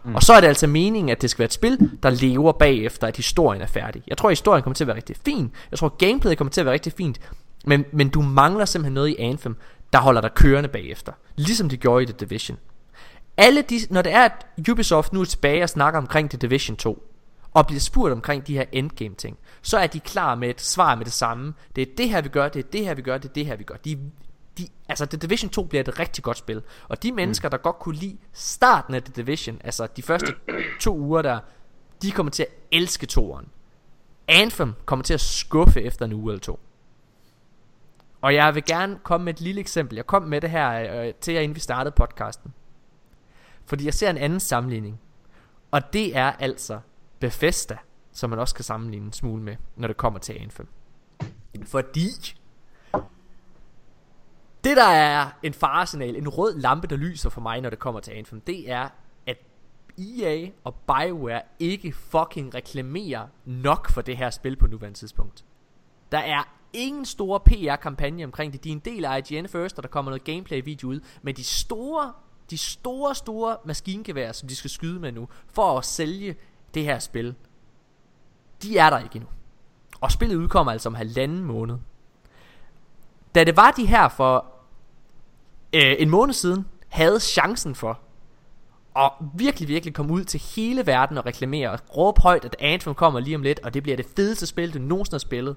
[0.04, 0.16] Mm.
[0.16, 3.08] Og så er det altså meningen, at det skal være et spil, der lever bagefter,
[3.08, 4.04] at historien er færdig.
[4.08, 5.52] Jeg tror, at historien kommer til at være rigtig fin.
[5.72, 7.20] Jeg tror, at gameplayet kommer til at være rigtig fint.
[7.64, 9.56] Men, men du mangler simpelthen noget i Anthem,
[9.94, 11.12] der holder dig kørende bagefter.
[11.36, 12.58] Ligesom de gjorde i The Division.
[13.38, 16.78] Alle de, når det er, at Ubisoft nu er tilbage og snakker omkring The Division
[16.78, 17.10] 2,
[17.54, 20.96] og bliver spurgt omkring de her endgame ting, så er de klar med et svar
[20.96, 21.54] med det samme.
[21.76, 23.46] Det er det her vi gør, det er det her vi gør, det er det
[23.46, 23.76] her vi gør.
[23.76, 24.00] De,
[24.58, 27.80] de, altså The Division 2 bliver et rigtig godt spil, og de mennesker, der godt
[27.80, 30.34] kunne lide starten af The Division, altså de første
[30.80, 31.40] to uger der,
[32.02, 33.46] de kommer til at elske toeren.
[34.28, 36.60] Anthem kommer til at skuffe efter en uge eller to.
[38.24, 39.96] Og jeg vil gerne komme med et lille eksempel.
[39.96, 42.54] Jeg kom med det her øh, til jer, inden vi startede podcasten.
[43.66, 45.00] Fordi jeg ser en anden sammenligning.
[45.72, 46.80] Og det er altså
[47.20, 47.78] Bethesda,
[48.12, 50.68] som man også kan sammenligne en smule med, når det kommer til Anthem.
[51.66, 52.10] Fordi
[54.64, 58.00] det der er en faresignal, en rød lampe, der lyser for mig, når det kommer
[58.00, 58.90] til Anthem, det er,
[59.28, 59.38] at
[59.98, 65.46] EA og Bioware ikke fucking reklamerer nok for det her spil på nuværende tidspunkt.
[66.12, 68.64] Der er ingen store PR-kampagne omkring det.
[68.64, 71.00] De er en del af IGN First, og der kommer noget gameplay-video ud.
[71.22, 72.14] Men de store,
[72.50, 76.36] de store, store maskingeværer, som de skal skyde med nu, for at sælge
[76.74, 77.36] det her spil,
[78.64, 79.30] de er der ikke endnu.
[80.02, 81.78] Og spillet udkommer altså om halvanden måned.
[83.36, 84.46] Da det var de her for
[85.74, 88.00] øh, en måned siden, havde chancen for
[88.94, 92.96] og virkelig, virkelig komme ud til hele verden og reklamere og råbe højt, at Anthem
[92.96, 95.56] kommer lige om lidt, og det bliver det fedeste spil, du nogensinde har spillet.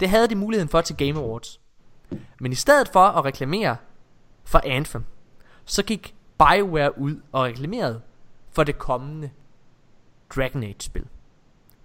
[0.00, 1.60] Det havde de muligheden for til Game Awards.
[2.40, 3.76] Men i stedet for at reklamere
[4.44, 5.04] for Anthem,
[5.64, 8.00] så gik BioWare ud og reklamerede
[8.50, 9.30] for det kommende
[10.36, 11.06] Dragon Age spil.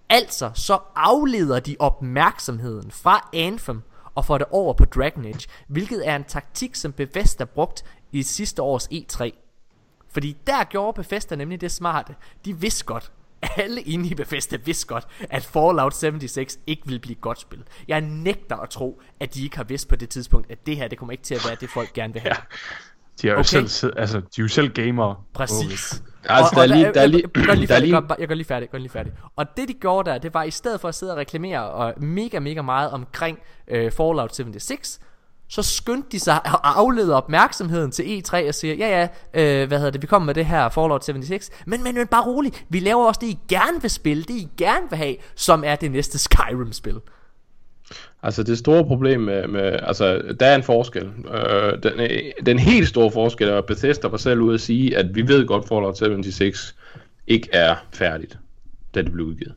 [0.08, 3.82] Altså så afleder de opmærksomheden fra Anthem
[4.14, 8.22] og får det over på Dragon Age, hvilket er en taktik, som Bethesda brugt i
[8.22, 9.30] sidste års E3.
[10.08, 12.14] Fordi der gjorde Bethesda nemlig det smarte.
[12.44, 13.12] De vidste godt,
[13.56, 17.62] alle inde i Bethesda vidste godt, at Fallout 76 ikke ville blive et godt spil.
[17.88, 20.88] Jeg nægter at tro, at de ikke har vidst på det tidspunkt, at det her,
[20.88, 22.36] det kommer ikke til at være det, folk gerne vil have.
[23.22, 23.64] De er jo Okay.
[23.66, 25.16] selv, altså, de er jo selv gamere.
[25.34, 26.02] Præcis.
[26.24, 26.92] Altså, der er lige...
[26.94, 29.12] Der er lige, jeg, er lige jeg gør lige færdig, gør lige færdig.
[29.36, 31.94] Og det de gjorde der, det var i stedet for at sidde og reklamere og
[32.02, 33.38] mega, mega meget omkring
[33.68, 35.00] øh, Fallout 76,
[35.48, 39.78] så skyndte de sig at aflede opmærksomheden til E3 og siger, ja ja, øh, hvad
[39.78, 42.80] hedder det, vi kommer med det her Fallout 76, men, men, men bare rolig, vi
[42.80, 45.90] laver også det, I gerne vil spille, det I gerne vil have, som er det
[45.90, 47.00] næste Skyrim-spil.
[48.22, 51.10] Altså det store problem med, med altså der er en forskel.
[51.34, 54.96] Øh, den, øh, den helt store forskel er, at Bethesda var selv ude at sige,
[54.96, 56.74] at vi ved godt, Fallout 76
[57.26, 58.38] ikke er færdigt,
[58.94, 59.54] da det blev udgivet.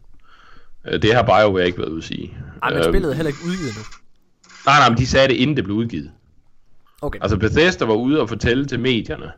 [0.88, 2.38] Øh, det har BioWare ikke været ude at sige.
[2.64, 3.84] Ej, men Øh, spillet er heller ikke udgivet nu.
[4.68, 6.12] Nej, nej, men de sagde det, inden det blev udgivet.
[7.02, 7.20] Okay.
[7.22, 9.32] Altså Bethesda var ude og fortælle til medierne,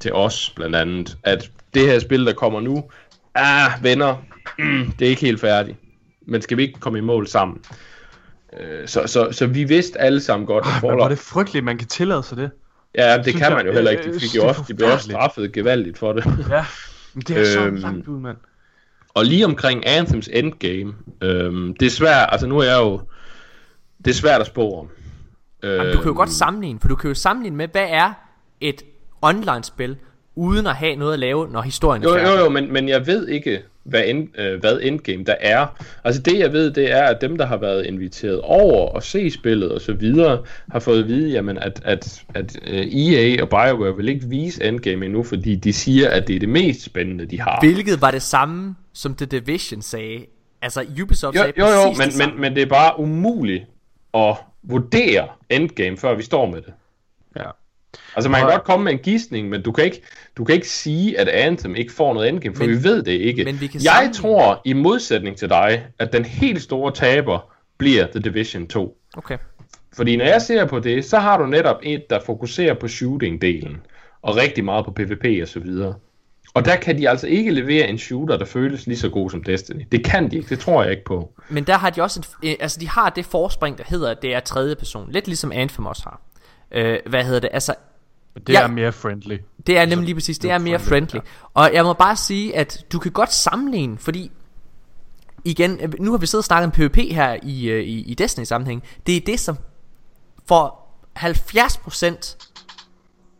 [0.00, 2.84] til os blandt andet, at det her spil, der kommer nu,
[3.34, 4.16] ah, venner,
[4.58, 5.76] mm, det er ikke helt færdigt.
[6.26, 7.58] Men skal vi ikke komme i mål sammen?
[8.60, 11.10] Øh, Så, så, så vi vidste alle sammen godt, at er Fallout...
[11.10, 12.50] det frygteligt, man kan tillade sig det.
[12.94, 14.08] Ja, det synes kan jeg, man jo heller ikke.
[14.08, 16.24] øh, De, fik det jo også, de blev også straffet gevaldigt for det.
[16.50, 16.64] Ja.
[17.14, 18.36] Men det er så Øhm, langt ud, mand.
[19.14, 23.00] Og lige omkring Anthems endgame, øhm, det er svært, altså nu er jeg jo,
[24.04, 24.88] det er svært at spå om.
[25.62, 28.12] Jamen, du kan jo godt sammenligne, for du kan jo sammenligne med, hvad er
[28.60, 28.82] et
[29.22, 29.96] online-spil,
[30.34, 32.38] uden at have noget at lave, når historien er Jo, færdig.
[32.38, 35.66] jo, jo, men, men jeg ved ikke, hvad, end, øh, hvad endgame der er.
[36.04, 39.30] Altså det jeg ved, det er, at dem, der har været inviteret over og se
[39.30, 40.42] spillet og så videre,
[40.72, 44.64] har fået at vide, jamen, at, at, at øh, EA og BioWare vil ikke vise
[44.64, 47.58] endgame endnu, fordi de siger, at det er det mest spændende, de har.
[47.62, 50.24] Hvilket var det samme, som The Division sagde.
[50.62, 52.32] Altså, Ubisoft Jo, sagde jo, jo, præcis men, det samme.
[52.34, 53.64] men, men det er bare umuligt
[54.14, 56.72] at vurdere endgame, før vi står med det.
[57.36, 57.50] Ja.
[58.16, 60.02] Altså man kan Og- godt komme med en gidsning, men du kan ikke,
[60.36, 63.12] du kan ikke sige, at Anthem ikke får noget endgame, for Men- vi ved det
[63.12, 63.44] ikke.
[63.44, 67.54] men vi kan Jeg sammenligne- tror, i modsætning til dig, at den helt store taber
[67.78, 68.98] bliver The Division 2.
[69.16, 69.38] Okay.
[69.96, 73.76] Fordi når jeg ser på det, så har du netop et, der fokuserer på shooting-delen,
[74.22, 75.94] og rigtig meget på PvP og så videre.
[76.58, 79.42] Og der kan de altså ikke levere en shooter, der føles lige så god som
[79.44, 79.86] Destiny.
[79.92, 81.32] Det kan de ikke, det tror jeg ikke på.
[81.48, 84.22] Men der har de også et, øh, altså de har det forspring, der hedder, at
[84.22, 85.12] det er tredje person.
[85.12, 86.20] Lidt ligesom Anthem også har.
[86.72, 87.50] Øh, hvad hedder det?
[87.52, 87.74] Altså,
[88.46, 88.62] Det Ja.
[88.62, 89.38] er mere friendly.
[89.66, 91.18] det er nemlig lige præcis, det er mere friendly.
[91.54, 94.30] Og jeg må bare sige, at du kan godt sammenligne, fordi
[95.44, 98.44] igen, nu har vi siddet og snakket om PvP her i, øh, i, i Destiny
[98.44, 98.82] sammenhæng.
[99.06, 99.56] Det er det, som
[100.48, 100.78] for
[101.18, 102.47] 70%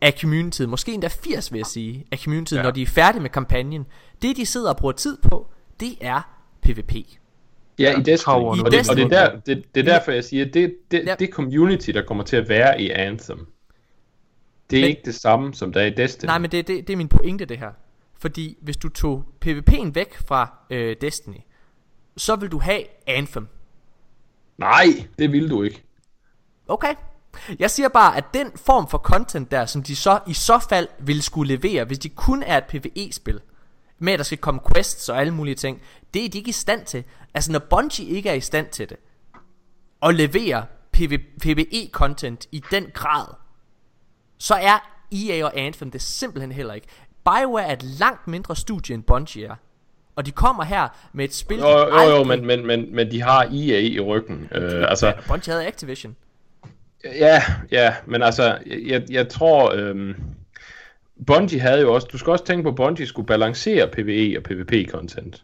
[0.01, 2.63] af communityet, måske endda 80 vil jeg sige, af communityet, ja.
[2.63, 3.85] Når de er færdige med kampagnen,
[4.21, 5.47] det de sidder og bruger tid på,
[5.79, 6.21] det er
[6.61, 6.93] PvP.
[7.79, 8.33] Ja, i Destiny.
[8.33, 11.03] Power og, det, og det, er der, det, det er derfor, jeg siger, det, det,
[11.07, 11.15] Ja.
[11.19, 13.47] det community, der kommer til at være i Anthem,
[14.69, 16.27] det er Men- ikke det samme, som der er i Destiny.
[16.27, 17.71] Nej, men det, det, det er min pointe det her.
[18.19, 21.35] Fordi hvis du tog PvP'en væk fra øh, Destiny,
[22.17, 23.47] så vil du have Anthem.
[24.57, 24.83] Nej,
[25.19, 25.83] det vil du ikke.
[26.67, 26.95] Okay.
[27.59, 30.87] Jeg siger bare, at den form for content der, som de så i så fald
[30.99, 33.39] ville skulle levere, hvis de kun er et PvE-spil,
[33.99, 35.81] med at der skal komme quests og alle mulige ting,
[36.13, 37.03] det er de ikke i stand til.
[37.33, 38.97] Altså når Bungie ikke er i stand til det,
[40.01, 43.25] og levere PV, PvE-content i den grad,
[44.37, 46.87] så er EA og Anthem det simpelthen heller ikke.
[47.25, 49.55] BioWare er et langt mindre studie end Bungie er.
[50.15, 53.21] Og de kommer her med et spil, Jo, jo, jo, men, men, men, men de
[53.21, 54.49] har EA i ryggen.
[54.51, 56.15] Øh, altså, Bungie havde Activision.
[57.03, 60.15] Ja, ja, men altså, jeg, jeg tror, øhm,
[61.27, 64.43] Bungie havde jo også, du skal også tænke på, at Bungie skulle balancere PvE og
[64.43, 65.43] PvP-content.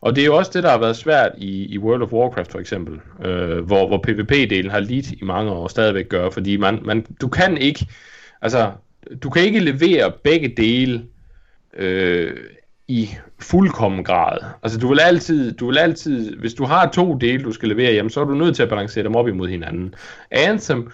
[0.00, 2.52] Og det er jo også det, der har været svært i, i World of Warcraft
[2.52, 6.78] for eksempel, øh, hvor, hvor PvP-delen har lidt i mange år stadigvæk gør, fordi man,
[6.84, 7.86] man, du kan ikke,
[8.42, 8.72] altså,
[9.22, 11.04] du kan ikke levere begge dele
[11.74, 12.36] øh,
[12.88, 14.38] i fuldkommen grad.
[14.62, 17.92] Altså du vil altid, du vil altid, hvis du har to dele, du skal levere,
[17.92, 19.94] jamen så er du nødt til at balancere dem op imod hinanden.
[20.30, 20.90] Anthem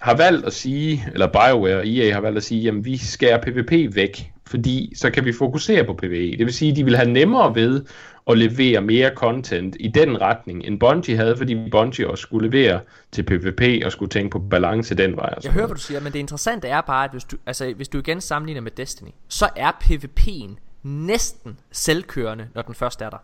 [0.00, 3.42] har valgt at sige, eller BioWare og EA har valgt at sige, jamen vi skærer
[3.42, 6.30] PvP væk, fordi så kan vi fokusere på PvE.
[6.30, 7.84] Det vil sige, at de vil have nemmere ved
[8.30, 12.80] at levere mere content i den retning, end Bungie havde, fordi Bungie også skulle levere
[13.12, 15.34] til PvP og skulle tænke på balance den vej.
[15.44, 17.88] Jeg hører, hvad du siger, men det interessante er bare, at hvis du, altså, hvis
[17.88, 23.18] du igen sammenligner med Destiny, så er PvP'en næsten selvkørende, når den først er der.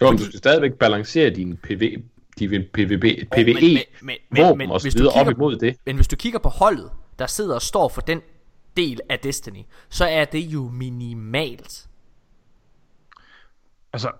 [0.00, 1.96] Jo, men du skal stadigvæk balancere din PV,
[2.38, 3.02] din PvP,
[3.32, 3.62] PvE, men-
[4.02, 5.76] men- men- våben men og så hvis du videre op kigger- imod det.
[5.86, 8.20] Men hvis du kigger på holdet, der sidder og står for den
[8.76, 11.88] del af Destiny, så er det jo minimalt.
[13.92, 14.10] Altså,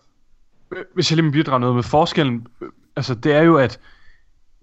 [0.76, 3.80] øh, hvis jeg lige må bidrage noget med forskellen, øh, altså det er jo, at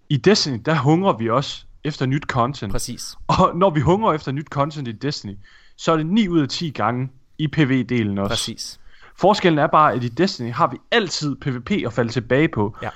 [0.10, 2.72] i Destiny, der hungrer vi også efter nyt content.
[2.72, 3.16] Præcis.
[3.28, 5.34] Og når vi hungrer efter nyt content i Destiny,
[5.78, 8.30] så er det 9 ud af 10 gange i PvE-delen også.
[8.30, 8.80] Præcis.
[9.18, 12.76] Forskellen er bare, at i Destiny har vi altid PvP at falde tilbage på.
[12.82, 12.90] Ja.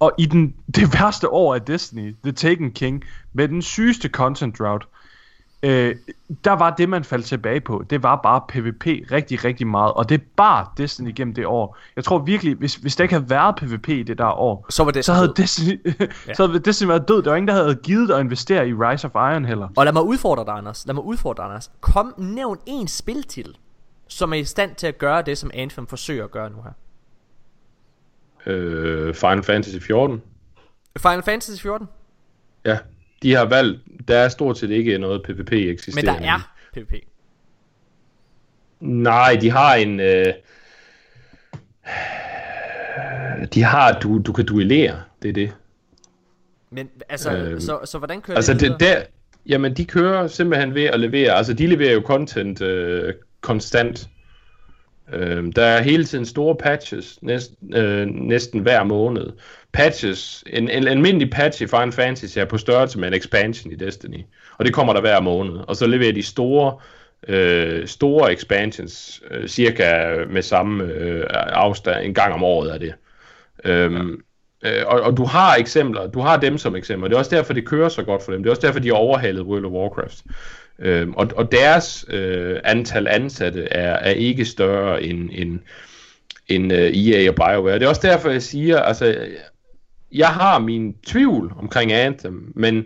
[0.00, 4.58] Og i den, det værste år af Destiny, The Taken King, med den sygeste content
[4.58, 4.88] drought,
[5.62, 5.96] øh,
[6.44, 7.84] der var det, man faldt tilbage på.
[7.90, 9.92] Det var bare PvP rigtig, rigtig meget.
[9.92, 11.78] Og det bar Destiny gennem det år.
[11.96, 14.84] Jeg tror virkelig, hvis, hvis der ikke havde været PvP i det der år, Så
[14.84, 15.34] var det så havde død.
[15.34, 15.86] Destiny,
[16.36, 17.22] så havde Destiny været død.
[17.22, 19.68] Der var ingen, der havde givet at investere i Rise of Iron heller.
[19.76, 20.86] Og lad mig udfordre dig, Anders.
[20.86, 21.70] Lad mig udfordre dig, Anders.
[21.80, 23.56] Kom, nævn en spiltitel,
[24.08, 26.72] som er i stand til at gøre det, som Anthem forsøger at gøre nu her.
[28.46, 30.22] Øh, Final Fantasy 14.
[30.98, 31.88] Final Fantasy 14?
[32.64, 32.78] Ja,
[33.22, 36.22] de har valgt, der er stort set ikke noget PvP Men eksisterende.
[36.26, 36.92] der er PvP.
[38.80, 40.00] Nej, de har en...
[40.00, 40.26] Øh,
[43.54, 45.52] de har, du, du kan duellere, det er det.
[46.70, 49.02] Men altså, Øhm, så, så hvordan kører Altså det det, der,
[49.46, 53.14] jamen de kører simpelthen ved at levere, altså de leverer jo content øh,
[53.46, 54.08] konstant.
[55.12, 59.32] Øh, der er hele tiden store patches, næst, øh, næsten hver måned.
[59.72, 63.76] Patches, en, en, almindelig patch i Final Fantasy er på størrelse med en expansion i
[63.76, 64.24] Destiny.
[64.58, 65.54] Og det kommer der hver måned.
[65.68, 66.78] Og så leverer de store,
[67.28, 72.94] øh, store expansions, øh, cirka med samme øh, afstand, en gang om året er det.
[73.64, 74.20] Øhm,
[74.64, 77.08] øh, og, og du har eksempler, du har dem som eksempler.
[77.08, 78.42] Det er også derfor, det kører så godt for dem.
[78.42, 80.24] Det er også derfor, de har overhalet World of Warcraft.
[80.78, 85.58] Øhm, og, og deres øh, antal ansatte er, er ikke større end, end,
[86.46, 87.74] end øh, EA og BioWare.
[87.74, 89.26] Det er også derfor, jeg siger, altså,
[90.12, 92.84] jeg har min tvivl omkring Anthem, men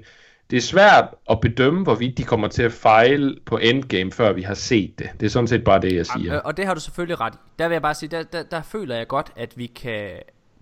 [0.50, 4.42] det er svært at bedømme, hvorvidt de kommer til at fejle på endgame, før vi
[4.42, 5.10] har set det.
[5.20, 6.36] Det er sådan set bare det, jeg siger.
[6.38, 7.36] Og, Og det har du selvfølgelig ret i.
[7.58, 10.10] Der vil jeg bare sige, der, der, der føler jeg godt, at vi kan...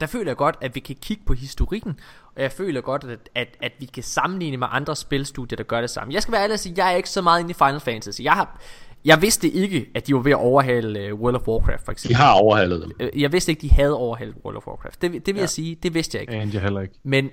[0.01, 2.01] Der føler jeg godt, at vi kan kigge på historikken,
[2.39, 5.81] og jeg føler godt, at, at, at vi kan sammenligne med andre spilstudier, der gør
[5.81, 6.15] det samme.
[6.15, 8.21] Jeg skal være ærlig og sige, jeg er ikke så meget inde i Final Fantasy.
[8.23, 8.61] Jeg, har,
[9.05, 11.95] jeg vidste ikke, at de var ved at overhale uh, World of Warcraft, for De
[11.95, 12.17] eksempel.
[12.17, 12.93] har overhalet dem.
[13.01, 15.03] Øh, Jeg vidste ikke, de havde overhalet World of Warcraft.
[15.03, 15.41] Det, det vil ja.
[15.41, 16.35] jeg sige, det vidste jeg ikke.
[16.43, 16.95] And jeg heller ikke.
[17.03, 17.31] Men,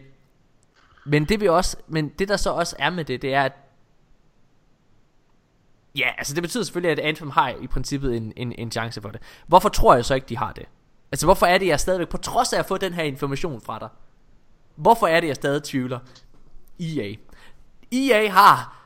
[1.06, 3.52] men det vi også, men det der så også er med det, det er at
[5.98, 9.10] Ja, altså det betyder selvfølgelig, at Anthem har i princippet en, en, en chance for
[9.10, 9.22] det.
[9.48, 10.66] Hvorfor tror jeg så ikke, de har det?
[11.12, 13.80] Altså hvorfor er det, jeg stadigvæk, på trods af at få den her information fra
[13.80, 13.90] dig,
[14.76, 16.00] hvorfor er det, jeg stadig tvivler?
[16.80, 17.14] EA.
[17.92, 18.86] EA har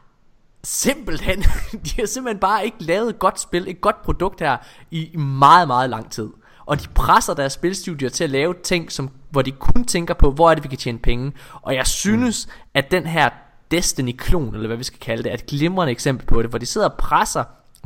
[0.64, 1.40] simpelthen,
[1.86, 4.58] de har simpelthen bare ikke lavet et godt spil, et godt produkt her
[4.92, 6.30] i meget, meget lang tid.
[6.66, 10.32] Og de presser deres spilstudier til at lave ting, som, hvor de kun tænker på,
[10.32, 11.34] hvor er det, vi kan tjene penge.
[11.62, 12.70] Og jeg synes, mm.
[12.74, 13.30] at den her
[13.72, 16.66] Destiny-klon, eller hvad vi skal kalde det, er et glimrende eksempel på det, hvor de
[16.66, 17.44] sidder og presser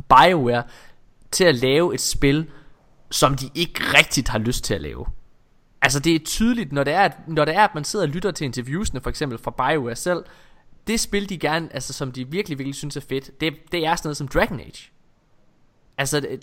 [0.08, 0.62] BioWare
[1.30, 2.50] til at lave et spil,
[3.10, 5.06] som de ikke rigtigt har lyst til at lave.
[5.84, 8.12] Altså det er tydeligt, når det er, at, når det er, at man sidder og
[8.12, 10.24] lytter til interviewsene, for eksempel fra BioWare selv,
[10.86, 13.96] det spil, de gerne, altså som de virkelig, virkelig synes er fedt, det, det er
[13.96, 14.90] sådan noget som Dragon Age.
[15.98, 16.42] Altså, det,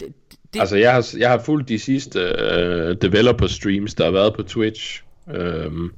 [0.53, 4.35] det, Altså, jeg har, jeg har fulgt de sidste øh, developer streams, der har været
[4.35, 5.03] på Twitch,
[5.33, 5.91] øhm,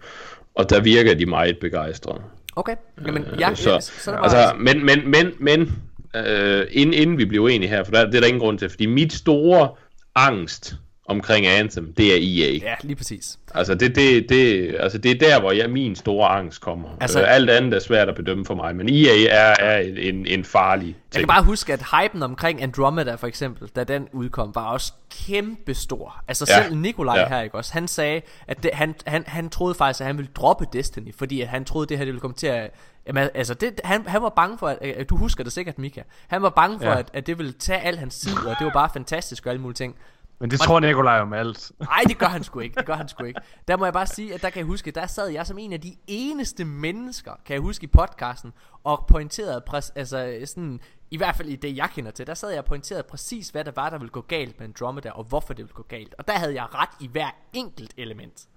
[0.56, 2.22] og der virker de meget begejstrede.
[2.56, 2.76] okay.
[3.07, 5.84] Jamen, jeg, så, jeg, så er det bare, altså, men, men, men, men,
[6.15, 8.70] øh, inden, inden vi bliver enige her, for der, det er der ingen grund til,
[8.70, 9.70] fordi mit store
[10.15, 10.76] angst
[11.06, 12.16] omkring Anthem, det er
[12.46, 12.58] EA.
[12.70, 13.40] Ja, lige præcis.
[13.56, 16.90] Altså, det, det, det, altså, det er der, hvor jeg, min store angst kommer.
[17.02, 20.26] Altså- øh, alt andet er svært at bedømme for mig, men EA er, er en,
[20.26, 21.22] en farlig Jeg ting.
[21.22, 24.94] kan bare huske, at hypen omkring Andromeda for eksempel, da den udkom, var også
[25.28, 26.24] kæmpe stor.
[26.28, 26.64] Altså Ja.
[26.64, 27.28] selv Nikolaj Ja.
[27.28, 27.74] her, ikke også?
[27.74, 31.42] Han sagde, at det, han, han, han troede faktisk, at han ville droppe Destiny, fordi
[31.42, 32.72] at han troede, det her det ville komme til at...
[33.08, 35.10] Jamen, altså, det, han, han var bange for, at, at...
[35.10, 36.02] Du husker det sikkert, Mika.
[36.28, 37.00] Han var bange for, ja.
[37.00, 39.62] at, at det ville tage al hans tid, og det var bare fantastisk og alle
[39.62, 39.96] mulige ting.
[40.40, 41.72] Men det tror Nikolaj om alt.
[41.80, 42.76] Nej, det gør han sgu ikke.
[42.76, 43.42] Det gør han sgu ikke.
[43.68, 45.74] Der må jeg bare sige, at der kan jeg huske, der sad jeg som en
[45.74, 48.54] af de eneste mennesker, kan jeg huske i podcasten,
[48.84, 50.80] og pointerede, præs, altså sådan,
[51.12, 53.64] i hvert fald i det jeg kender til, der sad jeg og pointerede præcis, hvad
[53.64, 56.16] der var, der ville gå galt med Andromeda, og hvorfor det ville gå galt.
[56.18, 58.48] Og der havde jeg ret i hver enkelt element.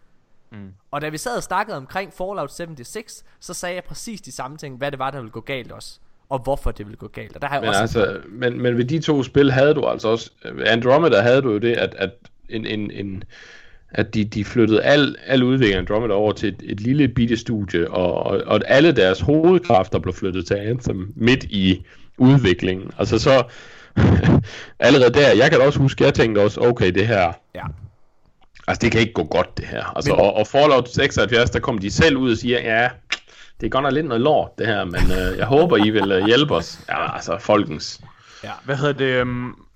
[0.53, 0.74] Mm.
[0.90, 4.57] Og da vi sad og snakkede omkring Fallout 76, så sagde jeg præcis de samme
[4.57, 6.01] ting, hvad det var, der ville gå galt også.
[6.28, 7.36] Og hvorfor det ville gå galt.
[7.36, 7.81] Og der har jeg Men, også...
[7.81, 10.31] altså, men, men ved de to spil havde du altså også...
[10.66, 12.11] Andromeda havde du jo det, at, at,
[12.48, 13.23] en, en, en,
[13.90, 17.36] at de, de flyttede al, al udvikling af Andromeda over til et, et lille bitte
[17.36, 21.85] studie, og, og, og alle deres hovedkræfter blev flyttet til Anthem midt i
[22.19, 22.90] udviklingen.
[22.98, 23.43] Altså så...
[24.78, 27.32] allerede der, jeg kan også huske, jeg tænkte også, okay, det her...
[27.55, 27.62] Ja.
[28.69, 29.97] Altså, det kan ikke gå godt, det her.
[29.97, 32.89] Altså, Men- og, og Fallout 76, der kom de selv ud og siger, ja,
[33.60, 36.12] det er godt nok lidt noget lort, det her, men øh, jeg håber, I vil
[36.12, 36.84] øh, hjælpe os.
[36.88, 38.00] Ja, altså, folkens.
[38.64, 39.22] Hvad hedder det?
[39.22, 39.66] Um,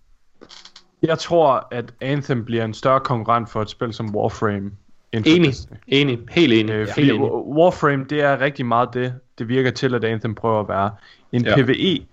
[1.02, 4.70] jeg tror, at Anthem bliver en større konkurrent for et spil som Warframe.
[5.12, 5.77] end for Enig, Destiny.
[5.86, 6.73] enig, helt enig.
[6.73, 7.28] Øh, Ja, fordi helt enig.
[7.31, 10.90] Wa- Warframe, det er rigtig meget det, det virker til, at Anthem prøver at være.
[11.32, 11.57] En Ja.
[11.57, 12.07] PvE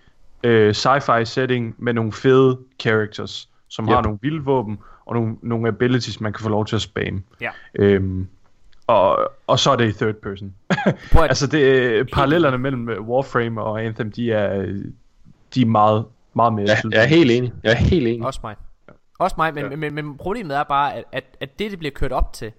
[0.43, 3.93] øh, sci-fi setting med nogle fede characters, som Yep.
[3.93, 7.23] har nogle vilde våben og nogle, nogle abilities, man kan få lov til at spamme.
[7.41, 7.49] Ja.
[7.75, 8.27] Øhm,
[8.87, 10.53] og, og så er det i third person.
[11.29, 14.65] Altså det, parallellerne mellem øh, Warframe og Anthem, de er,
[15.55, 17.53] de er meget, meget mere Ja, jeg er helt enig.
[17.63, 18.25] Jeg er helt enig.
[18.25, 18.55] Også mig.
[19.19, 19.69] Også mig, men, Ja.
[19.69, 22.51] men, men, men problemet er bare, at, at, at det, det bliver kørt op til,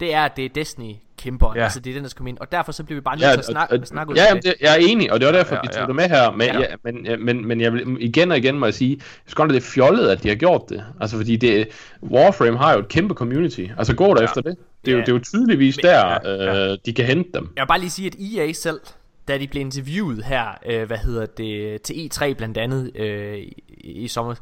[0.00, 1.52] det er, at det er Destiny kæmper.
[1.56, 1.62] Ja.
[1.62, 2.38] Altså, det er den, der skal komme ind.
[2.38, 4.16] Og derfor så bliver vi bare nødt Ja, til at snakke, og- og- snakke ud
[4.16, 5.78] ja jamen, det, jeg er enig, og det var derfor, Ja, vi ja.
[5.78, 6.30] tog det med her.
[6.30, 6.58] Men, Ja.
[6.60, 6.66] ja.
[6.84, 9.54] men, men, men jeg vil igen og igen må jeg sige, jeg synes godt, at
[9.54, 10.84] det er fjollet, at de har gjort det.
[11.00, 11.68] Altså, fordi det,
[12.02, 13.66] Warframe har jo et kæmpe community.
[13.78, 14.24] Altså, gå der Ja.
[14.24, 14.56] efter det.
[14.84, 15.04] Det er, jo, Ja.
[15.04, 17.52] det er jo tydeligvis der, ja, øh, de kan hente dem.
[17.56, 18.14] Jeg vil bare lige sige, at
[18.48, 18.80] EA selv,
[19.28, 23.52] da de blev interviewet her, øh, hvad hedder det, til E3 blandt andet øh, i,
[23.82, 24.34] i sommer,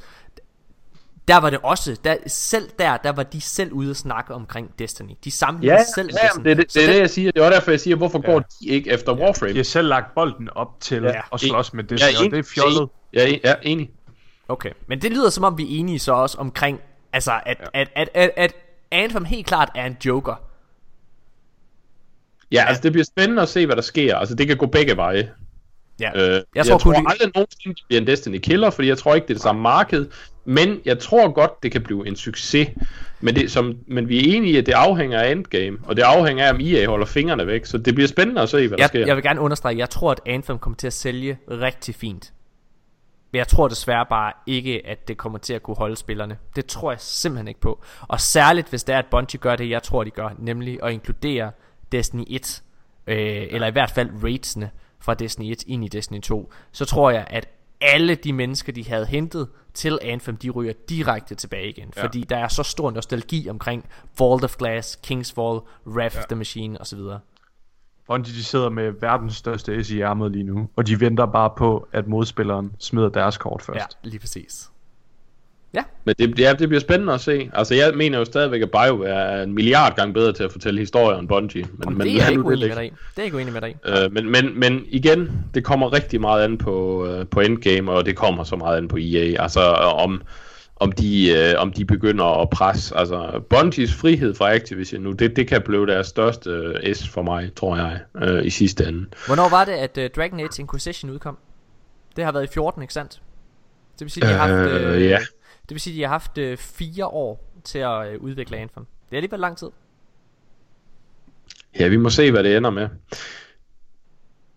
[1.29, 4.71] der var det også, der, selv der, der var de selv ude og snakke omkring
[4.79, 5.11] Destiny.
[5.25, 7.33] De sammenlignede Ja, selv ja det, er det, Så det er det, jeg siger.
[7.33, 8.33] Det var derfor, jeg siger, hvorfor Ja.
[8.33, 9.53] går de ikke efter Warframe?
[9.53, 11.21] De har selv lagt bolden op til Ja.
[11.33, 12.89] at slås med det, Jeg og det er fjollet.
[13.15, 13.91] Er, jeg er enig.
[14.49, 16.81] Okay, men det lyder som om vi er enige så også omkring,
[17.13, 17.79] altså at, Ja.
[17.79, 17.81] ja.
[17.81, 18.55] at, at, at, at
[18.91, 20.35] Anthem helt klart er en joker.
[22.53, 24.17] Ja, altså det bliver spændende at se, hvad der sker.
[24.17, 25.31] Altså det kan gå begge veje.
[26.01, 26.11] Ja.
[26.15, 28.99] Øh, jeg, Jeg tror, jeg tror aldrig nogensinde, det bliver en Destiny killer, fordi jeg
[28.99, 30.07] tror ikke, det er det samme marked.
[30.45, 32.69] Men jeg tror godt, det kan blive en succes.
[33.21, 36.03] Men, det, som, men vi er enige i, at det afhænger af endgame, og det
[36.03, 37.67] afhænger af, om EA holder fingrene væk.
[37.67, 39.07] Så det bliver spændende at se, hvad der jeg, sker.
[39.07, 42.33] jeg vil gerne understrege, jeg tror, at Anthem kommer til at sælge rigtig fint.
[43.33, 46.39] Men jeg tror desværre bare ikke, at det kommer til at kunne holde spillerne.
[46.57, 47.83] Det tror jeg simpelthen ikke på.
[48.09, 50.93] Og særligt, hvis det er, at Bungie gør det, jeg tror, de gør, nemlig at
[50.93, 51.51] inkludere
[51.93, 52.63] Destiny 1,
[53.07, 53.17] øh,
[53.51, 57.27] eller i hvert fald raidsene fra Destiny 1 ind i Destiny 2, så tror jeg,
[57.31, 57.49] at
[57.81, 61.93] alle de mennesker, de havde hentet til Anthem, de ryger direkte tilbage igen.
[61.97, 62.03] Ja.
[62.03, 66.37] Fordi der er så stor nostalgi omkring Vault of Glass, King's Fall, Wrath of the
[66.37, 66.99] Machine osv.
[68.11, 71.51] Bungie de sidder med verdens største S i ærmet lige nu, og de venter bare
[71.59, 73.79] på, at modspilleren smider deres kort først.
[73.79, 74.71] Ja, lige præcis.
[76.05, 77.51] Men det, ja, det bliver spændende at se.
[77.53, 80.81] Altså jeg mener jo stadigvæk, at BioWare er en milliard gange bedre til at fortælle
[80.81, 81.63] historier end Bungie.
[81.63, 82.93] Men, Jamen, men det er jeg ikke nu det uenig med dig.
[82.93, 83.77] Det er jeg ikke uenig med dig.
[83.85, 88.07] Øh, men, men, men igen, det kommer rigtig meget an på, øh, på endgame, og
[88.07, 89.43] det kommer så meget an på EA.
[89.43, 90.23] Altså om,
[90.81, 92.97] om, de, øh, om de begynder at presse.
[92.97, 97.23] Altså Bungies frihed fra Activision nu, det, det kan blive deres største øh, S for
[97.23, 99.07] mig, tror jeg, øh, i sidste ende.
[99.27, 101.39] Hvornår var det, at uh, Dragon Age Inquisition udkom?
[102.17, 103.23] Det har været i 14, ikke sandt?
[103.93, 105.19] Det vil sige, de har haft, Øh, øh, ja.
[105.63, 108.85] det vil sige, de har haft øh, fire år til at øh, udvikle Anthem.
[108.85, 109.69] Det er alligevel lang tid.
[111.79, 112.89] Ja, vi må se, hvad det ender med.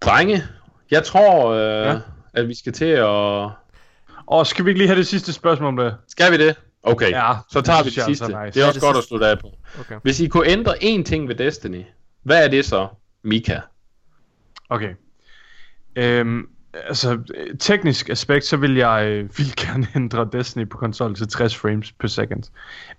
[0.01, 0.43] Drenge,
[0.91, 1.99] jeg tror, øh, ja.
[2.33, 3.49] at vi skal til at...
[4.27, 5.95] Og skal vi ikke lige have det sidste spørgsmål om det?
[6.07, 6.55] Skal vi det?
[6.83, 8.25] Okay, Ja, så tager det vi det jeg sidste.
[8.25, 8.59] altså er nice.
[8.59, 9.07] Det er også det godt at sidste.
[9.09, 9.47] slutte af på.
[9.79, 9.95] Okay.
[10.03, 11.83] Hvis I kunne ændre én ting ved Destiny,
[12.23, 12.87] hvad er det så,
[13.23, 13.59] Mika?
[14.69, 14.93] Okay.
[15.95, 17.19] Øhm, altså,
[17.59, 21.91] teknisk aspekt, så vil jeg øh, vil gerne ændre Destiny på konsol til 60 frames
[21.91, 22.43] per second.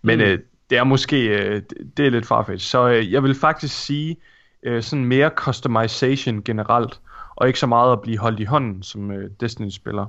[0.03, 0.25] Men Mm.
[0.25, 0.39] øh,
[0.71, 2.59] det er måske, øh, det- det er lidt farfetched.
[2.59, 4.17] Så øh, jeg vil faktisk sige,
[4.63, 7.01] øh, sådan mere customization generelt,
[7.37, 10.07] og ikke så meget at blive holdt i hånden som øh, Destiny-spiller.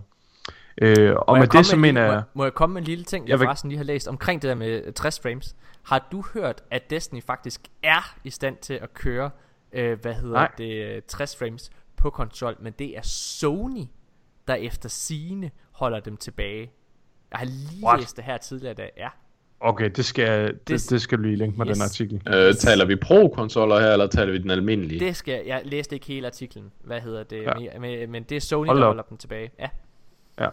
[0.81, 2.15] Øh, og Må med det så en mener jeg...
[2.15, 4.41] må, må jeg komme med en lille ting, jeg, Jeg forresten lige har læst omkring
[4.41, 5.55] det der med 60 frames.
[5.83, 9.29] Har du hørt, at Destiny faktisk er i stand til at køre,
[9.73, 10.51] øh, hvad hedder Nej.
[10.57, 13.83] det, 60 frames på konsol, men det er Sony,
[14.47, 16.71] der efter sine holder dem tilbage.
[17.31, 17.99] Jeg har lige What?
[17.99, 19.07] læst det her tidligere, da ja.
[19.59, 21.77] Okay, det skal, det, Det- det skal du lige linke mig, Yes.
[21.77, 22.21] den artikel.
[22.27, 24.99] Øh, taler vi pro-konsoller her, eller taler vi den almindelige?
[24.99, 27.53] Det skal jeg læste ikke hele artiklen, hvad hedder det, Ja.
[27.79, 28.89] men, men, men det er Sony, Hold der op.
[28.89, 29.51] holder dem tilbage.
[29.59, 29.69] Ja.
[30.39, 30.47] Ja.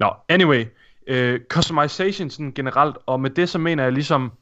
[0.00, 0.64] Nå, anyway.
[1.06, 4.32] Øh, customization sådan generelt, og med det så mener jeg ligesom,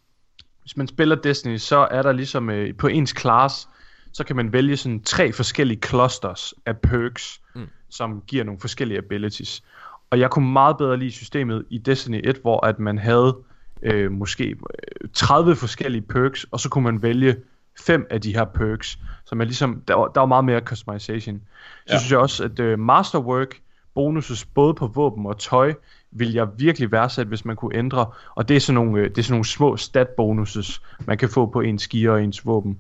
[0.62, 3.68] hvis man spiller Destiny, så er der ligesom øh, på ens class,
[4.12, 7.68] så kan man vælge sådan tre forskellige clusters af perks, mm.
[7.90, 9.62] som giver nogle forskellige abilities.
[10.10, 13.36] Og jeg kunne meget bedre lide systemet i Destiny 1, hvor at man havde
[13.82, 17.36] øh, måske øh, 30 forskellige perks, og så kunne man vælge
[17.80, 21.42] fem af de her perks, så man ligesom, der var, der var meget mere customization.
[21.86, 21.98] Så ja.
[21.98, 23.60] synes jeg også, at øh, Masterwork,
[23.94, 25.74] bonuses både på våben og tøj,
[26.10, 28.06] vil jeg virkelig værdsætte, hvis man kunne ændre.
[28.34, 31.28] Og det er sådan nogle, øh, det er sådan nogle små stat bonuses, man kan
[31.28, 32.78] få på ens gear og ens våben.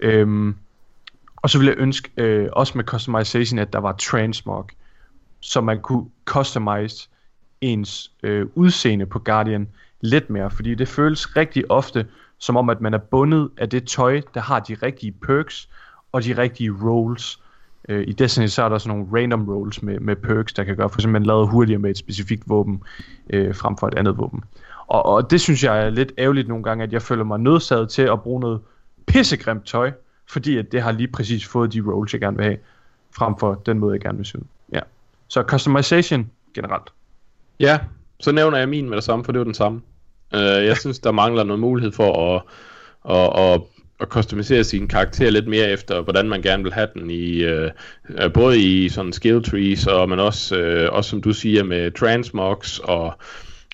[0.00, 0.56] Øhm,
[1.36, 4.68] og så vil jeg ønske, øh, også med customization, at der var transmog,
[5.40, 7.08] så man kunne customize
[7.60, 9.68] ens øh, udseende på Guardian
[10.00, 12.06] lidt mere, fordi det føles rigtig ofte
[12.40, 15.68] som om, at man er bundet af det tøj, der har de rigtige perks
[16.12, 17.42] og de rigtige roles.
[17.88, 20.76] Øh, I Destiny så er der sådan nogle random rolls med, med perks, der kan
[20.76, 22.82] gøre, for eksempel man lader hurtigere med et specifikt våben,
[23.30, 24.44] øh, frem for et andet våben.
[24.86, 27.88] Og, og det synes jeg er lidt ærgerligt nogle gange, at jeg føler mig nødsaget
[27.88, 28.60] til at bruge noget
[29.06, 29.92] pissegrimt tøj,
[30.26, 32.58] fordi at det har lige præcis fået de rolls, jeg gerne vil have,
[33.16, 34.44] frem for den måde, jeg gerne vil se ud.
[34.72, 34.80] Ja.
[35.28, 36.92] Så customization generelt.
[37.60, 37.78] Ja,
[38.20, 39.80] så nævner jeg min med det samme, for det er jo den samme.
[40.34, 42.42] Uh, jeg synes, der mangler noget mulighed for at,
[43.16, 43.60] at, at,
[44.00, 47.68] at customisere sin karakter lidt mere efter, hvordan man gerne vil have den i uh,
[48.24, 50.56] uh, både i sådan skill trees, og men også,
[50.88, 53.12] uh, også som du siger, med transmogs, og,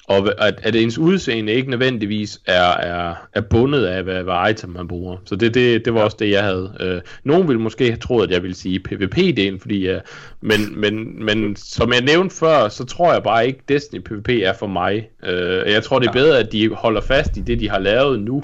[0.09, 4.71] og at, at ens udseende ikke nødvendigvis er, er, er bundet af, hvad, hvad item
[4.71, 5.17] man bruger.
[5.25, 6.73] Så det, det, det var også det, jeg havde.
[6.81, 10.01] Uh, nogen ville måske have troet, at jeg ville sige PvP-delen, fordi, uh,
[10.41, 14.53] men, men, men som jeg nævnte før, så tror jeg bare ikke, Destiny PvP er
[14.53, 15.09] for mig.
[15.23, 18.21] Uh, jeg tror, det er bedre, at de holder fast i det, de har lavet
[18.21, 18.43] nu,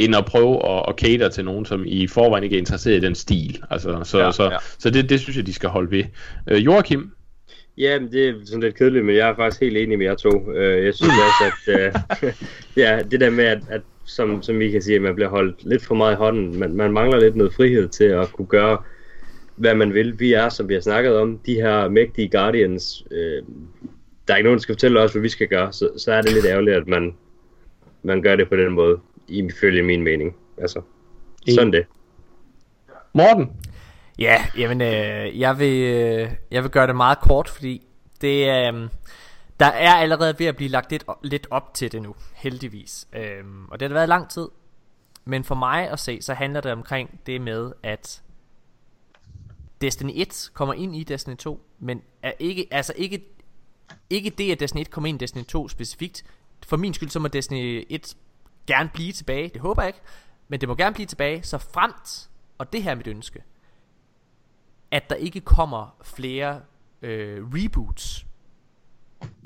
[0.00, 3.00] end at prøve at, at cater til nogen, som i forvejen ikke er interesseret i
[3.00, 3.62] den stil.
[3.70, 4.56] Altså, så Ja, så, ja.
[4.78, 6.04] så det, det synes jeg, de skal holde ved.
[6.52, 7.10] Uh, Joachim?
[7.78, 10.14] Ja, men det er sådan lidt kedeligt, men jeg er faktisk helt enig med jer
[10.14, 10.52] to.
[10.52, 12.32] Øh, Jeg synes også, at øh,
[12.82, 15.64] ja, det der med, at, at som, som I kan sige, at man bliver holdt
[15.64, 16.58] lidt for meget i hånden.
[16.58, 18.78] Man, man mangler lidt noget frihed til at kunne gøre,
[19.56, 20.20] hvad man vil.
[20.20, 23.04] Vi er, som vi har snakket om, de her mægtige Guardians.
[23.10, 23.42] Øh,
[24.28, 26.22] der er ikke nogen, der skal fortælle os, hvad vi skal gøre, så, så er
[26.22, 27.14] det lidt ærgerligt, at man,
[28.02, 28.98] man gør det på den måde,
[29.30, 30.36] ifølge min mening.
[30.58, 30.82] Altså,
[31.54, 31.86] sådan det.
[33.12, 33.50] Morten?
[34.18, 37.86] Ja, jamen, øh, jeg, vil, øh, jeg vil gøre det meget kort, fordi
[38.20, 38.88] det øh,
[39.60, 43.08] der er allerede ved at blive lagt lidt, lidt op til det nu, heldigvis.
[43.12, 44.48] Øh, og det har været lang tid.
[45.24, 48.22] Men for mig at se, så handler det omkring det med, at
[49.80, 53.24] Destiny 1 kommer ind i Destiny 2, men er ikke, altså ikke,
[54.10, 56.24] ikke det, at Destiny 1 kommer ind i Destiny 2 specifikt.
[56.66, 58.16] For min skyld, så må Destiny 1
[58.66, 59.48] gerne blive tilbage.
[59.48, 60.00] Det håber jeg ikke.
[60.48, 63.44] Men det må gerne blive tilbage, så fremt, og det her er mit ønske,
[64.90, 66.62] at der ikke kommer flere
[67.02, 68.26] øh, reboots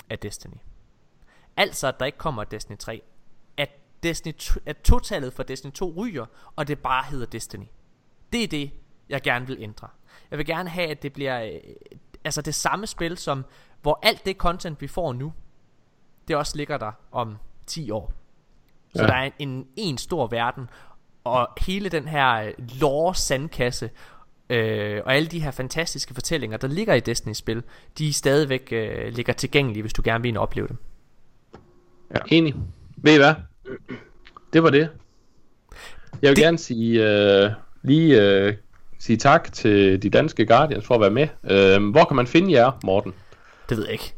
[0.09, 0.57] af Destiny.
[1.57, 3.01] Altså at der ikke kommer Destiny 3.
[3.57, 3.69] At,
[4.03, 4.33] Destiny,
[4.65, 7.65] at totallet for Destiny 2 ryger, og det bare hedder Destiny.
[8.33, 8.71] Det er det,
[9.09, 9.87] jeg gerne vil ændre.
[10.31, 11.59] Jeg vil gerne have, at det bliver øh,
[12.23, 13.45] altså det samme spil, som
[13.81, 15.33] hvor alt det content, vi får nu,
[16.27, 17.37] det også ligger der om
[17.67, 18.13] 10 år.
[18.95, 19.07] Så Ja.
[19.07, 20.69] der er en, en, stor verden,
[21.23, 23.89] og hele den her øh, lore sandkasse,
[24.49, 27.63] øh, og alle de her fantastiske fortællinger, der ligger i Destiny-spil,
[27.97, 30.77] de er stadigvæk øh, ligger tilgængelige, hvis du gerne vil ind og opleve dem.
[32.27, 32.55] Enig.
[32.97, 33.33] Ved I hvad?
[34.53, 34.89] Det var det.
[36.21, 37.51] Jeg vil Det- gerne sige øh,
[37.83, 38.53] lige øh,
[38.99, 41.27] sige tak til de danske Guardians for at være med.
[41.43, 43.13] Øh, hvor kan man finde jer, Morten?
[43.69, 44.14] Det ved jeg ikke.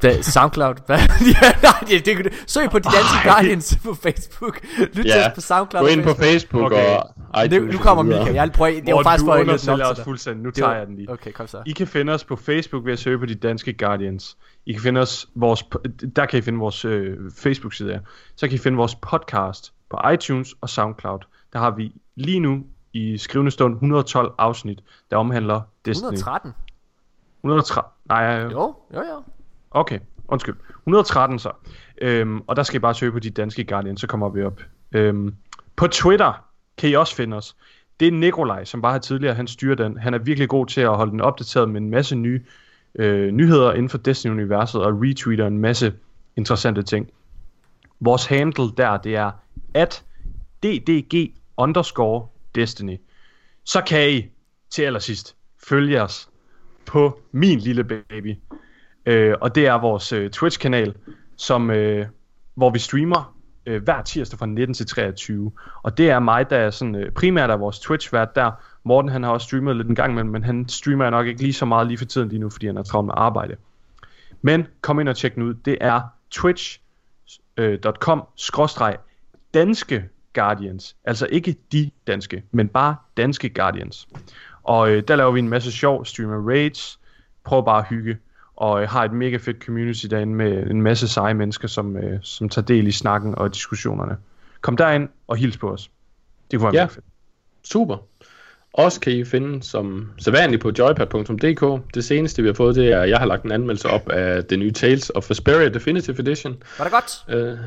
[0.00, 0.74] Hvad, SoundCloud?
[0.86, 0.98] Hvad?
[1.42, 4.60] ja, nej, det, det, det, søg på de danske Guardians på Facebook.
[4.78, 5.82] Lyt til os på SoundCloud.
[5.84, 6.96] gå ind på Facebook Okay.
[6.96, 7.04] og
[7.50, 7.74] Nu, iTunes.
[7.74, 8.24] nu kommer så videre.
[8.24, 8.34] Mika.
[8.34, 10.04] Jeg prøver, det er jo Morten, faktisk for at os til dig.
[10.04, 10.42] fuldstændig.
[10.44, 11.10] Nu Det var- tager jeg den lige.
[11.12, 11.62] Okay, kom så.
[11.66, 14.36] I kan finde os på Facebook ved at søge på de danske Guardians.
[14.66, 15.64] I kan finde os vores,
[16.16, 18.00] der kan I finde vores øh, Facebook-side her.
[18.36, 21.18] Så kan I finde vores podcast på iTunes og SoundCloud.
[21.52, 24.78] Der har vi lige nu i skrivende stund 112 afsnit,
[25.10, 26.06] der omhandler Destiny.
[26.12, 26.52] 113.
[27.44, 27.90] 113.
[28.08, 29.22] Nej, øh, Jo, jo, jo
[29.70, 29.98] okay.
[30.28, 30.56] Undskyld.
[30.82, 31.50] 113 så.
[32.02, 34.60] Øhm, og der skal I bare søge på de danske Guardian, så kommer vi op.
[34.92, 35.34] Øhm,
[35.76, 36.44] på Twitter
[36.78, 37.56] kan I også finde os.
[38.00, 39.98] Det er Nikolaj, som bare har tidligere, han styrer den.
[39.98, 42.42] Han er virkelig god til at holde den opdateret med en masse nye
[42.94, 45.94] øh, nyheder inden for Destiny-universet og retweeter en masse
[46.36, 47.10] interessante ting.
[48.00, 49.30] Vores handle der, det er
[49.74, 50.04] at
[50.62, 52.96] ddg underscore destiny.
[53.64, 54.26] Så kan I
[54.70, 55.36] til allersidst
[55.68, 56.28] følge os
[56.86, 58.34] på min lille baby.
[59.06, 60.94] Øh, og det er vores øh, Twitch-kanal,
[61.36, 62.06] som, øh,
[62.54, 63.34] hvor vi streamer
[63.66, 65.52] øh, hver tirsdag fra 19 til 23.
[65.82, 68.50] Og det er mig, der er sådan, øh, primært er vores Twitch-vært der.
[68.84, 71.52] Morten han har også streamet lidt en gang imellem, men han streamer nok ikke lige
[71.52, 73.56] så meget lige for tiden lige nu, fordi han er travlt med arbejde.
[74.42, 75.54] Men kom ind og tjek den ud.
[75.54, 78.22] Det er twitch.com
[78.88, 78.94] øh,
[79.54, 80.96] danske Guardians.
[81.04, 84.08] Altså ikke de danske, men bare danske Guardians.
[84.62, 87.00] Og øh, der laver vi en masse sjov, streamer raids,
[87.44, 88.18] prøver bare at hygge,
[88.58, 92.18] og øh, har et mega fedt community derinde med en masse seje mennesker, som, øh,
[92.22, 94.16] som tager del i snakken og diskussionerne.
[94.60, 95.90] Kom derind og hils på os.
[96.50, 96.84] Det kunne være Ja.
[96.84, 97.04] mega fedt.
[97.64, 97.96] Super.
[98.72, 101.94] Også kan I finde som sædvanligt på joypad.dk.
[101.94, 104.44] Det seneste vi har fået, det er, at jeg har lagt en anmeldelse op af
[104.44, 106.56] det nye Tales of Vesperia Definitive Edition.
[106.78, 107.24] Var det godt?
[107.28, 107.58] Øh,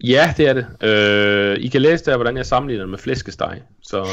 [0.00, 0.66] ja, det er det.
[0.82, 3.62] Øh, I kan læse der, hvordan jeg sammenligner det med flæskesteg.
[3.82, 4.06] Så øh,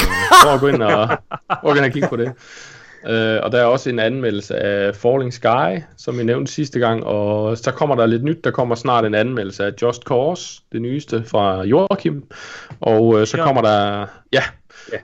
[0.43, 1.07] prøv at gå ind og,
[1.61, 2.31] prøv at gå ind og kigge på det.
[3.07, 7.03] Øh, og der er også en anmeldelse af Falling Sky, som jeg nævnte sidste gang.
[7.03, 8.43] Og så kommer der lidt nyt.
[8.43, 12.23] Der kommer snart en anmeldelse af Just Cause, det nyeste fra Joachim.
[12.79, 14.05] Og øh, så kommer der...
[14.33, 14.43] Ja,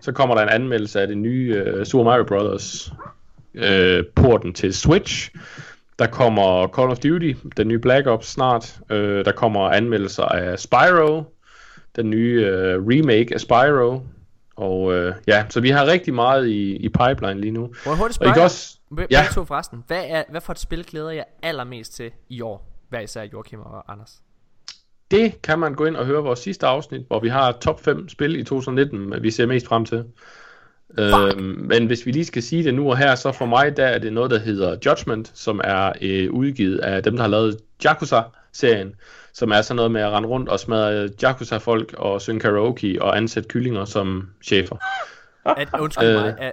[0.02, 2.92] så kommer der en anmeldelse af det nye øh, Super Mario Bros.
[3.54, 5.32] Øh, porten til Switch.
[6.00, 8.80] Der kommer Call of Duty, den nye Black Ops snart.
[8.90, 11.24] Øh, der kommer anmeldelser af Spyro,
[11.96, 14.02] den nye øh, remake af Spyro.
[14.58, 17.62] Og øh, ja, så vi har rigtig meget i, i pipeline lige nu.
[17.62, 18.44] Må jeg hurtigt spørge jer?
[18.44, 18.78] også...
[18.96, 19.26] Be- Ja.
[19.34, 19.84] to forresten.
[19.88, 22.66] Hvad, er, hvad for et spil glæder jeg allermest til i år?
[22.90, 24.22] Hver især Joachim og Anders.
[25.12, 28.10] Det kan man gå ind og høre vores sidste afsnit, hvor vi har top 5
[28.10, 30.04] spil i 2019, vi ser mest frem til.
[31.00, 33.86] Øhm, men hvis vi lige skal sige det nu og her, så for mig der
[33.86, 37.58] er det noget, der hedder Judgment, som er øh, udgivet af dem, der har lavet
[37.86, 38.96] Yakuza-serien,
[39.38, 43.18] som er sådan noget med at rende rundt og smadre Yakuza-folk og synge karaoke og
[43.18, 44.76] ansætte kyllinger som chefer.
[45.46, 46.22] At, undskyld Øh.
[46.22, 46.36] mig.
[46.40, 46.52] Er,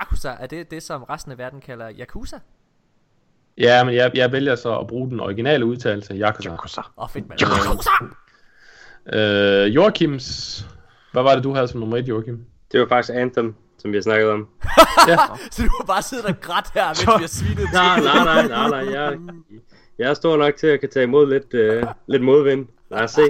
[0.00, 2.36] Yakuza, er det det, som resten af verden kalder Yakuza?
[3.58, 6.50] Ja, men jeg, jeg vælger så at bruge den originale udtalelse, Yakuza.
[6.50, 6.80] Yakuza.
[6.80, 7.40] Åh, oh, fedt mand.
[7.42, 7.90] Yakuza!
[9.12, 10.66] Øh, Joachims,
[11.12, 12.44] hvad var det, du havde som nummer 1, Joachim?
[12.72, 14.48] Det var faktisk Anthem, som vi har snakket om.
[15.08, 15.16] Ja,
[15.50, 17.72] Så du har bare siddet og grædt her, mens vi har svinet.
[17.72, 18.94] Nej, nej, nej, nej, nej.
[18.94, 19.18] Jeg,
[19.98, 22.66] jeg er stor nok til at kan tage imod lidt, øh, lidt modvind.
[22.90, 23.22] Lad os se.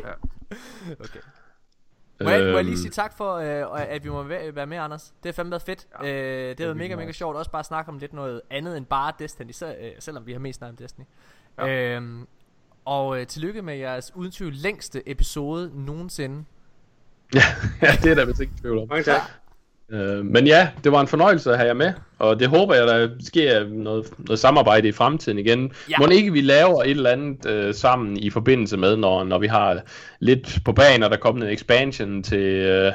[1.01, 1.21] Okay.
[2.21, 4.67] Må jeg, må jeg lige Øhm, sige tak for, øh, at vi må væ- være
[4.67, 5.03] med, Anders.
[5.23, 5.87] Det har fandme været fedt.
[6.03, 7.37] Ja, øh, det har været mega, mega sjovt.
[7.37, 10.33] Også bare at snakke om lidt noget andet end bare Destiny, så, øh, selvom vi
[10.33, 11.05] har mest snakket om Destiny.
[11.59, 11.95] Ja.
[11.97, 12.27] Øhm,
[12.85, 16.45] og øh, tillykke med jeres uden tvivl længste episode nogensinde.
[17.35, 17.41] ja,
[18.03, 18.89] det er der vist ikke tvivl om.
[18.89, 19.21] Mange tak.
[19.91, 22.87] Øh, men ja, det var en fornøjelse at have jer med, og det håber jeg,
[22.87, 25.73] der sker noget, noget samarbejde i fremtiden igen.
[25.91, 25.95] Ja.
[25.99, 29.47] Må ikke vi laver et eller andet øh, sammen i forbindelse med, når, når vi
[29.47, 29.81] har
[30.21, 32.93] lidt på banen, og der kommer en expansion til øh,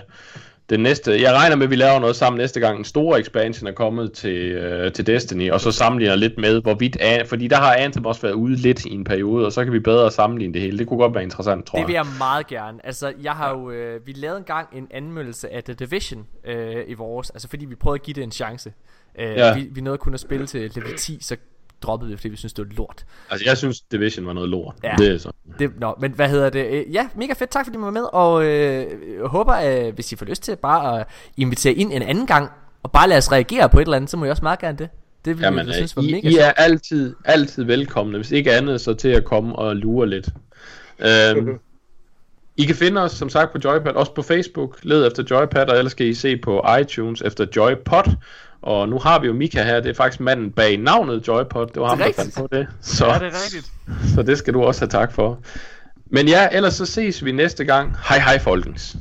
[0.71, 1.21] den næste.
[1.21, 2.77] Jeg regner med, at vi laver noget sammen næste gang.
[2.79, 6.97] En stor expansion er kommet til, øh, til Destiny, og så sammenligner lidt med, hvorvidt...
[7.01, 9.73] An- fordi der har Anthem også været ude lidt i en periode, og så kan
[9.73, 10.77] vi bedre sammenligne det hele.
[10.77, 12.05] Det kunne godt være interessant, tror Det vil jeg.
[12.05, 12.85] jeg meget gerne.
[12.85, 16.93] Altså, jeg har jo, øh, vi lavede engang en anmeldelse af The Division øh, i
[16.93, 18.73] vores, altså fordi vi prøvede at give det en chance.
[19.19, 19.55] Øh, Ja.
[19.55, 21.35] vi, vi nåede kun at spille til level 10, så
[21.81, 23.05] droppede vi, fordi vi synes det var lort.
[23.29, 24.75] Altså, jeg synes, Division var noget lort.
[24.83, 24.95] Ja.
[24.97, 25.31] Det er så.
[25.59, 26.65] Det, nå, men hvad hedder det?
[26.65, 27.49] Øh, Ja, mega fedt.
[27.49, 28.05] Tak fordi du var med.
[28.13, 28.85] Og øh,
[29.19, 32.49] jeg håber, øh, hvis I får lyst til bare at invitere ind en anden gang,
[32.83, 34.77] og bare lade os reagere på et eller andet, så må I også meget gerne
[34.77, 34.89] det.
[35.25, 38.51] Det vil Jamen, jeg synes var I, mega I er altid, altid velkomne, hvis ikke
[38.51, 40.29] andet, så til at komme og lure lidt.
[40.99, 41.59] Øhm,
[42.57, 44.79] I kan finde os, som sagt, på Joypad, også på Facebook.
[44.83, 48.15] Led efter Joypad, og ellers skal I se på iTunes efter Joypod.
[48.63, 51.67] Og nu har vi jo Mika her, det er faktisk manden bag navnet Joypod.
[51.67, 52.33] Det var ham, der rigtigt.
[52.35, 52.67] fandt på det.
[52.81, 53.71] Så, Ja, det er rigtigt.
[54.15, 55.39] så det skal du også have tak for.
[56.11, 57.97] Men ja, ellers så ses vi næste gang.
[58.09, 58.95] Hej hej folkens.